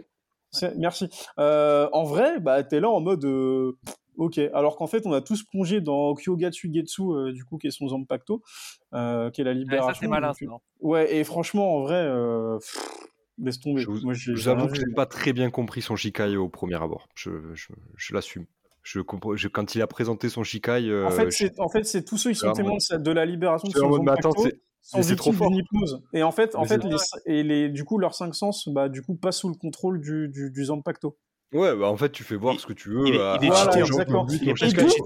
[0.77, 1.09] Merci.
[1.39, 3.25] Euh, en vrai, bah, tu es là en mode...
[3.25, 3.77] euh,
[4.17, 7.67] Ok, alors qu'en fait, on a tous plongé dans Kyogatsu Getsu, euh, du coup, qui
[7.67, 8.41] est son Zanpakuto,
[8.93, 9.93] euh, qui est la Ouais, libération.
[9.93, 12.77] ça, c'est malin, donc, non Ouais, et franchement, en vrai, euh, pff,
[13.39, 13.81] laisse tomber.
[13.81, 16.75] Je vous, Moi, je avoue que j'ai pas très bien compris son Shikai au premier
[16.81, 17.09] abord.
[17.13, 18.45] Je, je, je l'assume.
[18.83, 21.67] Je comprends- je- quand il a présenté son Shikai, euh, En fait, je- c'est en
[21.67, 23.97] fait, c'est tous ceux qui sont témoins de, la libération de c'est en son
[24.85, 25.49] c'est trop victimes fort.
[25.49, 26.01] d'une hypnose.
[26.13, 26.95] Et en fait, en Mais fait les,
[27.25, 30.29] et les, du coup, leurs cinq sens, bah, du coup, passent sous le contrôle du,
[30.29, 31.17] du, du Zanpakuto.
[31.53, 33.07] Ouais, bah en fait, tu fais voir Il- ce que tu veux.
[33.07, 34.27] il à- il est Voilà, exactement.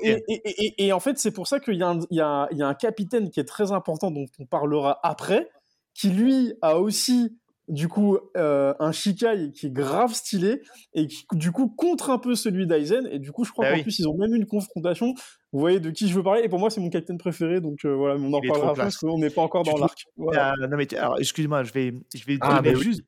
[0.03, 2.27] Et, et, et- en fait, c'est pour ça qu'il y, a un- il y, a
[2.27, 5.49] un- il y a un capitaine qui est très important, dont on parlera après,
[5.93, 7.37] qui lui a aussi,
[7.69, 10.61] du coup, euh, un Shikai qui est grave stylé
[10.93, 13.07] et qui, du coup, contre un peu celui d'Aizen.
[13.11, 13.83] Et du coup, je crois Bah qu'en oui.
[13.83, 15.13] plus, ils ont même eu une confrontation.
[15.53, 16.41] Vous voyez de qui je veux parler.
[16.43, 17.61] Et pour moi, c'est mon capitaine préféré.
[17.61, 19.63] Donc euh, voilà, on en Il est parlera trop après parce qu'on n'est pas encore
[19.63, 20.03] Tu dans l'arc.
[20.17, 20.53] Voilà.
[20.69, 22.81] Non, mais alors, excuse-moi, je vais, je vais Ah, donner oui.
[22.83, 23.03] juste.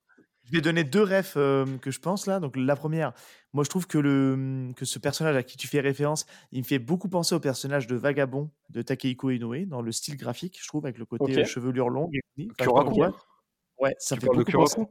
[0.46, 2.42] Je vais donner deux refs euh, que je pense là.
[2.42, 3.14] Donc la première,
[3.54, 6.66] moi je trouve que le que ce personnage à qui tu fais référence, il me
[6.66, 10.68] fait beaucoup penser au personnage de Vagabond de Takehiko Inoue dans le style graphique, je
[10.68, 11.38] trouve, avec le côté Ok.
[11.38, 12.14] euh, chevelure longue.
[12.38, 12.50] et.
[12.60, 12.66] Enfin,
[13.82, 14.80] Ouais, ça Tu fait beaucoup penser.
[14.80, 14.88] Ouais.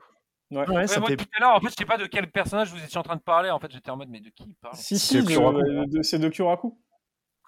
[0.58, 1.16] Ouais, Ouais, ça moi, fait.
[1.16, 3.14] tout à l'heure, en fait, je sais pas de quel personnage vous étiez en train
[3.16, 3.50] de parler.
[3.50, 4.74] En fait, j'étais en mode, mais de qui il parle?
[4.74, 5.28] Si, C'est si,
[6.02, 6.76] c'est de Kyoraku.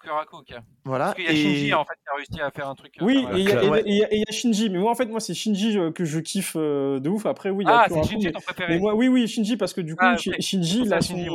[0.01, 0.53] Kuraku, ok.
[0.83, 1.05] Voilà.
[1.05, 2.93] Parce qu'il y a Shinji, Et en fait, qui a réussi à faire un truc.
[3.01, 4.69] euh, Oui, et il y, a- Shinji.
[4.69, 7.25] Mais moi, en fait, moi, c'est Shinji euh, que je kiffe euh, de ouf.
[7.25, 8.79] Après, oui, il y a Ah, c'est Kyoraku, Shinji mais- ton Mais préféré.
[8.79, 10.17] moi, oui, oui, Shinji, parce que du coup, Ah.
[10.17, 11.29] Shinji, a Shinji.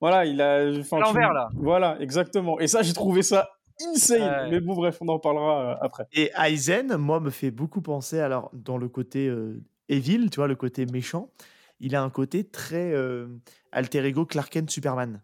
[0.00, 0.70] Voilà, il a.
[0.80, 1.48] enfin, tu- l'envers, là.
[1.54, 2.60] Voilà, exactement.
[2.60, 3.48] Et ça, j'ai trouvé ça
[3.80, 4.20] insane.
[4.22, 4.50] Ouais.
[4.50, 6.06] Mais bon, bref, on en parlera euh, après.
[6.12, 10.48] Et Aizen, moi, me fait beaucoup penser, alors, dans le côté euh, evil, tu vois,
[10.48, 11.30] le côté méchant,
[11.80, 13.26] il a un côté très euh,
[13.72, 15.22] alter ego Clark Kent Superman.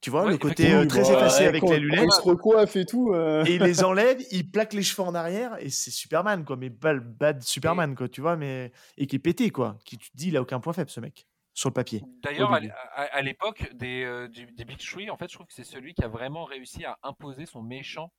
[0.00, 2.04] Tu vois, Ouais, le côté euh, très Bah, effacé ouais, avec les lunettes.
[2.06, 3.12] Il se recoiffe et tout.
[3.12, 3.44] euh.
[3.44, 6.56] Et il les enlève, il plaque les cheveux en arrière, et c'est Superman, quoi.
[6.56, 8.72] Mais bad, bad Superman, quoi, tu vois, mais.
[8.96, 9.76] Et qui est pété, quoi.
[9.84, 11.26] Qui, tu te dis, il a aucun point faible, ce mec,
[11.60, 12.02] sur le papier.
[12.22, 12.52] D'ailleurs,
[12.94, 16.02] à, l'époque des, euh, des Big Three, en fait, je trouve que c'est celui qui
[16.02, 18.10] a vraiment réussi à imposer son méchant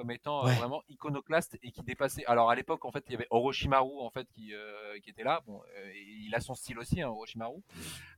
[0.00, 2.24] comme étant euh, vraiment iconoclaste et qui dépassait.
[2.24, 5.24] Alors à l'époque, en fait, il y avait Orochimaru en fait qui, euh, qui était
[5.24, 5.42] là.
[5.46, 5.60] Bon,
[5.92, 7.60] et il a son style aussi, hein, Orochimaru.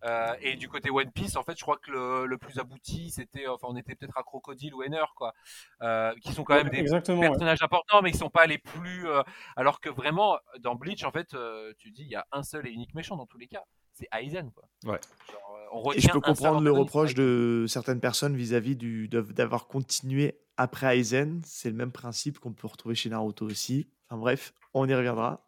[0.05, 3.11] Euh, et du côté One Piece, en fait, je crois que le, le plus abouti,
[3.11, 5.33] c'était, enfin, on était peut-être à Crocodile ou Enner, quoi,
[6.21, 7.01] qui sont quand même des ouais.
[7.01, 9.09] personnages importants, mais qui sont pas les plus.
[9.57, 11.37] alors que vraiment, dans Bleach, en fait,
[11.79, 13.65] tu dis, il y a un seul et unique méchant dans tous les cas.
[13.93, 14.65] C'est Aizen, quoi.
[14.85, 14.99] Ouais.
[15.31, 18.77] Genre, euh, Et je peux comprendre le reproche de certaines personnes vis-à-vis
[19.09, 21.41] d'avoir continué après Aizen.
[21.45, 23.89] C'est le même principe qu'on peut retrouver chez Naruto aussi.
[24.09, 25.45] Enfin bref, on y reviendra.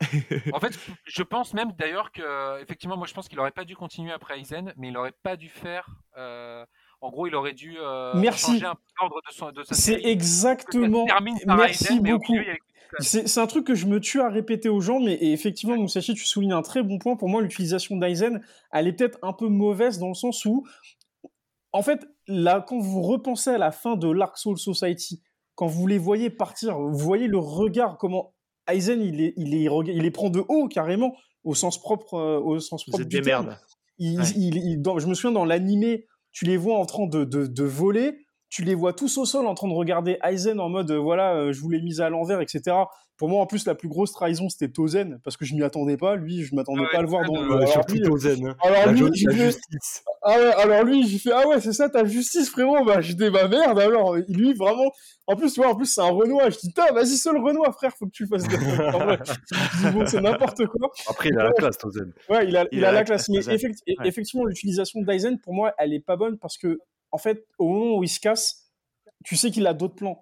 [0.53, 3.77] En fait, je pense même d'ailleurs que, effectivement, moi je pense qu'il aurait pas dû
[3.77, 5.89] continuer après Aizen, mais il aurait pas dû faire.
[6.17, 6.65] euh,
[7.05, 8.53] en gros, il aurait dû euh, Merci.
[8.53, 11.03] changer un peu l'ordre de, son- de sa C'est exactement.
[11.03, 12.33] se termine par Merci Aizen, mais au beaucoup.
[12.33, 12.57] milieu, il y a-
[13.01, 16.15] C'est un truc que je me tue à répéter aux gens, mais et effectivement, Musashi,
[16.15, 17.17] tu soulignes un très bon point.
[17.17, 18.41] Pour moi, l'utilisation d'Aizen,
[18.73, 20.65] elle est peut-être un peu mauvaise dans le sens où,
[21.73, 25.21] en fait, là, quand vous repensez à la fin de l'Arc Soul Society,
[25.57, 28.33] quand vous les voyez partir, vous voyez le regard, comment
[28.71, 32.39] Aizen, il les, il les, il les prend de haut, carrément, au sens propre, euh,
[32.39, 33.47] au sens Vous êtes du des terme.
[33.47, 33.59] merdes.
[33.99, 34.27] Il- Ouais.
[34.37, 37.47] il- il- dans- je me souviens dans l'animé, tu les vois en train de, de,
[37.47, 38.24] de voler,
[38.55, 41.35] tu les vois tous au sol en train de regarder Aizen en mode, euh, voilà,
[41.35, 42.77] euh, je vous l'ai mise à l'envers, etc.
[43.17, 45.97] Pour moi, en plus, la plus grosse trahison, c'était Tozen, parce que je m'y attendais
[45.97, 46.15] pas.
[46.17, 47.53] Lui, je m'attendais Ah ouais, pas à le voir dans Tozen, le.
[47.53, 48.47] euh, alors surtout lui, Tozen.
[48.47, 48.57] hein.
[48.63, 50.05] alors La, lui, ju- j'ai la fait- justice.
[50.23, 52.85] ah ouais, alors lui, j'ai fait, ah ouais, c'est ça ta justice, frérot.
[52.85, 54.15] Bah, j'étais, bah merde, alors.
[54.29, 54.91] Lui, vraiment.
[55.27, 56.51] En plus, tu vois, en plus, c'est un Renoir.
[56.51, 60.21] Je dis, putain, vas-y, seul Renoir, frère, faut que tu fasses je dis, bon, c'est
[60.21, 60.91] n'importe quoi.
[61.09, 62.13] Après, il a la classe, Tozen.
[62.29, 63.29] Ouais, il a, il a la classe.
[63.29, 63.55] Mais Tozen.
[63.57, 64.09] effecti- Ouais.
[64.09, 66.79] effectivement, l'utilisation d'Aizen, pour moi, elle est pas bonne parce que,
[67.15, 68.73] en fait, au moment où il se casse,
[69.25, 70.21] tu sais qu'il a d'autres plans.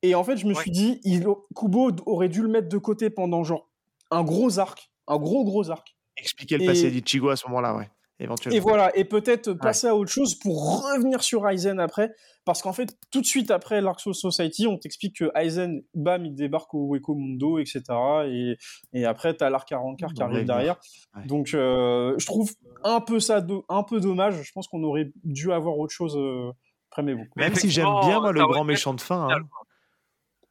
[0.00, 0.62] Et en fait, je me Ouais.
[0.62, 3.70] suis dit, il, Kubo aurait dû le mettre de côté pendant genre
[4.10, 5.94] un gros arc, un gros gros arc.
[6.16, 7.90] Expliquer le Et- passé d'Ichigo à ce moment-là, ouais.
[8.22, 8.56] Éventuellement.
[8.56, 12.12] Et voilà, et peut-être passer à autre chose pour revenir sur Aizen après,
[12.44, 16.24] parce qu'en fait, tout de suite après l'Arc Soul Society, on t'explique que Aizen, bam,
[16.24, 17.82] il débarque au Weko Mundo, etc.
[18.28, 18.56] Et,
[18.92, 20.78] et après, t'as l'Arc Arankar qui arrive derrière.
[21.16, 21.26] Ouais.
[21.26, 22.50] Donc, euh, je trouve
[22.84, 24.40] un peu ça, do- un peu dommage.
[24.42, 26.50] Je pense qu'on aurait dû avoir autre chose euh,
[26.90, 29.28] après Même si j'aime bien, moi, le grand méchant de fin.
[29.30, 29.38] hein.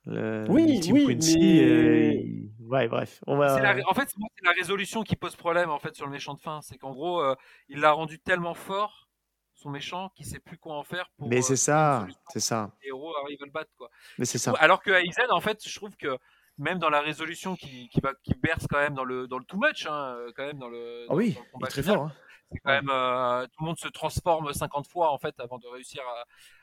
[0.05, 2.13] Le, Oui, Team oui, Quincy, mais- euh,
[2.71, 3.19] ouais, bref.
[3.27, 3.55] On va...
[3.55, 6.33] C'est la- En fait, c'est la résolution qui pose problème en fait sur le méchant
[6.33, 6.61] de fin.
[6.61, 7.35] C'est qu'en gros, euh,
[7.69, 9.07] il l'a rendu tellement fort,
[9.53, 11.27] son méchant, qu'il sait plus quoi en faire pour.
[11.29, 12.71] Mais euh, c'est ça, c'est ça.
[12.81, 13.89] Les héros arrivent à le battre quoi.
[14.17, 14.53] Mais c'est ça.
[14.59, 16.17] Alors que Aizen, en fait, je trouve que
[16.57, 19.45] même dans la résolution qui, qui, va, qui berce quand même dans le, dans le
[19.45, 21.67] too much, hein, euh, quand même dans le, Ah oui, dans le il est combat
[21.67, 22.05] très final, fort.
[22.07, 22.11] hein.
[22.51, 25.67] c'est quand même euh, tout le monde se transforme 50 fois en fait avant de
[25.67, 26.03] réussir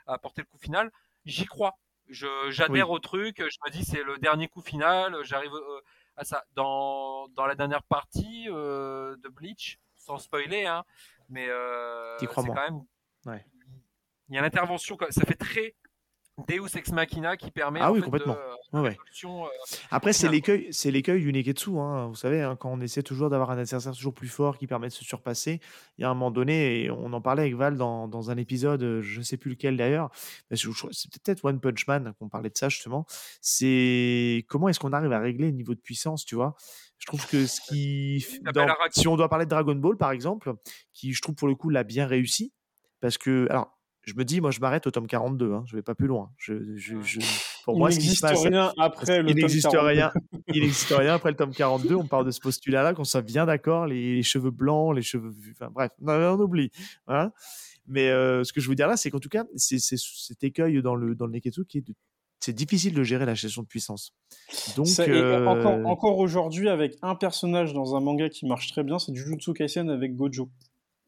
[0.07, 0.91] à, à porter le coup final.
[1.25, 1.75] J'y crois.
[2.11, 2.97] Je j'adhère Oui.
[2.97, 3.37] au truc.
[3.39, 5.17] Je me dis c'est le dernier coup final.
[5.25, 5.81] J'arrive euh,
[6.19, 10.85] à ça dans dans la dernière partie euh, de Bleach, sans spoiler, hein.
[11.29, 12.83] Mais euh, c'est quand même.
[13.27, 13.45] Ouais.
[14.29, 14.97] Il y a l'intervention.
[15.11, 15.75] Ça fait très
[16.47, 18.35] Deus ex machina qui permet Ah en oui, fait, complètement.
[18.35, 18.99] de, Ouais, ouais.
[19.25, 19.45] euh,
[19.91, 21.71] Après, c'est l'écueil, c'est l'écueil du Neketsu.
[21.79, 22.09] Hein.
[22.09, 24.89] Vous savez, hein, quand on essaie toujours d'avoir un adversaire toujours plus fort qui permet
[24.89, 25.61] de se surpasser,
[25.97, 28.37] il y a un moment donné, et on en parlait avec Val dans, dans un
[28.37, 30.11] épisode, euh, je ne sais plus lequel d'ailleurs,
[30.53, 30.69] c'est
[31.23, 33.07] peut-être One Punch Man qu'on parlait de ça justement.
[33.41, 36.55] C'est comment est-ce qu'on arrive à régler le niveau de puissance, tu vois?
[36.99, 38.25] Je trouve que ce qui,
[38.55, 40.53] dans- si on doit parler de Dragon Ball par exemple,
[40.93, 42.53] qui je trouve pour le coup l'a bien réussi,
[43.01, 43.78] parce que alors.
[44.09, 45.53] Je me dis, moi, je m'arrête au tome 42.
[45.53, 46.31] Hein, je vais pas plus loin.
[46.39, 47.21] Je, je- je-
[47.65, 49.87] pour Il moi, ce qui se n'existe passe, rien après le il tome n'existe 42.
[49.87, 50.13] rien.
[50.55, 51.95] Il n'existe rien après le tome 42.
[51.95, 55.35] On parle de ce postulat-là, qu'on soit bien d'accord, les, les cheveux blancs, les cheveux,
[55.53, 56.71] enfin bref, on oublie.
[57.07, 57.33] Voilà.
[57.87, 60.81] Mais euh, ce que je veux dire là, c'est qu'en tout cas, c'est cet écueil
[60.83, 61.95] dans le dans le Neketsu qui est de-
[62.41, 64.15] c'est difficile de gérer la gestion de puissance.
[64.77, 68.99] Donc euh, encore, encore aujourd'hui, avec un personnage dans un manga qui marche très bien,
[68.99, 70.49] c'est Jujutsu Kaisen avec Gojo.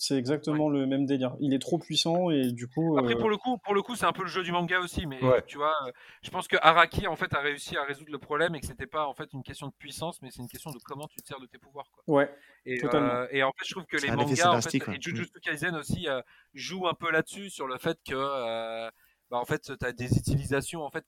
[0.02, 1.36] C'est exactement le même délire.
[1.40, 2.96] Il est trop puissant et du coup.
[2.96, 4.80] Après, euh, pour le coup, pour le coup, c'est un peu le jeu du manga
[4.80, 5.42] aussi, mais Ouais.
[5.46, 8.54] tu vois, euh, je pense que Araki en fait a réussi à résoudre le problème
[8.54, 10.78] et que c'était pas en fait une question de puissance, mais c'est une question de
[10.82, 11.90] comment tu te sers de tes pouvoirs.
[11.92, 12.02] Quoi.
[12.14, 12.34] Ouais.
[12.64, 13.10] Et, Totalement.
[13.12, 16.08] euh, et en fait, je trouve que les mangas, en fait, et Jujutsu Kaisen aussi
[16.08, 16.22] euh,
[16.54, 18.90] jouent un peu là-dessus sur le fait que, euh,
[19.30, 21.04] bah, en fait, tu as des utilisations, en fait,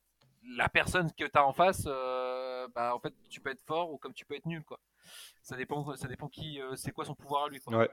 [0.54, 3.90] la personne que tu as en face, euh, bah, en fait, tu peux être fort
[3.90, 4.78] ou comme tu peux être nul, quoi.
[5.42, 7.74] Ça dépend, ça dépend qui, euh, c'est quoi son pouvoir à lui, quoi.
[7.78, 7.90] Ouais.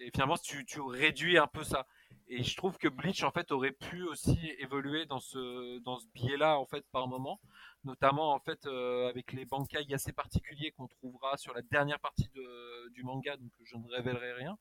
[0.00, 1.86] Et finalement, tu, tu réduis un peu ça.
[2.28, 6.06] Et je trouve que Bleach, en fait, aurait pu aussi évoluer dans ce, dans ce
[6.14, 7.40] biais-là, en fait, par moment.
[7.84, 12.28] Notamment, en fait, euh, avec les bankai assez particuliers qu'on trouvera sur la dernière partie
[12.34, 14.58] de, du manga, donc je ne révélerai rien.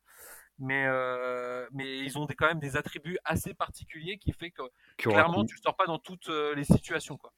[0.59, 4.61] Mais, euh, mais ils ont des, quand même des attributs assez particuliers qui fait que,
[4.97, 7.33] clairement, tu sors pas dans toutes euh, les situations, quoi.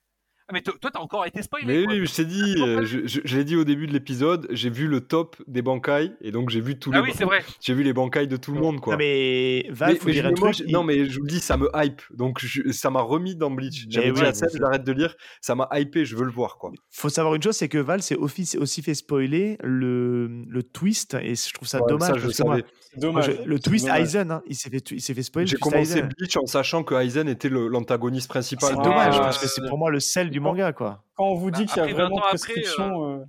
[0.49, 1.93] Ah, mais to- toi, t'as encore été spoilé, Mais quoi.
[1.93, 4.69] oui, je t'ai dit, euh, je, je- je l'ai dit au début de l'épisode, j'ai
[4.69, 7.43] vu le top des bankai et donc j'ai vu tous Ah les oui, c'est vrai.
[7.59, 8.93] j'ai vu les bankai de tout le monde quoi.
[8.93, 10.67] non, mais Val, Mais- faut mais dire je- un moi, truc.
[10.69, 13.51] non mais je vous le dis, ça me hype, donc je- ça m'a remis dans
[13.51, 13.87] Bleach.
[13.89, 16.57] J'avais dit oui, à Seb, j'arrête de lire, ça m'a hypé, je veux le voir
[16.57, 16.71] quoi.
[16.91, 21.35] faut savoir une chose, c'est que Val s'est aussi, fait spoiler le, le twist, et
[21.35, 22.07] je trouve ça Ouais, dommage.
[22.07, 22.67] ça, je parce que moi, savais.
[22.93, 23.37] C'est moi, dommage.
[23.43, 23.87] je- le twist.
[23.89, 25.45] Aizen, hein, il s'est fait, il s'est fait spoiler.
[25.47, 26.01] J'ai commencé.
[26.03, 28.69] Bleach en sachant que Aizen était l'antagoniste principal.
[28.73, 31.03] C'est Ah, dommage euh, parce que c'est pour moi le sel du manga, quoi.
[31.15, 33.19] Quand on vous dit Bah, qu'il y a après, 20 vraiment après, prescription.
[33.21, 33.25] euh,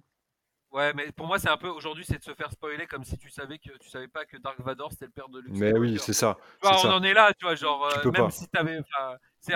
[0.70, 3.16] Ouais, mais pour moi, c'est un peu aujourd'hui, c'est de se faire spoiler comme si
[3.16, 5.54] tu savais que tu savais pas que Dark Vador c'était le père de Luke.
[5.56, 6.36] Mais oui, c'est ça.
[6.62, 6.94] Vois, on ça.
[6.94, 8.30] en est là, tu vois, genre, Tu euh, peux même pas.
[8.30, 8.78] si t'avais.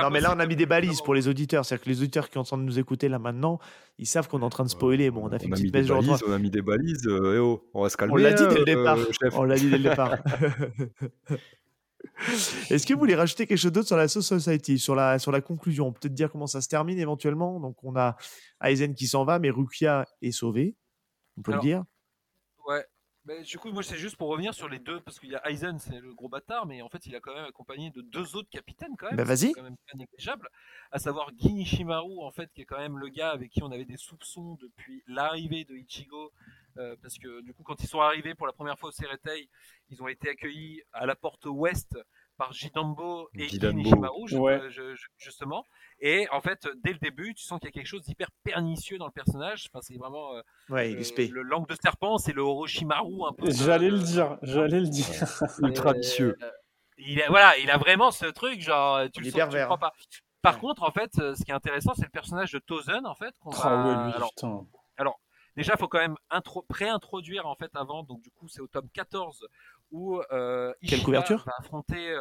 [0.00, 1.66] Non, mais là, on a mis des de balises pour les auditeurs.
[1.66, 3.58] C'est-à-dire que les auditeurs qui sont en train de nous écouter là maintenant,
[3.98, 5.10] ils savent qu'on est en train de spoiler.
[5.10, 7.34] Bon, on a fait une On petite genre balises, on a mis des balises, euh,
[7.34, 8.14] eh oh, on va se calmer.
[8.14, 8.96] On l'a dit dès le euh, départ.
[9.20, 9.34] chef.
[9.36, 10.16] On l'a dit dès le départ.
[12.70, 15.32] Est-ce que vous voulez rajouter quelque chose d'autre sur la Soul Society, sur la, sur
[15.32, 15.92] la conclusion?
[15.92, 17.60] Peut-être dire comment ça se termine éventuellement.
[17.60, 18.16] Donc, on a
[18.62, 20.76] Aizen qui s'en va, mais Rukia est sauvée.
[21.36, 21.84] On peut Alors, le dire.
[22.66, 22.84] Ouais.
[23.24, 25.48] Mais du coup, moi, c'est juste pour revenir sur les deux, parce qu'il y a
[25.48, 28.34] Aizen, c'est le gros bâtard, mais en fait, il a quand même accompagné de deux
[28.34, 29.16] autres capitaines, quand même.
[29.16, 29.52] Bah, vas-y.
[29.52, 30.48] quand même pas négligeable.
[30.90, 33.70] À savoir Gin Ishimaru, en fait, qui est quand même le gars avec qui on
[33.70, 36.32] avait des soupçons depuis l'arrivée de Ichigo.
[36.78, 39.48] Euh, parce que du coup, quand ils sont arrivés pour la première fois au Seretei,
[39.90, 41.96] ils ont été accueillis à la porte ouest
[42.38, 43.78] par Jidambo et Jidambo.
[43.78, 44.60] Gin Ishimaru, je- Ouais.
[44.70, 45.66] je- justement.
[46.00, 48.98] Et en fait, dès le début, tu sens qu'il y a quelque chose d'hyper pernicieux
[48.98, 49.68] dans le personnage.
[49.72, 53.50] Enfin, c'est vraiment euh, Ouais, euh, le langue de serpent, c'est le Orochimaru un peu.
[53.50, 55.06] J'allais le dire, j'allais le dire.
[55.62, 56.36] Ultra vicieux.
[56.42, 56.50] euh,
[56.98, 59.64] Il a, voilà, il a vraiment ce truc, genre, tu Il le sens, tu le
[59.64, 59.92] crois pas.
[60.40, 60.60] Par Ouais.
[60.60, 63.32] contre, en fait, euh, ce qui est intéressant, c'est le personnage de Tozen, en fait,
[63.40, 64.66] qu'on va- Ah ouais, lui, alors, putain.
[65.56, 68.02] Déjà, il faut quand même intro- pré-introduire en fait avant.
[68.04, 69.46] Donc du coup, c'est au tome 14
[69.90, 72.10] où euh, Quelle couverture va affronter.
[72.12, 72.20] euh,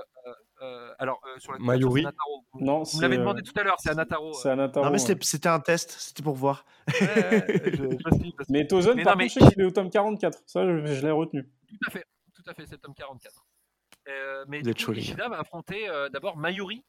[0.61, 2.05] euh, alors euh, sur la Mayuri.
[2.53, 4.33] Vous- Non, Vous l'avez demandé tout à l'heure, c'est Anataro.
[4.33, 4.85] C'est Anataro.
[4.85, 5.17] Non, mais ouais.
[5.21, 6.65] c'était un test, c'était pour voir.
[6.87, 9.65] Ouais, je- je suis- Mais Tozen, Mais par non, mais- contre, je sais qu'il est
[9.65, 10.37] au tome 44.
[10.45, 11.49] Ça, je, je l'ai retenu.
[11.69, 12.05] Tout à fait,
[12.35, 13.45] tout à fait, c'est le tome 44.
[14.07, 16.83] Euh, mais coup, Ishida va affronter euh, d'abord Mayuri,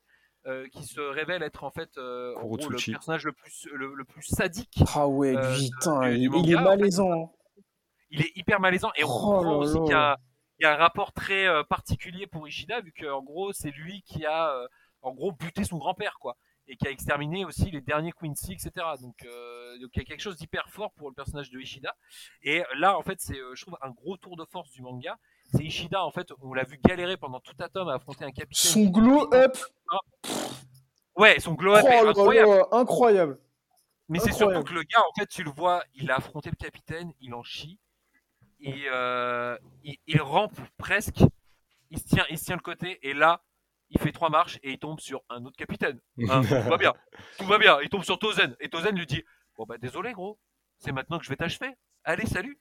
[0.47, 3.95] euh, qui se révèle être en fait euh, en gros, le personnage le plus, le,
[3.95, 4.83] le plus sadique.
[4.95, 6.65] Ah ouais, Euh, putain, du- du il, est en fait.
[6.65, 7.13] malaisant.
[7.13, 7.31] hein.
[8.11, 10.19] Il est hyper malaisant et on Oh comprend aussi qu'il y a,
[10.59, 14.03] il y a un rapport très euh, particulier pour Ishida, vu qu'en gros, c'est lui
[14.03, 14.67] qui a euh,
[15.01, 16.37] en gros buté son grand-père, quoi.
[16.69, 18.71] Et qui a exterminé aussi les derniers Quincy, etc.
[19.01, 21.97] Donc, euh, donc il y a quelque chose d'hyper fort pour le personnage de Ishida.
[22.43, 25.19] Et là, en fait, c'est, euh, je trouve, un gros tour de force du manga.
[25.53, 28.31] C'est Ishida, en fait, on l'a vu galérer pendant tout un tome à affronter un
[28.31, 28.73] capitaine.
[28.73, 29.57] Son glow up,
[31.17, 32.51] Ouais, son glow oh up est là incroyable.
[32.51, 33.39] là, incroyable.
[34.09, 36.57] Mais c'est surtout que le gars, en fait, tu le vois, il a affronté le
[36.57, 37.79] capitaine, il en chie,
[38.61, 41.21] et euh, il, il rampe presque,
[41.91, 43.43] il se tient, il se tient le côté, et là,
[43.91, 46.01] il fait trois marches et il tombe sur un autre capitaine.
[46.29, 46.95] Hein, tout va bien,
[47.39, 47.79] tout va bien.
[47.83, 49.23] Il tombe sur Tozen, et Tozen lui dit,
[49.57, 50.39] bon bah désolé gros,
[50.79, 51.71] c'est maintenant que je vais t'achever.
[52.05, 52.59] Allez, salut.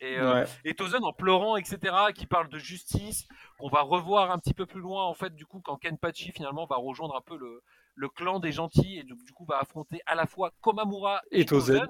[0.00, 0.44] Et, euh, Ouais.
[0.64, 3.26] et Tozen en pleurant, etc., qui parle de justice,
[3.58, 6.66] qu'on va revoir un petit peu plus loin, en fait, du coup, quand Kenpachi finalement
[6.66, 7.62] va rejoindre un peu le,
[7.94, 11.40] le clan des gentils et du, du coup va affronter à la fois Komamura et,
[11.40, 11.86] Et Tozen.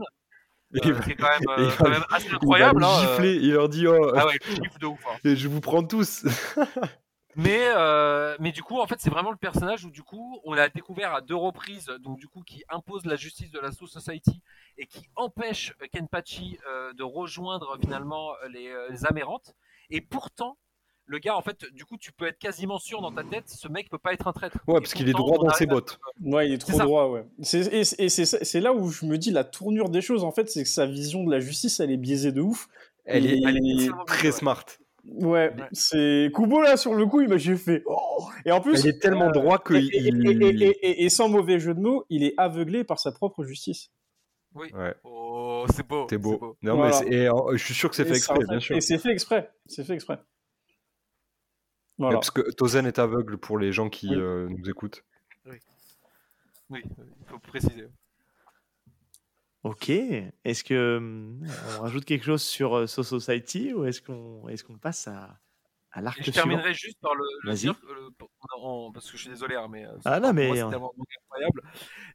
[0.74, 2.84] Euh, c'est quand même, et euh, quand même assez il va incroyable.
[2.84, 3.00] hein, euh.
[3.14, 4.38] gifler, il leur dit oh, Ah ouais,
[4.80, 5.04] de ouf.
[5.08, 5.16] hein.
[5.24, 6.24] je vous prends tous.
[7.38, 10.54] Mais, euh, mais du coup, en fait, c'est vraiment le personnage où, du coup, on
[10.54, 13.88] l'a découvert à deux reprises, donc du coup, qui impose la justice de la Soul
[13.88, 14.40] Society
[14.78, 19.54] et qui empêche Kenpachi euh, de rejoindre finalement euh, les, euh, les Amérantes.
[19.90, 20.56] Et pourtant,
[21.04, 23.68] le gars, en fait, du coup, tu peux être quasiment sûr dans ta tête, ce
[23.68, 24.56] mec peut pas être un traître.
[24.66, 26.00] Ouais, Et parce qu'il est droit dans ses à- bottes.
[26.22, 27.26] Ouais, il est trop droit, ouais.
[27.42, 30.62] C'est- Et, c'est là où je me dis la tournure des choses, en fait, c'est
[30.62, 32.66] que sa vision de la justice, elle est biaisée de ouf.
[33.04, 34.64] Elle est, elle très smart.
[35.08, 35.68] Ouais, Ouais.
[35.72, 37.82] c'est Kubo là sur le coup, il m'a j'ai fait.
[37.86, 40.86] Oh et en plus, Elle est tellement droit que et, et- il- et- et- et-
[40.86, 43.90] et- et sans mauvais jeu de mots, il est aveuglé par sa propre justice.
[44.54, 44.68] Oui.
[44.74, 44.94] Ouais.
[45.04, 46.06] Oh, c'est beau.
[46.10, 46.56] C'est beau.
[46.62, 47.00] Non, Voilà.
[47.02, 48.76] mais et, euh, je suis sûr que c'est fait exprès, en bien sûr.
[48.76, 49.50] Et c'est fait exprès.
[49.66, 50.18] C'est fait exprès.
[51.98, 52.14] Voilà.
[52.16, 54.16] Parce que Tozen est aveugle pour les gens qui Oui.
[54.16, 55.04] euh, nous écoutent.
[56.68, 57.86] Oui, il faut préciser.
[59.70, 59.88] Ok.
[59.90, 61.46] Est-ce que hum,
[61.78, 65.38] on rajoute quelque chose sur euh, So Society ou est-ce qu'on est-ce qu'on passe à,
[65.90, 68.10] à l'arc je terminerai juste par le, le euh,
[68.60, 70.92] en- parce que je suis désolé, hein, mais euh, Ah non, mais, moi, euh, tellement
[71.24, 71.62] incroyable.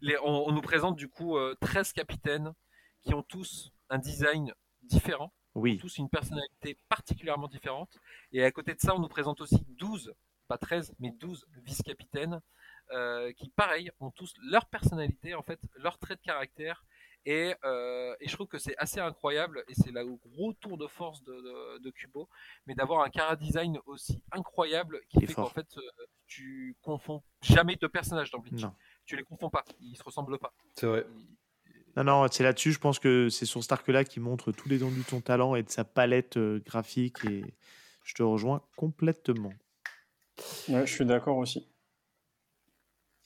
[0.02, 2.54] Les- on, on nous présente du coup euh, 13 capitaines
[3.02, 4.54] qui ont tous un design
[4.84, 5.78] différent, Oui.
[5.78, 7.98] tous une personnalité particulièrement différente.
[8.32, 10.14] Et à côté de ça, on nous présente aussi 12,
[10.48, 12.40] pas 13, mais 12 vice-capitaines
[12.94, 16.84] euh, qui, pareil, ont tous leur personnalité, en fait, leur trait de caractère.
[17.26, 20.88] Et, euh, et je trouve que c'est assez incroyable, et c'est le gros tour de
[20.88, 22.28] force de, de, de Kubo,
[22.66, 25.50] mais d'avoir un cara design aussi incroyable qui fait fort.
[25.50, 25.82] qu'en fait, euh,
[26.26, 28.64] tu confonds jamais deux personnages dans Bleach.
[28.64, 28.74] Non.
[29.06, 30.54] Tu les confonds pas, ils se ressemblent pas.
[30.76, 31.06] C'est vrai.
[31.16, 31.38] Ils-
[31.98, 32.72] Non, non, c'est là-dessus.
[32.72, 35.64] Je pense que c'est sur cet arc-là qui montre tout l'étendue de son talent et
[35.64, 37.24] de sa palette euh, graphique.
[37.26, 37.44] Et
[38.04, 39.52] je te rejoins complètement.
[40.70, 41.68] Ouais, je suis d'accord aussi.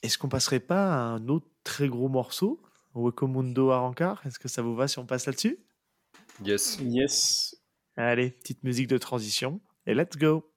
[0.02, 2.60] Est-ce qu'on passerait pas à un autre très gros morceau?
[2.96, 5.58] Wakomundo Arankar Est-ce que ça vous va si on passe là-dessus?
[6.44, 6.78] Yes.
[6.82, 7.56] Yes.
[7.96, 10.50] Allez, petite musique de transition et let's go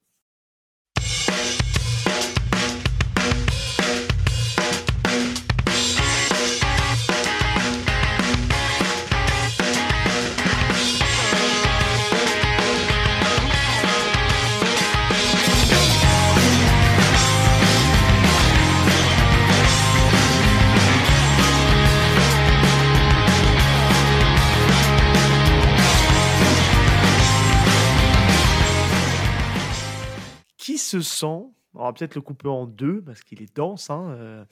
[30.90, 31.46] Se sent
[31.76, 33.90] On va peut-être le couper en deux parce qu'il est dense.
[33.92, 34.46] Hein, euh,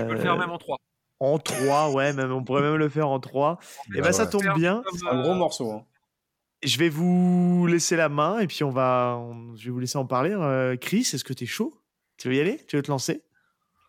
[0.00, 0.78] Tu peux le faire euh, même en trois.
[1.18, 3.58] En trois, ouais, même, on pourrait même le faire en trois.
[3.94, 4.30] Et bah ben ça ouais.
[4.30, 4.82] tombe bien.
[4.92, 5.70] C'est un euh, gros morceau.
[5.72, 5.84] hein.
[6.62, 9.98] Je vais vous laisser la main et puis on va, on- je vais vous laisser
[9.98, 10.30] en parler.
[10.32, 11.80] Euh, Chris, est-ce que tu es chaud?
[12.16, 12.64] Tu veux y aller?
[12.66, 13.22] Tu veux te lancer?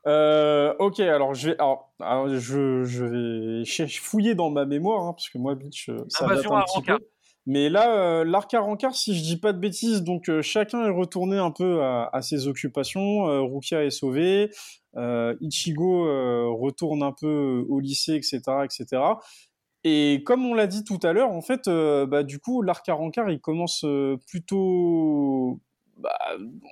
[0.06, 5.14] Euh, ok, alors je vais, alors, alors, je, je vais fouiller dans ma mémoire, hein,
[5.14, 6.99] parce que moi, euh, ça date un petit peu.
[7.48, 10.86] Mais là, euh, l'arc à rencard, si je dis pas de bêtises, donc euh, chacun
[10.86, 13.30] est retourné un peu à, ses occupations.
[13.30, 14.52] Euh, Rukia est sauvé,
[15.40, 16.03] Ichigo
[16.57, 19.02] retourne un peu au lycée, etc., etc.
[19.86, 22.98] Et comme on l'a dit tout à l'heure, en fait, bah, du coup, l'arc à
[23.30, 23.86] il commence
[24.28, 25.61] plutôt.
[25.98, 26.18] bah,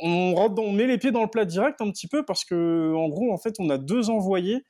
[0.01, 3.07] on, on met les pieds dans le plat direct un petit peu parce que, en
[3.07, 4.65] gros, en fait, on a deux envoyés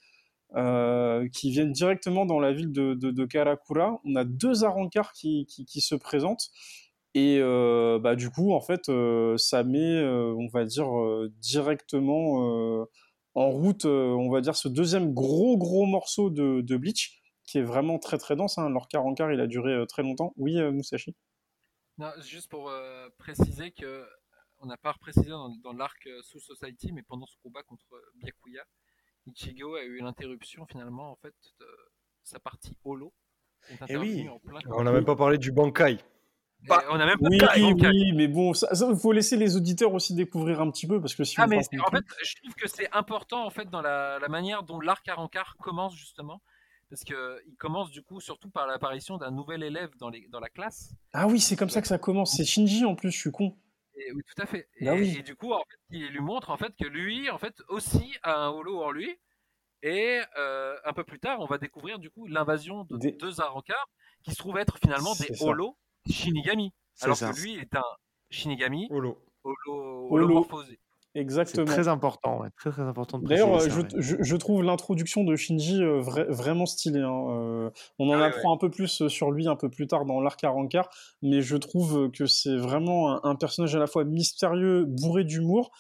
[0.54, 4.00] euh, qui viennent directement dans la ville de, de, Karakura.
[4.06, 6.50] On a deux arancars qui, se présentent.
[7.14, 10.88] Et euh, bah, du coup, en fait, euh, ça met, on va dire,
[11.42, 12.88] directement
[13.34, 18.00] en route, on va dire, ce deuxième gros, gros morceau de, Bleach, qui est vraiment
[18.00, 18.58] très, très dense.
[18.58, 18.70] Hein.
[18.70, 20.34] Leur arancard, il a duré très longtemps.
[20.38, 21.16] Oui, Musashi?
[21.98, 22.72] Non, juste pour
[23.18, 24.06] préciser que
[24.60, 27.86] on n'a pas précisé dans, l'arc Soul Society, mais pendant ce combat contre
[28.16, 28.64] Byakuya,
[29.28, 31.66] Ichigo a eu l'interruption finalement en fait de
[32.24, 33.14] sa partie holo.
[33.70, 34.22] est Eh oui.
[34.22, 35.94] intervenue en plein On n'a même pas parlé du Bankai.
[36.68, 38.12] Et on a même pas Oui, parlé de oui, Bankai.
[38.16, 41.36] mais bon, il faut laisser les auditeurs aussi découvrir un petit peu, parce que si
[41.38, 41.62] Ah mais en
[41.92, 45.16] fait, je trouve que c'est important en fait dans la, la manière dont l'arc à
[45.16, 46.42] rencard commence justement,
[46.90, 50.40] parce que il commence du coup surtout par l'apparition d'un nouvel élève dans, les, dans
[50.40, 50.94] la classe.
[51.14, 52.36] Ah oui, c'est comme ça que ça commence.
[52.36, 53.56] C'est Shinji en plus, je suis con.
[53.98, 54.68] Et, oui, tout à fait.
[54.76, 55.16] Et, Bah oui.
[55.20, 58.16] et du coup, en fait, il lui montre en fait que lui, en fait, aussi
[58.24, 59.18] a un holo en lui.
[59.82, 63.40] Et euh, un peu plus tard, on va découvrir du coup l'invasion de Des- deux
[63.40, 63.88] Arankars
[64.24, 65.78] qui se trouvent être finalement des holos
[66.10, 66.74] Shinigami.
[67.02, 67.32] Alors ça.
[67.32, 67.84] que lui est un
[68.32, 69.24] Shinigami Holo.
[69.44, 70.48] holo, Holo.
[71.16, 71.66] C'est Exactement.
[71.66, 73.88] très important, ouais, très très important D'ailleurs, euh, je, ouais.
[73.98, 77.00] je- je trouve l'introduction de Shinji euh, vra- vraiment stylée.
[77.00, 77.28] hein.
[77.30, 77.70] Euh,
[78.00, 80.20] on en Ah ouais, apprend un peu plus sur lui un peu plus tard dans
[80.20, 80.90] l'arc à rencard,
[81.22, 85.72] mais je trouve que c'est vraiment un, un personnage à la fois mystérieux, bourré d'humour.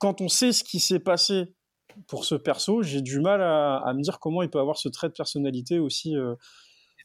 [0.00, 1.54] Quand on sait ce qui s'est passé
[2.08, 4.88] pour ce perso, j'ai du mal à, à me dire comment il peut avoir ce
[4.88, 6.34] trait de personnalité aussi, euh,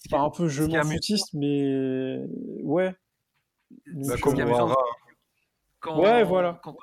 [0.09, 2.21] pas un peu je m'en foutiste, mais
[2.63, 2.95] ouais.
[3.87, 4.75] Bah, Donc, comme amusant, Ohara.
[5.79, 6.59] quand, Ouais, voilà.
[6.63, 6.75] Quand,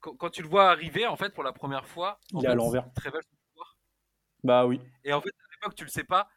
[0.00, 2.54] quand- quand tu le vois arriver en fait pour la première fois, Il est à
[2.54, 2.86] l'envers.
[2.96, 3.76] révèle son pouvoir.
[4.42, 4.80] bah oui.
[5.04, 6.28] Et en fait, à l'époque, tu le sais pas.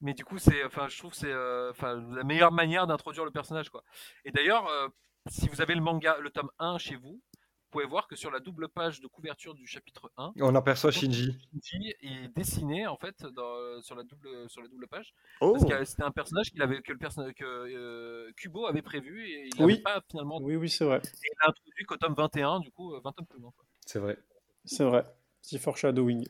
[0.00, 3.24] Mais du coup, c'est, enfin, je trouve que c'est, euh, enfin, la meilleure manière d'introduire
[3.24, 3.82] le personnage, quoi.
[4.24, 4.88] Et d'ailleurs, euh,
[5.28, 7.20] si vous avez le manga, le tome 1 chez vous,
[7.68, 10.90] vous pouvez voir que sur la double page de couverture du chapitre 1, On aperçoit
[10.90, 11.36] Shinji.
[11.62, 15.12] Shinji est dessiné en fait dans- sur la double sur la double page
[15.42, 18.80] Oh, parce que c'était un personnage qu'il avait que le personnage que euh, Kubo avait
[18.80, 19.78] prévu et il Oui.
[19.82, 20.96] pas finalement Oui, oui, c'est vrai.
[21.04, 23.52] et il l'a introduit qu'au tome 21 du coup euh, 20 tomes plus loin.
[23.84, 24.16] C'est vrai.
[24.64, 25.04] C'est vrai.
[25.42, 26.26] Petit foreshadowing.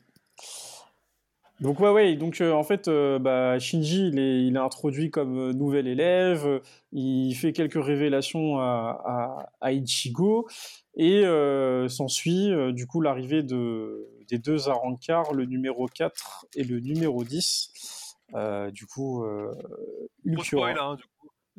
[1.61, 2.15] Donc ouais, ouais.
[2.15, 5.87] Donc euh, en fait, euh, bah, Shinji, il est, il est introduit comme euh, nouvel
[5.87, 6.45] élève.
[6.47, 6.59] euh,
[6.93, 10.47] Il fait quelques révélations à, à, à Ichigo
[10.95, 11.23] et
[11.87, 18.15] s'ensuit du coup l'arrivée de des deux Arankars, le numéro 4 et le numéro 10.
[18.35, 19.23] Euh, du coup,
[20.23, 20.73] Ulquiorra.
[20.79, 20.97] hein.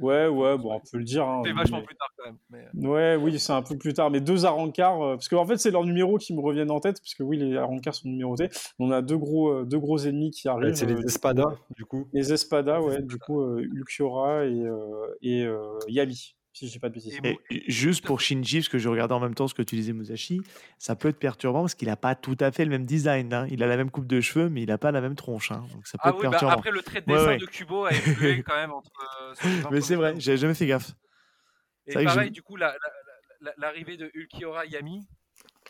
[0.00, 1.26] Ouais, ouais, bon, on peut le dire.
[1.28, 2.38] hein, C'est vachement mais- plus tard quand même.
[2.50, 2.86] Mais...
[2.88, 5.70] Ouais, oui, c'est un peu plus tard, mais deux Arankars, euh, parce qu'en fait, c'est
[5.70, 8.48] leurs numéros qui me reviennent en tête, parce que oui, les Arankars sont numérotés.
[8.78, 10.74] On a deux gros, euh, deux gros ennemis qui arrivent.
[10.74, 11.44] C'est les euh, Espada,
[11.76, 12.06] du coup.
[12.12, 13.06] les Espada, Les ouais, Espada.
[13.06, 17.18] du coup, euh, Ulquiorra et, euh, et euh, Yami, si je dis pas de bêtises.
[17.24, 19.76] Et- Et juste pour Shinji, parce que je regardais en même temps ce que tu
[19.76, 20.40] disais, Musashi,
[20.78, 23.32] ça peut être perturbant parce qu'il n'a pas tout à fait le même design.
[23.32, 23.46] hein.
[23.50, 25.52] Il a la même coupe de cheveux, mais il n'a pas la même tronche.
[25.52, 25.64] hein.
[25.72, 26.54] Donc ça peut Ah être oui, bah, perturbant.
[26.54, 27.38] après le trait de dessin ouais.
[27.38, 28.90] de Kubo a évolué quand même entre.
[29.22, 30.92] euh, sur les 20 mais c'est vrai, j'avais jamais fait gaffe.
[31.86, 32.76] Et pareil, je- du coup, la- la-
[33.42, 35.06] la- l'arrivée de Ulquiorra Yami,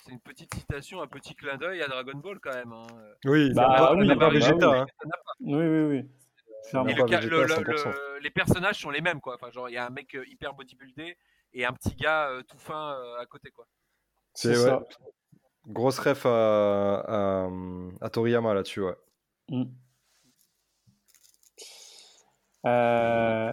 [0.05, 2.73] c'est une petite citation, un petit clin d'œil à Dragon Ball quand même.
[2.73, 2.87] hein.
[3.27, 4.81] Oui, Bah, pas, oui, pas Vegeta.
[4.83, 4.87] hein.
[5.41, 6.03] Oui, oui, oui.
[6.69, 6.91] Clairement.
[6.91, 7.91] Et pas le ca- Vegeta, le- le- 100%.
[7.91, 9.35] le- les personnages sont les mêmes, quoi.
[9.35, 11.17] Enfin, genre, il y a un mec euh, hyper bodybuildé
[11.53, 13.67] et un petit gars euh, tout fin euh, à côté, quoi.
[14.35, 14.79] C'est ouais.
[15.67, 17.49] Grosse ref à, à,
[18.01, 18.97] à Toriyama là-dessus, ouais.
[19.49, 19.65] Mm.
[22.67, 23.53] Euh,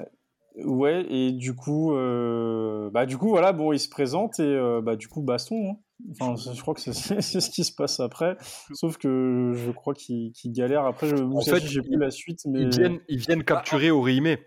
[0.65, 4.81] ouais, et du coup, euh, bah, du coup, voilà, bon, il se présente et euh,
[4.81, 5.71] bah, du coup, baston.
[5.71, 5.77] hein.
[6.19, 8.37] Enfin, je crois que c'est ce qui se passe après.
[8.73, 10.85] Sauf que je crois qu'il qu'il galère.
[10.85, 12.61] Après, je, En fait, j'ai plus la suite, mais.
[12.61, 14.37] Ils viennent, ils viennent capturer Orihime.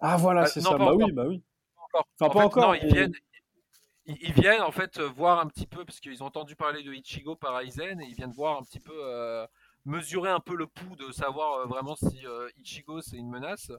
[0.00, 0.70] Ah, voilà, Ah, c'est ça.
[0.78, 0.96] Bah encore.
[0.96, 1.42] oui, bah oui.
[1.76, 2.06] Encore.
[2.18, 3.12] Enfin, En pas fait, encore, Non, ils viennent,
[4.06, 6.92] ils, ils viennent en fait voir un petit peu parce qu'ils ont entendu parler de
[6.92, 9.46] Ichigo par Aizen et ils viennent voir un petit peu euh,
[9.84, 13.70] mesurer un peu le pouls de savoir euh, vraiment si euh, Ichigo c'est une menace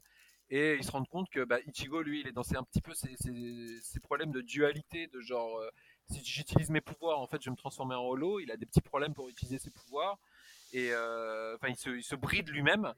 [0.49, 2.81] et ils se rendent compte que bah, Ichigo lui il est dans ses, un petit
[2.81, 5.69] peu ces, ces- ces problèmes de dualité de genre euh,
[6.11, 8.66] si j'utilise mes pouvoirs en fait je vais me transformer en holo il a des
[8.66, 10.17] petits problèmes pour utiliser ses pouvoirs
[10.74, 12.93] et euh, enfin il, se, il se bride lui-même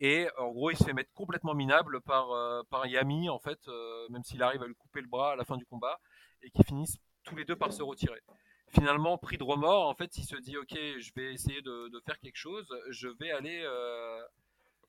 [0.00, 3.58] et en gros il se fait mettre complètement minable par, euh, par Yami en fait
[3.68, 6.00] euh, même s'il arrive à lui couper le bras à la fin du combat
[6.42, 8.20] et qui finissent tous les deux par se retirer.
[8.68, 12.00] Finalement pris de remords en fait il se dit ok je vais essayer de, de
[12.06, 14.20] faire quelque chose je vais aller euh,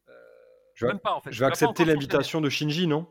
[0.10, 0.14] euh,
[0.76, 1.32] Je vais- même pas en fait.
[1.32, 3.08] Je vais accepter l'invitation de Shinji, Non,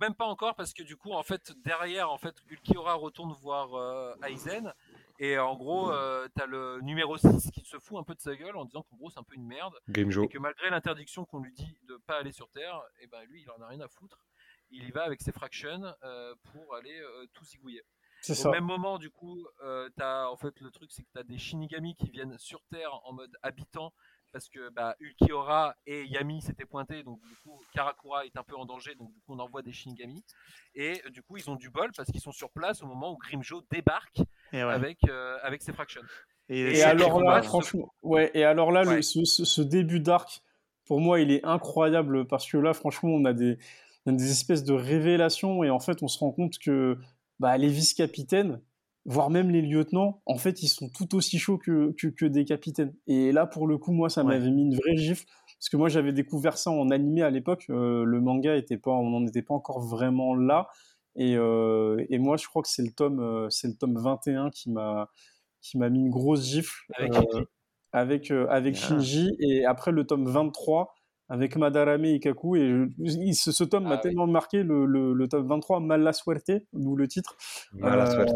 [0.00, 3.74] même pas encore parce que du coup en fait derrière en fait Ulquiorra retourne voir
[3.74, 4.72] euh, Aizen
[5.18, 8.34] et en gros euh, t'as le numéro 6 qui se fout un peu de sa
[8.36, 10.24] gueule en disant qu'en gros c'est un peu une merde Grimmjo.
[10.24, 13.42] et que malgré l'interdiction qu'on lui dit de pas aller sur Terre et ben lui
[13.42, 14.24] il en a rien à foutre
[14.70, 17.82] il y va avec ses fractions euh, pour aller euh, tout zigouiller
[18.22, 18.50] C'est au ça.
[18.50, 21.94] même moment du coup euh, t'as en fait le truc c'est que t'as des Shinigami
[21.96, 23.92] qui viennent sur Terre en mode habitant
[24.34, 28.56] parce que bah, Ulquiorra et Yami s'étaient pointés, donc du coup Karakura est un peu
[28.56, 30.24] en danger, donc du coup on envoie des Shinigami.
[30.74, 33.12] Et euh, du coup ils ont du bol parce qu'ils sont sur place au moment
[33.12, 34.18] où Grimjo débarque
[34.52, 34.72] Et ouais.
[34.72, 36.02] avec, euh, avec ses fractions.
[36.48, 39.00] Et, alors là, combat, franchement, ouais, et alors là, Ouais.
[39.02, 40.42] ce, ce- ce début d'arc,
[40.84, 43.56] pour moi, il est incroyable parce que là, franchement, on a des,
[44.04, 46.98] on a des espèces de révélations et en fait, on se rend compte que
[47.38, 48.60] bah, les vice-capitaines,
[49.06, 52.44] voire même les lieutenants, en fait, ils sont tout aussi chauds que, que, que des
[52.44, 52.94] capitaines.
[53.06, 54.38] Et là, pour le coup, moi, ça Ouais.
[54.38, 55.24] m'avait mis une vraie gifle
[55.58, 57.66] parce que moi, j'avais découvert ça en animé à l'époque.
[57.70, 60.68] euh, le manga était pas, on n'en était pas encore vraiment là.
[61.16, 64.50] Et, euh, et moi, je crois que c'est le tome, euh, c'est le tome 21
[64.50, 65.08] qui m'a,
[65.60, 66.84] qui m'a mis une grosse gifle
[67.92, 68.44] Avec Shinji.
[68.50, 68.76] avec.
[68.76, 70.94] Shinji et après le tome 23
[71.28, 72.68] avec Madarame et Ikaku et
[73.02, 74.00] je- ce, ce tome Ah m'a oui.
[74.02, 77.36] tellement marqué le, le, le tome 23 Mala Suerte d'où le titre
[77.72, 78.34] Mala suerte.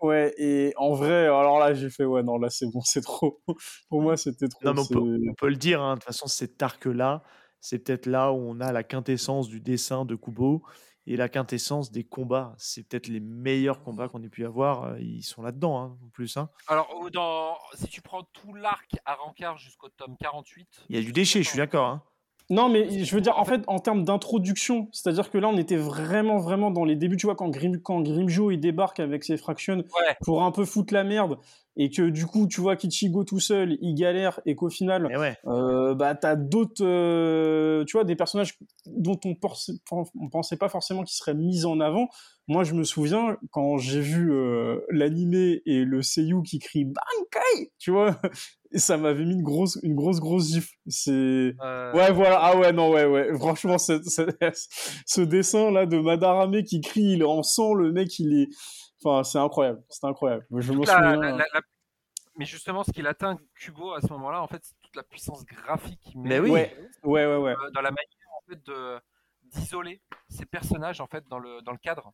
[0.00, 3.40] Ouais et en vrai alors là j'ai fait ouais non là c'est bon c'est trop
[3.88, 6.04] pour moi c'était trop Non, mais on peut, on peut le dire, hein, de toute
[6.06, 7.22] façon, cet arc-là,
[7.60, 10.62] c'est peut-être là où on a la quintessence du dessin de Kubo
[11.06, 12.54] et la quintessence des combats.
[12.58, 14.84] C'est peut-être les meilleurs combats qu'on ait pu avoir.
[14.84, 16.36] euh, Ils sont là-dedans, hein, en plus.
[16.36, 16.50] hein.
[16.68, 21.02] Alors dans, si tu prends tout l'arc à Rancard jusqu'au tome 48, Il y a
[21.02, 21.86] du déchet, je suis d'accord.
[21.86, 22.02] hein.
[22.48, 25.76] Non, mais je veux dire, en fait, en termes d'introduction, c'est-à-dire que là, on était
[25.76, 27.16] vraiment, vraiment dans les débuts.
[27.16, 30.16] Tu vois, quand, Grim, quand Grimjo il débarque avec ses fractions Ouais.
[30.24, 31.38] pour un peu foutre la merde,
[31.76, 35.18] et que du coup, tu vois Kichigo tout seul, il galère, et qu'au final, Mais
[35.18, 40.56] ouais, euh, bah, t'as d'autres, euh, tu vois, des personnages dont on, pense, on pensait
[40.56, 42.08] pas forcément qu'ils seraient mis en avant.
[42.48, 47.72] Moi, je me souviens quand j'ai vu euh, l'animé et le seiyuu qui crie Bankai,
[47.78, 48.20] tu vois,
[48.72, 50.72] et ça m'avait mis une grosse, une grosse, grosse gifle.
[50.86, 52.38] C'est euh, Ouais, voilà.
[52.40, 53.34] Ah ouais, non, ouais, ouais.
[53.38, 58.42] Franchement, ce dessin là de Madarame qui crie, il est en sang, le mec, il
[58.42, 58.48] est.
[59.06, 59.82] Enfin, c'est incroyable.
[59.88, 60.46] C'est incroyable.
[60.50, 61.16] Je m'en toute la- souviens.
[61.16, 61.60] la- la- la-
[62.38, 65.44] Mais justement, ce qu'il atteint Kubo à ce moment-là, en fait, c'est toute la puissance
[65.46, 66.50] graphique qu'il met Mais oui.
[66.50, 67.52] Ouais, ouais, ouais, ouais.
[67.52, 69.00] euh, dans la manière en fait de
[69.54, 72.12] d'isoler ces personnages en fait dans le dans le cadre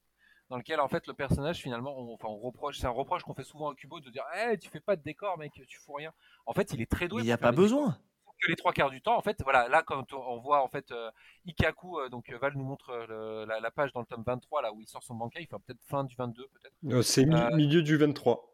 [0.50, 3.32] dans lequel en fait le personnage finalement on, enfin on reproche c'est un reproche qu'on
[3.32, 5.94] fait souvent à Kubo de dire eh tu fais pas de décor mec tu fous
[5.94, 6.12] rien
[6.44, 7.96] en fait il est très doué mais il n'y a pas besoin.
[8.42, 10.90] Que les trois quarts du temps en fait voilà là quand on, voit en fait
[10.90, 11.10] euh,
[11.46, 14.62] Ikaku euh, donc euh, Val nous montre le- la, la page dans le tome 23
[14.62, 17.82] là où il sort son bankai enfin peut-être fin du 22 peut-être c'est mi- milieu
[17.82, 18.48] du 23.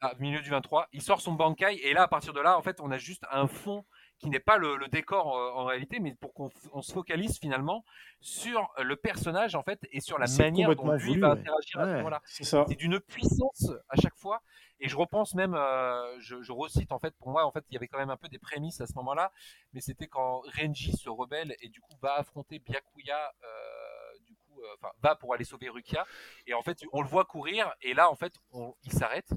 [0.00, 2.62] à milieu du 23, il sort son Bankai et là à partir de là en
[2.62, 3.84] fait on a juste un fond
[4.18, 7.38] qui n'est pas le, le décor euh, en réalité mais pour qu'on on se focalise
[7.38, 7.84] finalement
[8.20, 11.38] sur le personnage en fait et sur la manière dont lui voulu, va ouais.
[11.40, 11.96] interagir à ce Ouais.
[11.98, 12.20] moment-là.
[12.24, 12.64] C'est ça.
[12.68, 14.42] C'est d'une puissance à chaque fois
[14.80, 17.74] et je repense même euh, je, je recite en fait pour moi en fait il
[17.74, 19.32] y avait quand même un peu des prémices à ce moment-là
[19.72, 24.60] mais c'était quand Renji se rebelle et du coup va affronter Byakuya euh, du coup
[24.60, 26.04] euh, enfin va pour aller sauver Rukia
[26.46, 29.30] et en fait on le voit courir et là en fait on- il s'arrête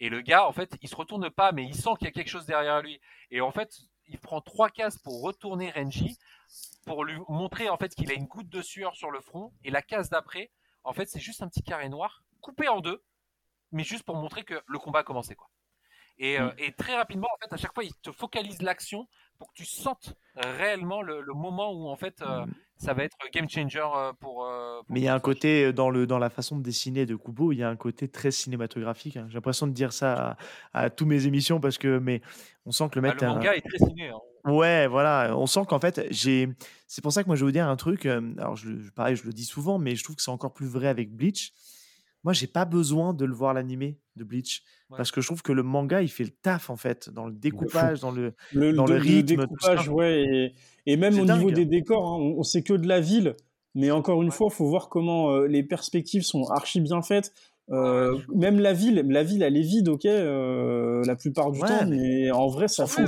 [0.00, 2.10] et le gars, en fait, il se retourne pas, mais il sent qu'il y a
[2.10, 3.00] quelque chose derrière lui.
[3.30, 6.18] Et en fait, il prend trois cases pour retourner Renji,
[6.84, 9.52] pour lui montrer en fait qu'il a une goutte de sueur sur le front.
[9.64, 10.50] Et la case d'après,
[10.84, 13.02] en fait, c'est juste un petit carré noir coupé en deux,
[13.70, 15.48] mais juste pour montrer que le combat a commencé, quoi.
[16.18, 19.08] Et, euh, et très rapidement, en fait, à chaque fois, il te focalise l'action
[19.42, 22.46] pour que tu sentes réellement le, le moment où en fait, euh,
[22.76, 24.44] ça va être game changer euh, pour.
[24.46, 27.06] euh, pour Mais il y a un côté, dans, le, dans la façon de dessiner
[27.06, 29.16] de Kubo, il y a un côté très cinématographique.
[29.16, 29.26] hein.
[29.28, 30.36] J'ai l'impression de dire ça
[30.72, 32.22] à, à tous mes émissions parce que mais
[32.66, 33.20] on sent que le Ah, mec.
[33.20, 34.10] le un- manga est très ciné.
[34.10, 34.18] hein.
[34.44, 35.36] Ouais, voilà.
[35.36, 36.48] On sent qu'en fait, j'ai.
[36.86, 38.06] C'est pour ça que moi, je vais vous dire un truc.
[38.06, 40.86] Alors, je, pareil, je le dis souvent, mais je trouve que c'est encore plus vrai
[40.88, 41.52] avec Bleach.
[42.24, 44.96] Moi, j'ai pas besoin de le voir l'animé de Bleach Ouais.
[44.98, 47.32] parce que je trouve que le manga, il fait le taf en fait dans le
[47.32, 48.34] découpage, dans le.
[48.52, 50.22] Le, Dans de- le rythme, découpage, ouais.
[50.86, 53.34] Et, et même au niveau des décors, hein, on, on sait que de la ville.
[53.74, 54.34] Mais encore une Ouais.
[54.34, 57.32] fois, faut voir comment euh, les perspectives sont archi bien faites.
[57.70, 61.60] Euh, je- même la ville, la ville, elle est vide, ok, euh, la plupart du
[61.60, 63.04] temps, mais- mais en vrai, ça fout.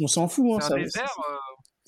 [0.00, 1.14] On s'en fout, hein, ça- désert.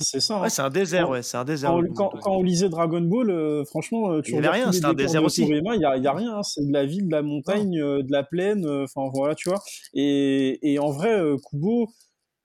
[0.01, 0.37] C'est ça.
[0.37, 0.43] hein.
[0.43, 1.71] Ouais, c'est un désert, Quand- ouais, c'est un désert.
[1.95, 4.95] quand, on lisait Dragon Ball, euh, franchement, euh, tu Il y avait rien, c'était un
[4.95, 5.43] désert aussi.
[5.43, 8.11] Il y y a rien, hein, c'est de la ville, de la montagne, euh, de
[8.11, 9.61] la plaine, euh, enfin voilà, tu vois.
[9.95, 11.89] Et, et en vrai, Kubo,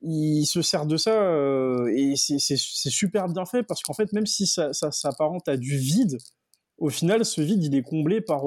[0.02, 1.16] il se sert de ça
[1.96, 5.48] et c'est c'est- c'est super bien fait parce qu'en fait, même si ça, ça s'apparente
[5.48, 6.18] à du vide,
[6.78, 8.44] au final, ce vide, il est comblé par,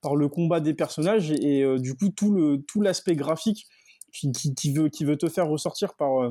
[0.00, 3.66] par le combat des personnages et, et, du coup, tout le tout l'aspect graphique
[4.14, 6.30] qui, qui, qui veut, qui veut te faire ressortir par,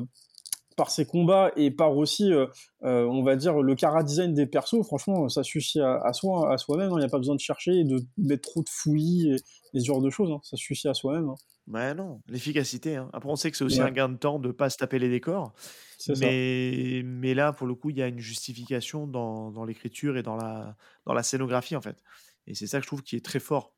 [0.76, 2.46] par ses combats et par aussi, euh,
[2.84, 6.52] euh, on va dire, le cara design des persos, franchement, ça suffit à, à soi,
[6.52, 6.90] à soi-même.
[6.92, 9.36] Il n'y a pas besoin de chercher et de mettre trop de fouillis et,
[9.74, 10.30] et ce genre de choses.
[10.30, 10.40] hein.
[10.42, 11.28] Ça suffit à soi-même.
[11.28, 11.34] hein.
[11.68, 12.96] Ouais, non, l'efficacité.
[12.96, 13.08] hein.
[13.12, 13.86] Après, on sait que c'est aussi Ouais.
[13.86, 15.52] un gain de temps de pas se taper les décors.
[15.98, 16.12] Ça.
[16.18, 20.22] Mais, mais là, pour le coup, il y a une justification dans, dans l'écriture et
[20.24, 20.76] dans la,
[21.06, 22.02] dans la scénographie, en fait.
[22.48, 23.72] Et c'est ça que je trouve qui est très fort.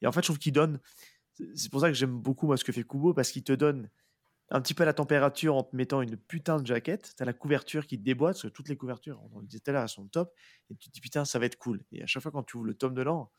[0.00, 0.78] Et en fait, je trouve qu'il donne.
[1.36, 3.52] c'est- C'est pour ça que j'aime beaucoup moi ce que fait Kubo, parce qu'il te
[3.52, 3.90] donne
[4.50, 7.14] un petit peu la température en te mettant une putain de jaquette.
[7.16, 9.60] Tu as la couverture qui te déboîte, parce que toutes les couvertures, on le disait
[9.60, 10.32] tout à l'heure, elles sont top.
[10.70, 11.82] Et tu te dis putain, ça va être cool.
[11.92, 13.32] Et à chaque fois, quand tu ouvres le tome de l'an,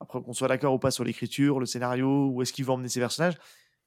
[0.00, 2.88] après qu'on soit d'accord ou pas sur l'écriture, le scénario, où est-ce qu'il va emmener
[2.88, 3.38] ses personnages,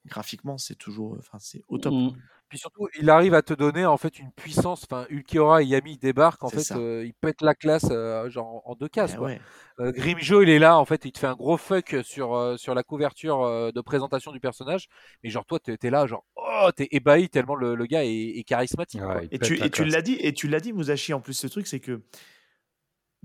[0.06, 1.16] graphiquement, c'est toujours.
[1.20, 1.94] Enfin, c'est au top.
[1.94, 2.10] Mm.
[2.48, 4.84] Puis surtout, il arrive à te donner en fait une puissance.
[4.84, 6.44] Enfin, Ulquiorra et Yami débarquent.
[6.44, 9.14] En fait, euh, il pète la classe euh, genre en deux cases.
[9.16, 9.42] Eh ouais.
[9.80, 10.78] Euh, Grimjo, il est là.
[10.78, 13.82] En fait, il te fait un gros fuck sur euh, sur la couverture euh, de
[13.82, 14.90] présentation du personnage.
[15.24, 18.38] Mais genre toi, t'es t'es là, genre oh, t'es ébahi tellement le, le gars est,
[18.38, 19.02] est charismatique.
[19.02, 19.22] Ouais, quoi.
[19.24, 21.34] il Et tu, la et tu l'as dit, et tu l'as dit, Musashi, en plus,
[21.34, 22.04] ce truc, c'est que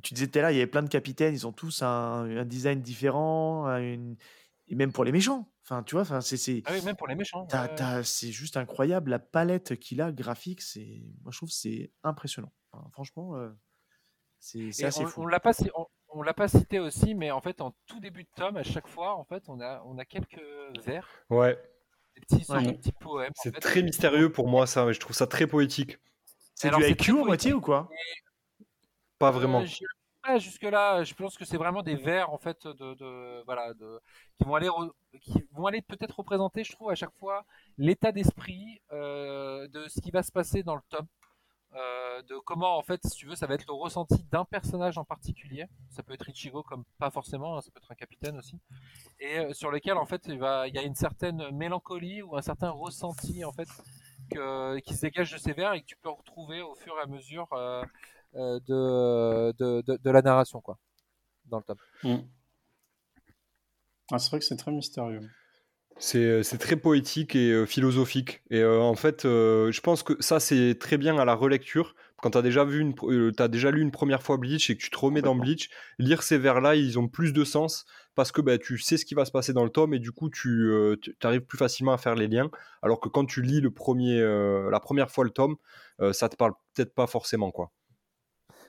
[0.03, 2.25] tu disais tout à l'heure, il y avait plein de capitaines, ils ont tous un,
[2.39, 4.17] un design différent, une-
[4.69, 5.47] et même pour les méchants.
[5.71, 7.47] Enfin, tu vois, enfin, c'est, c'est, Ah oui, même pour les méchants.
[7.47, 10.63] ouais, c'est juste incroyable la palette qu'il a graphique.
[10.63, 12.53] C'est, moi, je trouve que c'est impressionnant.
[12.73, 13.51] Enfin, franchement, euh,
[14.41, 15.23] c'est, assez on, fou.
[15.23, 18.25] on l'a pas, on, on l'a pas cité aussi, mais en fait, en tout début
[18.25, 20.43] de tome, à chaque fois, en fait, on a, on a quelques
[20.85, 21.57] vers, Ouais,
[22.17, 22.73] des petits, sortes Ouais.
[22.73, 23.31] de petits poèmes.
[23.31, 23.61] en c'est fait.
[23.61, 25.99] très mystérieux pour moi ça, mais je trouve ça très poétique.
[26.57, 27.89] C'est Alors, du c'est IQ à moitié ou quoi?
[29.21, 29.65] Pas Euh, vraiment.
[30.25, 31.03] J'irai pas jusque là.
[31.05, 34.01] Je pense que c'est vraiment des vers en fait de, de voilà de
[34.39, 34.69] qui vont aller
[35.21, 37.45] qui vont aller peut-être représenter, je trouve, à chaque fois
[37.79, 41.07] l'état d'esprit euh, de ce qui va se passer dans le tome.
[41.73, 44.99] Euh, de comment en fait si tu veux ça va être le ressenti d'un personnage
[44.99, 48.37] en particulier ça peut être Ichigo comme pas forcément hein, ça peut être un capitaine
[48.37, 48.59] aussi
[49.21, 50.45] et euh, sur lequel en fait il y
[50.79, 53.69] a une certaine mélancolie ou un certain ressenti en fait
[54.31, 57.03] que, qui se dégage de ces vers et que tu peux retrouver au fur et
[57.03, 57.85] à mesure euh, euh,
[58.35, 60.79] de, de, de, de la narration quoi
[61.47, 61.79] dans le tome.
[62.05, 62.27] Mm.
[64.13, 65.21] Ah, c'est vrai que c'est très mystérieux.
[65.99, 68.43] C'est c'est très poétique et euh, philosophique.
[68.51, 71.95] Et euh, en fait, euh, je pense que ça, c'est très bien à la relecture.
[72.23, 74.71] Quand tu as, déjà vu une pr- euh, t'as déjà lu une première fois Bleach
[74.71, 75.35] et que tu te remets dans.
[75.35, 75.69] Bleach,
[75.99, 77.85] lire ces vers-là, ils ont plus de sens
[78.15, 80.11] parce que bah, tu sais ce qui va se passer dans le tome et du
[80.11, 80.73] coup, tu
[81.23, 82.51] arrives plus facilement à faire les liens.
[82.83, 85.57] Alors que quand tu lis le premier, euh, la première fois le tome,
[86.01, 87.51] euh, ça te parle peut-être pas forcément.
[87.51, 87.71] quoi.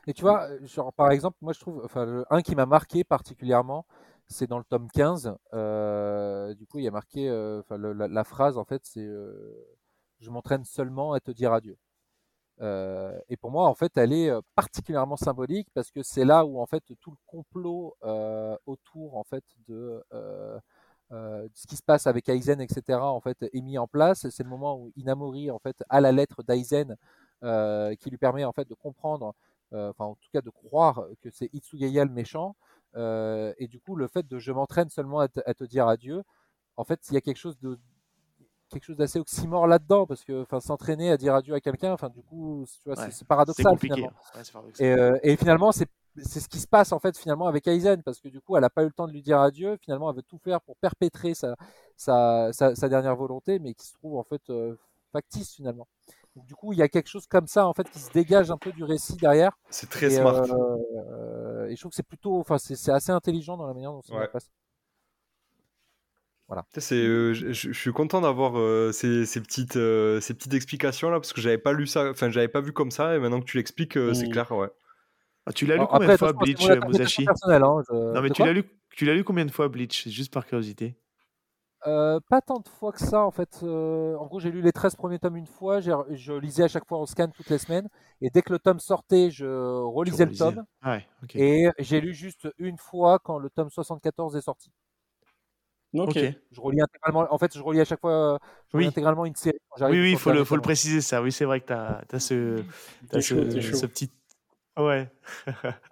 [0.08, 3.86] Et tu vois, genre, par exemple, moi je trouve, enfin, un qui m'a marqué particulièrement,
[4.28, 5.36] c'est dans le tome 15.
[5.54, 9.02] euh, du coup, il y a marqué, euh, le- la, la phrase en fait, c'est
[9.06, 9.56] euh,
[10.20, 11.78] Je m'entraîne seulement à te dire adieu.
[12.62, 16.46] Euh, et pour moi, en fait, elle est euh, particulièrement symbolique parce que c'est là
[16.46, 20.60] où en fait tout le complot euh, autour en fait de euh,
[21.12, 23.12] euh, ce qui se passe avec Aizen, etc.
[23.12, 24.30] en fait est mis en place.
[24.30, 26.96] C'est le moment où Inamori en fait a la lettre d'Aizen
[27.44, 29.32] euh, qui lui permet en fait de comprendre, euh,
[29.74, 32.56] enfin en tout cas de croire que c'est Itsugaya le méchant.
[32.96, 35.88] Euh, et du coup, le fait de je m'entraîne seulement à te, à te dire
[35.88, 36.24] adieu,
[36.78, 37.80] en fait, il y a quelque chose de
[38.70, 42.08] quelque chose d'assez oxymore là-dedans parce que enfin s'entraîner à dire adieu à quelqu'un enfin
[42.08, 44.08] du coup tu vois Ouais, c'est- paradoxal finalement.
[44.34, 44.86] Ouais, paradoxal.
[44.88, 48.02] et, euh, et finalement, c'est c'est ce qui se passe en fait finalement avec Aizen
[48.04, 49.78] parce que du coup, elle n'a pas eu le temps de lui dire adieu.
[49.82, 51.56] Finalement, elle veut tout faire pour perpétrer sa,
[51.96, 54.76] sa, sa, sa dernière volonté, mais qui se trouve en fait euh,
[55.14, 55.88] factice finalement.
[56.36, 58.52] Donc, du coup, il y a quelque chose comme ça en fait qui se dégage
[58.52, 59.58] un peu du récit derrière.
[59.70, 60.42] C'est très et, smart.
[60.50, 60.78] euh,
[61.12, 63.92] euh, et je trouve que c'est plutôt, enfin, c'est c'est assez intelligent dans la manière
[63.92, 64.28] dont ça Ouais.
[64.28, 64.50] passe.
[66.78, 71.18] C'est, euh, je, suis content d'avoir euh, ces, ces petites, euh, ces petites explications là
[71.18, 73.46] parce que j'avais pas lu ça, enfin j'avais pas vu comme ça et maintenant que
[73.46, 74.32] tu l'expliques, euh, c'est Mm.
[74.32, 74.68] clair, ouais.
[75.46, 77.34] Ah, tu l'as lu Alors, combien de fois, Bleach, Musashi hein,
[77.90, 80.46] je- Non, mais tu l'as lu, tu l'as lu combien de fois, Bleach Juste par
[80.46, 80.96] curiosité.
[81.88, 83.60] Euh, pas tant de fois que ça en fait.
[83.64, 86.68] Euh, en gros, j'ai lu les 13 premiers tomes une fois, j'ai- je lisais à
[86.68, 87.88] chaque fois en scan toutes les semaines,
[88.22, 91.36] et dès que le tome sortait, je relisais le tome, Ah ouais, ok.
[91.36, 94.72] et j'ai lu juste une fois quand le tome 74 est sorti.
[95.94, 96.10] Ok.
[96.16, 96.20] Ok.
[96.52, 98.38] Je relis intégralement, en fait, je relis à chaque fois,
[98.70, 98.90] je relis Oui.
[98.90, 99.58] intégralement une série.
[99.72, 101.22] quand Oui, oui, il faut le, faut préciser ça.
[101.22, 102.64] Oui, c'est vrai que tu as, ce,
[103.20, 103.76] chaud, chaud.
[103.76, 104.10] ce petit.
[104.78, 105.10] Ouais.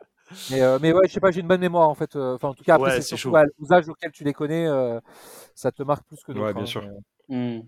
[0.52, 2.16] Mais, euh, mais ouais, je sais pas, j'ai une bonne mémoire en fait.
[2.16, 4.68] euh, Enfin, en tout cas, après, Ouais, c'est surtout à l'usage auquel tu les connais,
[4.68, 5.00] euh,
[5.56, 6.46] ça te marque plus que d'autres.
[6.46, 6.84] Ouais, bien hein, sûr.
[7.30, 7.62] mais- Mm.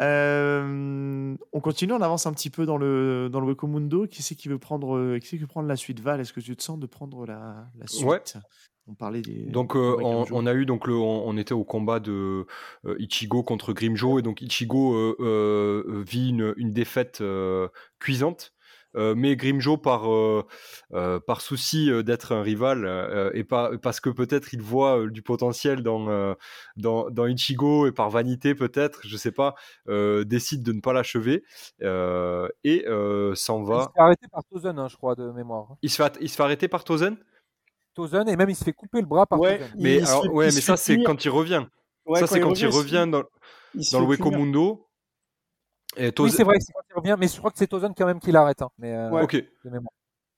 [0.00, 4.06] Euh, on continue, on avance un petit peu dans le, dans le Wekomundo.
[4.06, 6.00] Qui c'est qui veut prendre, qui c'est qui prendre la suite?
[6.00, 8.06] Val, est-ce que tu te sens de prendre la, la suite?
[8.06, 8.22] Ouais.
[8.88, 9.46] On parlait des.
[9.46, 12.46] Donc euh, on, a eu donc le, on, on était au combat de
[12.84, 17.68] euh, Ichigo contre Grimjo et donc Ichigo euh, euh, vit une, une défaite euh,
[18.00, 18.52] cuisante
[18.96, 20.44] euh, mais Grimjo par euh,
[20.92, 25.10] euh, par souci d'être un rival euh, et pas parce que peut-être il voit euh,
[25.10, 26.34] du potentiel dans euh,
[26.76, 29.54] dans dans Ichigo et par vanité peut-être, je sais pas,
[29.88, 31.42] euh, décide de ne pas l'achever
[31.82, 33.84] euh, et euh, s'en Il va.
[33.84, 35.68] se fait arrêter par Tozen, hein, je crois, de mémoire.
[35.82, 37.16] Il se fait il se fait arrêter par Tozen,
[37.94, 39.72] Tozen, et même il se fait couper le bras par Ouais, Tozen.
[39.76, 41.64] il- mais se alors fait- ouais, il mais ça c'est quand il revient.
[42.06, 43.22] Ouais, ça c'est quand il revient dans
[43.74, 44.22] il dans le fait
[45.96, 48.06] Et Oui, c'est vrai, c'est quand il revient, mais je crois que c'est Tozen quand
[48.06, 48.62] même qui l'arrête.
[48.62, 49.22] Hein, mais, euh, Ouais.
[49.22, 49.42] Ok.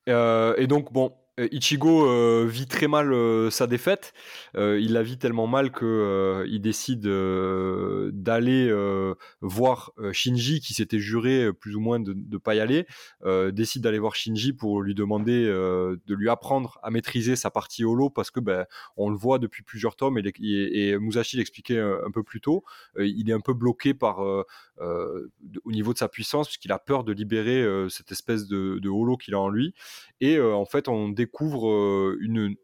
[0.07, 4.13] Euh, et donc bon, Ichigo euh, vit très mal euh, sa défaite.
[4.55, 10.13] Euh, il la vit tellement mal que euh, il décide euh, d'aller euh, voir euh,
[10.13, 12.87] Shinji, qui s'était juré euh, plus ou moins de ne pas y aller.
[13.25, 17.51] Euh, décide d'aller voir Shinji pour lui demander euh, de lui apprendre à maîtriser sa
[17.51, 18.65] partie holo parce que ben
[18.95, 22.63] on le voit depuis plusieurs tomes et, Musashi l'expliquait un, peu plus tôt.
[22.97, 24.45] euh, il est un peu bloqué par euh,
[24.79, 25.31] euh,
[25.65, 28.89] au niveau de sa puissance puisqu'il a peur de libérer euh, cette espèce de, de
[28.89, 29.73] holo qu'il a en lui.
[30.21, 31.24] Et euh, en fait, on découvre
[31.69, 32.55] euh, une,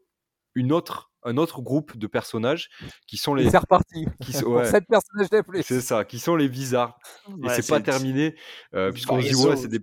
[0.54, 2.68] une autre, un autre groupe de personnages
[3.06, 3.46] qui sont les.
[3.46, 4.06] Et c'est reparti.
[4.22, 5.28] Qui sont, ouais, sept personnages
[5.62, 6.98] c'est ça, qui sont les bizarres.
[7.28, 8.34] Et Ouais, c'est pas terminé,
[8.74, 9.80] euh, puisqu'on se dit, ouais, c'est des.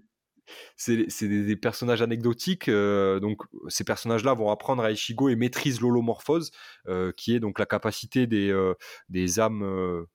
[0.75, 5.35] C'est c'est des, des personnages anecdotiques, euh, donc ces personnages-là vont apprendre à Ichigo et
[5.35, 6.49] maîtrisent l'holomorphose,
[6.87, 8.73] euh, qui est donc la capacité des, euh,
[9.09, 10.07] des âmes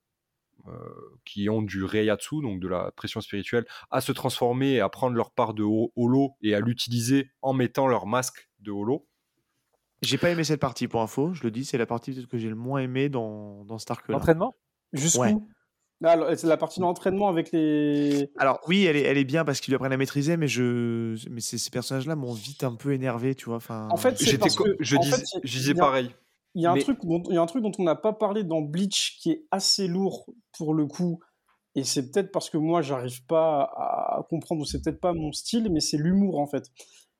[1.25, 5.15] qui ont du Reiatsu, donc de la pression spirituelle, à se transformer et à prendre
[5.15, 9.07] leur part de ho- holo et à l'utiliser en mettant leur masque de holo.
[10.01, 12.37] J'ai pas aimé cette partie pour info, je le dis, c'est la partie peut-être que
[12.37, 14.13] j'ai le moins aimé dans, dans cet arc-là.
[14.13, 14.55] L'entraînement?
[14.93, 15.19] Jusqu'où?
[15.21, 15.35] Ouais.
[16.03, 18.29] Ah, alors, C'est la partie de l'entraînement avec les.
[18.37, 21.15] Alors oui, elle est, elle est bien parce qu'ils lui apprennent à maîtriser, mais je,
[21.29, 23.55] mais ces, ces personnages-là m'ont vite un peu énervé, tu vois.
[23.55, 26.11] Enfin, En fait, c'est J'étais que, je, en dis- fait, je disais pareil.
[26.55, 27.95] Il y, a un Mais- truc dont, il y a un truc dont on n'a
[27.95, 30.25] pas parlé dans Bleach qui est assez lourd
[30.57, 31.19] pour le coup,
[31.75, 35.33] et c'est peut-être parce que moi j'arrive pas à comprendre, ou c'est peut-être pas mon
[35.33, 36.71] style, mais c'est l'humour en fait.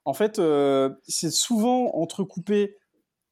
[0.06, 2.78] En fait, euh, c'est souvent entrecoupé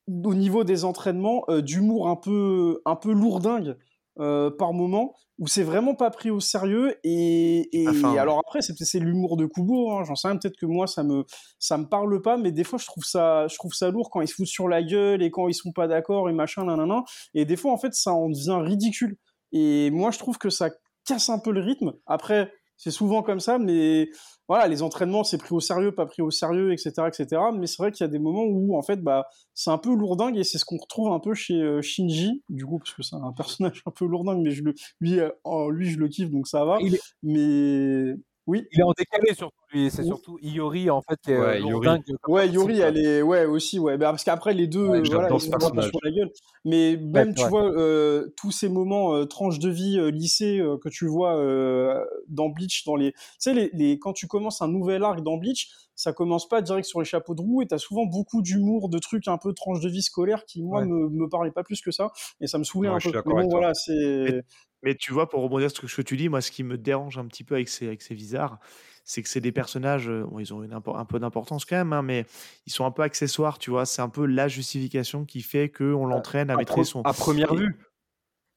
[0.08, 3.78] au niveau des entraînements euh, d'humour un peu, un peu lourdingue
[4.20, 6.96] euh, par moment, où c'est vraiment pas pris au sérieux.
[7.04, 10.58] Et, et Enfin, alors après, c'est c'est l'humour de Kubo, hein, j'en sais rien, peut-être
[10.58, 11.26] que moi ça me,
[11.60, 14.22] ça me parle pas, mais des fois je trouve ça, je trouve ça lourd quand
[14.22, 17.04] ils se foutent sur la gueule et quand ils sont pas d'accord et machin, nanana.
[17.34, 19.18] Et des fois en fait ça en devient ridicule.
[19.52, 20.70] Et moi je trouve que ça
[21.06, 21.94] casse un peu le rythme.
[22.06, 22.52] Après,
[22.84, 24.10] c'est souvent comme ça, mais
[24.50, 27.42] voilà, les entraînements c'est pris au sérieux, pas pris au sérieux, etc., etc.
[27.58, 29.96] Mais c'est vrai qu'il y a des moments où en fait bah c'est un peu
[29.96, 33.04] lourdingue et c'est ce qu'on retrouve un peu chez euh, Shinji, du coup parce que
[33.04, 35.30] c'est un personnage un peu lourdingue, mais je le, lui, euh,
[35.72, 36.78] lui je le kiffe donc ça va.
[36.82, 38.16] Il est, Mais
[38.48, 39.56] oui, il est en décalé surtout.
[39.72, 39.90] lui.
[39.90, 40.08] C'est Oui.
[40.08, 41.72] surtout Iori en fait qui est Ouais, euh, Iori.
[41.88, 42.88] lourdingue comme Ouais, Yori, quoi.
[42.88, 43.98] elle est, ouais, aussi, ouais.
[43.98, 46.32] Bah, parce qu'après, les deux, Ouais, euh, voilà, ils se sur la gueule.
[46.66, 50.78] Mais même, tu vois, euh, tous ces moments euh, tranches de vie euh, lycée euh,
[50.78, 54.62] que tu vois euh, dans Bleach, dans les, tu sais, les, les, quand tu commences
[54.62, 57.68] un nouvel arc dans Bleach, ça commence pas direct sur les chapeaux de roue et
[57.68, 60.88] t'as souvent beaucoup d'humour, de trucs un peu tranches de vie scolaire qui, moi, Ouais.
[60.88, 63.12] me, me parlaient pas plus que ça et ça me saoulait Ouais, un peu.
[63.12, 64.44] d'accord Mais bon, voilà, c'est.
[64.84, 67.18] Mais tu vois, pour rebondir sur ce que tu dis, moi, ce qui me dérange
[67.18, 68.60] un petit peu avec ces, avec ces Vizards,
[69.06, 71.94] c'est que c'est des personnages, euh, bon, ils ont une un peu d'importance quand même,
[71.94, 72.26] hein, mais
[72.66, 73.86] ils sont un peu accessoires, tu vois.
[73.86, 77.06] C'est un peu la justification qui fait qu'on l'entraîne à À, maîtriser pre- son.
[77.06, 77.78] à première vue.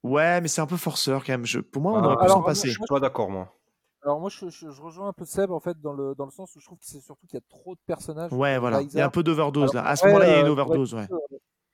[0.03, 1.47] Ouais, mais c'est un peu forceur quand même.
[1.47, 2.69] Je, pour moi, on Ah, aurait pu s'en passer.
[2.69, 3.53] Je suis pas d'accord, moi.
[4.03, 6.31] Alors moi je, je- je rejoins un peu Seb en fait dans le, dans le
[6.31, 8.31] sens où je trouve que c'est surtout qu'il y a trop de personnages.
[8.31, 8.83] Ouais, voilà.
[8.93, 9.85] Il y a un peu d'overdose là.
[9.87, 11.09] À ce ouais, moment-là, il y a une euh, overdose, ouais.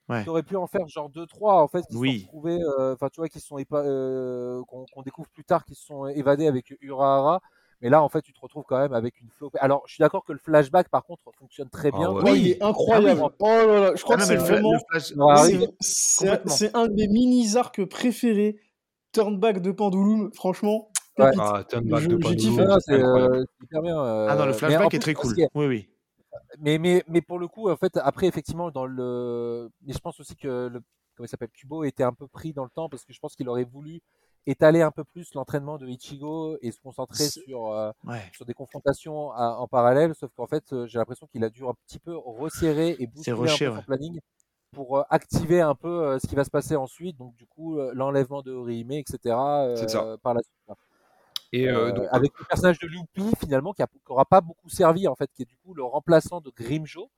[0.09, 0.23] Ouais.
[0.23, 2.19] Tu aurais pu en faire genre 2-3 en fait qui Oui.
[2.19, 2.47] se sont
[2.79, 6.47] euh, enfin tu vois, qui sont euh, qu'on découvre plus tard, qui se sont évadés
[6.47, 7.41] avec Urahara.
[7.81, 9.59] Mais là en fait tu te retrouves quand même avec une flopée.
[9.59, 12.11] Alors je suis d'accord que le flashback par contre fonctionne très Ah bien.
[12.11, 12.39] Ouais, Oui.
[12.41, 13.21] il est incroyable.
[13.21, 13.31] Ah oui.
[13.39, 14.71] Oh là là, je crois Ah que c'est vraiment.
[14.99, 15.15] C'est-
[15.57, 15.67] oui.
[15.79, 16.51] c'est Complètement.
[16.53, 18.57] c'est un des mini-arcs préférés.
[19.13, 20.89] Turnback de Pendulum, franchement.
[21.19, 21.31] Ouais.
[21.39, 22.67] Ah, turn back Je- de Pandulum.
[22.71, 23.35] Ah, c'est incroyable.
[23.35, 23.99] euh, c'est hyper bien.
[24.03, 25.35] euh, Ah non, le flashback plus, est très cool.
[25.53, 25.89] Oui, oui.
[26.59, 29.69] Mais, mais, mais pour le coup, en fait, après, effectivement, dans le.
[29.81, 30.81] Mais je pense aussi que le.
[31.15, 33.35] Comment il s'appelle Kubo était un peu pris dans le temps parce que je pense
[33.35, 34.01] qu'il aurait voulu
[34.47, 38.23] étaler un peu plus l'entraînement de Ichigo et se concentrer sur, euh, Ouais.
[38.33, 40.15] sur des confrontations à- en parallèle.
[40.15, 43.37] Sauf qu'en fait, euh, j'ai l'impression qu'il a dû un petit peu resserrer et bousculer
[43.37, 44.19] un peu son planning
[44.71, 47.15] pour euh, activer un peu euh, ce qui va se passer ensuite.
[47.17, 49.17] Donc, du coup, l'enlèvement de Orihime, etc.
[49.35, 49.75] euh,
[50.17, 50.77] par la suite.
[51.53, 55.07] Et euh, Euh, donc, avec le personnage de Lupi finalement qui n'aura pas beaucoup servi
[55.07, 57.09] en fait, qui est du coup le remplaçant de Grimjo.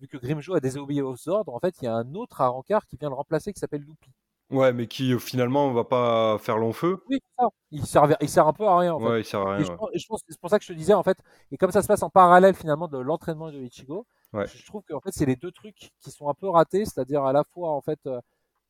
[0.00, 2.48] Vu que Grimjo a désobéi aux ordres, en fait, il y a un autre à
[2.48, 4.10] Rancard qui vient le remplacer qui s'appelle Lupi.
[4.50, 6.98] ouais, mais qui euh, finalement va pas faire long feu.
[7.08, 7.46] Oui, ça.
[7.70, 9.06] Il sert, il sert un peu à rien en fait.
[9.06, 9.64] Ouais, il sert à Et rien.
[9.64, 9.76] je, ouais.
[9.76, 11.18] pense- et je pense c'est pour ça que je te disais en fait,
[11.52, 14.46] et comme ça se passe en parallèle finalement de l'entraînement de Ichigo, Ouais.
[14.48, 17.24] je trouve que en fait c'est les deux trucs qui sont un peu ratés, c'est-à-dire
[17.24, 18.00] à la fois en fait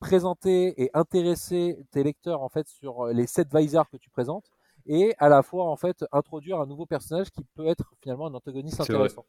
[0.01, 4.51] présenter et intéresser tes lecteurs en fait sur les sept Visors que tu présentes,
[4.87, 8.35] et à la fois en fait introduire un nouveau personnage qui peut être finalement un
[8.35, 8.85] antagoniste vrai.
[8.95, 9.25] intéressant.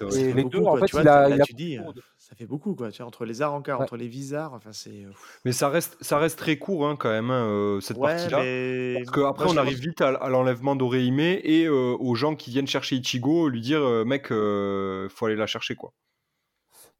[0.00, 0.12] Et vrai.
[0.12, 1.76] Fait les beaucoup, deux, en fait, tu vois, il a- là, il a tu dis,
[1.76, 2.92] beaucoup euh, de- ça fait beaucoup, quoi.
[2.92, 3.82] Tu vois, entre les arancars, Ouais.
[3.84, 5.04] entre les visards, enfin, c'est.
[5.04, 5.10] euh,
[5.44, 8.38] Mais ça reste, ça reste très court hein, quand même, hein, euh, cette Ouais, partie-là.
[8.40, 9.02] mais.
[9.04, 12.50] Parce qu'après, moi, on arrive vite à, à l'enlèvement d'Orihime et euh, aux gens qui
[12.50, 15.92] viennent chercher Ichigo, lui dire euh, mec, euh, faut aller la chercher quoi.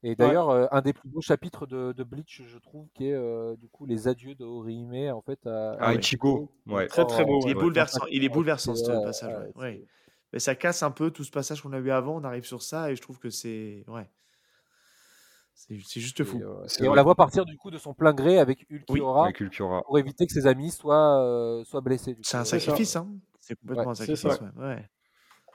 [0.02, 3.12] Et d'ailleurs, euh, un des plus beaux chapitres de, de Bleach, je trouve, qui est
[3.14, 5.94] euh, du coup les adieux de Orihime en fait à, Ah.
[5.94, 6.86] Ichigo, ouais.
[6.86, 7.40] Très très beau.
[7.44, 7.60] Il est ouais.
[7.60, 9.34] bouleversant, il est Ouais, bouleversant ce passage.
[9.56, 9.84] ouais,
[10.32, 12.16] Mais ça casse un peu tout ce passage qu'on a eu avant.
[12.16, 13.84] On arrive sur ça et je trouve que c'est.
[13.88, 14.08] Ouais.
[15.54, 16.40] C'est juste Et, fou.
[16.42, 19.40] euh, et on la voit partir du coup de son plein gré avec Ulquiorra Avec
[19.40, 19.82] Ulquiorra.
[19.82, 22.16] pour éviter que ses amis soient, euh, soient blessés.
[22.22, 23.06] C'est un sacrifice, hein.
[23.40, 24.22] C'est complètement Ouais, un sacrifice.
[24.22, 24.42] ça.
[24.56, 24.88] ouais, ouais.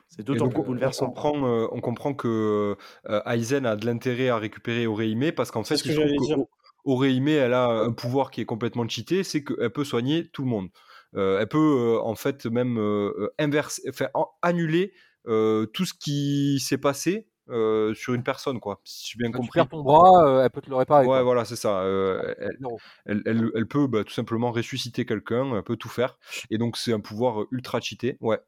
[0.08, 1.06] C'est d'autant plus on- bouleversant.
[1.06, 2.76] On comprend, euh, on comprend que
[3.10, 6.06] euh, Aizen a de l'intérêt à récupérer Orihime parce qu'en fait, ce que il trouve
[6.08, 6.40] j'allais que dire.
[6.40, 6.50] O-
[6.86, 10.50] Orihime, elle a un pouvoir qui est complètement cheaté, c'est qu'elle peut soigner tout le
[10.50, 10.70] monde.
[11.16, 14.94] Euh, elle peut euh, en fait même euh, inverser, enfin, en- annuler
[15.28, 18.82] euh, tout ce qui s'est passé euh, sur une personne, quoi.
[18.84, 19.60] Si j'ai bien Quand tu compris.
[19.60, 21.02] perds ton bras, euh, elle peut te le réparer.
[21.06, 21.24] Ouais, quoi.
[21.24, 21.82] voilà, c'est ça.
[21.82, 22.58] Euh, elle,
[23.06, 26.18] elle, elle- elle peut bah, tout simplement ressusciter quelqu'un, elle peut tout faire.
[26.52, 28.18] Et donc, c'est un pouvoir ultra cheaté.
[28.22, 28.40] Ouais.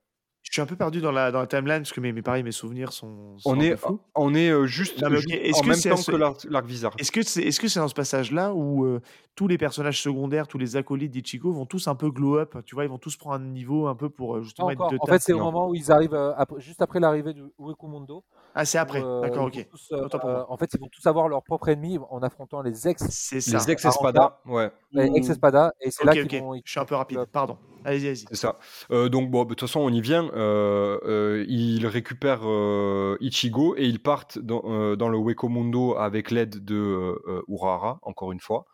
[0.50, 2.42] Je suis un peu perdu dans la, dans la timeline parce que mes, mes, pareil,
[2.42, 3.76] mes souvenirs sont, sont On est,
[4.16, 6.94] on est euh, juste, Non, est-ce en que même c'est temps ce- que l'arc Vizard.
[6.98, 9.02] Est-ce que c'est est -ce c'est dans ce passage-là où euh,
[9.36, 12.76] tous les personnages secondaires, tous les acolytes d'Ichigo vont tous un peu glow up Tu
[12.76, 15.06] vois, ils vont tous prendre un niveau un peu pour euh, justement être de En
[15.06, 18.24] fait, c'est au moment où ils arrivent, euh, après- juste après l'arrivée du Uekomundo.
[18.56, 19.04] Ah, c'est après.
[19.04, 19.68] euh, D'accord, ok.
[19.70, 23.04] tous, euh, en fait, ils vont tous avoir leur propre ennemi en affrontant les ex,
[23.04, 23.36] ça.
[23.36, 24.72] Les ex-espada, ouais.
[24.94, 26.56] les ex Espada, et c'est Ok, là qu'ils vont.
[26.64, 27.20] Je suis un peu rapide.
[27.32, 27.58] Pardon.
[27.86, 28.26] Allez-y, allez-y.
[28.30, 28.58] C'est ça.
[28.92, 30.30] Euh, donc, bon, de toute façon, on y vient.
[30.38, 37.16] Euh, euh, ils récupèrent euh, Ichigo et ils partent dans, le Wekomundo avec l'aide de
[37.48, 38.66] Urahara, encore une fois.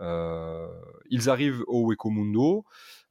[0.00, 2.64] Ils arrivent au Wekomundo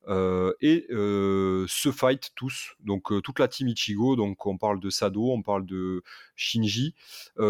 [0.08, 2.74] euh, et se fight tous.
[2.84, 4.16] Donc, toute la team Ichigo.
[4.16, 6.02] Donc, on parle de Sado, on parle de
[6.36, 6.96] Shinji,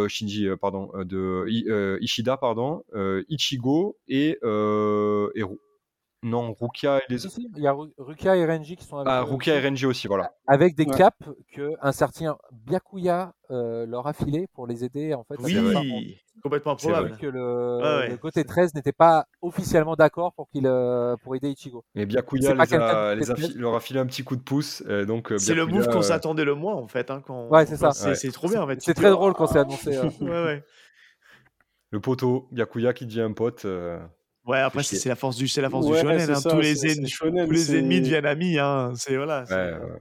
[0.09, 1.45] Shinji, pardon, de
[2.01, 2.83] Ishida, pardon,
[3.29, 5.59] Ichigo et, euh, et Ru-
[6.23, 9.07] non, Rukia et les si, Il y a Ru- Rukia et Renji qui sont avec
[9.11, 10.31] ah, eux Rukia et Renji aussi, voilà.
[10.47, 10.95] avec des Ouais.
[10.97, 11.17] caps
[11.55, 15.35] que un certain Byakuya euh, leur a filé pour les aider en fait.
[15.39, 16.99] Oui, complètement C'est vrai.
[16.99, 17.17] probable.
[17.19, 18.09] que le, ouais.
[18.09, 21.83] le côté 13 n'était pas officiellement d'accord pour qu'il euh, pour aider Ichigo.
[21.95, 24.35] Et Byakuya les a, de les a peut-être fi- leur a filé un petit coup
[24.35, 24.81] de pouce.
[24.87, 27.09] et donc, euh, C'est le move qu'on euh, s'attendait le moins en fait.
[27.11, 27.47] Hein, quand...
[27.49, 27.91] Ouais, c'est ça.
[27.91, 28.31] C'est Ouais.
[28.31, 28.79] trop bien en fait.
[28.81, 29.95] C'est très drôle quand c'est annoncé.
[29.97, 30.03] euh.
[30.21, 30.63] Ouais, ouais.
[31.89, 33.65] Le poteau, Byakuya qui devient un pote.
[34.45, 36.29] Ouais, après, c'est la force du, c'est la force Ouais, du shonen.
[36.31, 36.35] hein.
[36.35, 36.75] ça, tous les,
[37.07, 38.57] shonen, tous les ennemis deviennent amis.
[38.57, 38.93] Hein.
[38.95, 39.45] C'est voilà.
[39.45, 39.99] c'est, ouais, ouais.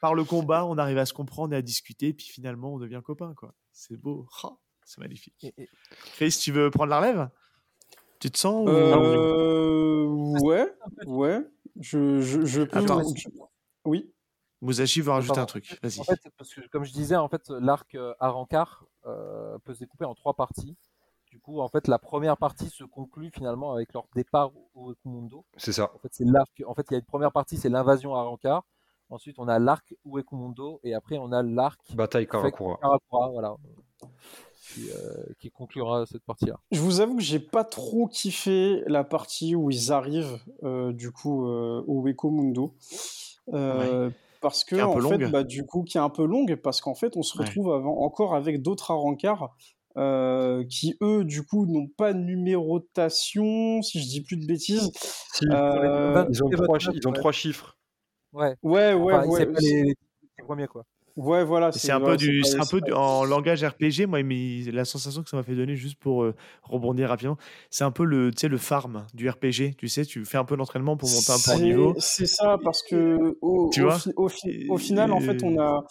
[0.00, 3.00] Par le combat, on arrive à se comprendre et à discuter, puis finalement, on devient
[3.04, 3.34] copains.
[3.36, 3.54] quoi.
[3.72, 4.26] C'est beau.
[4.84, 5.46] C'est magnifique.
[6.14, 7.28] Chris, tu veux prendre la relève?
[8.20, 10.04] Tu te sens ou- Euh,
[10.42, 10.72] ouais,
[11.06, 11.40] ouais.
[11.80, 12.78] Je, je, je peux.
[12.78, 13.02] Attends.
[13.14, 13.28] je-
[13.84, 14.12] Oui.
[14.60, 15.42] Musashi veut rajouter Pardon.
[15.42, 15.76] un truc.
[15.82, 16.00] Vas-y.
[16.00, 19.80] En fait, parce que comme je disais, en fait, l'arc euh, Arrancar euh, peut se
[19.80, 20.76] découper en trois parties.
[21.42, 25.44] Du coup, en fait, la première partie se conclut finalement avec leur départ au Ekumundo.
[25.56, 25.90] C'est ça.
[25.92, 26.62] En fait, c'est l'arc.
[26.64, 28.62] En fait, il y a une première partie, c'est l'invasion Arrancar.
[29.10, 32.78] Ensuite, on a l'arc Uekomundo et après, on a l'arc Bataille Karakura.
[32.80, 33.56] Karakura, voilà,
[34.68, 36.60] qui, euh, qui conclura cette partie-là.
[36.70, 41.10] Je vous avoue que j'ai pas trop kiffé la partie où ils arrivent euh, du
[41.10, 42.06] coup euh, au.
[43.52, 46.94] Euh, Parce que en fait, bah, du coup, qui est un peu longue, parce qu'en
[46.94, 47.44] fait, on se Ouais.
[47.44, 49.56] retrouve avant- encore avec d'autres Arancars
[49.96, 54.90] euh, qui, eux, du coup, n'ont pas de numérotation, si je dis plus de bêtises.
[55.34, 57.18] Si, Euh, ils ont, et trois, 29, chi- ils ont ouais.
[57.18, 57.76] trois chiffres.
[58.32, 58.54] Ouais.
[58.62, 59.40] Ouais, ouais, Enfin, ouais.
[59.40, 59.94] c'est pas les,
[60.44, 60.84] premiers quoi.
[61.14, 61.70] Ouais, voilà.
[61.72, 64.06] C'est un ouais, peu du, c'est un peu du- en langage RPG.
[64.06, 67.36] Moi, mais la sensation que ça m'a fait donner, juste pour euh, rebondir rapidement,
[67.68, 69.74] c'est un peu le, tu sais, le farm du RPG.
[69.76, 71.94] Tu sais, tu fais un peu d'entraînement pour monter un peu en C'est- niveau.
[71.98, 75.42] C'est ça, parce que au, Tu au vois fi- au fi- au final, en fait,
[75.42, 75.84] on a,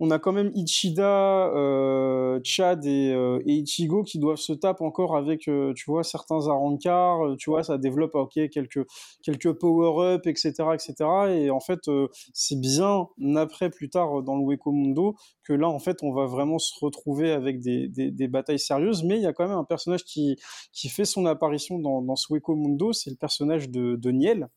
[0.00, 4.84] on a quand même Ichida, euh, Chad et, euh, et Ichigo qui doivent se taper
[4.84, 8.86] encore avec, euh, tu vois, certains Arankars, euh, tu vois, ça développe, ok, quelques,
[9.22, 10.94] quelques power-up, etc., etc.
[11.34, 11.90] Et en fait,
[12.32, 16.26] c'est bien après, plus tard, dans le Weko Mundo, que là, en fait, on va
[16.26, 19.02] vraiment se retrouver avec des, des, des batailles sérieuses.
[19.02, 20.36] Mais il y a quand même un personnage qui,
[20.72, 24.48] qui fait son apparition dans, dans ce Weko Mundo, c'est le personnage de, de Niel.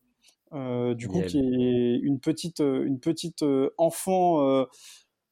[0.52, 1.28] Du coup, Niel.
[1.28, 3.44] qui est une petite, une petite
[3.78, 4.66] enfant.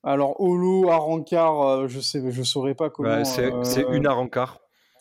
[0.03, 3.09] Alors, Holo, Arankar, euh, je sais, je saurais pas comment.
[3.09, 4.59] Ouais, c'est euh, c'est une Arankar.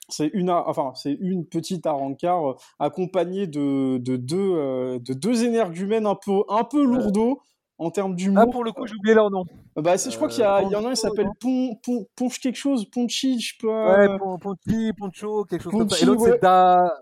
[0.08, 6.06] c'est une, enfin, c'est une petite Arankar euh, accompagnée de, de deux, de deux énergumènes
[6.06, 7.40] un peu, un peu lourdeaux
[7.80, 8.50] en termes Ah, d'humour.
[8.50, 9.44] pour le coup, j'ai oublié leur nom.
[9.76, 11.76] bah, c'est, je crois qu'il y, a- il y en a un qui s'appelle Pon,
[11.84, 13.68] Pon, Ponche quelque chose, Ponchi, je peux.
[13.68, 15.94] Ouais, euh, Pon- Ponti, Poncho, quelque chose comme ça.
[15.96, 16.30] Ponchi, Et l'autre, ouais.
[16.32, 16.92] c'est Da.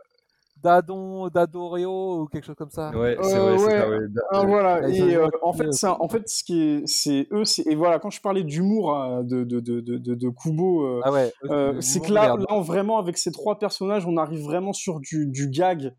[0.67, 2.91] Dadon, Dadoreo ou quelque chose comme ça.
[2.91, 3.79] Ouais, c'est Euh, vrai, c'est ouais.
[3.79, 3.99] ça, ouais.
[4.33, 4.89] Ah, voilà.
[4.89, 7.77] Et euh, en fait, c'est un- en fait, ce qui est, c'est eux, c'est et
[7.77, 8.01] voilà.
[8.01, 9.81] Quand je parlais d'humour euh, de de de
[10.15, 11.33] de Kubo, euh, Ah ouais.
[11.51, 15.27] euh, c'est que là, là, vraiment, avec ces trois personnages, on arrive vraiment sur du
[15.29, 15.95] du gag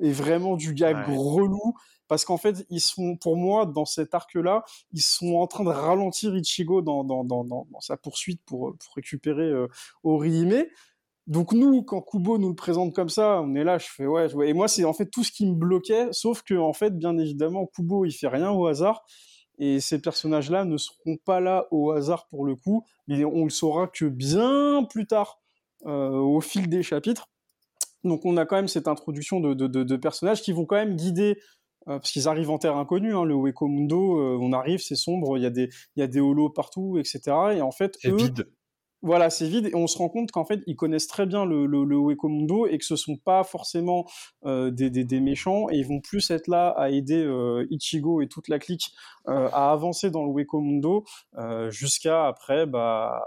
[0.00, 1.16] et vraiment du gag Ouais.
[1.16, 1.74] relou.
[2.08, 4.62] Parce qu'en fait, ils sont, pour moi, dans cet arc-là,
[4.92, 8.76] ils sont en train de ralentir Ichigo dans, dans, dans, dans, dans sa poursuite pour,
[8.78, 9.66] pour récupérer euh,
[10.04, 10.64] Orihime.
[11.26, 14.32] Donc nous, quand Kubo nous le présente comme ça, on est là, je fais ouais,
[14.34, 14.50] ouais.
[14.50, 17.18] Et moi, c'est en fait tout ce qui me bloquait, sauf que en fait, bien
[17.18, 19.04] évidemment, Kubo, il fait rien au hasard.
[19.58, 23.50] Et ces personnages-là ne seront pas là au hasard pour le coup, mais on le
[23.50, 25.40] saura que bien plus tard,
[25.86, 27.28] euh, au fil des chapitres.
[28.04, 30.76] Donc on a quand même cette introduction de, de, de, de personnages qui vont quand
[30.76, 31.38] même guider,
[31.88, 34.94] euh, parce qu'ils arrivent en terre inconnue, hein, le Weko Mundo, euh, on arrive, c'est
[34.94, 37.20] sombre, il y, a des, il y a des holos partout, etc.
[37.54, 38.48] Et en fait, C'est eux, vide.
[39.02, 41.66] Voilà, c'est vide et on se rend compte qu'en fait, ils connaissent très bien le,
[41.66, 44.04] le, le Weko Mundo et que ce sont pas forcément
[44.44, 48.20] euh, des, des, des méchants et ils vont plus être là à aider euh, Ichigo
[48.22, 48.92] et toute la clique
[49.28, 51.04] euh, à avancer dans le Weko Mundo
[51.38, 53.22] euh, jusqu'à après, bah,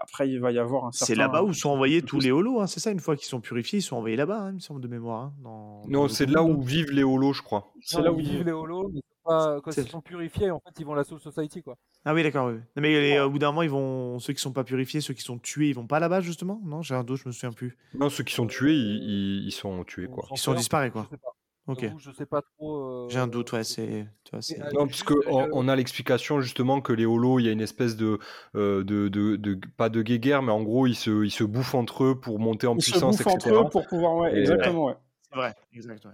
[0.00, 1.06] après il va y avoir un certain.
[1.06, 3.40] C'est là-bas où sont envoyés tous les holos, hein, c'est ça, une fois qu'ils sont
[3.40, 5.22] purifiés, ils sont envoyés là-bas, hein, il me semble de mémoire.
[5.24, 7.72] hein, dans- dans Non, c'est là où vivent les holos, je crois.
[7.80, 10.78] C'est là où ils vivent les holos, mais pas- quand ils sont purifiés, en fait,
[10.78, 11.76] ils vont à la Soul Society, quoi.
[12.04, 12.48] Ah oui, d'accord.
[12.48, 12.54] oui.
[12.76, 14.18] Non, mais les- au bout d'un moment, ils vont...
[14.18, 16.60] ceux qui sont pas purifiés, ceux qui sont tués, ils vont pas là-bas, justement?
[16.64, 17.76] Non, j'ai un doute, je me souviens plus.
[17.94, 20.26] Non, ceux qui sont tués, ils, ils- ils sont tués, quoi.
[20.32, 21.08] Ils sont disparus, je quoi.
[21.10, 21.34] sais pas.
[21.66, 21.80] Ok.
[21.80, 23.08] J'avoue, Je sais pas trop.
[23.08, 24.06] J'ai un euh, doute, ouais, c'est.
[24.34, 27.62] Euh, Non, qu'on euh, on a l'explication justement que les holos, il y a une
[27.62, 28.18] espèce de,
[28.54, 31.74] euh, de, de, de- pas de guéguerre, mais en gros, ils se, ils se bouffent
[31.74, 33.56] entre eux pour monter en ils se puissance, bouffent etc.
[33.60, 34.94] entre eux pour pouvoir, ouais, Et- exactement, ouais.
[35.30, 36.12] C'est vrai, exact, ouais.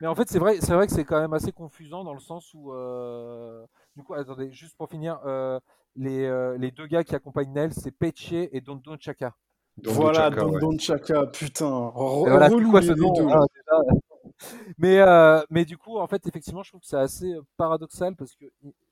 [0.00, 2.20] Mais en fait, c'est vrai, c'est vrai que c'est quand même assez confusant dans le
[2.20, 3.64] sens où, euh,
[3.96, 5.58] du coup, attendez, juste pour finir, euh,
[5.96, 9.34] les, euh, les deux gars qui accompagnent Nel, c'est Peche et Don Don Chaka.
[9.78, 10.60] Don voilà, Chaka, Don ouais.
[10.60, 13.22] Don Chaka, putain, re- voilà, quoi les ce les nom deux.
[13.28, 14.00] hein, déjà
[14.78, 18.34] mais, euh, mais du coup, en fait, effectivement, je trouve que c'est assez paradoxal parce
[18.34, 18.44] que,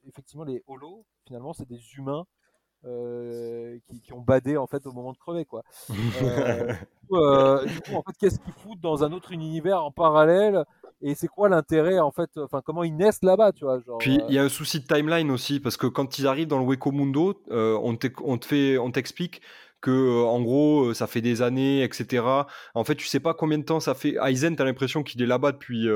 [0.07, 2.25] effectivement, les holos, finalement, c'est des humains
[2.85, 5.63] euh, qui, qui ont badé en fait au moment de crever, quoi.
[6.23, 6.73] Euh,
[7.03, 9.91] du, coup, euh, du coup, en fait, qu'est-ce qu'ils foutent dans un autre univers en
[9.91, 10.65] parallèle?
[11.03, 14.19] Et c'est quoi l'intérêt, en fait Enfin, comment ils naissent là-bas, tu vois genre, Puis
[14.19, 16.59] euh, il y a un souci de timeline aussi, parce que quand ils arrivent dans
[16.59, 19.41] le Weko Mundo, euh, on te fait, on t'explique
[19.81, 22.23] que euh, en gros euh, ça fait des années, etc.
[22.75, 24.17] En fait, tu sais pas combien de temps ça fait.
[24.23, 25.89] Aizen, t'as l'impression qu'il est là-bas depuis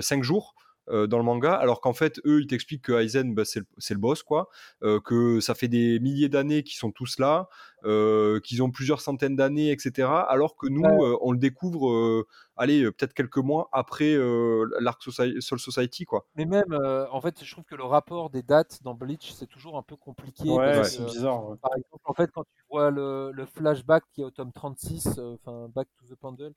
[0.00, 0.54] 5 jours.
[0.90, 3.60] Euh, dans le manga, alors qu'en fait, eux, ils t'expliquent que Aizen, bah, c'est
[3.94, 4.48] le, boss, quoi,
[4.82, 7.48] euh, que ça fait des milliers d'années qu'ils sont tous là,
[7.84, 10.08] euh, qu'ils ont plusieurs centaines d'années, etc.
[10.28, 15.00] Alors que nous, euh, on le découvre, euh, allez, peut-être quelques mois après euh, l'arc
[15.02, 16.26] Soci- Soul Society, quoi.
[16.36, 19.46] Mais même, euh, en fait, je trouve que le rapport des dates dans Bleach, c'est
[19.46, 20.48] toujours un peu compliqué.
[20.48, 21.48] Ouais, c'est bizarre.
[21.48, 21.56] ouais.
[21.62, 25.18] Par exemple, en fait, quand tu vois le, le flashback qui est au tome 36,
[25.18, 26.52] euh, enfin, Back to the Pendule.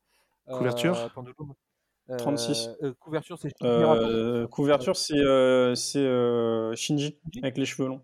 [0.50, 0.98] euh, Couverture?
[0.98, 1.08] Euh,
[2.18, 2.70] 36.
[2.84, 4.02] euh, couverture, c'est Shinji Rapo.
[4.04, 8.02] Euh, couverture, c'est euh, c'est, Shinji avec les cheveux longs.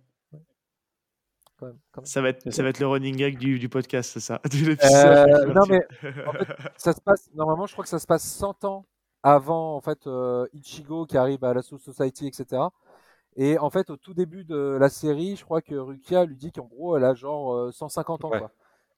[1.57, 2.05] quand même, quand même.
[2.05, 2.63] Ça va être, C'est ça ça.
[2.63, 5.79] va être le running gag du, du podcast, c'est ça Euh, non, mais
[6.25, 6.47] en fait,
[6.77, 8.85] ça se passe, normalement, je crois que ça se passe 100 ans
[9.21, 12.61] avant, en fait, euh, Ichigo qui arrive à la Soul Society, etc.
[13.35, 16.51] Et en fait, au tout début de la série, je crois que Rukia lui dit
[16.53, 18.39] qu'en gros, elle a genre euh, 150 ans, Ouais.
[18.39, 18.51] quoi.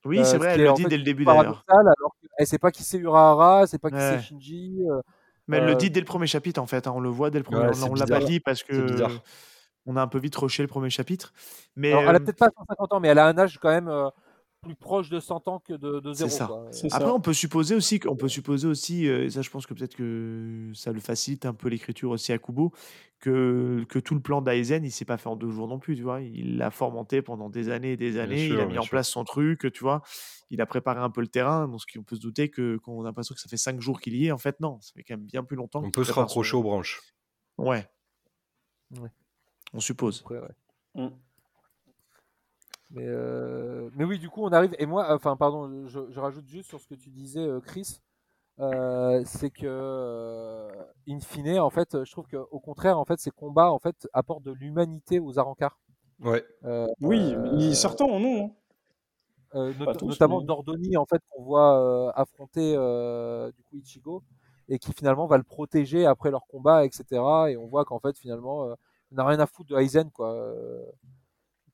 [0.06, 1.64] Oui, Euh, c'est ce vrai, elle est, le dit fait dès le début d'ailleurs.
[1.68, 4.18] alors qu'elle sait pas qui c'est Urahara, c'est pas qui Ouais.
[4.18, 4.80] c'est Shinji.
[4.90, 5.02] euh,
[5.48, 7.30] Mais elle le euh, dit dès le premier chapitre en fait, hein, on le voit
[7.30, 7.68] dès le premier.
[7.68, 9.06] Ouais, on l'a pas dit parce que
[9.86, 11.34] on a un peu vite rushé le premier chapitre.
[11.76, 13.70] Mais alors, elle a euh, peut-être pas 150 ans, mais elle a un âge quand
[13.70, 14.10] même euh,
[14.62, 16.38] plus proche de 100 ans que de, de C'est zéro.
[16.38, 16.46] ça.
[16.48, 16.68] quoi.
[16.72, 17.14] C'est Après, ça.
[17.16, 19.96] on peut supposer aussi, qu'on peut supposer aussi, euh, et ça, je pense que peut-être
[19.96, 22.72] que ça le facilite un peu l'écriture aussi à Kubo,
[23.20, 25.96] que, que tout le plan d'Aizen, il s'est pas fait en deux jours non plus,
[25.96, 26.22] tu vois.
[26.22, 28.46] Il l'a fomenté pendant des années et des Bien années.
[28.46, 28.92] il sûr, a mis en sûr.
[28.92, 30.04] place son truc, tu vois.
[30.52, 33.06] Il a préparé un peu le terrain, donc on peut se douter que qu'on a
[33.06, 34.32] l'impression que ça fait cinq jours qu'il y est.
[34.32, 35.82] En fait, non, ça fait quand même bien plus longtemps.
[35.84, 37.02] On peut se son- aux branches.
[37.58, 37.88] Ouais.
[39.00, 39.10] Ouais.
[39.74, 40.22] On suppose.
[40.22, 41.04] Après, ouais.
[41.06, 41.10] Mm.
[42.94, 44.76] Mais, euh, mais oui, du coup, on arrive.
[44.80, 48.02] Et moi, enfin, pardon, je, je rajoute juste sur ce que tu disais, euh, Chris.
[48.60, 50.70] euh, c'est que, euh,
[51.08, 54.44] in fine, en fait, je trouve qu'au contraire, en fait, ces combats, en fait, apportent
[54.44, 55.80] de l'humanité aux Arancars.
[56.20, 56.44] Ouais.
[56.66, 58.46] Euh, Oui, euh, mais certains en ont.
[58.46, 58.52] hein.
[59.56, 63.78] euh, not- tous, notamment mais- Dordoni, en fait, qu'on voit euh, affronter euh, du coup
[63.78, 64.22] Ichigo,
[64.70, 67.04] et qui finalement va le protéger après leur combat, etc.
[67.50, 68.76] Et on voit qu'en fait, finalement, euh,
[69.12, 70.30] on n'a rien à foutre de Aizen, quoi.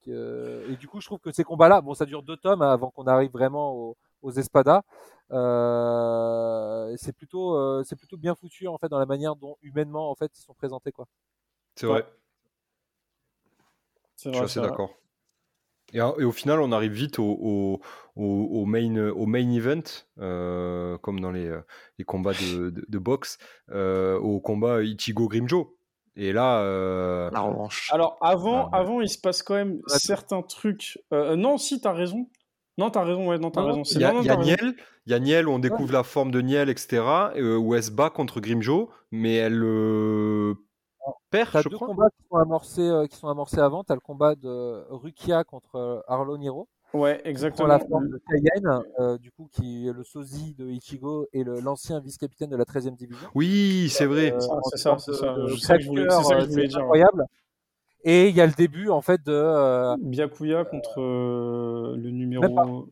[0.08, 2.72] Que- et du coup, je trouve que ces combats-là, bon, ça dure deux tomes hein,
[2.72, 4.84] avant qu'on arrive vraiment aux, aux espadas.
[5.32, 10.10] Euh, c'est plutôt, euh, c'est plutôt bien foutu en fait dans la manière dont humainement
[10.10, 11.08] en fait ils sont présentés, quoi.
[11.76, 12.06] C'est vrai.
[14.16, 14.95] C'est Je suis vrai, assez d'accord.
[15.94, 17.82] Et, et au final, on arrive vite au, au,
[18.16, 18.24] au,
[18.61, 19.84] au main, au main event,
[20.19, 21.58] euh, comme dans les,
[21.98, 23.38] les combats de, de, de boxe,
[23.72, 25.76] euh, au combat Ichigo Grimjo.
[26.19, 27.89] Et là, euh, La revanche.
[27.93, 28.83] Alors avant, Ah, ouais.
[28.85, 29.81] avant, il se passe quand même Ouais.
[29.99, 30.97] certains trucs.
[31.13, 32.27] Euh, non, si, t'as raison.
[32.79, 33.81] Non, t'as raison, ouais, non, t'as raison.
[33.83, 34.35] il C'est y a, non, y a.
[34.35, 37.03] Niel, il y a Niel où on découvre la forme de Niel, etc.
[37.35, 40.53] euh, où elle se bat contre Grimjo, mais elle euh,
[41.31, 41.87] perd, T'as je deux crois.
[41.87, 43.83] combats qui sont amorcés, euh, qui sont amorcés avant.
[43.83, 46.67] T'as le combat de Rukia contre Arlo Niro.
[46.98, 47.67] Ouais, exactement.
[47.67, 52.00] la forme de Kaien, euh, du coup, qui est le sosie de Ichigo et l'ancien
[52.00, 53.27] vice-capitaine de la 13e division.
[53.35, 54.34] Oui, c'est vrai.
[54.34, 55.34] Euh, Ça, c'est ça, c'est ça.
[55.35, 56.80] que je voulais- c'est ça que je euh, voulais c'est dire.
[56.80, 57.26] incroyable.
[58.03, 59.32] Et il y a le début, en fait, de.
[59.34, 62.88] euh, Byakuya contre euh, le Même numéro.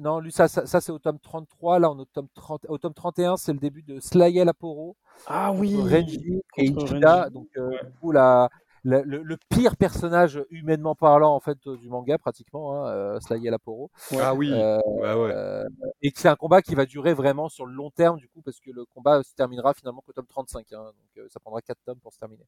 [0.00, 1.78] non, lui, ça, ça, ça, c'est au tome 33.
[1.78, 4.96] Là, on est au tome, 30, au tome 31, c'est le début de Slayel Aporo
[5.28, 7.22] Ah oui Renji et contre Ichida.
[7.24, 7.32] Renji.
[7.34, 7.80] Donc, euh, Ouais.
[7.84, 8.48] du coup, la,
[8.84, 13.20] la- le, le pire personnage humainement parlant, en fait, euh, du manga, pratiquement, hein, euh,
[13.20, 13.90] Slayel Aporo.
[14.12, 14.18] Ouais.
[14.20, 15.32] Ah oui, Euh, ouais, ouais.
[15.34, 15.64] Euh,
[16.02, 18.42] et que c'est un combat qui va durer vraiment sur le long terme, du coup,
[18.42, 20.66] parce que le combat se terminera finalement qu'au tome 35.
[20.72, 22.44] hein, donc, euh, ça prendra 4 tomes pour se terminer.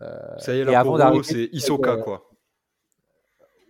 [0.00, 2.28] Euh, Ça y est, et la avant Poro, d'arriver, c'est Isoka, quoi.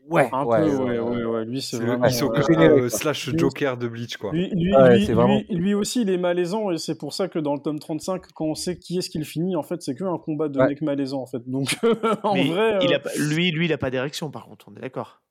[0.09, 1.45] Ouais, Un ouais, peu, euh, ouais, ouais, ouais.
[1.45, 2.07] Lui, c'est C'est le vraiment.
[2.07, 2.91] Isoka euh, euh, quoi.
[2.91, 4.33] slash Lui- Joker de Bleach, quoi.
[4.33, 7.13] Lui, lui, Ouais, lui, c'est vraiment- lui- lui aussi, il est malaisant et c'est pour
[7.13, 9.83] ça que dans le tome 35, quand on sait qui est-ce qu'il finit, en fait,
[9.83, 10.69] c'est que un combat de Ouais.
[10.69, 11.43] mec malaisant, en fait.
[11.49, 11.75] Donc,
[12.25, 12.79] en Mais vrai.
[12.83, 15.23] il euh, a pas- lui, lui, il a pas d'érection, par contre, on est d'accord.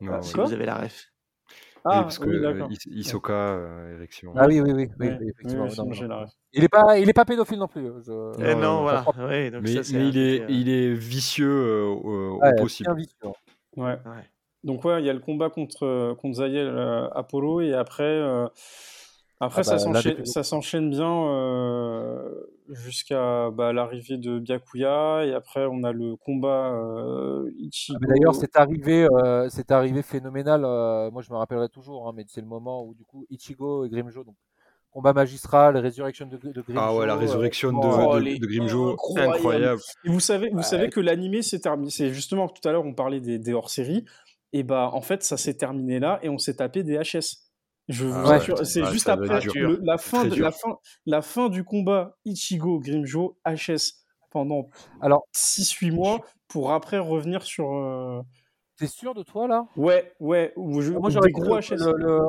[0.00, 0.22] Non, Ah, ouais.
[0.22, 1.06] Si vous avez la ref.
[1.84, 4.32] Oui, Ah, parce que oui, euh, Isoka, euh, érection.
[4.36, 5.64] Ah oui, oui, oui, oui, Ouais, oui, effectivement.
[5.64, 6.26] oui, non, non, non.
[6.52, 7.86] Il est pas, il est pas pédophile non plus.
[7.86, 8.54] euh, Je...
[8.60, 9.04] Non, voilà.
[9.26, 12.54] Ouais, donc Mais, ça, mais il, est, euh, il est vicieux euh, au, au Ouais,
[12.56, 12.88] possible.
[12.88, 13.16] bien vicieux.
[13.78, 13.98] Ouais.
[14.04, 14.24] ouais.
[14.64, 18.02] Donc ouais, il y a le combat contre euh, contre Zayel euh, Apollo et après
[18.04, 18.46] euh,
[19.40, 22.28] après Ah ça bah, ça s'enchaîne bien euh,
[22.70, 27.48] jusqu'à bah, l'arrivée de Byakuya et après on a le combat euh,
[27.92, 27.98] Ah, Ichigo.
[28.00, 30.64] mais D'ailleurs, c'est arrivé, euh, c'est arrivé phénoménal.
[30.64, 33.84] euh, moi, je me rappellerai toujours, hein, mais c'est le moment où du coup Ichigo
[33.84, 34.36] et Grimjo, donc
[34.98, 36.80] combat magistral, résurrection de, de Grimjo.
[36.82, 39.34] Ah ouais, la euh, résurrection de, Oh, Grimjo, incroyable.
[39.36, 39.80] incroyable.
[40.04, 40.62] Et vous savez vous Ouais.
[40.64, 41.90] savez que l'animé s'est terminé.
[41.90, 44.04] C'est justement tout à l'heure on parlait des, des hors-séries
[44.52, 47.44] et bah en fait ça s'est terminé là et on s'est tapé des HS.
[47.88, 48.64] Je vous Ah ouais.
[48.64, 52.80] c'est Ah, juste après le- la fin de, la fin la fin du combat Ichigo
[52.80, 54.68] Grimjo HS pendant
[55.00, 57.72] Alors, 6-8 mois pour après revenir sur.
[57.72, 58.20] euh,
[58.76, 59.64] t'es sûr de toi là?
[59.76, 60.92] Ouais, ouais, je...
[60.92, 61.76] Moi, j'aurais gros HS.
[61.76, 62.20] le- le-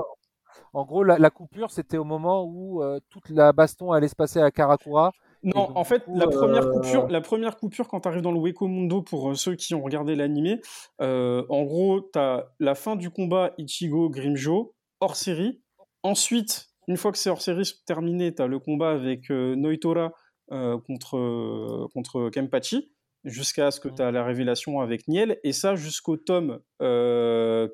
[0.74, 4.16] En gros, la, la coupure, c'était au moment où euh, toute la baston allait se
[4.16, 5.12] passer à Karakura.
[5.44, 8.22] Non, donc, en fait, coup, la première euh, coupure, la première coupure quand tu arrives
[8.22, 10.60] dans le Weko Mundo pour euh, ceux qui ont regardé l'animé,
[11.00, 15.62] en gros, tu as la fin du combat Ichigo Grimjo hors série.
[16.04, 20.12] Ensuite, une fois que c'est hors série terminé, tu as le combat avec Noitora
[20.50, 22.92] contre, contre Kenpachi,
[23.24, 23.96] jusqu'à ce que Mhm.
[23.96, 27.68] tu as la révélation avec Niel, et ça jusqu'au tome euh,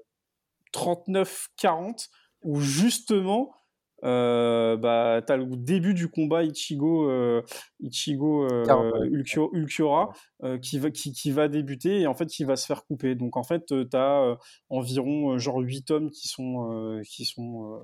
[0.74, 2.10] 39-40,
[2.46, 3.52] où justement,
[4.06, 7.42] euh, bah, tu as le début du combat Ichigo, euh,
[7.82, 8.64] Ichigo euh,
[9.54, 10.10] Ulquiorra
[10.44, 13.16] euh, qui, va, qui, qui va débuter et en fait qui va se faire couper.
[13.16, 14.38] Donc en fait, tu as
[14.70, 17.80] environ euh, genre 8 tomes qui sont, euh, qui sont, euh,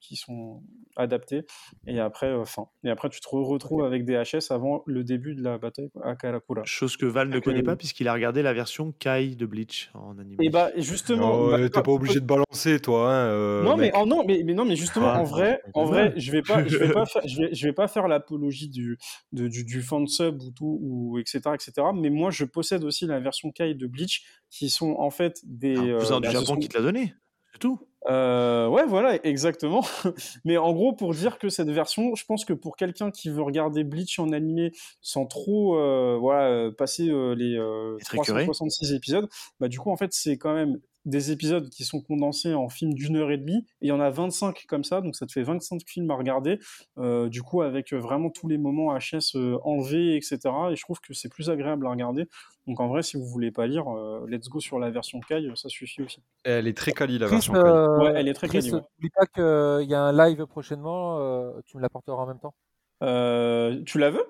[0.00, 0.62] qui sont
[0.96, 1.42] adaptés
[1.86, 2.66] et après, euh, fin.
[2.84, 5.90] Et après, tu te re- retrouves avec des HS avant le début de la bataille
[6.02, 6.62] à Karakura.
[6.64, 9.90] Chose que Val ne connaît euh, pas puisqu'il a regardé la version Kai de Bleach
[9.94, 10.44] en animé.
[10.44, 13.12] Et bah justement, Non, bah, euh, t'es pas obligé de balancer, toi.
[13.12, 15.37] Hein, euh, non mais oh, non mais mais non mais justement Ah, en vrai
[15.74, 18.08] en vrai je vais pas je vais pas faire je vais, je vais pas faire
[18.08, 18.98] l'apologie du,
[19.32, 23.20] du du fan sub ou tout ou etc etc mais moi je possède aussi la
[23.20, 26.44] version Kai de Bleach qui sont en fait des un euh, bah, du ce Japon
[26.46, 27.14] sont- qui te l'a donné.
[27.52, 27.80] C'est tout.
[28.10, 29.82] euh, ouais, voilà, exactement.
[30.44, 33.40] Mais en gros, pour dire que cette version, je pense que pour quelqu'un qui veut
[33.42, 38.44] regarder Bleach en animé sans trop euh, voilà, euh, passer euh, les euh, Être écœuré.
[38.44, 39.28] 366 épisodes,
[39.60, 42.92] bah du coup, en fait, c'est quand même des épisodes qui sont condensés en films
[42.94, 43.64] d'une heure et demie.
[43.80, 46.14] Et il y en a 25 comme ça, donc ça te fait 25 films à
[46.16, 46.58] regarder.
[46.98, 50.38] euh, du coup, avec euh, vraiment tous les moments HS euh, enlevés, etc.
[50.70, 52.26] Et je trouve que c'est plus agréable à regarder.
[52.66, 55.50] Donc en vrai, si vous voulez pas lire, euh, let's go sur la version Kai,
[55.54, 56.22] ça suffit aussi.
[56.44, 57.60] Elle est très quali, la Chris, version Kai.
[57.60, 58.80] Ouais, elle est très Chris, quali, ouais.
[58.80, 61.18] n'oublie pas qu'il y a un live prochainement.
[61.20, 62.54] euh, tu me l'apporteras en même temps
[63.02, 64.26] Euh, tu la veux?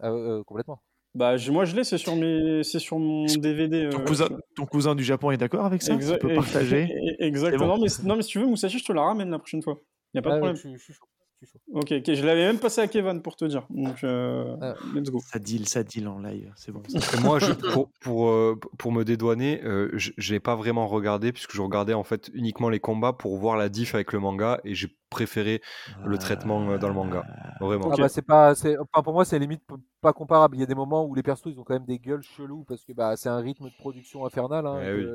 [0.00, 0.80] Ah, euh, Complètement.
[1.16, 3.88] Bah, je- moi je l'ai, c'est sur mes, c'est sur mon DVD.
[3.88, 5.94] Ton euh, cousin, ton cousin du Japon est d'accord avec ça?
[5.96, 6.92] Exa- Tu peux partager?
[7.18, 7.78] Exactement.
[7.78, 7.84] bon.
[7.84, 9.80] Mais, non, mais si tu veux, Moussachi, je te la ramène la prochaine fois.
[10.12, 10.56] Y a pas de problème.
[10.56, 11.06] je, suis- je suis chaud.
[11.06, 11.58] je suis chaud.
[11.72, 12.14] Ok, ok.
[12.14, 13.66] Je l'avais même passé à Kevin pour te dire.
[13.70, 14.74] Donc, euh, Ah.
[14.94, 15.18] let's go.
[15.20, 16.52] Ça deal, ça deal en live.
[16.56, 16.82] C'est bon.
[16.88, 17.16] ça.
[17.16, 19.90] Et moi, je, pour, pour, euh, pour me dédouaner, euh,
[20.30, 23.68] l'ai pas vraiment regardé puisque je regardais en fait uniquement les combats pour voir la
[23.68, 25.62] diff avec le manga et j'ai préféré
[26.04, 27.24] le traitement euh, dans le manga.
[27.60, 27.86] Vraiment.
[27.86, 27.94] Ok.
[27.98, 29.62] Ah bah c'est pas, c'est, enfin, pour moi c'est limite
[30.00, 30.56] pas comparable.
[30.56, 32.64] Il y a des moments où les persos ils ont quand même des gueules cheloues
[32.64, 35.06] parce que bah c'est un rythme de production infernal hein, Eh oui.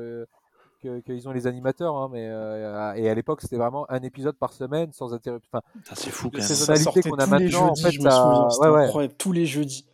[0.82, 1.94] Que- qu'ils ont les animateurs.
[1.96, 5.48] hein, mais euh, et à l'époque c'était vraiment un épisode par semaine sans interruption.
[5.52, 8.00] Enfin, Ça, c'est fou Ça saisonnalité qu'on a tous les maintenant, en jeudis, fait, je
[8.00, 8.84] me ça- souviens, ouais, ouais.
[8.84, 9.86] incroyable, tous les jeudis.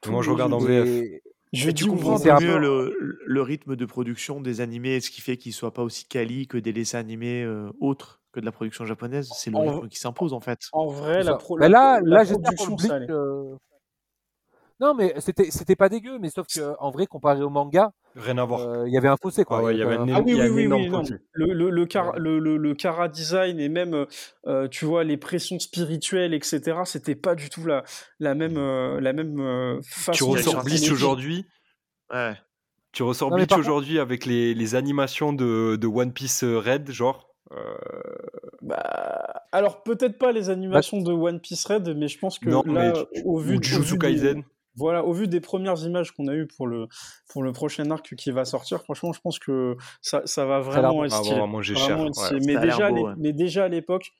[0.00, 0.58] Tous Moi, je regarde en.
[0.58, 0.86] VF.
[0.88, 5.20] et- Jeudi tu comprends mieux peu- le, le rythme de production des animés, ce qui
[5.20, 8.52] fait qu'ils soient pas aussi quali que des dessins animés euh, autres que de la
[8.52, 9.28] production japonaise.
[9.34, 10.60] C'est le En- rythme qui s'impose en fait.
[10.72, 13.10] En vrai, la, pro- Mais la- là, la là j'espère pour production, le ça Bleach.
[13.10, 13.18] allait.
[13.18, 13.56] euh,
[14.80, 18.38] Non, mais c'était c'était pas dégueu, mais sauf que en vrai, comparé au manga, Rien
[18.38, 18.60] à voir.
[18.60, 19.58] euh, il y avait un fossé quoi.
[19.58, 21.02] Ah ouais, il y avait quand un même Ah oui, oui, oui, oui, non.
[21.32, 22.18] Le, le, le, car, Ouais.
[22.18, 24.06] le, le, le Kara design et même,
[24.46, 27.84] euh, tu vois, les pressions spirituelles, etc., c'était pas du tout la,
[28.18, 30.64] la même, euh, la même euh, Tu façon de ressors.
[30.64, 31.46] Bleach aujourd'hui?
[32.12, 32.34] Ouais.
[32.92, 36.58] Tu ressors Non, Bleach contre- aujourd'hui avec les, les animations de, de One Piece euh,
[36.58, 37.28] Red, genre?
[37.52, 37.56] euh,
[38.62, 42.62] Bah, alors, peut-être pas les animations de One Piece Red, mais je pense que non,
[42.66, 44.42] là, mais au vu, ou Jujutsu des- Kaisen.
[44.76, 46.86] Voilà, au vu des premières images qu'on a eues pour le,
[47.28, 51.04] pour le prochain arc qui va sortir, franchement, je pense que ça, ça va vraiment
[51.04, 51.36] être stylé.
[51.74, 52.06] Vraiment cher.
[52.06, 52.38] être ouais.
[52.38, 52.54] stylé.
[52.54, 53.14] Mais, déjà, beau, ouais.
[53.18, 54.10] mais déjà à l'époque,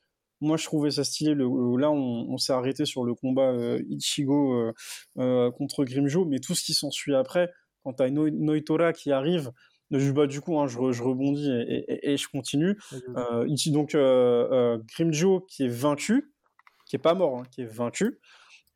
[0.40, 1.34] moi je trouvais ça stylé.
[1.34, 4.72] Le, le- là, on, on s'est arrêté sur le combat euh, Ichigo euh,
[5.18, 7.50] euh, contre Grimjo, mais tout ce qui s'ensuit après,
[7.84, 9.52] quand t'as No- Noitora qui arrive,
[9.90, 12.76] bah, du coup, hein, je, re- je rebondis et, et- et je continue.
[13.16, 16.32] Euh, donc, euh, euh, Grimjo qui est vaincu,
[16.86, 18.18] qui est pas mort, hein, qui est vaincu.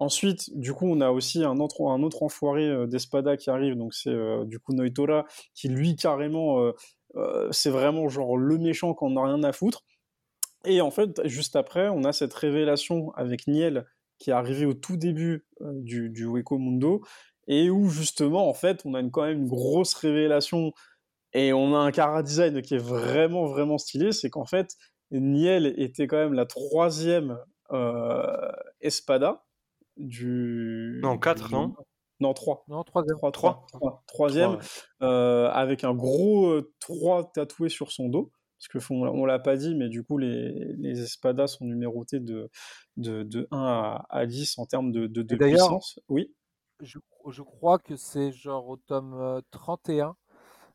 [0.01, 3.77] Ensuite, du coup, on a aussi un autre, un autre enfoiré euh, d'Espada qui arrive,
[3.77, 5.25] donc c'est euh, du coup Noitora,
[5.55, 6.73] qui lui, carrément,
[7.17, 9.85] euh, c'est vraiment genre le méchant qu'on n'a rien à foutre.
[10.65, 13.87] Et en fait, juste après, on a cette révélation avec Niel
[14.19, 17.03] qui est arrivée au tout début du, du Weko Mundo,
[17.47, 20.73] et où justement, en fait, on a une, quand même une grosse révélation,
[21.35, 24.77] et on a un cara design qui est vraiment, vraiment stylé, c'est qu'en fait,
[25.11, 27.39] Niel était quand même la troisième
[28.81, 29.45] Espada
[29.97, 31.01] du...
[31.03, 31.75] Non, quatre, du- non
[32.21, 32.65] Non, trois.
[32.69, 33.17] Non, troisième.
[33.17, 34.03] Trois, trois, trois.
[34.07, 34.59] Troisième,
[35.03, 38.31] euh, avec un gros euh, 3 tatoué sur son dos.
[38.59, 42.21] Parce que faut- on l'a pas dit, mais du coup, les, les espadas sont numérotés
[42.21, 42.51] de,
[42.97, 45.07] de, de 1 à, à 10 en termes de,
[45.37, 45.99] puissance.
[46.09, 46.33] Oui.
[46.81, 46.99] Je,
[47.29, 50.17] je crois que c'est genre au tome euh, 31.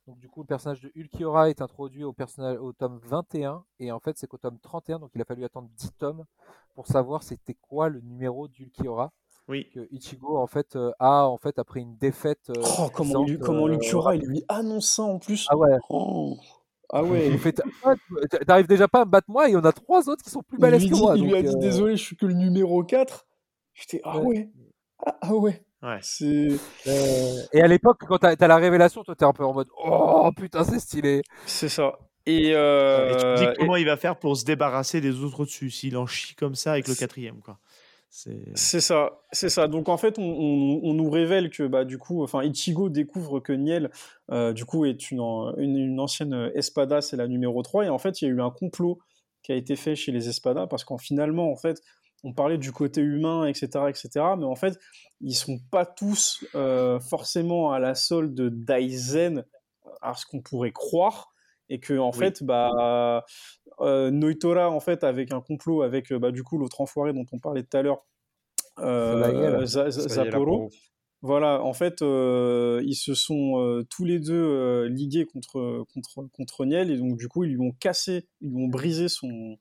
[0.09, 3.63] Donc du coup, le personnage de Ulquiorra est introduit au, personnage, au tome 21.
[3.79, 6.25] Et en fait, c'est qu'au tome 31, donc il a fallu attendre 10 tomes
[6.73, 9.11] pour savoir c'était quoi le numéro d'Ulquiorra.
[9.47, 9.69] Oui.
[9.71, 12.49] Que Ichigo, en fait, euh, a, en fait, après une défaite...
[12.49, 15.45] euh, Oh, comment, lui, comment euh, il lui annonce ça en plus.
[15.47, 15.77] Ah ouais.
[15.89, 16.37] Oh.
[16.91, 17.37] Ah Il ouais.
[18.47, 20.57] T'arrives déjà pas à me battre moi et on a trois autres qui sont plus
[20.57, 21.15] Il balèzes que moi.
[21.15, 23.27] il lui a dit euh, désolé, je suis que le numéro 4.
[23.75, 24.25] J'étais ah Ouais.
[24.25, 24.49] ouais.
[25.05, 25.63] Ah, ah ouais.
[25.81, 25.99] Ouais.
[26.87, 29.67] Euh, Et à l'époque, quand t'as as la révélation, toi t'es un peu en mode
[29.83, 31.21] Oh putain, c'est stylé.
[31.45, 31.99] c'est ça.
[32.25, 35.23] Et, Et tu euh, te dis et- comment il va faire pour se débarrasser des
[35.23, 37.57] autres au-dessus s'il en chie comme ça avec le quatrième quoi.
[38.11, 39.67] C'est ça, c'est ça.
[39.67, 43.39] Donc en fait, on, on- on nous révèle que bah du coup, enfin Ichigo découvre
[43.39, 43.91] que Niel,
[44.31, 47.89] euh, du coup, est une, an- une, une ancienne Espada, c'est la numéro 3 et
[47.89, 48.97] en fait, il y a eu un complot
[49.43, 51.81] qui a été fait chez les Espadas parce qu'en finalement, en fait,
[52.23, 54.77] on parlait du côté humain, etc., etc., mais en fait,
[55.21, 59.45] ils sont pas tous euh, forcément à la solde de Daizen,
[60.01, 61.33] à ce qu'on pourrait croire,
[61.69, 62.17] et que en Oui.
[62.17, 63.25] fait, bah
[63.81, 67.25] euh, Noitora, en fait, avec un complot avec euh, bah, du coup l'autre enfoiré dont
[67.31, 68.05] on parlait tout à l'heure,
[68.79, 70.69] euh, Sapporo.
[71.21, 76.29] Voilà, en fait, euh, ils se sont euh, tous les deux euh, ligués contre, contre,
[76.31, 79.57] contre Niel, et donc du coup, ils lui ont cassé, ils lui ont brisé son,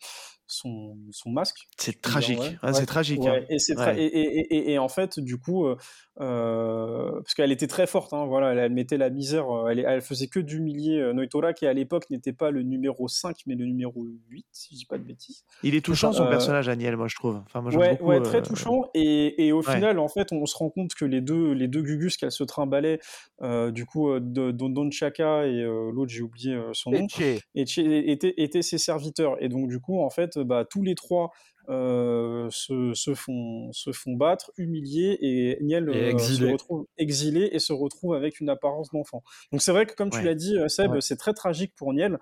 [0.48, 1.68] son, son masque.
[1.76, 2.40] c'est tragique.
[2.40, 2.56] ouais.
[2.62, 3.20] hein, c'est tragique.
[3.20, 3.44] Ouais, hein.
[3.48, 4.02] et, c'est tra- Ouais.
[4.02, 5.76] et, et, et, en fait, du coup, euh,
[6.20, 9.78] euh, parce qu'elle était très forte, hein, voilà, elle, elle mettait la misère, euh, elle,
[9.80, 13.54] elle faisait que d'humilier euh, Noitora, qui à l'époque n'était pas le numéro 5, mais
[13.54, 15.44] le numéro 8, si je dis pas de bêtises.
[15.62, 17.36] Il est touchant son Euh, personnage Aniel, moi je trouve.
[17.46, 18.90] Enfin, moi, Ouais, beaucoup, ouais, très euh, touchant.
[18.94, 19.74] Et, et au ouais.
[19.74, 22.44] final, en fait, on se rend compte que les deux, les deux Gugus qu'elle se
[22.44, 22.98] trimballait,
[23.42, 26.90] euh, du coup, euh, de, Don Don Chaka et euh, l'autre, j'ai oublié euh, son
[26.90, 27.06] nom,
[27.54, 29.36] étaient ses serviteurs.
[29.42, 31.30] Et donc, du coup, en fait, bah, tous les trois
[31.68, 36.46] euh, se, se, font, se font battre, humiliés, et Niel Et euh, exilés.
[36.46, 39.22] se retrouve exilé et se retrouve avec une apparence d'enfant.
[39.52, 41.00] Donc, c'est vrai que, comme tu l'as dit, euh, Seb, Ouais.
[41.02, 42.18] c'est très tragique pour Niel.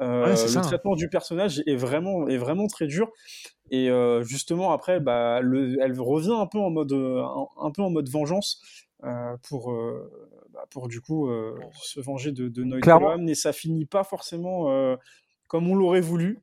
[0.00, 0.60] Euh, Ouais, le ça.
[0.60, 3.10] traitement du personnage est vraiment, est vraiment très dur.
[3.70, 7.70] Et euh, justement, après, bah, le, elle revient un peu en mode, euh, un, un
[7.70, 8.60] peu en mode vengeance
[9.04, 10.10] euh, pour, euh,
[10.52, 13.16] bah, pour du coup euh, se venger de, de Clairement.
[13.18, 14.96] mais ça finit pas forcément euh,
[15.46, 16.40] comme on l'aurait voulu.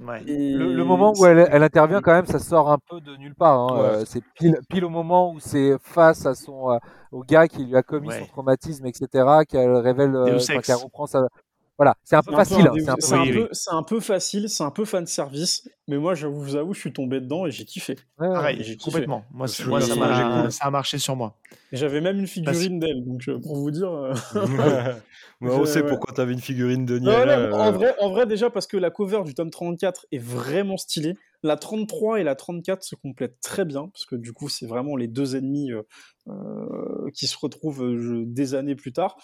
[0.00, 0.22] Ouais.
[0.28, 3.16] Et Le, le moment où elle, elle intervient, quand même, ça sort un peu de
[3.16, 3.58] nulle part.
[3.58, 3.74] hein.
[3.74, 3.88] Ouais.
[3.96, 6.78] Euh, c'est pile, pile au moment où c'est face à son, euh,
[7.10, 8.20] au gars qui lui a commis Ouais.
[8.20, 11.26] son traumatisme, etc., qu'elle révèle, euh, qu'elle reprend sa.
[11.78, 12.66] Voilà, c'est un peu facile.
[12.66, 13.48] hein, c'est un un Oui, peu- oui.
[13.52, 16.80] c'est un peu facile, c'est un peu fan service, mais moi je vous avoue, je
[16.80, 17.92] suis tombé dedans et j'ai kiffé.
[18.18, 18.28] Ouais.
[18.28, 18.90] Pareil, j'ai kiffé.
[18.90, 19.24] complètement.
[19.30, 19.80] Moi, ça, cool.
[20.50, 21.36] ça a marché sur moi.
[21.70, 23.92] J'avais même une figurine d'elle, donc euh, pour vous dire.
[23.92, 24.12] euh,
[25.40, 25.88] on Je- sait ouais.
[25.88, 27.28] pourquoi t'avais une figurine de Niel.
[27.28, 30.76] euh, en, vrai, en vrai, déjà parce que la cover du tome 34 est vraiment
[30.78, 31.14] stylée.
[31.44, 34.96] La 33 et la 34 se complètent très bien, parce que du coup, c'est vraiment
[34.96, 35.82] les deux ennemis euh,
[36.28, 39.16] euh, qui se retrouvent euh, des années plus tard.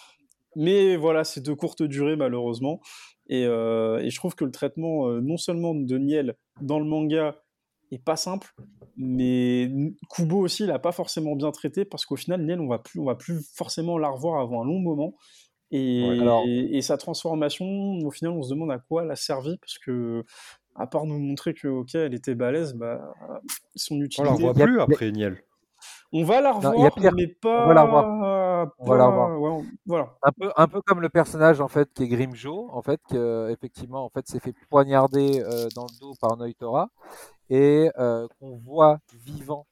[0.56, 2.80] Mais voilà, c'est de courte durée, malheureusement.
[3.28, 6.84] Et, euh, et je trouve que le traitement, euh, non seulement de Niel dans le
[6.84, 7.36] manga,
[7.90, 8.52] est pas simple,
[8.96, 9.70] mais
[10.10, 13.04] Kubo aussi l'a pas forcément bien traité, parce qu'au final, Niel, on va plus, on
[13.04, 15.14] va plus forcément la revoir avant un long moment.
[15.70, 16.20] Et, Ouais.
[16.20, 19.56] Alors- et, et sa transformation, au final, on se demande à quoi elle a servi,
[19.58, 20.24] parce que,
[20.76, 23.00] à part nous montrer que, ok, elle était balèze, bah,
[23.76, 24.30] son On la utilité.
[24.32, 25.38] revoit plus après Niel.
[26.12, 27.12] On va la Non, revoir, pire.
[27.16, 27.64] mais pas.
[27.64, 28.04] On va la revoir.
[28.78, 29.40] On va la pas- revoir.
[29.40, 30.14] ouais, on- voilà.
[30.22, 33.16] un peu un peu comme le personnage en fait qui est Grimjo en fait qui
[33.16, 36.88] euh, effectivement en fait s'est fait poignarder euh, dans le dos par Noitora
[37.50, 39.66] et euh, qu'on voit vivant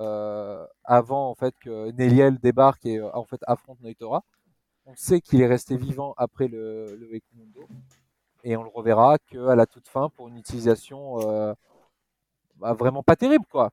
[0.00, 4.22] euh, avant en fait que Neliel débarque et euh, en fait affronte Noitora
[4.86, 7.20] on sait qu'il est resté vivant après le, le
[8.44, 11.52] et on le reverra qu'à la toute fin pour une utilisation euh,
[12.56, 13.70] bah, vraiment pas terrible quoi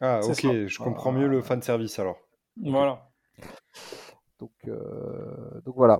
[0.00, 0.66] Ah, ok, ça.
[0.66, 2.18] je comprends mieux le fan service alors.
[2.56, 3.08] Voilà.
[4.38, 5.98] Donc, euh, donc voilà.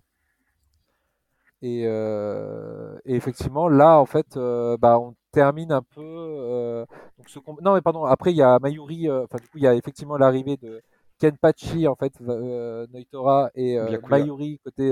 [1.62, 6.02] Et, euh, et effectivement, là, en fait, euh, bah, on termine un peu.
[6.02, 6.84] euh,
[7.16, 8.04] donc ce non, mais pardon.
[8.04, 9.08] Après, il y a Mayuri.
[9.08, 10.82] euh, Enfin, du coup, il y a effectivement l'arrivée de
[11.18, 13.98] Kenpachi, en fait, euh, Noitora et euh.
[14.08, 14.90] Mayuri côté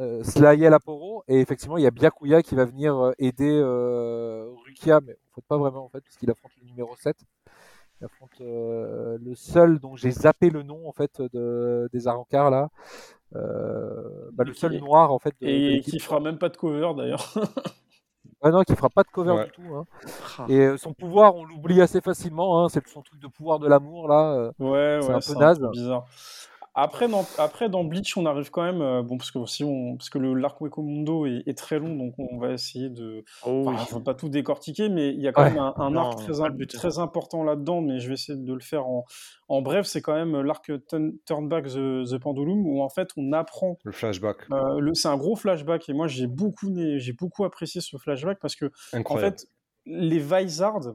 [0.00, 1.24] euh, Slayel Aporo.
[1.28, 5.34] Et effectivement, il y a Byakuya qui va venir euh, aider euh, Rukia, mais en
[5.34, 7.16] fait, pas vraiment, en fait, puisqu'il affronte le numéro 7.
[8.00, 12.50] Il affronte euh, le seul dont j'ai zappé le nom en fait de, des Arancars
[12.50, 12.68] là.
[13.34, 16.92] Euh, bah, le seul noir en fait de, Et qui fera même pas de cover
[16.96, 17.32] d'ailleurs.
[18.42, 19.44] Ah non, qui fera pas de cover Ouais.
[19.46, 19.74] du tout.
[19.74, 19.86] hein.
[20.38, 20.44] Ah.
[20.48, 22.62] Et euh, son pouvoir, on l'oublie assez facilement.
[22.62, 22.68] Hein.
[22.68, 24.34] C'est son truc de pouvoir de l'amour là.
[24.34, 24.52] euh.
[24.58, 25.60] Ouais, C'est ouais, un peu naze.
[25.72, 26.04] bizarre.
[26.78, 28.82] Après dans, après, dans Bleach, on arrive quand même.
[28.82, 31.96] euh, bon, parce que, aussi on, parce que le l'arc Wekomundo est, est très long,
[31.96, 33.24] donc on va essayer de.
[33.46, 33.74] Oh oui.
[33.74, 35.50] Enfin, faut pas tout décortiquer, mais il y a quand Ouais.
[35.50, 36.70] même un, un Non, arc très, but.
[36.70, 39.04] très important là-dedans, mais je vais essayer de le faire en,
[39.48, 39.86] en bref.
[39.86, 43.78] C'est quand même l'arc Turn, Turn Back the, the Pendulum, où en fait on apprend.
[43.84, 44.36] Le flashback.
[44.52, 48.38] euh, le- c'est un gros flashback, et moi j'ai beaucoup, j'ai beaucoup apprécié ce flashback
[48.38, 48.70] parce que
[49.04, 49.46] en fait,
[49.86, 50.94] les Vizards,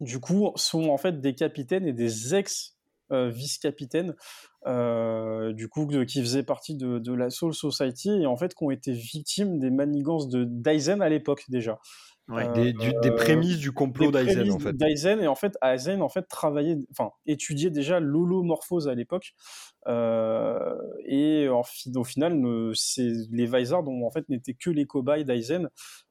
[0.00, 2.75] du coup, sont en fait des capitaines et des ex-vice-capitaines,
[4.66, 8.64] euh, du coup, qui faisaient partie de, de la Soul Society et en fait, qui
[8.64, 11.78] ont été victimes des manigances de Daizen à l'époque déjà.
[12.28, 12.48] Ouais.
[12.48, 14.72] Euh, Des, du- des prémices du complot d'Aizen en fait.
[14.76, 19.34] d'Aizen, et en fait, Aizen en fait travaillait, enfin étudiait déjà l'holomorphose à l'époque,
[19.86, 20.74] euh,
[21.06, 21.62] et en
[21.94, 22.72] au final, ne-
[23.30, 25.68] les Vizards ont en fait n'étaient que les cobayes d'Aizen,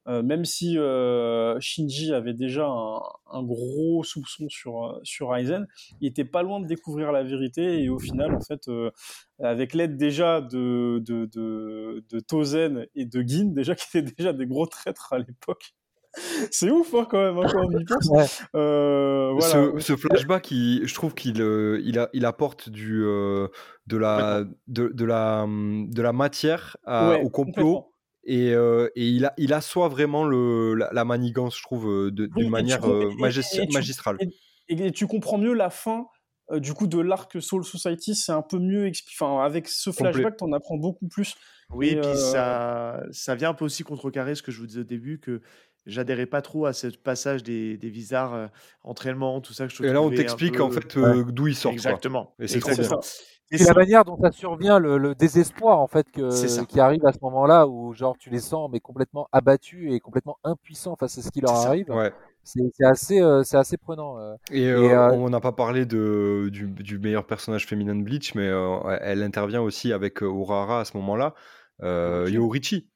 [0.07, 2.99] euh, même si euh, Shinji avait déjà un,
[3.31, 5.67] un gros soupçon sur euh, sur Aizen,
[5.99, 8.89] il était pas loin de découvrir la vérité, et au final, en fait, euh,
[9.39, 14.31] avec l'aide déjà de de, de de Tozen et de Gin, déjà qui étaient déjà
[14.31, 15.73] des gros traîtres à l'époque.
[16.51, 18.09] C'est ouf hein, quand même, hein, quand on y pense.
[18.09, 18.25] Ouais.
[18.55, 19.53] Euh, voilà.
[19.77, 23.47] Ce, ce flashback, il- je trouve qu'il euh, il, a- il apporte du, euh,
[23.87, 27.91] de, la, de, de, la, hum, de la matière à- Ouais, au complot
[28.23, 32.11] et, euh, et il, a, il assoit vraiment le, la, la manigance, je trouve, Oui,
[32.11, 34.17] d'une manière tu com- et- magistri- et tu- magistrale.
[34.67, 36.07] Et, et tu comprends mieux la fin
[36.51, 39.91] euh, du coup de l'arc Soul Society, c'est un peu mieux expli- Enfin, avec ce
[39.91, 41.35] flashback, t'en apprends beaucoup plus.
[41.71, 44.59] Oui, Et, et puis euh, ça, ça vient un peu aussi contrecarrer ce que je
[44.59, 45.41] vous disais au début, que
[45.85, 48.47] j'adhérais pas trop à ce passage des, des visards euh,
[48.83, 51.55] entraînement, tout ça que je Et là, on t'explique peu- en fait euh, d'où il
[51.55, 51.72] sort.
[51.72, 51.73] quoi.
[51.73, 52.33] Exactement.
[52.39, 52.89] Et c'est trop bien.
[53.51, 56.80] Et la c'est- manière dont ça survient, le, le désespoir en fait que, C'est qui
[56.80, 60.95] arrive à ce moment-là, où genre tu les sens mais complètement abattus et complètement impuissants
[60.95, 62.11] face à ce qui leur C'est arrive, Ouais.
[62.43, 64.17] c'est c'est assez, euh, c'est assez prenant.
[64.19, 64.33] euh.
[64.49, 68.33] Et, euh, euh, on n'a pas parlé de, du, du meilleur personnage féminin de Bleach,
[68.33, 71.35] mais euh, elle intervient aussi avec Urara à ce moment-là,
[71.83, 72.27] euh.
[72.27, 72.89] Yoruichi.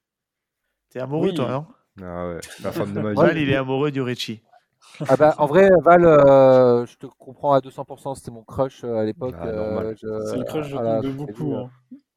[0.89, 1.35] T'es amoureux, Oui.
[1.35, 1.65] toi, non?
[2.01, 3.15] Ah ouais, la femme de ma vie.
[3.17, 4.41] Val, il est amoureux du Richie.
[5.07, 8.95] Ah bah, en vrai, Val, euh, je te comprends à 200%, c'était mon crush euh,
[8.95, 9.35] à l'époque.
[9.39, 9.95] Ah, normal.
[10.01, 11.53] je- C'est le crush je voilà, de l'ai beaucoup.
[11.53, 11.69] euh, hein.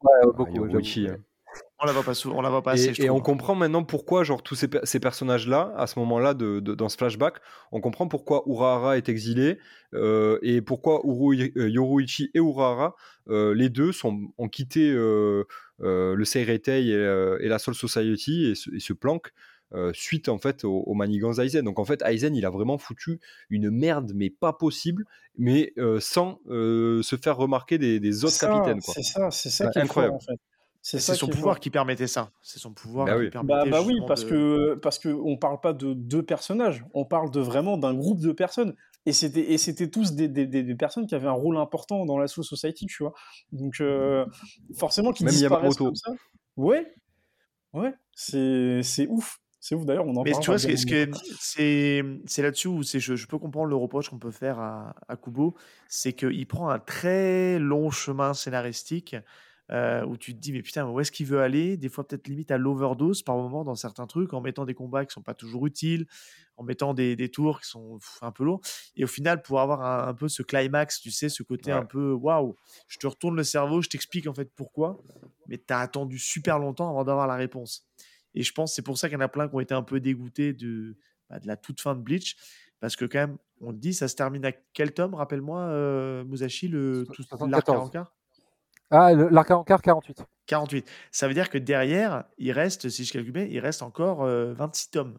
[0.02, 0.64] Ouais, Ah, beaucoup.
[0.64, 1.16] Hein.
[1.80, 3.54] On la voit pas souvent, on la voit pas assez, Et, je et on comprend
[3.54, 6.96] maintenant pourquoi, genre, tous ces, pe- ces personnages-là, à ce moment-là, de, de- dans ce
[6.96, 7.34] flashback,
[7.72, 9.58] on comprend pourquoi Urahara est exilé
[9.92, 12.94] euh, et pourquoi Uru- euh, Yoruichi et Urahara,
[13.28, 15.44] euh, les deux, sont, ont quitté euh,
[15.82, 19.32] euh, le Seireitei et, euh, et la Soul Society et se, et se planquent
[19.74, 21.64] euh, suite, en fait, au, au manigance d'Aizen.
[21.64, 23.20] Donc, en fait, Aizen, il a vraiment foutu
[23.50, 25.04] une merde, mais pas possible,
[25.38, 28.80] mais euh, sans euh, se faire remarquer des, des autres Ça, capitaines.
[28.80, 30.12] C'est ça, c'est ça Ouais, qui est incroyable.
[30.14, 30.40] fort en fait.
[30.84, 32.32] C'est son pouvoir qui permettait ça.
[32.42, 33.26] C'est son pouvoir Bah qui oui.
[33.26, 36.84] Bah, permettait bah oui, parce de- que parce que on parle pas de deux personnages,
[36.92, 38.74] on parle de vraiment d'un groupe de personnes.
[39.06, 42.04] Et c'était et c'était tous des, des, des, des personnes qui avaient un rôle important
[42.04, 43.14] dans la Soul Society, tu vois.
[43.52, 44.26] Donc euh,
[44.76, 45.84] forcément qu'ils disparaissent Yamamoto.
[45.86, 46.12] comme ça.
[46.56, 46.92] Ouais,
[47.74, 49.86] ouais, c'est c'est ouf, c'est ouf.
[49.86, 51.10] D'ailleurs, on en Mais tu vois, ce que-
[51.40, 54.94] c'est c'est là-dessus où c'est- je, je peux comprendre le reproche qu'on peut faire à,
[55.08, 55.56] à Kubo,
[55.88, 59.16] c'est qu'il prend un très long chemin scénaristique
[59.70, 61.76] euh, où tu te dis, mais putain, où est-ce qu'il veut aller?
[61.78, 65.06] Des fois, peut-être limite à l'overdose par moment dans certains trucs, en mettant des combats
[65.06, 66.06] qui sont pas toujours utiles,
[66.56, 68.60] en mettant des, des tours qui sont pff, un peu lourds.
[68.96, 71.78] Et au final, pour avoir un, un peu ce climax, tu sais, ce côté Ouais.
[71.78, 72.56] un peu waouh,
[72.88, 75.00] je te retourne le cerveau, je t'explique en fait pourquoi,
[75.46, 77.86] mais tu as attendu super longtemps avant d'avoir la réponse.
[78.34, 79.74] Et je pense que c'est pour ça qu'il y en a plein qui ont été
[79.74, 80.96] un peu dégoûtés de,
[81.28, 82.36] bah, de la toute fin de Bleach.
[82.80, 86.24] Parce que, quand même, on le dit, ça se termine à quel tome Rappelle-moi, euh,
[86.24, 87.90] Musashi, l'arc 74.
[87.90, 88.12] 44
[88.90, 90.24] Ah, l'arc en quart, 48.
[90.46, 90.90] 48.
[91.12, 94.52] Ça veut dire que derrière, il reste, si je calcule bien, il reste encore euh,
[94.54, 95.18] 26 tomes.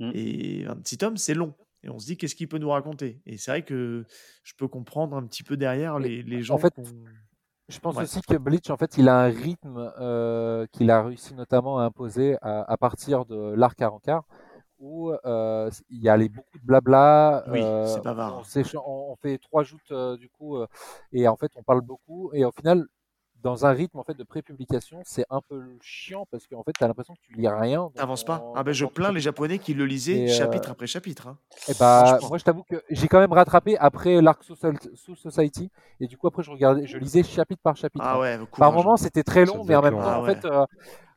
[0.00, 0.10] Mm.
[0.14, 1.54] Et 26 tomes, c'est long.
[1.84, 3.20] Et on se dit, qu'est-ce qu'il peut nous raconter?
[3.26, 4.04] Et c'est vrai que
[4.42, 6.54] je peux comprendre un petit peu derrière les, les gens.
[6.54, 6.74] En fait,
[7.68, 8.04] Je pense Ouais.
[8.04, 11.82] aussi que Bleach, en fait, il a un rythme euh, qu'il a réussi notamment à
[11.84, 14.22] imposer à, à partir de l'arc à quart,
[14.78, 17.44] où euh, il y a les, beaucoup de blabla.
[17.46, 18.38] Oui, euh, c'est bavard.
[18.38, 20.66] On, s'écha- on- on fait trois joutes euh, du coup, euh,
[21.12, 22.30] et en fait, on parle beaucoup.
[22.34, 22.86] Et au final,
[23.42, 26.82] dans un rythme en fait de pré-publication, c'est un peu chiant parce qu'en fait, tu
[26.82, 27.90] as l'impression que tu lis rien.
[27.94, 29.20] T'avances pas Ah ben je plains les.
[29.20, 31.28] Japonais qui le lisaient Et, euh, chapitre après chapitre.
[31.28, 31.38] hein.
[31.68, 32.28] Et bah, Franchement.
[32.28, 36.26] moi, je t'avoue que j'ai quand même rattrapé après l'arc Soul Society, et du coup,
[36.26, 38.04] après, je regardais, je lisais chapitre par chapitre.
[38.06, 38.20] Ah hein.
[38.20, 38.74] ouais, Par courage.
[38.74, 40.00] moment, c'était très long, mais en même long.
[40.00, 40.34] temps, Ah en ouais.
[40.34, 40.64] fait, euh,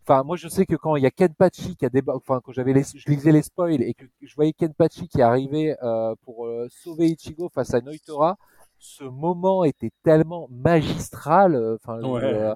[0.07, 2.13] enfin, moi, je sais que quand il y a Kenpachi qui a déba...
[2.15, 2.83] enfin, quand j'avais les...
[2.83, 7.07] je lisais les spoils et que je voyais Kenpachi qui arrivait euh, pour euh, sauver
[7.07, 8.37] Ichigo face à Noitora,
[8.79, 12.21] ce moment était tellement magistral, euh, enfin, Ouais.
[12.23, 12.55] euh,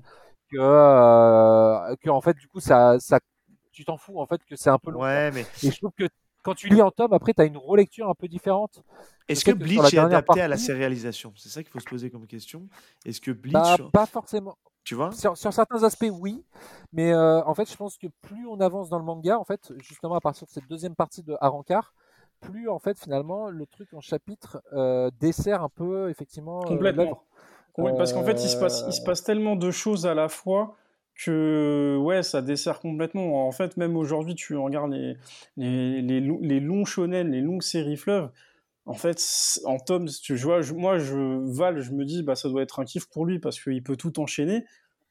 [0.52, 3.20] que, euh, que en fait, du coup, ça, ça,
[3.72, 5.02] tu t'en fous en fait que c'est un peu long.
[5.02, 6.08] Ouais, mais Et je trouve que
[6.44, 8.84] quand tu lis en tome, après, tu as une relecture un peu différente.
[9.28, 11.34] est-ce que que Bleach est adapté à la sérialisation?
[11.38, 12.68] C'est ça qu'il faut se poser comme question.
[13.06, 14.58] Est-ce que Bleach, Bah, pas forcément.
[14.84, 15.12] tu vois?
[15.12, 16.44] Sur, sur certains aspects, oui,
[16.92, 19.72] mais euh, en fait, je pense que plus on avance dans le manga, en fait,
[19.78, 21.94] justement à partir de cette deuxième partie de Arankar,
[22.44, 27.04] plus en fait finalement le truc en chapitre euh, dessert un peu effectivement euh, Complètement.
[27.06, 27.24] l'œuvre.
[27.78, 30.14] Ouais, parce qu'en fait, il se, passe, Euh, il se passe tellement de choses à
[30.14, 30.76] la fois
[31.16, 33.48] que ouais, ça dessert complètement.
[33.48, 35.18] En fait, même aujourd'hui, tu regardes les,
[35.58, 38.30] les, les, lo- les longs shonen, les longues séries fleuves.
[38.86, 39.20] En fait,
[39.66, 41.16] en tome, tu vois, je- moi, je,
[41.58, 43.96] Val, je me dis, bah, ça doit être un kiff pour lui parce qu'il peut
[43.96, 44.66] tout enchaîner.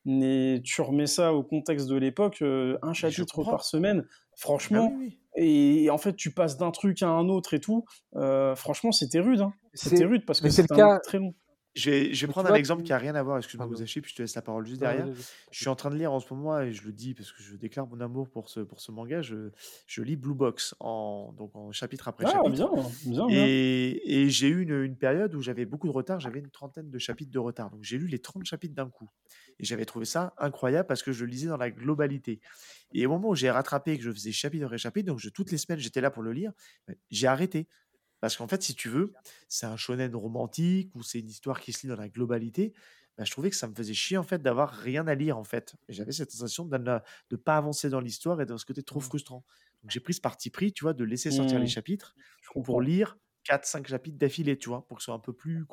[0.04, 4.92] Mais tu remets ça au contexte de l'époque, euh, un chapitre par semaine, Ah franchement,
[4.96, 5.44] oui, oui.
[5.84, 7.84] et en fait, tu passes d'un truc à un autre et tout.
[8.16, 9.40] euh, franchement, c'était rude.
[9.40, 9.52] Hein.
[9.74, 11.34] C'était rude parce que mais c'est le c'était un cas- très long.
[11.74, 13.72] Je vais, je prendre vois, un exemple tu- qui a rien à voir, excuse-moi Pardon.
[13.80, 15.06] Musashi, puis je te laisse la parole juste derrière.
[15.50, 17.42] Je suis en train de lire en ce moment et je le dis parce que
[17.42, 19.22] je déclare mon amour pour ce, pour ce manga.
[19.22, 19.50] Je,
[19.86, 22.68] je lis Blue Box en, donc en chapitre après Ah, chapitre.
[22.70, 23.46] bien, bien, bien.
[23.46, 26.90] Et, et j'ai eu une, une période où j'avais beaucoup de retard, j'avais une trentaine
[26.90, 27.70] de chapitres de retard.
[27.70, 29.08] Donc j'ai lu les 30 chapitres d'un coup.
[29.58, 32.40] Et j'avais trouvé ça incroyable parce que je le lisais dans la globalité.
[32.92, 35.30] Et au moment où j'ai rattrapé et que je faisais chapitre après chapitre, donc je-
[35.30, 36.52] toutes les semaines j'étais là pour le lire,
[36.86, 37.66] ben, j'ai arrêté.
[38.22, 39.12] Parce qu'en fait, si tu veux,
[39.50, 42.72] c'est un shonen romantique ou c'est une histoire qui se lit dans la globalité.
[43.18, 45.44] ben, je trouvais que ça me faisait chier en fait d'avoir rien à lire en
[45.44, 45.76] fait.
[45.90, 49.44] J'avais cette sensation de ne pas avancer dans l'histoire et dans ce côté trop frustrant.
[49.82, 51.68] Donc j'ai pris ce parti pris, tu vois, de laisser sortir les Mmh.
[51.68, 52.16] chapitres
[52.62, 55.66] pour lire 4-5 chapitres d'affilée, tu vois, pour que ce soit un peu plus.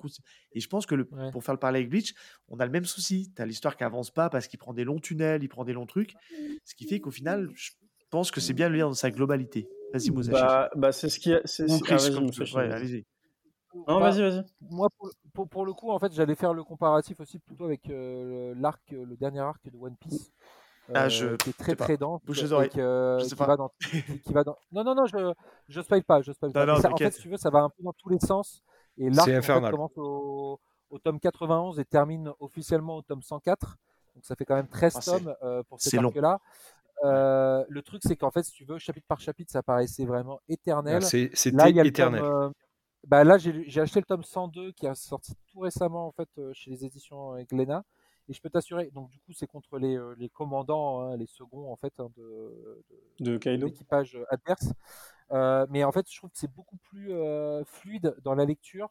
[0.53, 1.31] Et je pense que le, Ouais.
[1.31, 2.15] pour faire le parler avec Bleach,
[2.47, 3.31] on a le même souci.
[3.35, 5.73] Tu as l'histoire qui avance pas parce qu'il prend des longs tunnels, il prend des
[5.73, 6.17] longs trucs.
[6.65, 7.71] Ce qui fait qu'au final, je
[8.09, 9.69] pense que c'est bien de le lire dans sa globalité.
[9.93, 10.31] Vas-y, Musashi.
[10.41, 11.41] Bah, bah c'est ce qui a.
[11.45, 12.53] c'est- ah, vas-y.
[12.55, 13.05] Ouais, allez-y.
[13.73, 14.43] Non, Bah, vas-y, vas-y.
[14.61, 17.87] Moi, pour, pour, pour le coup, en fait, j'allais faire le comparatif aussi plutôt avec
[17.89, 20.31] euh, l'arc, le dernier arc de One Piece,
[20.93, 22.69] Ah, euh, je qui est très très dense, Bouche les oreilles.
[22.69, 23.45] que- Je sais qui pas.
[23.45, 24.57] va dans, qui, qui va dans.
[24.71, 25.33] Non, non, non, je
[25.67, 26.65] je spoil pas, je spoil Non, pas.
[26.65, 28.63] non, ça, en fait, si tu veux, ça va un peu dans tous les sens.
[28.97, 30.59] Et l'arc C'est en fait, commence au,
[30.89, 33.77] au tome 91 et termine officiellement au tome 104.
[34.15, 36.09] Donc ça fait quand même 13 Ah, tomes euh, pour cet c'est long.
[36.09, 36.39] arc-là.
[37.03, 40.39] Euh, le truc, c'est qu'en fait, si tu veux, chapitre par chapitre, ça paraissait vraiment
[40.49, 41.01] éternel.
[41.03, 42.23] C'est- Là, C'était il y a le tome, éternel.
[42.23, 42.49] euh,
[43.07, 46.53] bah là, j'ai acheté le tome 102 qui est sorti tout récemment en fait euh,
[46.53, 47.83] chez les éditions Glénat.
[48.29, 51.71] Et je peux t'assurer, donc du coup, c'est contre les, les commandants, hein, les seconds
[51.71, 53.03] en fait hein, de, de-
[53.57, 54.71] De l'équipage adverse.
[55.31, 58.89] Euh, mais en fait, je trouve que c'est beaucoup plus euh, fluide dans la lecture.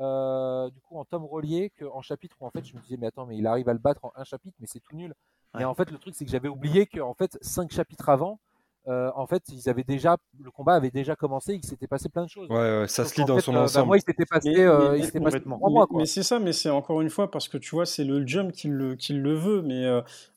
[0.00, 3.06] euh, du coup, en tome relié qu'en chapitre où en fait, je me disais, mais
[3.08, 5.14] attends, mais il arrive à le battre en un chapitre, mais c'est tout nul.
[5.54, 5.60] Ouais.
[5.60, 8.38] Mais en fait, le truc, c'est que j'avais oublié que en fait, cinq chapitres avant,
[8.86, 12.24] euh, en fait, ils avaient déjà, le combat avait déjà commencé, il s'était passé plein
[12.24, 12.50] de choses.
[12.50, 13.86] Ouais, ouais, ça se lit dans fait, son euh, bah, ensemble.
[13.86, 15.56] moi, il s'était passé, Mais- euh, mais- il s'était passé complètement.
[15.56, 15.98] trois Mais, mois, quoi.
[16.00, 18.52] mais c'est ça, mais c'est encore une fois parce que tu vois, c'est le jump
[18.52, 19.62] qui le, qui le veut.
[19.62, 19.88] Mais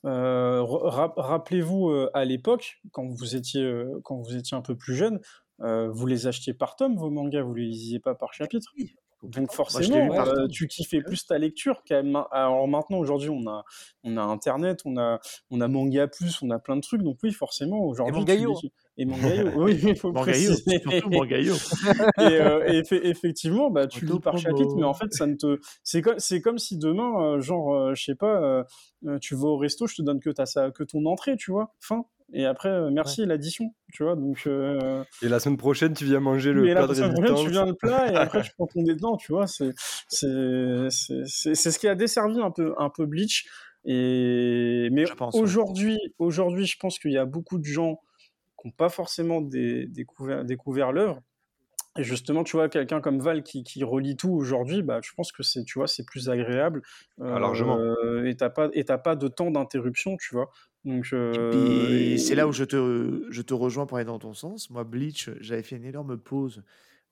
[0.03, 5.19] ra- rappelez-vous à l'époque, quand vous étiez quand vous étiez un peu plus jeune,
[5.61, 8.71] euh, vous les achetiez par tome vos mangas, vous les lisiez pas par chapitre.
[9.23, 11.81] Donc forcément, euh, tu kiffais plus ta lecture.
[12.31, 13.63] Alors maintenant, aujourd'hui, on a
[14.03, 17.01] on a Internet, on a on a Manga Plus, on a plein de trucs.
[17.01, 18.55] Donc oui, forcément, aujourd'hui, Mangayo,
[18.97, 20.79] et Mangayo, oui, il faut Mangayo, préciser.
[20.79, 21.53] surtout Mangayo.
[22.19, 25.35] et, euh, et effe- effectivement, bah, tu lis par chapitre, mais en fait, ça ne
[25.35, 25.59] te.
[25.83, 28.65] C'est comme, c'est comme si demain, euh, genre, euh, je sais pas,
[29.05, 31.75] euh, tu vas au resto, je te donne que, ta, que ton entrée, tu vois,
[31.79, 32.05] fin.
[32.33, 34.15] Et après, euh, merci l'addition, tu vois.
[34.15, 37.13] Donc, euh, Et la semaine prochaine, tu viens manger le là, plat de la semaine
[37.13, 39.47] prochaine, tu viens le plat et après, tu prends ton détente, tu vois.
[39.47, 39.73] C'est,
[40.09, 43.45] ce qui a desservi un peu, un peu Bleach.
[43.85, 45.29] Et, mais ouais.
[45.33, 48.01] aujourd'hui, aujourd'hui, je pense qu'il y a beaucoup de gens
[48.67, 51.21] n'ont pas forcément des- découvert, découvert l'œuvre.
[51.97, 55.31] Et justement, tu vois, quelqu'un comme Val qui, qui relit tout aujourd'hui, bah, je pense
[55.31, 56.83] que c'est, tu vois, c'est plus agréable.
[57.19, 57.77] Ah, largement.
[57.79, 60.51] Euh, et t'as pas, et t'as pas de temps d'interruption, tu vois.
[60.85, 64.19] Donc, euh, Et et- c'est là où je te, je te rejoins pour aller dans
[64.19, 64.69] ton sens.
[64.69, 66.63] Moi, Bleach, j'avais fait une énorme pause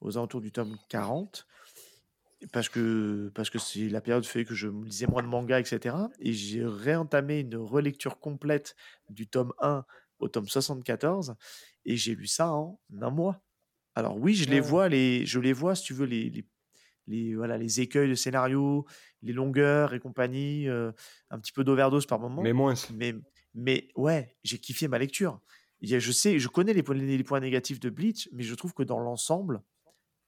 [0.02, 1.48] aux alentours du tome 40
[2.52, 6.10] parce que parce que c'est la période fait que je lisais moins de manga, etc.
[6.20, 8.76] Et j'ai réentamé une relecture complète
[9.10, 9.86] du tome 1
[10.20, 11.36] au tome 74
[11.86, 13.42] et j'ai lu ça en un mois.
[13.96, 14.68] Alors oui, je les Ouais.
[14.68, 16.46] vois, les, je les vois, si tu veux, les, les,
[17.08, 18.86] les- voilà, les écueils de scénario,
[19.22, 20.92] les longueurs et compagnie, euh,
[21.30, 22.42] un petit peu d'overdose par moment.
[22.42, 22.74] Mais moins.
[22.94, 23.16] Mais,
[23.54, 25.40] mais ouais, j'ai kiffé ma lecture.
[25.82, 28.84] Je sais, je connais les points, les points négatifs de Bleach, mais je trouve que
[28.84, 29.62] dans l'ensemble,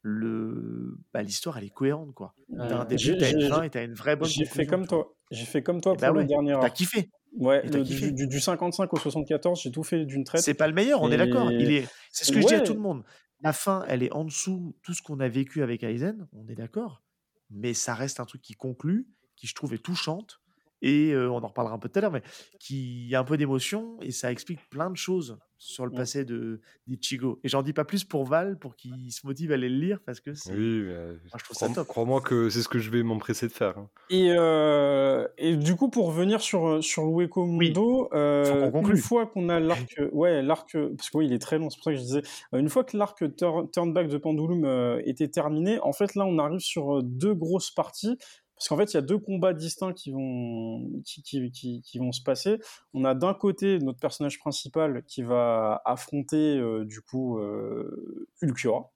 [0.02, 2.36] le, bah, l'histoire elle est cohérente quoi.
[2.56, 4.88] T'as un début, t'as une j'ai- fin et t'as une vraie bonne J'ai fait comme
[4.88, 5.14] toi.
[5.32, 7.10] J'ai fait comme toi Et pour bah le ouais, dernier t'as kiffé.
[7.36, 10.42] Ouais, le- du, du- du 55 au 74, j'ai tout fait d'une traite.
[10.42, 11.52] C'est pas le meilleur, on est d'accord.
[11.60, 13.04] Il est, c'est ce que je dis à tout le monde.
[13.42, 16.56] La fin, elle est en dessous tout ce qu'on a vécu avec Aizen, on est
[16.56, 17.04] d'accord.
[17.52, 20.40] Mais ça reste un truc qui conclut, qui je trouve est touchante
[20.82, 22.24] et euh, on en reparlera un peu tout à l'heure, mais
[22.60, 25.96] qui a un peu d'émotion et ça explique plein de choses sur le Mm.
[25.96, 27.40] passé de d'Ichigo.
[27.44, 30.00] Et j'en dis pas plus pour Val, pour qu'il se motive à aller le lire
[30.06, 31.88] parce que c'est, Oui, mais, moi, je trouve ça crois- top.
[31.88, 33.78] crois-moi que c'est ce que je vais m'empresser de faire.
[33.78, 33.90] hein.
[34.10, 39.26] Et, euh, et du coup, pour revenir sur, sur Lueco Oui, Mundo, euh, une fois
[39.28, 41.92] qu'on a l'arc, ouais, l'arc, parce que oui, il est très long, c'est pour ça
[41.92, 42.22] que je disais,
[42.54, 46.16] euh, une fois que l'arc Tur- Turn Back de Pendulum euh, était terminé, en fait,
[46.16, 48.18] là, on arrive sur euh, deux grosses parties.
[48.58, 52.24] Parce qu'en fait, il y a deux combats distincts qui vont, qui, qui, vont se
[52.24, 52.58] passer.
[52.94, 58.92] On a d'un côté notre personnage principal qui va affronter, euh, du coup, euh, Ulquiorra.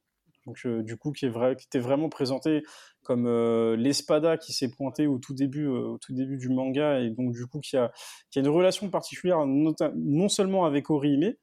[0.47, 2.63] Donc, euh, du coup, qui, est vrai, qui était vraiment présenté
[3.03, 3.27] comme
[3.75, 7.47] l'espada qui s'est pointé au tout début, au tout début du manga, et donc du
[7.47, 7.91] coup qui a,
[8.29, 11.33] qui a une relation particulière, nota- non seulement avec Orihime,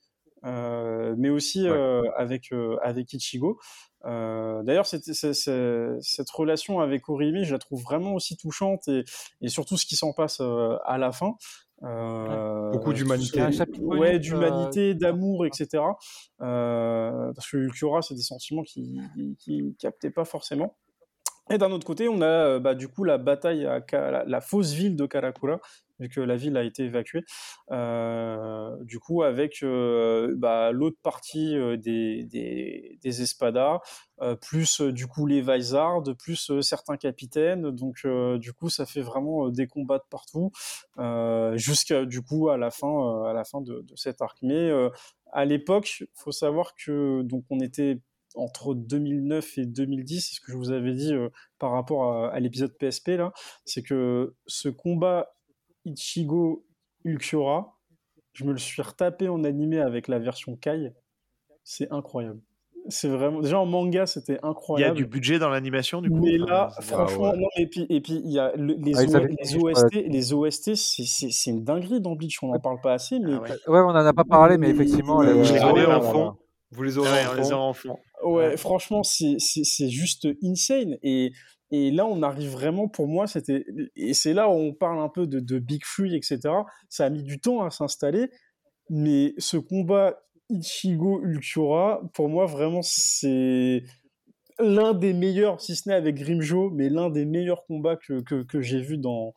[0.45, 1.77] mais aussi Ouais.
[1.77, 3.59] euh, avec euh, avec Ichigo.
[4.05, 5.05] Euh, D'ailleurs, cette,
[6.31, 9.05] relation avec Orihime, je la trouve vraiment aussi touchante et,
[9.41, 11.35] et surtout ce qui s'en passe euh, à la fin.
[11.85, 13.41] Euh, Beaucoup d'humanité.
[13.81, 15.83] Ouais, euh, d'humanité, d'amour, etc.
[16.41, 20.77] Euh, parce que Ulquiorra, c'est des sentiments qui, qui, qui captaient pas forcément.
[21.51, 24.25] Et d'un autre côté, on a euh, bah, du coup la bataille à Ka- la,
[24.25, 25.61] la fausse ville de Karakura,
[25.99, 27.25] vu que la ville a été évacuée.
[27.71, 33.81] Euh, du coup, avec euh, bah, l'autre partie euh, des, des, des Espadas,
[34.41, 37.71] plus du coup les Vizards, plus certains capitaines.
[37.71, 38.05] Donc,
[38.39, 40.51] du coup, ça fait vraiment des combats de partout,
[41.55, 44.39] jusqu'à du coup à la fin, à la fin de, de cet arc.
[44.43, 44.73] Mais
[45.33, 48.01] à l'époque, faut savoir que donc on était
[48.35, 51.15] entre 2009 et 2010, c'est ce que je vous avais dit
[51.61, 53.33] par rapport à, à l'épisode PSP là,
[53.65, 55.29] c'est que ce combat
[55.89, 56.65] Ichigo
[57.05, 57.77] Ulquiorra,
[58.33, 60.93] je me le suis retapé en animé avec la version Kai,
[61.65, 62.41] c'est incroyable.
[62.91, 64.97] C'est vraiment déjà en manga c'était Il y a incroyable.
[64.97, 66.21] du budget dans l'animation du coup.
[66.21, 67.37] Mais là, franchement, ouais.
[67.37, 70.33] non, et puis, et puis il y a le- les, Ah, O- OST, crois, les
[70.33, 73.51] OST, c'est- une dinguerie dans Bleach, on n'en parle pas assez, mais Ah ouais.
[73.51, 75.99] Ouais, on en a pas parlé, mais effectivement, les- Je les Ah connais ouais, en
[76.01, 76.13] voilà.
[76.13, 76.37] fond.
[76.71, 77.99] Vous les aurez Ouais, en fond.
[78.25, 78.57] Ouais, Ouais.
[78.57, 80.97] franchement, c'est c'est- c'est juste insane.
[81.03, 81.33] Et,
[81.71, 83.65] et là, on arrive vraiment, pour moi, c'était.
[83.95, 86.41] Et c'est là où on parle un peu de, de Big Free, etc.
[86.89, 88.31] Ça a mis du temps à s'installer.
[88.91, 90.19] Mais ce combat
[90.51, 93.83] Ichigo-Ulquiorra, pour moi, vraiment, c'est
[94.59, 98.43] l'un des meilleurs, si ce n'est avec Grimjo, mais l'un des meilleurs combats que, que,
[98.43, 99.35] que j'ai vu dans,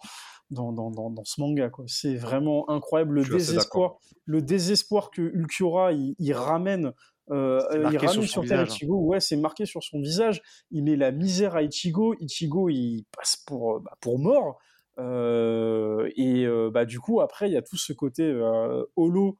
[0.49, 1.69] dans, dans, dans, ce manga.
[1.69, 1.85] quoi.
[1.87, 6.93] C'est vraiment incroyable le désespoir, le désespoir que Ulquiorra il, il ramène.
[7.29, 8.75] Euh, euh, il ramène sur terre visage.
[8.75, 10.41] Ichigo, ouais, c'est marqué sur son visage.
[10.71, 12.15] Il met la misère à Ichigo.
[12.19, 14.59] Ichigo, il passe pour, euh, bah, pour mort.
[14.97, 19.37] Euh, et euh, bah, du coup, après, il y a tout ce côté euh, holo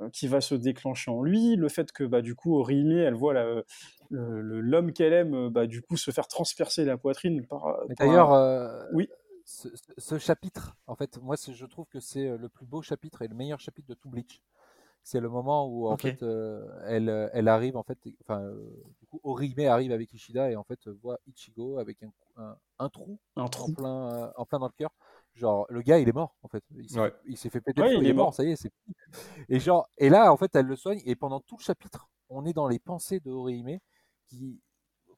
[0.00, 3.14] euh, qui va se déclencher en lui, le fait que bah, du coup Orihime, elle
[3.14, 3.62] voit la-
[4.10, 7.78] l'homme qu'elle aime bah, du coup se faire transpercer la poitrine par.
[7.88, 9.08] Mais par D'ailleurs, euh, Oui.
[9.44, 13.34] ce, chapitre, en fait, moi, je trouve que c'est le plus beau chapitre et le
[13.34, 14.42] meilleur chapitre de tout Bleach.
[15.02, 18.70] C'est le moment où, en fait, euh, elle, euh, elle arrive, en fait, enfin, euh,
[19.00, 22.88] du coup, Orihime arrive avec Ishida et en fait voit Ichigo avec un, un, un
[22.90, 23.74] trou un en trou.
[23.74, 24.90] plein, euh, en plein dans le cœur.
[25.34, 26.62] Genre, le gars, il est mort, en fait.
[26.76, 27.12] Il s'est Ouais.
[27.50, 28.34] fait, péter Ouais, il il, est mort, mort.
[28.34, 28.72] ça y est, c'est.
[29.48, 32.44] Et genre, et là, en fait, elle le soigne et pendant tout le chapitre, on
[32.46, 33.78] est dans les pensées de Orihime
[34.28, 34.60] qui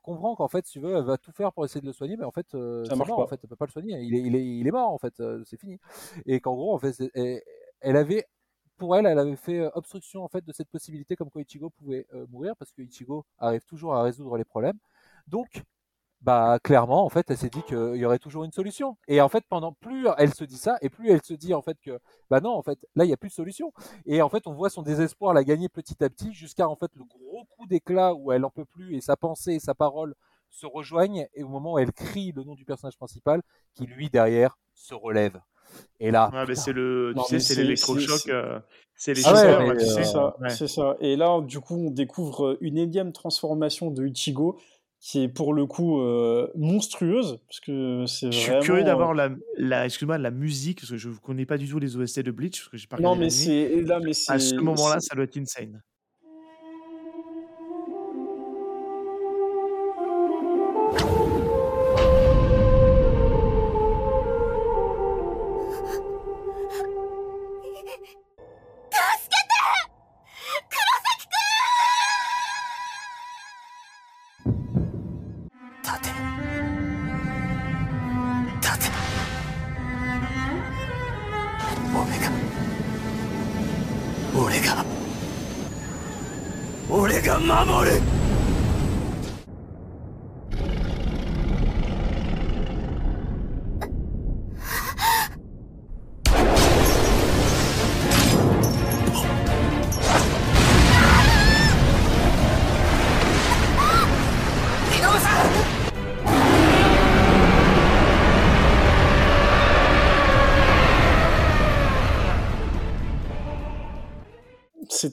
[0.02, 2.17] comprend qu'en fait, si tu veux, elle va tout faire pour essayer de le soigner,
[2.17, 3.23] mais en fait, euh, Ça marche mort, pas.
[3.23, 4.01] en fait, elle peut pas le soigner.
[4.02, 5.78] Il est, il est, il est mort, en fait, c'est fini.
[6.27, 6.97] Et qu'en gros, en fait,
[7.81, 8.27] elle avait,
[8.83, 11.70] pour elle, elle avait fait euh, obstruction en fait de cette possibilité, comme quoi Ichigo
[11.70, 14.77] pouvait euh, mourir, parce que Ichigo arrive toujours à résoudre les problèmes.
[15.28, 15.62] Donc,
[16.20, 18.97] bah clairement, en fait, elle s'est dit qu'il y aurait toujours une solution.
[19.07, 21.62] Et en fait, pendant plus elle se dit ça, et plus elle se dit en
[21.62, 23.73] fait que, bah non, en fait, là, il n'y a plus de solution.
[24.05, 26.91] Et en fait, on voit son désespoir la gagner petit à petit, jusqu'à en fait
[26.97, 30.17] le gros coup d'éclat où elle en peut plus et sa pensée et sa parole
[30.51, 33.43] se rejoignent, et au moment où elle crie le nom du personnage principal,
[33.75, 35.41] qui lui derrière se relève.
[36.01, 38.20] Et là, Ouais, mais putain, c'est le, tu Non, sais, c'est l'électrochoc.
[38.20, 38.59] c'est- euh,
[39.07, 39.78] les Ah ouais, euh.
[39.78, 40.49] C'est ça, Ouais.
[40.51, 40.97] c'est ça.
[41.01, 44.59] Et là, du coup, on découvre une énième transformation de Ichigo
[45.01, 48.62] qui est pour le coup euh, monstrueuse, parce que c'est Je suis vraiment.
[48.65, 51.68] curieux euh, d'avoir la, la, excuse-moi, la musique, parce que je ne connais pas du
[51.68, 54.12] tout les OST de Bleach, parce que j'ai pas Non, regardé mais c'est là, mais
[54.28, 55.83] À ce moment-là, ça doit être insane.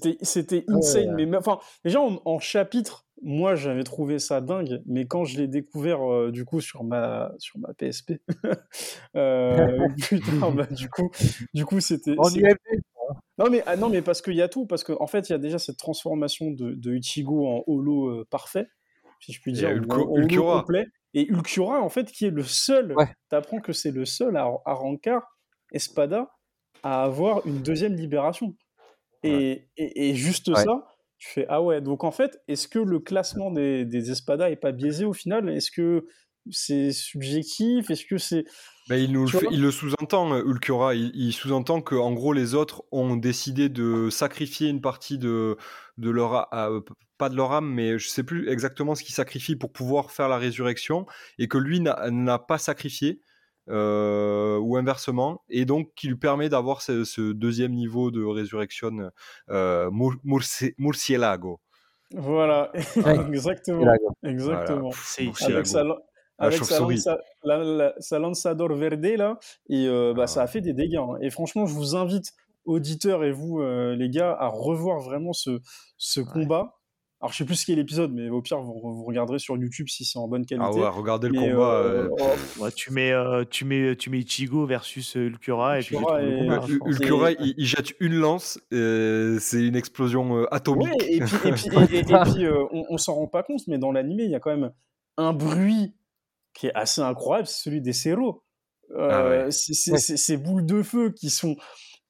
[0.02, 0.76] C'était, c'était ouais.
[0.78, 1.26] insane.
[1.26, 5.48] Mais enfin, déjà en, en chapitre, moi j'avais trouvé ça dingue, mais quand je l'ai
[5.48, 8.14] découvert euh, du coup sur ma sur ma PSP,
[9.16, 11.10] euh, putain, bah, du coup,
[11.54, 12.16] du coup c'était.
[12.40, 12.82] UMD,
[13.38, 15.32] Non mais ah, non mais parce qu'il y a tout, parce qu'en en fait il
[15.32, 18.68] y a déjà cette transformation de, de Ichigo en holo euh, parfait,
[19.20, 20.60] si je puis dire, ou Ulco- en holo Ulquiorra.
[20.62, 22.94] complet, et Ulquiorra en fait qui est le seul.
[22.96, 23.08] Ouais.
[23.30, 25.24] T'apprends que c'est le seul à, à Rancard
[25.72, 26.30] Espada
[26.84, 28.56] à avoir une deuxième libération.
[29.24, 30.64] Et, et, et juste Ouais.
[30.64, 31.82] ça, tu fais ah ouais.
[31.82, 35.50] Donc en fait, est-ce que le classement des, des Espadas est pas biaisé au final?
[35.50, 36.08] Est-ce que
[36.50, 37.90] c'est subjectif?
[37.90, 38.46] Est-ce que c'est
[38.88, 40.96] Ben, il, nous le Tu fait- vois il le sous-entend, euh, Ulquiorra.
[40.96, 45.58] Il, il sous-entend que en gros les autres ont décidé de sacrifier une partie de,
[45.98, 46.82] de leur a- euh,
[47.18, 50.30] pas de leur âme, mais je sais plus exactement ce qu'ils sacrifient pour pouvoir faire
[50.30, 51.06] la résurrection,
[51.38, 53.22] et que lui n'a pas sacrifié.
[53.70, 59.12] Euh, ou inversement, et donc qui lui permet d'avoir ce, ce deuxième niveau de résurrection
[59.50, 61.60] euh, mur- murci- murciélago.
[62.14, 62.72] voilà
[64.24, 64.92] exactement,
[65.42, 65.84] avec sa,
[66.40, 66.96] avec sa, chauve-souris.
[66.98, 69.38] lanza- la- la- sa lanzador verde là,
[69.70, 70.96] et euh, bah, Ah ça a fait des dégâts.
[70.98, 71.18] hein.
[71.22, 72.32] Et franchement, je vous invite,
[72.66, 75.60] auditeurs et vous, euh, les gars, à revoir vraiment ce,
[75.98, 76.79] ce combat.
[77.22, 79.88] Alors, je sais plus ce qu'est l'épisode, mais au pire, vous, vous regarderez sur YouTube
[79.90, 80.66] si c'est en bonne qualité.
[80.66, 81.74] Ah ouais, regardez le Mais, combat.
[81.74, 82.10] euh, euh,
[82.58, 85.98] oh, Ouais, tu, mets, euh, tu, mets, tu mets Ichigo versus euh, Ulquiorra, et puis
[85.98, 90.88] et- combat, Et- il, il jette une lance, c'est une explosion atomique.
[90.98, 92.04] Ouais, et puis, et puis, et- et- et
[92.38, 94.56] puis, euh, on, on s'en rend pas compte, mais dans l'animé, il y a quand
[94.56, 94.72] même
[95.18, 95.94] un bruit
[96.54, 98.44] qui est assez incroyable, c'est celui des cerros.
[98.96, 99.52] Euh, Ah ouais.
[99.52, 99.98] c'est- c'est- Ouais.
[100.00, 101.58] c'est- Ces boules de feu qui sont,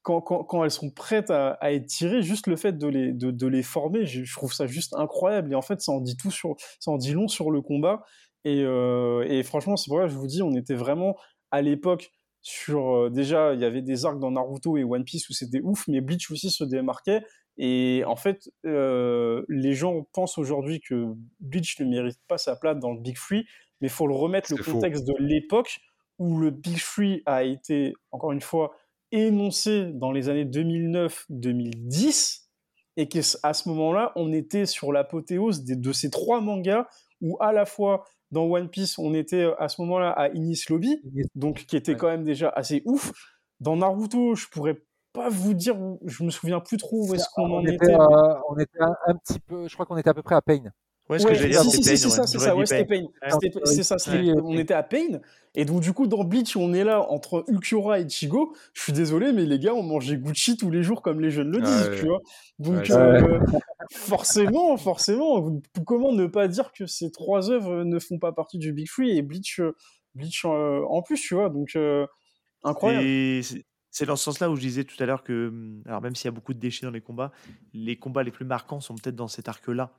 [0.02, 3.12] quand, quand, quand elles sont prêtes à, à être tirées, juste le fait de les,
[3.12, 5.52] de, de les former, je, je trouve ça juste incroyable.
[5.52, 8.02] Et en fait, ça en dit tout sur, ça en dit long sur le combat.
[8.44, 11.16] Et, euh, et franchement, c'est pour ça que je vous dis, on était vraiment
[11.50, 12.10] à l'époque
[12.42, 15.60] sur euh, déjà il y avait des arcs dans Naruto et One Piece où c'était
[15.62, 17.22] ouf mais Bleach aussi se démarquait
[17.58, 21.06] et en fait euh, les gens pensent aujourd'hui que
[21.40, 23.44] Bleach ne mérite pas sa place dans le Big Free
[23.80, 24.72] mais il faut le remettre le faux.
[24.72, 25.80] contexte de l'époque
[26.18, 28.74] où le Big Free a été encore une fois
[29.12, 32.42] énoncé dans les années 2009-2010
[32.96, 36.86] et qu'à ce moment-là on était sur l'apothéose de ces trois mangas
[37.20, 41.00] où à la fois dans One Piece on était à ce moment-là à Inis Lobby
[41.34, 43.12] donc qui était quand même déjà assez ouf.
[43.60, 44.80] Dans Naruto, je pourrais
[45.12, 47.74] pas vous dire, je me souviens plus trop où est-ce qu'on en était.
[47.74, 50.34] était, euh, on était un, un petit peu, je crois qu'on était à peu près
[50.34, 50.62] à Pain.
[51.10, 52.54] Ouais, ce Ouais, que j'allais si, dire, si, c'est si, Pain, c'est ça, c'est ça,
[53.64, 54.40] C'est ça, c'était- Ouais.
[54.42, 55.20] on était à Pain.
[55.56, 58.54] Et donc, du coup, dans Bleach, on est là entre Ulquiorra et Chigo.
[58.72, 61.50] Je suis désolé, mais les gars, on mangeait Gucci tous les jours, comme les jeunes
[61.50, 61.98] le Ah disent, ouais.
[61.98, 62.20] tu vois.
[62.60, 63.40] Donc, Ouais, euh,
[63.90, 65.50] forcément, forcément,
[65.84, 69.16] comment ne pas dire que ces trois œuvres ne font pas partie du Big Free
[69.16, 69.72] et Bleach, euh,
[70.14, 71.48] Bleach euh, en plus, tu vois.
[71.50, 72.06] Donc, euh,
[72.64, 73.04] incroyable.
[73.04, 76.00] Et c'est c'est dans ce sens-là où je disais tout à l'heure que, hum, alors
[76.00, 77.32] même s'il y a beaucoup de déchets dans les combats,
[77.74, 79.90] les combats les plus marquants sont peut-être dans cet arc-là.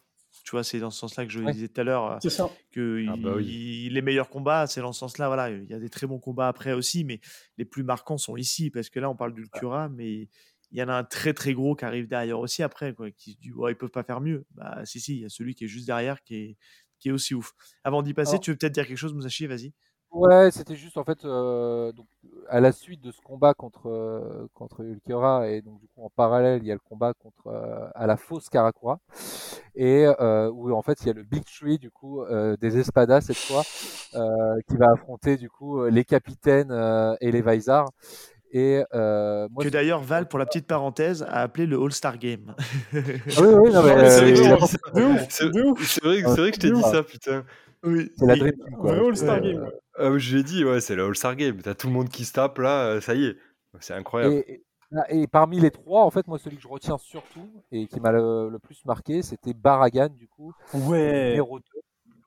[0.43, 1.51] Tu vois, c'est dans ce sens-là que je Ouais.
[1.51, 2.49] disais tout à l'heure euh, C'est ça.
[2.71, 3.85] que Ah bah oui.
[3.87, 5.27] il- les meilleurs combats, c'est dans ce sens-là.
[5.27, 7.19] Voilà, il y a des très bons combats après aussi, mais
[7.57, 10.29] les plus marquants sont ici parce que là, on parle d'Ulcura, mais
[10.71, 13.33] il y en a un très très gros qui arrive derrière aussi après, quoi, qui
[13.33, 14.45] se dit, ouais, ils peuvent pas faire mieux.
[14.51, 16.57] Bah, si, si, il y a celui qui est juste derrière qui est,
[16.97, 17.51] qui est aussi ouf.
[17.83, 19.73] Avant d'y passer, Alors- tu veux peut-être dire quelque chose, Musashi, vas-y.
[20.11, 22.05] Ouais, c'était juste en fait euh, donc
[22.49, 26.09] à la suite de ce combat contre euh, contre Ulquiorra et donc du coup en
[26.09, 28.99] parallèle il y a le combat contre euh, à la fausse Karakura
[29.73, 32.77] et euh, où en fait il y a le Big Tree du coup euh, des
[32.77, 33.63] Espadas cette fois
[34.15, 37.87] euh, qui va affronter du coup les capitaines euh, et les Vaisar
[38.53, 42.53] et euh, moi Que d'ailleurs, Val, pour la petite parenthèse, a appelé le All-Star Game.
[42.57, 42.97] Ah
[43.41, 45.49] oui oui non mais c'est
[46.01, 47.45] vrai que je t'ai dit ça, putain.
[47.83, 48.09] Oui.
[48.17, 48.93] c'est la Dream Team quoi.
[48.93, 49.71] All-Star Euh, Game.
[49.97, 51.61] Ah, je l'ai dit, ouais, c'est le All-Star Game.
[51.61, 53.37] T'as tout le monde qui se tape là, euh, ça y est.
[53.79, 54.33] C'est incroyable.
[54.35, 54.63] Et, et-
[55.21, 58.11] et parmi les trois, en fait, moi, celui que je retiens surtout et qui m'a
[58.11, 61.29] le, le plus marqué, c'était Baragan, du coup, Ouais.
[61.29, 61.65] numéro 2,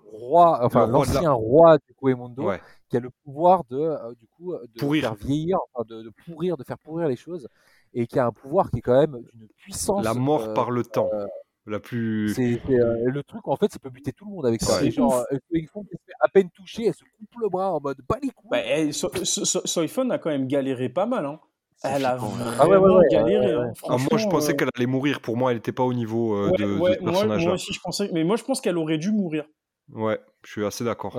[0.07, 2.60] roi, enfin, Le roi de la- l'ancien roi du Kuemondo, Ouais.
[2.89, 5.02] qui a le pouvoir de, euh, du coup, de Pourrir.
[5.02, 7.49] faire vieillir, enfin, de, de pourrir, de faire pourrir les choses,
[7.92, 10.02] et qui a un pouvoir qui est quand même d'une puissance.
[10.02, 11.10] La mort euh, par le temps.
[11.12, 11.26] euh,
[11.67, 12.34] La plus.
[12.34, 14.83] c'est c'est, euh, le truc, en fait, il peut buter tout le monde avec ça.
[14.83, 14.91] Ouais.
[14.91, 15.36] Genre, euh,
[15.73, 18.18] font qu'elle se fait à peine toucher, elle se coupe le bras en mode pas
[18.23, 18.51] les couilles.
[18.51, 21.25] Bah, So- So- So- Soifon a quand même galéré pas mal.
[21.25, 21.41] Hein.
[21.83, 23.47] Elle a vraiment Ah ouais, ouais, ouais, galéré.
[23.47, 23.67] ouais, hein.
[23.68, 23.73] ouais.
[23.89, 25.20] Ah, moi, je pensais euh, qu'elle allait mourir.
[25.20, 27.44] Pour moi, elle n'était pas au niveau euh, ouais, de, de ce moi, personnage-là.
[27.47, 28.10] moi aussi, je pensais.
[28.12, 29.44] Mais moi, je pense qu'elle aurait dû mourir.
[29.93, 31.17] Ouais, je suis assez d'accord.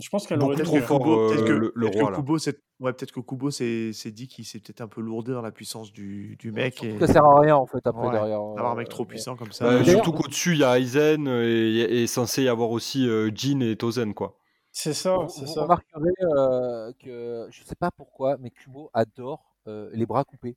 [0.00, 0.04] Ouais.
[0.04, 0.98] Je pense qu'elle aurait trop fort.
[1.00, 2.12] Kubo, peut-être euh, que, le- le roi.
[2.12, 5.42] Kubo, c'est- ouais, peut-être que Kubo s'est dit qu'il s'est peut-être un peu lourdé dans
[5.42, 6.82] la puissance du, du mec.
[6.82, 6.98] Et...
[6.98, 8.40] Ça sert à rien, en fait, après, Ouais, derrière.
[8.40, 9.66] Avoir un mec euh, trop puissant comme ça.
[9.68, 9.78] Ouais.
[9.84, 13.30] D'ailleurs- surtout qu'au-dessus, il y a Aizen euh, et, et censé y avoir aussi euh,
[13.34, 14.36] Jin et Tozen, quoi.
[14.72, 15.62] C'est ça, Vous, c'est vous ça.
[15.62, 20.56] remarquerez euh, que je sais pas pourquoi, mais Kubo adore euh, les bras coupés.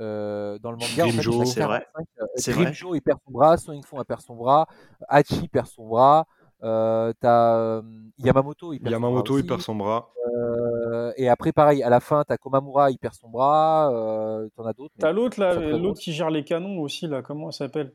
[0.00, 1.80] Euh, dans le manga, en fait, C'est vrai.
[1.92, 2.64] 45, euh, C'est vrai.
[2.66, 4.68] Grimjo, il perd son bras, Fu, il perd son bras,
[5.08, 6.26] Hachi perd son bras,
[6.62, 7.82] euh, t'as euh,
[8.18, 9.64] Yamamoto, il perd Yamamoto, son il bras perd aussi.
[9.66, 10.10] son bras.
[10.36, 14.64] Euh, et après, pareil, à la fin, t'as Komamura, il perd son bras, euh, t'en
[14.66, 14.94] as d'autres.
[14.98, 17.22] T'as l'autre là, l'autre qui gère les canons aussi là.
[17.22, 17.92] Comment elle s'appelle?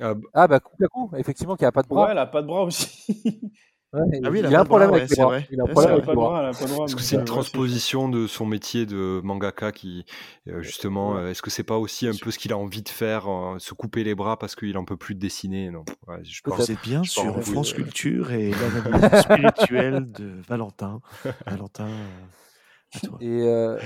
[0.00, 2.04] Ah, Ah bah Kukaku, effectivement, qui a pas de bras.
[2.06, 3.52] Ouais, elle a pas de bras aussi.
[3.94, 5.16] Ouais, Ah oui, il a un problème avec les.
[5.50, 6.84] Il a un problème avec pas les.
[6.84, 10.04] Est-ce que c'est une euh, transposition de son métier de mangaka qui,
[10.48, 12.88] euh, justement, euh, est-ce que c'est pas aussi un peu ce qu'il a envie de
[12.90, 15.70] faire, euh, se couper les bras parce qu'il en peut plus de dessiner?
[15.70, 16.66] Non, ouais, je pense.
[16.66, 17.42] C'est bien je sur.
[17.42, 18.50] France Culture et
[18.84, 21.00] l'analyse spirituelle de Valentin.
[21.46, 23.18] Valentin, euh, à toi.
[23.22, 23.78] Et, euh,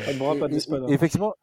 [0.51, 1.35] et- et effectivement,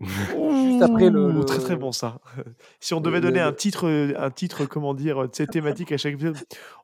[0.00, 2.18] juste après le, le- Très très bon ça.
[2.80, 5.50] Si on le- devait donner le- un titre, euh, un titre, comment dire, de cette
[5.50, 6.36] thématique à chaque épisode,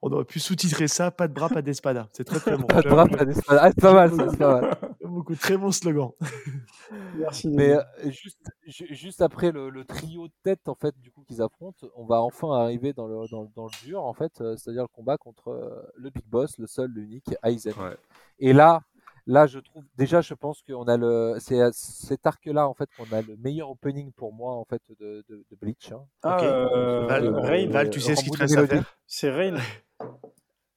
[0.03, 2.09] on aurait pu sous-titrer ça, pas de bras, pas d'espada.
[2.13, 2.65] C'est très très bon.
[2.67, 3.61] pas de bras, pas d'espadon.
[3.63, 4.79] Ah, c'est pas mal, ça, c'est pas mal.
[5.05, 6.11] beaucoup, très bon slogan.
[7.19, 7.49] Merci.
[7.49, 11.23] Mais euh, juste, ju- juste après le, le trio de tête en fait du coup
[11.27, 14.41] qu'ils affrontent, on va enfin arriver dans le, dans, le- dans le dur en fait,
[14.41, 17.73] euh, c'est-à-dire le combat contre euh, le big boss, le seul, l'unique, Aizen.
[17.81, 17.97] Ouais.
[18.39, 18.81] Et là,
[19.27, 22.89] là je trouve déjà je pense qu'on a le, c'est à cet arc-là en fait
[22.97, 25.93] qu'on a le meilleur opening pour moi en fait de, de, de Bleach.
[25.93, 26.05] hein.
[26.23, 26.43] Ah, ok.
[26.45, 29.57] euh, Val, Rain, Val, tu sais ce qu'il te Rambo reste à faire c'est Rain.
[30.03, 30.07] Euh,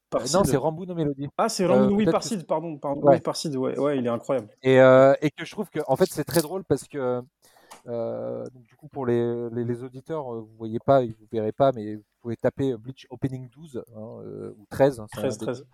[0.10, 0.36] Parsid.
[0.36, 1.28] non, c'est Rambo no Melody.
[1.38, 3.02] Ah, c'est Euh, Ramon, oui, peut-être Parsid, pardon, pardon.
[3.02, 3.16] Ouais.
[3.16, 4.48] Oui, Parsid, ouais, ouais, il est incroyable.
[4.64, 7.22] Et, euh, et que je trouve que en fait c'est très drôle parce que
[7.88, 11.52] euh, donc, du coup pour les, les, les auditeurs euh, vous voyez pas vous verrez
[11.52, 15.34] pas mais vous pouvez taper Bleach Opening 12 hein, euh, ou 13 hein, c'est 13,
[15.34, 15.66] un des- 13.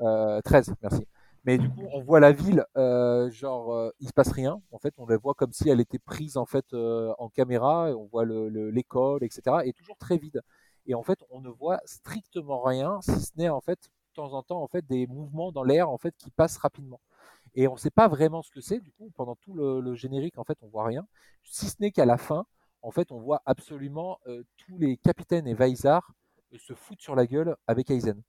[0.00, 1.06] euh, 13 merci
[1.44, 4.60] mais du coup on voit la ville euh, genre euh, il se passe rien.
[4.72, 7.90] En fait on la voit comme si elle était prise en fait euh, en caméra.
[7.90, 10.42] Et on voit le- le- l'école etc et toujours très vide.
[10.86, 14.32] Et en fait on ne voit strictement rien si ce n'est en fait de temps
[14.34, 17.00] en temps en fait des mouvements dans l'air en fait qui passent rapidement.
[17.54, 18.80] Et on ne sait pas vraiment ce que c'est.
[18.80, 21.06] Du coup, pendant tout le, le générique, en fait, on voit rien,
[21.44, 22.46] si ce n'est qu'à la fin,
[22.82, 26.12] en fait, on voit absolument euh, tous les capitaines et Vaisar
[26.58, 28.22] se foutent sur la gueule avec Aizen.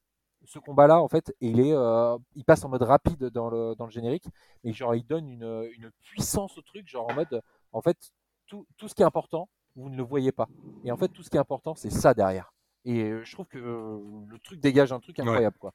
[0.45, 3.85] Ce combat-là, en fait, il est, euh, il passe en mode rapide dans le dans
[3.85, 4.25] le générique,
[4.63, 7.97] mais genre il donne une, une puissance au truc, genre en mode, en fait,
[8.47, 10.47] tout, tout ce qui est important, vous ne le voyez pas.
[10.85, 12.53] Et en fait, tout ce qui est important, c'est ça derrière.
[12.85, 15.73] Et euh, je trouve que euh, le truc dégage un truc incroyable, quoi.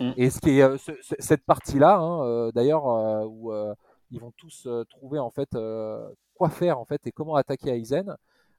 [0.00, 0.12] Mm.
[0.16, 3.74] Et ce qui est euh, ce- ce- cette partie-là, hein, euh, d'ailleurs, euh, où euh,
[4.10, 7.70] ils vont tous euh, trouver en fait euh, quoi faire en fait et comment attaquer
[7.76, 8.16] Aizen.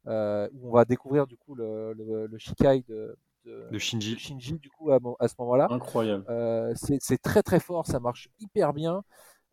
[0.07, 3.17] Euh, où on va découvrir du coup le, le, le Shikai de,
[3.49, 4.13] de, De Shinji.
[4.15, 5.67] de Shinji du coup à, à ce moment-là.
[5.69, 6.23] Incroyable.
[6.29, 9.03] Euh, c'est c'est très très fort, ça marche hyper bien.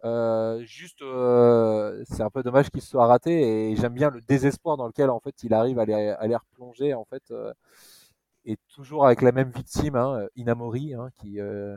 [0.05, 4.21] Euh, juste, euh, c'est un peu dommage qu'il se soit raté et j'aime bien le
[4.21, 7.53] désespoir dans lequel en fait il arrive à les, à les replonger en fait euh,
[8.45, 11.77] et toujours avec la même victime, hein, Inamori, hein, qui, euh,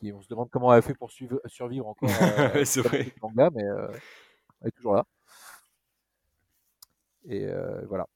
[0.00, 2.08] qui on se demande comment elle a fait pour suivre- survivre encore.
[2.56, 3.12] euh, c'est vrai.
[3.22, 3.86] manga, mais euh,
[4.62, 5.04] elle est toujours là.
[7.28, 8.06] Et euh, voilà.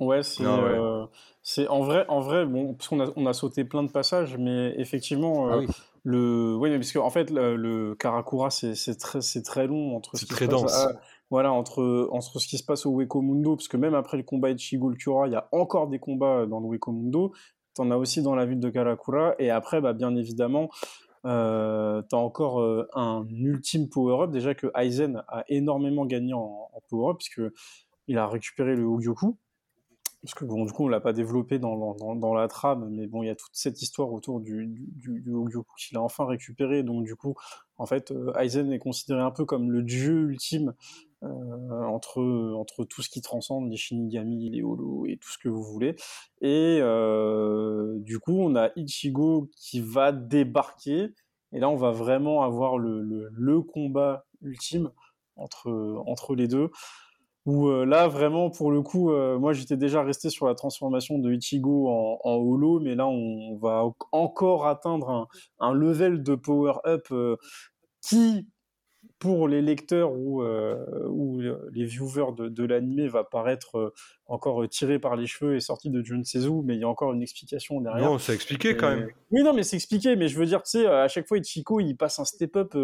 [0.00, 0.50] Ouais, c'est ouais.
[0.50, 1.06] euh,
[1.42, 4.36] c'est en vrai, en vrai, bon, parce qu'on a, on a sauté plein de passages,
[4.38, 5.66] mais effectivement, Ah euh, oui.
[6.02, 10.16] le, oui, parce qu'en fait, le, le Karakura, c'est c'est très, c'est très long entre
[10.16, 10.86] ce C'est très se passe, dense.
[10.86, 11.00] à-
[11.30, 14.50] voilà, entre, entre ce qui se passe au Wekomundo, parce que même après le combat
[14.50, 17.32] Ichigo Ultura, il y a encore des combats dans le Wekomundo.
[17.74, 20.70] T'en as aussi dans la ville de Karakura, et après, bah, bien évidemment,
[21.24, 24.30] euh, t'as encore euh, un ultime power-up.
[24.30, 27.42] Déjà que Aizen a énormément gagné en, en power-up, puisque
[28.06, 29.38] il a récupéré le Hogyoku.
[30.24, 33.26] Parce que bon, du coup, on l'a pas développé dans, la trame, mais bon, il
[33.26, 36.82] y a toute cette histoire autour du, du, Hogyoku qu'il a enfin récupéré.
[36.82, 37.34] Donc, du coup,
[37.76, 40.72] en fait, euh, Aizen est considéré un peu comme le dieu ultime
[41.24, 45.62] euh, entre, tout ce qui transcende, les Shinigami, les Holo et tout ce que vous
[45.62, 45.94] voulez.
[46.40, 51.08] Et euh, du coup, on a Ichigo qui va débarquer.
[51.52, 54.90] Et là, on va vraiment avoir le, combat ultime
[55.36, 56.70] entre les deux.
[57.46, 61.18] Où euh, là, vraiment, pour le coup, euh, moi j'étais déjà resté sur la transformation
[61.18, 65.28] de Ichigo en, holo, mais là, on va encore atteindre un,
[65.60, 67.36] un level de power-up euh,
[68.00, 68.46] qui,
[69.24, 70.76] pour les lecteurs ou, euh,
[71.08, 73.94] ou euh, les viewers de, de l'anime, va paraître euh,
[74.26, 77.22] encore tiré par les cheveux et sorti de Junsetsu, mais il y a encore une
[77.22, 78.04] explication derrière.
[78.04, 79.08] Non, c'est expliqué quand même.
[79.30, 81.80] Oui, non, mais c'est expliqué, mais je veux dire, tu sais, à chaque fois, Ichiko,
[81.80, 82.74] il passe un step-up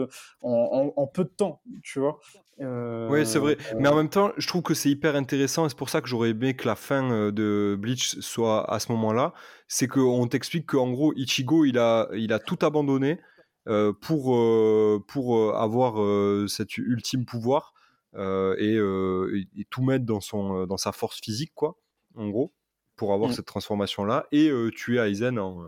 [0.41, 2.19] en, en- en peu de temps, tu vois.
[2.63, 3.59] Euh, Oui, c'est vrai.
[3.79, 6.09] Mais en même temps, je trouve que c'est hyper intéressant et c'est pour ça que
[6.09, 9.35] j'aurais aimé que la fin de Bleach soit à ce moment-là.
[9.69, 13.19] C'est qu'on t'explique qu'en gros, Ichigo, il a, il a tout abandonné
[13.67, 17.75] pour, euh, pour euh, avoir euh, cet ultime pouvoir
[18.15, 21.77] euh, et, euh, tout mettre dans, son, euh, dans sa force physique, quoi,
[22.17, 22.53] en gros,
[22.97, 23.35] pour avoir Mm.
[23.35, 25.63] cette transformation-là et euh, tuer Aizen en,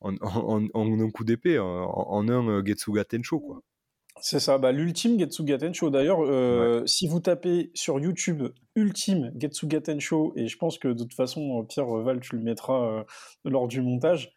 [0.00, 3.62] en, en, en- en un coup d'épée, en, un euh, Getsuga Tensho, quoi.
[4.20, 5.90] C'est ça, bah, l'ultime Getsuga Tensho.
[5.90, 11.04] D'ailleurs, euh, si vous tapez sur YouTube Ultime Getsuga Tensho, et je pense que de
[11.04, 13.04] toute façon, Pierre Val, tu le mettras euh,
[13.44, 14.32] lors du montage,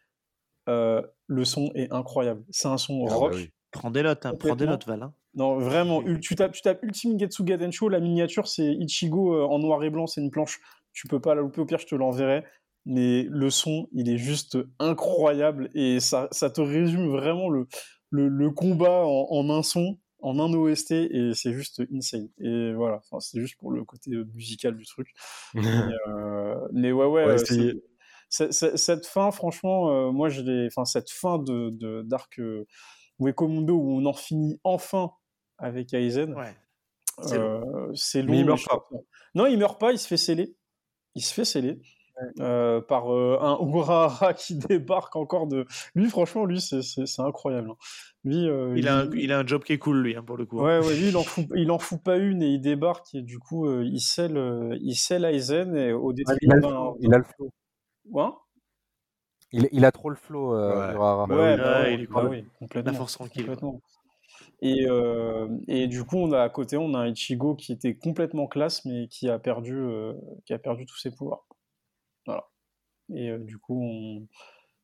[0.68, 2.44] euh, le son est incroyable.
[2.50, 3.34] C'est un son Ah bah rock.
[3.36, 3.50] oui.
[3.70, 5.02] Prends des notes, hein, prends des notes, Val.
[5.02, 5.14] hein.
[5.34, 9.58] Non, vraiment, tu tapes, tu tapes Ultime Getsuga Tensho, la miniature, c'est Ichigo euh, en
[9.58, 10.60] noir et blanc, c'est une planche.
[10.92, 12.44] Tu peux pas la louper, au pire, je te l'enverrai.
[12.84, 17.66] Mais le son, il est juste incroyable et ça, ça te résume vraiment le,
[18.10, 22.28] le, le combat en, en un son, en un OST et c'est juste insane.
[22.40, 25.08] Et voilà, c'est juste pour le côté euh, musical du truc.
[25.54, 25.62] Mais,
[26.08, 27.38] euh, mais ouais, ouais, Ouais,
[28.32, 32.66] cette fin, franchement, euh, moi, je l'ai, enfin, cette fin de, de d'arc euh,
[33.18, 35.12] Wekomundo où on en finit enfin
[35.58, 36.56] avec Aizen, Ouais.
[37.22, 37.62] C'est long.
[37.88, 38.30] euh, c'est long.
[38.32, 38.82] Mais il mais meurt pas.
[39.34, 40.56] Non, il meurt pas, il se fait sceller.
[41.14, 41.78] Il se fait sceller.
[42.40, 45.66] euh, par euh, un Urahara qui débarque encore de.
[45.94, 47.70] Lui, franchement, lui, c'est c'est- c'est incroyable.
[47.70, 47.76] hein.
[48.24, 50.36] Lui, euh, Il a, un, il- a un job qui est cool, lui, hein, pour
[50.38, 50.60] le coup.
[50.60, 50.80] hein.
[50.80, 53.20] Ouais, ouais, lui, il en fout, il en fout pas une et il débarque et
[53.22, 56.70] du coup, euh, il scelle, euh, il scelle Aizen et au Ouais, détriment il, a
[56.70, 57.50] le il a le flow.
[58.10, 58.30] Ouais,
[59.52, 60.94] Il, il a trop le flow, euh, Ouais.
[60.98, 62.92] Bah ouais, bah Ouais, il est bah oui, complètement.
[62.92, 63.44] La force tranquille.
[63.46, 63.80] complètement.
[64.62, 67.96] Et, euh, et du coup, on a à côté, on a un Ichigo qui était
[67.96, 70.14] complètement classe, mais qui a perdu, euh,
[70.46, 71.46] qui a perdu tous ses pouvoirs.
[72.26, 72.48] Voilà.
[73.14, 74.26] Et euh, du coup, on...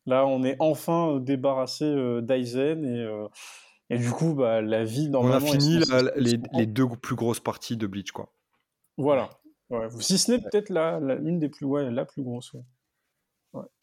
[0.07, 3.29] là, on est enfin débarrassé euh, d'Aizen et, euh,
[3.91, 5.47] et du coup, bah, la vie On normalement.
[5.47, 8.33] a est fini la- les, les deux plus grosses parties de Bleach, quoi.
[8.99, 9.31] Voilà.
[9.71, 9.89] Ouais.
[10.01, 12.53] Si ce n'est peut-être la, la- une des plus, ouais, la plus grosse.
[12.55, 12.63] ouais.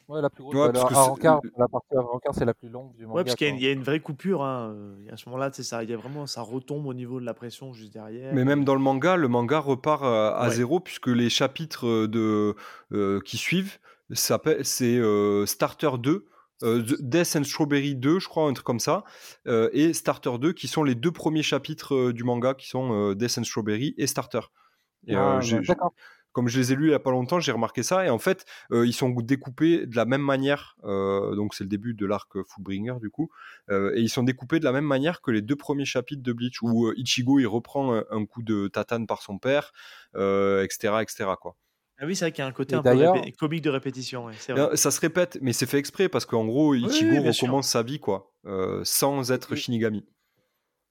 [0.08, 0.56] Ouais, la plus grosse.
[0.56, 3.16] Ouais, parce alors, que c'est- Arankar, la partie Arankar, c'est la plus longue du manga.
[3.17, 3.61] Ouais, parce qu'il y, a une- quoi.
[3.61, 4.43] il y a une vraie coupure.
[4.43, 4.75] Hein.
[5.11, 5.84] À ce moment-là, c'est ça.
[5.84, 8.34] Il y a vraiment, ça retombe au niveau de la pression juste derrière.
[8.34, 10.53] Mais même dans le manga, le manga repart euh, à Ouais.
[10.56, 12.56] zéro puisque les chapitres euh, de,
[12.93, 13.80] euh, qui suivent,
[14.14, 16.25] c'est euh, Starter 2,
[16.64, 19.03] euh, The- Death and Strawberry 2, je crois, un truc comme ça,
[19.48, 22.93] euh, et Starter 2, qui sont les deux premiers chapitres euh, du manga, qui sont
[22.93, 24.42] euh, Death and Strawberry et Starter.
[25.08, 25.90] Et, euh, Ah,
[26.36, 28.06] comme je les ai lus il n'y a pas longtemps, j'ai remarqué ça.
[28.06, 30.76] Et en fait, euh, ils sont découpés de la même manière.
[30.84, 33.30] euh, donc, c'est le début de l'arc Fullbringer, du coup.
[33.72, 36.34] Euh, et ils sont découpés de la même manière que les deux premiers chapitres de
[36.34, 39.72] Bleach, où euh, Ichigo il reprend un, un coup de tatane par son père,
[40.16, 41.30] euh, etc., etc.
[41.42, 41.56] Quoi.
[41.98, 44.26] Ah oui, c'est vrai qu'il y a un côté Et un peu comique de répétition.
[44.26, 44.76] ouais, c'est Et, vrai.
[44.76, 47.46] ça se répète, mais c'est fait exprès parce qu'en gros, Ichigo oui, sûr.
[47.48, 50.06] recommence sa vie, quoi, euh, sans être Et- Shinigami.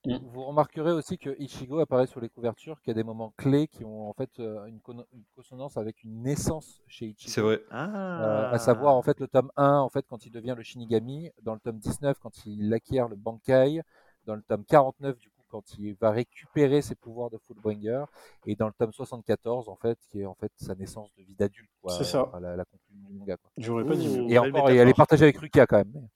[0.07, 0.19] Mm.
[0.33, 3.69] Vous remarquerez aussi que Ichigo apparaît sur les couvertures, qu'il y a des moments clés
[3.69, 7.31] qui ont en fait euh, une, con- une consonance avec une naissance chez Ichigo.
[7.33, 7.63] C'est vrai.
[7.71, 8.23] Ah.
[8.23, 11.31] Euh, à savoir en fait le tome 1 en fait quand il devient le Shinigami,
[11.43, 13.81] dans le tome 19 quand il acquiert le Bankai,
[14.27, 18.05] dans le tome 49 du coup quand il va récupérer ses pouvoirs de Fullbringer
[18.45, 21.35] et dans le tome 74 en fait qui est en fait sa naissance de vie
[21.35, 22.25] d'adulte quoi, C'est ça.
[22.27, 23.51] Enfin, la, la conclusion du manga quoi.
[23.57, 24.27] J'aurais pas dit.
[24.29, 25.93] Et encore et elle est partagée avec Rukia quand même.
[25.95, 26.09] mais-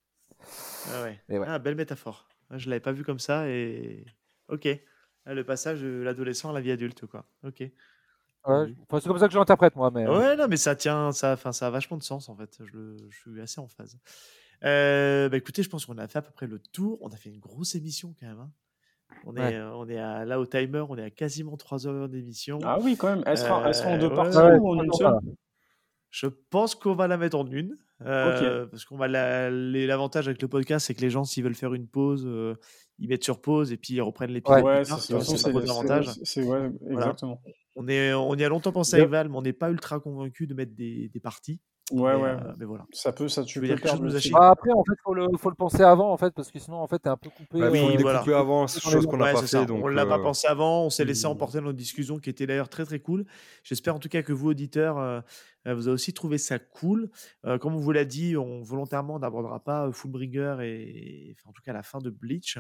[0.92, 1.20] Ah ouais.
[1.46, 2.28] Ah, belle métaphore.
[2.50, 4.04] Je l'avais pas vu comme ça et
[4.48, 4.68] ok.
[5.26, 7.26] Ah, le passage de l'adolescent à la vie adulte quoi.
[7.44, 7.62] Ok.
[8.46, 11.12] Ouais, c'est comme ça que je l'interprète moi mais euh, Ouais, non, mais ça tient,
[11.12, 12.58] ça, enfin, ça a vachement de sens en fait.
[12.64, 13.98] Je, suis assez en phase.
[14.64, 16.98] Euh, bah, écoutez, je pense qu'on a fait à peu près le tour.
[17.02, 18.40] On a fait une grosse émission quand même.
[18.40, 18.50] hein.
[19.24, 19.54] On est, Ouais.
[19.54, 22.58] euh, on est à, là au timer, on est à quasiment 3 heures d'émission.
[22.62, 23.22] Ah oui, quand même.
[23.26, 25.12] Elle sera, elle sera en deux ouais, parties ouais, ou en une seule.
[26.10, 27.76] Je pense qu'on va la mettre en une.
[28.06, 31.42] Euh, Parce qu'on va la- les- l'avantage avec le podcast, c'est que les gens, s'ils
[31.44, 32.54] veulent faire une pause, euh,
[32.98, 34.62] ils mettent sur pause et puis ils reprennent l'épisode.
[34.64, 35.52] Ouais, plus c'est c'est c'est
[36.24, 37.40] c'est- ouais, exactement.
[37.76, 39.00] On, est, on y a longtemps pensé Yep.
[39.02, 41.60] avec Val, mais on n'est pas ultra convaincu de mettre des, des parties.
[41.90, 42.28] Ouais, mais, ouais.
[42.30, 42.84] euh, mais voilà.
[42.92, 44.30] Ça peut, ça, tu peux dire perdre chose.
[44.32, 46.76] Bah, après en fait faut le, faut le penser avant en fait parce que sinon
[46.78, 47.60] en fait t'es un peu coupé.
[47.60, 48.18] Bah, oui, euh, le voilà.
[48.18, 49.66] découper avant, chose qu'on n'a Ouais, pas c'est fait.
[49.66, 51.30] Donc, on l'a pas euh, pensé avant, on s'est laissé Hmm.
[51.30, 53.24] emporter dans notre discussion qui était d'ailleurs très très cool.
[53.62, 55.20] J'espère en tout cas que vous, auditeurs, euh,
[55.64, 57.10] vous avez aussi trouvé ça cool.
[57.46, 61.62] Euh, comme on vous l'a dit, on volontairement n'abordera pas Fullbringer et, enfin, en tout
[61.62, 62.58] cas la fin de Bleach.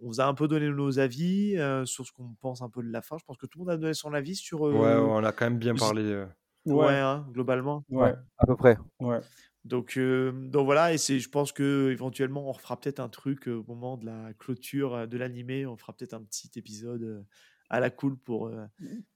[0.00, 2.82] On vous a un peu donné nos avis euh, sur ce qu'on pense un peu
[2.82, 3.18] de la fin.
[3.18, 4.66] Je pense que tout le monde a donné son avis sur.
[4.66, 6.24] euh, Ouais, on a quand même bien parlé.
[6.66, 7.84] Ouais, Ouais, hein, globalement.
[7.90, 8.76] ouais, à peu près.
[9.00, 9.20] ouais.
[9.64, 13.48] Donc, euh, donc voilà, et c'est, je pense que éventuellement on refera peut-être un truc
[13.48, 17.02] euh, au moment de la clôture euh, de l'animé, on fera peut-être un petit épisode
[17.02, 17.22] euh,
[17.70, 18.66] à la cool pour euh,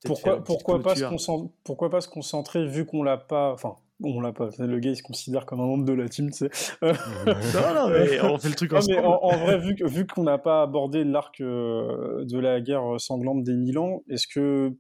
[0.07, 1.05] Pourquoi, pourquoi, pas se
[1.65, 3.53] pourquoi pas se concentrer vu qu'on l'a pas.
[3.53, 4.49] Enfin, on l'a pas.
[4.59, 6.51] Le gars il se considère comme un membre de la team, tu sais.
[6.83, 9.07] Non, non, mais on fait le truc Non, mais ensemble.
[9.07, 12.99] en, en vrai, vu que- vu qu'on n'a pas abordé l'arc euh, de la guerre
[12.99, 14.73] sanglante des mille ans, est-ce que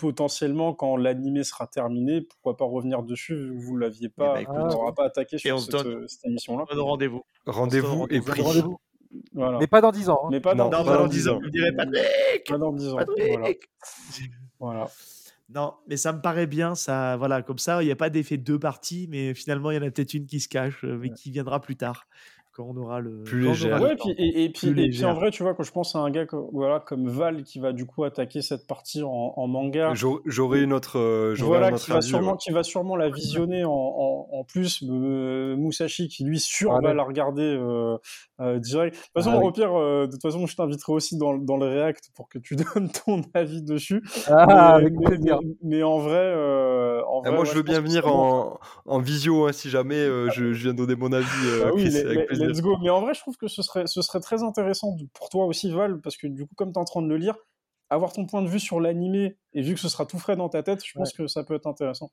[0.00, 4.42] potentiellement, quand l'animé sera terminé, pourquoi pas revenir dessus vu que vous l'aviez pas, bah,
[4.42, 7.22] écoute, on n'aura pas attaqué et on sur se cette, donne- euh, cette émission-là rendez-vous.
[7.46, 8.78] Rendez-vous et Rendez-vous.
[9.12, 9.22] prix.
[9.34, 9.58] Voilà.
[9.58, 10.20] Mais pas dans 10 ans.
[10.24, 10.28] hein.
[10.30, 11.40] Mais pas dans, Non, pas pas dans dans 10 10 ans.
[11.42, 11.84] Je dirais pas
[12.48, 12.98] pas dans 10 ans.
[13.06, 13.48] Voilà.
[14.58, 14.88] voilà.
[15.52, 18.36] Non, mais ça me paraît bien, ça, voilà, comme ça, il n'y a pas d'effet
[18.36, 21.10] deux parties, mais finalement, il y en a peut-être une qui se cache, euh, mais
[21.10, 22.06] qui viendra plus tard,
[22.60, 23.22] quand on aura le.
[23.24, 25.72] Plus Ouais, puis, et, et puis, Plus et puis en vrai, tu vois, quand je
[25.72, 29.02] pense à un gars comme, voilà, comme Val qui va du coup attaquer cette partie
[29.02, 30.98] en, en manga, J'aurais j'aurais une autre.
[30.98, 32.36] euh, voilà, qui va, avis, sûrement, ouais.
[32.38, 34.82] qui va sûrement la visionner en, en, en plus.
[34.88, 36.94] euh, Musashi qui lui sûr Ah va ouais.
[36.94, 37.96] la regarder euh,
[38.40, 38.94] euh, direct.
[38.96, 39.46] De toute façon, Ah oui.
[39.46, 42.38] au pire, euh, de toute façon, je t'inviterai aussi dans, dans le React pour que
[42.38, 44.02] tu donnes ton avis dessus.
[44.28, 44.52] Ah, mais,
[44.86, 45.38] avec mais- plaisir.
[45.42, 48.58] mais- mais en vrai, euh, en Ah, vrai, moi, ouais, je veux bien venir en,
[48.86, 51.26] en visio hein, si jamais euh, je, je viens donner mon avis.
[51.74, 52.49] oui, Chris, les- avec les- plaisir.
[52.50, 52.76] Let's go.
[52.82, 55.46] Mais en vrai, je trouve que ce serait, ce serait très intéressant de- pour toi
[55.46, 57.36] aussi, Val, parce que du coup, comme tu es en train de le lire,
[57.88, 60.48] avoir ton point de vue sur l'animé, et vu que ce sera tout frais dans
[60.48, 62.10] ta tête, je pense que ça peut être intéressant.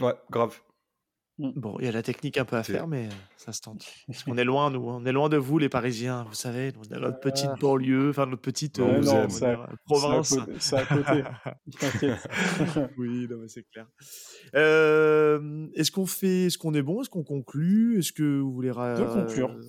[0.00, 0.60] Ouais, grave.
[1.38, 3.84] Bon, il y a la technique un peu à faire, mais euh, ça se tente.
[4.06, 4.88] Parce qu'on est loin, nous.
[4.88, 4.98] hein.
[5.02, 6.24] On est loin de vous, les Parisiens.
[6.28, 7.56] Vous savez, on a notre petite Ah.
[7.60, 9.28] banlieue, enfin notre petite euh, aime.
[9.42, 10.34] euh, province.
[10.58, 11.22] C'est à côté.
[11.78, 12.26] T'inquiète.
[12.98, 13.86] oui, non, mais c'est clair.
[14.54, 18.70] Euh, est-ce qu'on fait, est-ce qu'on est bon, est-ce qu'on conclut, est-ce que vous voulez
[18.70, 19.50] ra- peut conclure.
[19.50, 19.60] euh,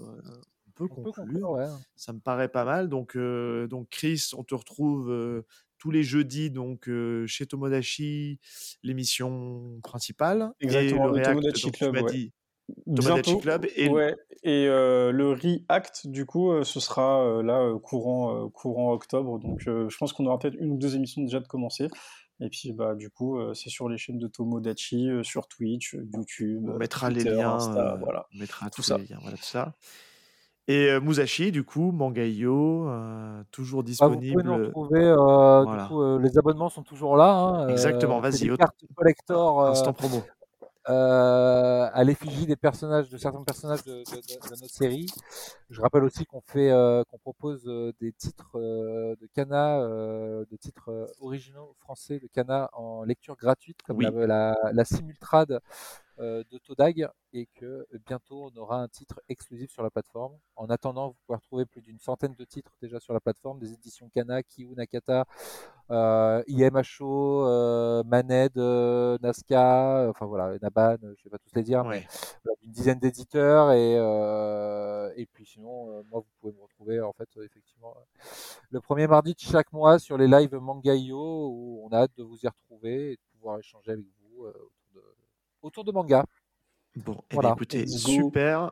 [0.68, 1.14] on peut On peut conclure.
[1.26, 1.66] conclure, ouais.
[1.96, 2.88] Ça me paraît pas mal.
[2.88, 5.42] Donc, euh, donc Chris, on te retrouve euh,
[5.78, 8.40] tous les jeudis donc euh, chez Tomodachi,
[8.84, 11.30] l'émission principale Exactement, et le React.
[11.30, 12.12] Tomodachi donc, Club, m'as ouais.
[12.12, 12.34] dit
[12.86, 13.38] Tomodachi Bientôt.
[13.40, 14.16] Club et ouais.
[14.44, 19.40] Et euh, le React, du coup, euh, ce sera là courant, courant octobre.
[19.40, 21.88] Donc, je pense qu'on aura peut-être une ou deux émissions déjà de commencer.
[22.40, 26.78] Et puis, bah, du coup, c'est sur les chaînes de Tomodachi, sur Twitch, YouTube, on
[26.78, 27.56] mettra les liens.
[27.56, 28.28] Insta, voilà.
[28.36, 28.98] On mettra Tout tous ça.
[28.98, 29.74] les liens, voilà tout ça.
[30.70, 34.44] Et euh, Musashi, du coup, Mangayo, euh, toujours Bah, vous pouvez disponible.
[34.44, 35.04] nous retrouver.
[35.06, 35.84] euh, Voilà.
[35.84, 37.32] Du coup, euh, les abonnements sont toujours là.
[37.34, 38.66] hein, Exactement, euh, fait vas-y, des autre-
[38.96, 40.24] collector euh, Instant promo.
[40.90, 45.08] euh, à l'effigie des personnages, de certains personnages de, de, de- de nos séries.
[45.70, 47.64] Je rappelle aussi qu'on fait, euh, qu'on propose
[48.02, 53.78] des titres euh, de Kana, euh, de titres originaux français de Kana en lecture gratuite,
[53.86, 54.06] comme Oui.
[54.12, 55.60] la, la, la simultrade
[56.20, 60.38] de Todag, et que euh, bientôt on aura un titre exclusif sur la plateforme.
[60.56, 63.74] En attendant, vous pouvez retrouver plus d'une centaine de titres déjà sur la plateforme, des
[63.74, 65.26] éditions Kana, Kiyu Nakata,
[65.92, 71.56] euh, IMHO, euh, Maned, euh, Nazca, euh, enfin voilà, Naban, euh, je vais pas tous
[71.56, 72.06] les dire, mais
[72.44, 77.02] voilà, une dizaine d'éditeurs et euh, et puis sinon euh, moi vous pouvez me retrouver
[77.02, 78.28] en fait euh, effectivement euh,
[78.72, 82.24] le premier mardi de chaque mois sur les lives Mangayo où on a hâte de
[82.24, 84.54] vous y retrouver et de pouvoir échanger avec vous euh,
[85.62, 86.26] autour de manga.
[86.96, 87.50] Bon, eh Voilà.
[87.50, 88.12] bien, écoutez, Let's go.
[88.12, 88.72] super.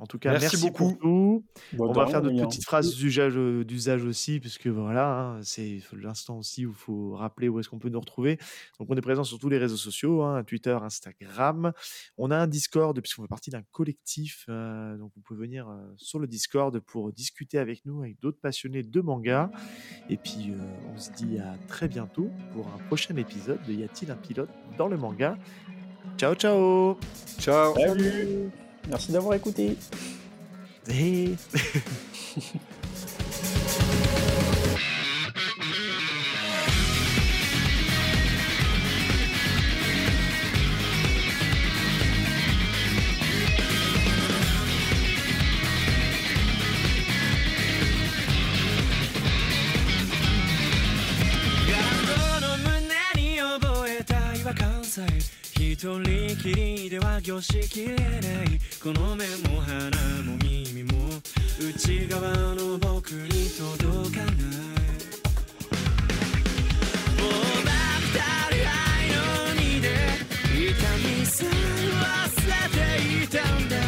[0.00, 1.44] En tout cas, Merci merci, beaucoup.
[1.72, 2.46] Bah, On va faire notre gars.
[2.46, 6.74] petite phrase d'usage, euh, d'usage aussi, parce que voilà, hein, c'est l'instant aussi où il
[6.76, 8.38] faut rappeler où est-ce qu'on peut nous retrouver.
[8.78, 11.72] Donc, on est présent sur tous les réseaux sociaux, hein, Twitter, Instagram.
[12.16, 14.44] On a un Discord, puisqu'on fait partie d'un collectif.
[14.48, 18.40] euh, donc, vous pouvez venir euh, sur le Discord pour discuter avec nous, avec d'autres
[18.40, 19.50] passionnés de manga.
[20.08, 23.82] Et puis, euh, on se dit à très bientôt pour un prochain épisode de Y
[23.84, 25.36] a-t-il un pilote dans le manga?
[26.18, 26.98] Ciao, ciao
[27.38, 27.74] Ciao.
[27.74, 28.50] Salut
[28.88, 29.76] Merci d'avoir écouté.
[30.88, 31.36] Hey.
[54.54, 55.37] ガ
[55.70, 56.02] 一人
[56.36, 58.00] きりでは凝しきれない
[58.82, 59.90] この目も鼻
[60.22, 60.96] も耳も。
[61.60, 64.34] 内側の僕に届かない。
[67.18, 67.30] もう
[67.66, 68.18] ばった
[68.54, 69.20] り愛の
[69.52, 69.86] 海で
[70.70, 70.72] 痛
[71.06, 71.48] みさえ
[72.00, 72.52] 忘れ
[73.20, 73.87] ていたんだ。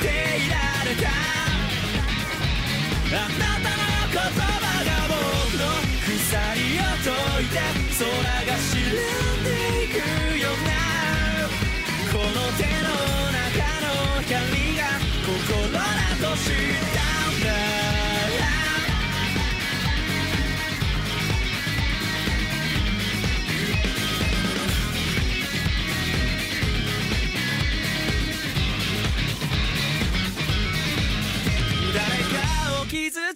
[0.00, 1.08] ていられた。
[3.08, 3.80] あなたの
[4.12, 4.50] 言葉
[4.84, 5.64] が僕の
[6.02, 6.18] 鎖
[6.76, 7.54] を解いて
[7.98, 8.04] 空
[8.44, 8.74] が白
[9.32, 9.35] ん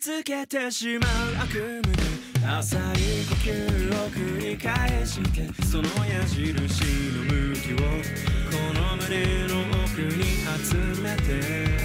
[0.00, 1.90] つけてしまう悪夢で
[2.46, 2.80] 浅い
[3.28, 3.52] 呼吸
[3.92, 7.84] を繰り返してその矢印の向きをこ
[8.72, 10.24] の胸の奥に
[10.64, 11.80] 集めて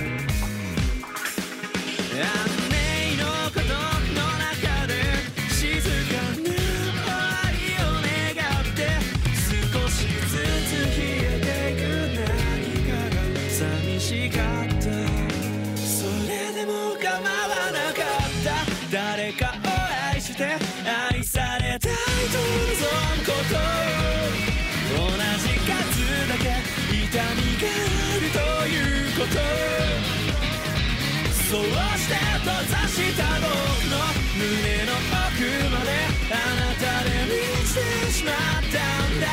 [32.46, 33.50] 閉ざした僕
[33.90, 33.98] の
[34.38, 35.90] 胸の奥まで
[36.30, 37.34] あなたで満
[37.66, 39.26] ちてしまったんだ。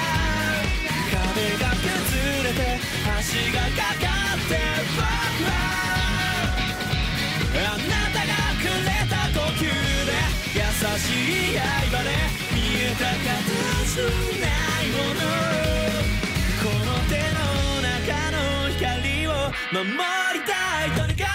[1.13, 1.85] 壁が崩
[2.43, 3.21] れて橋
[3.53, 4.51] がかかって
[4.97, 5.05] 僕
[5.45, 5.53] は。
[7.53, 9.69] あなたがくれた呼吸
[10.09, 10.11] で
[10.57, 10.61] 優
[10.97, 11.05] し
[11.53, 12.09] い刃で
[12.55, 14.09] 見えた形の
[14.41, 14.49] な
[14.81, 15.21] いもの。
[16.63, 17.45] この手の
[17.85, 17.93] 中
[18.33, 18.37] の
[18.71, 19.31] 光を
[19.71, 19.85] 守
[20.33, 21.32] りたい。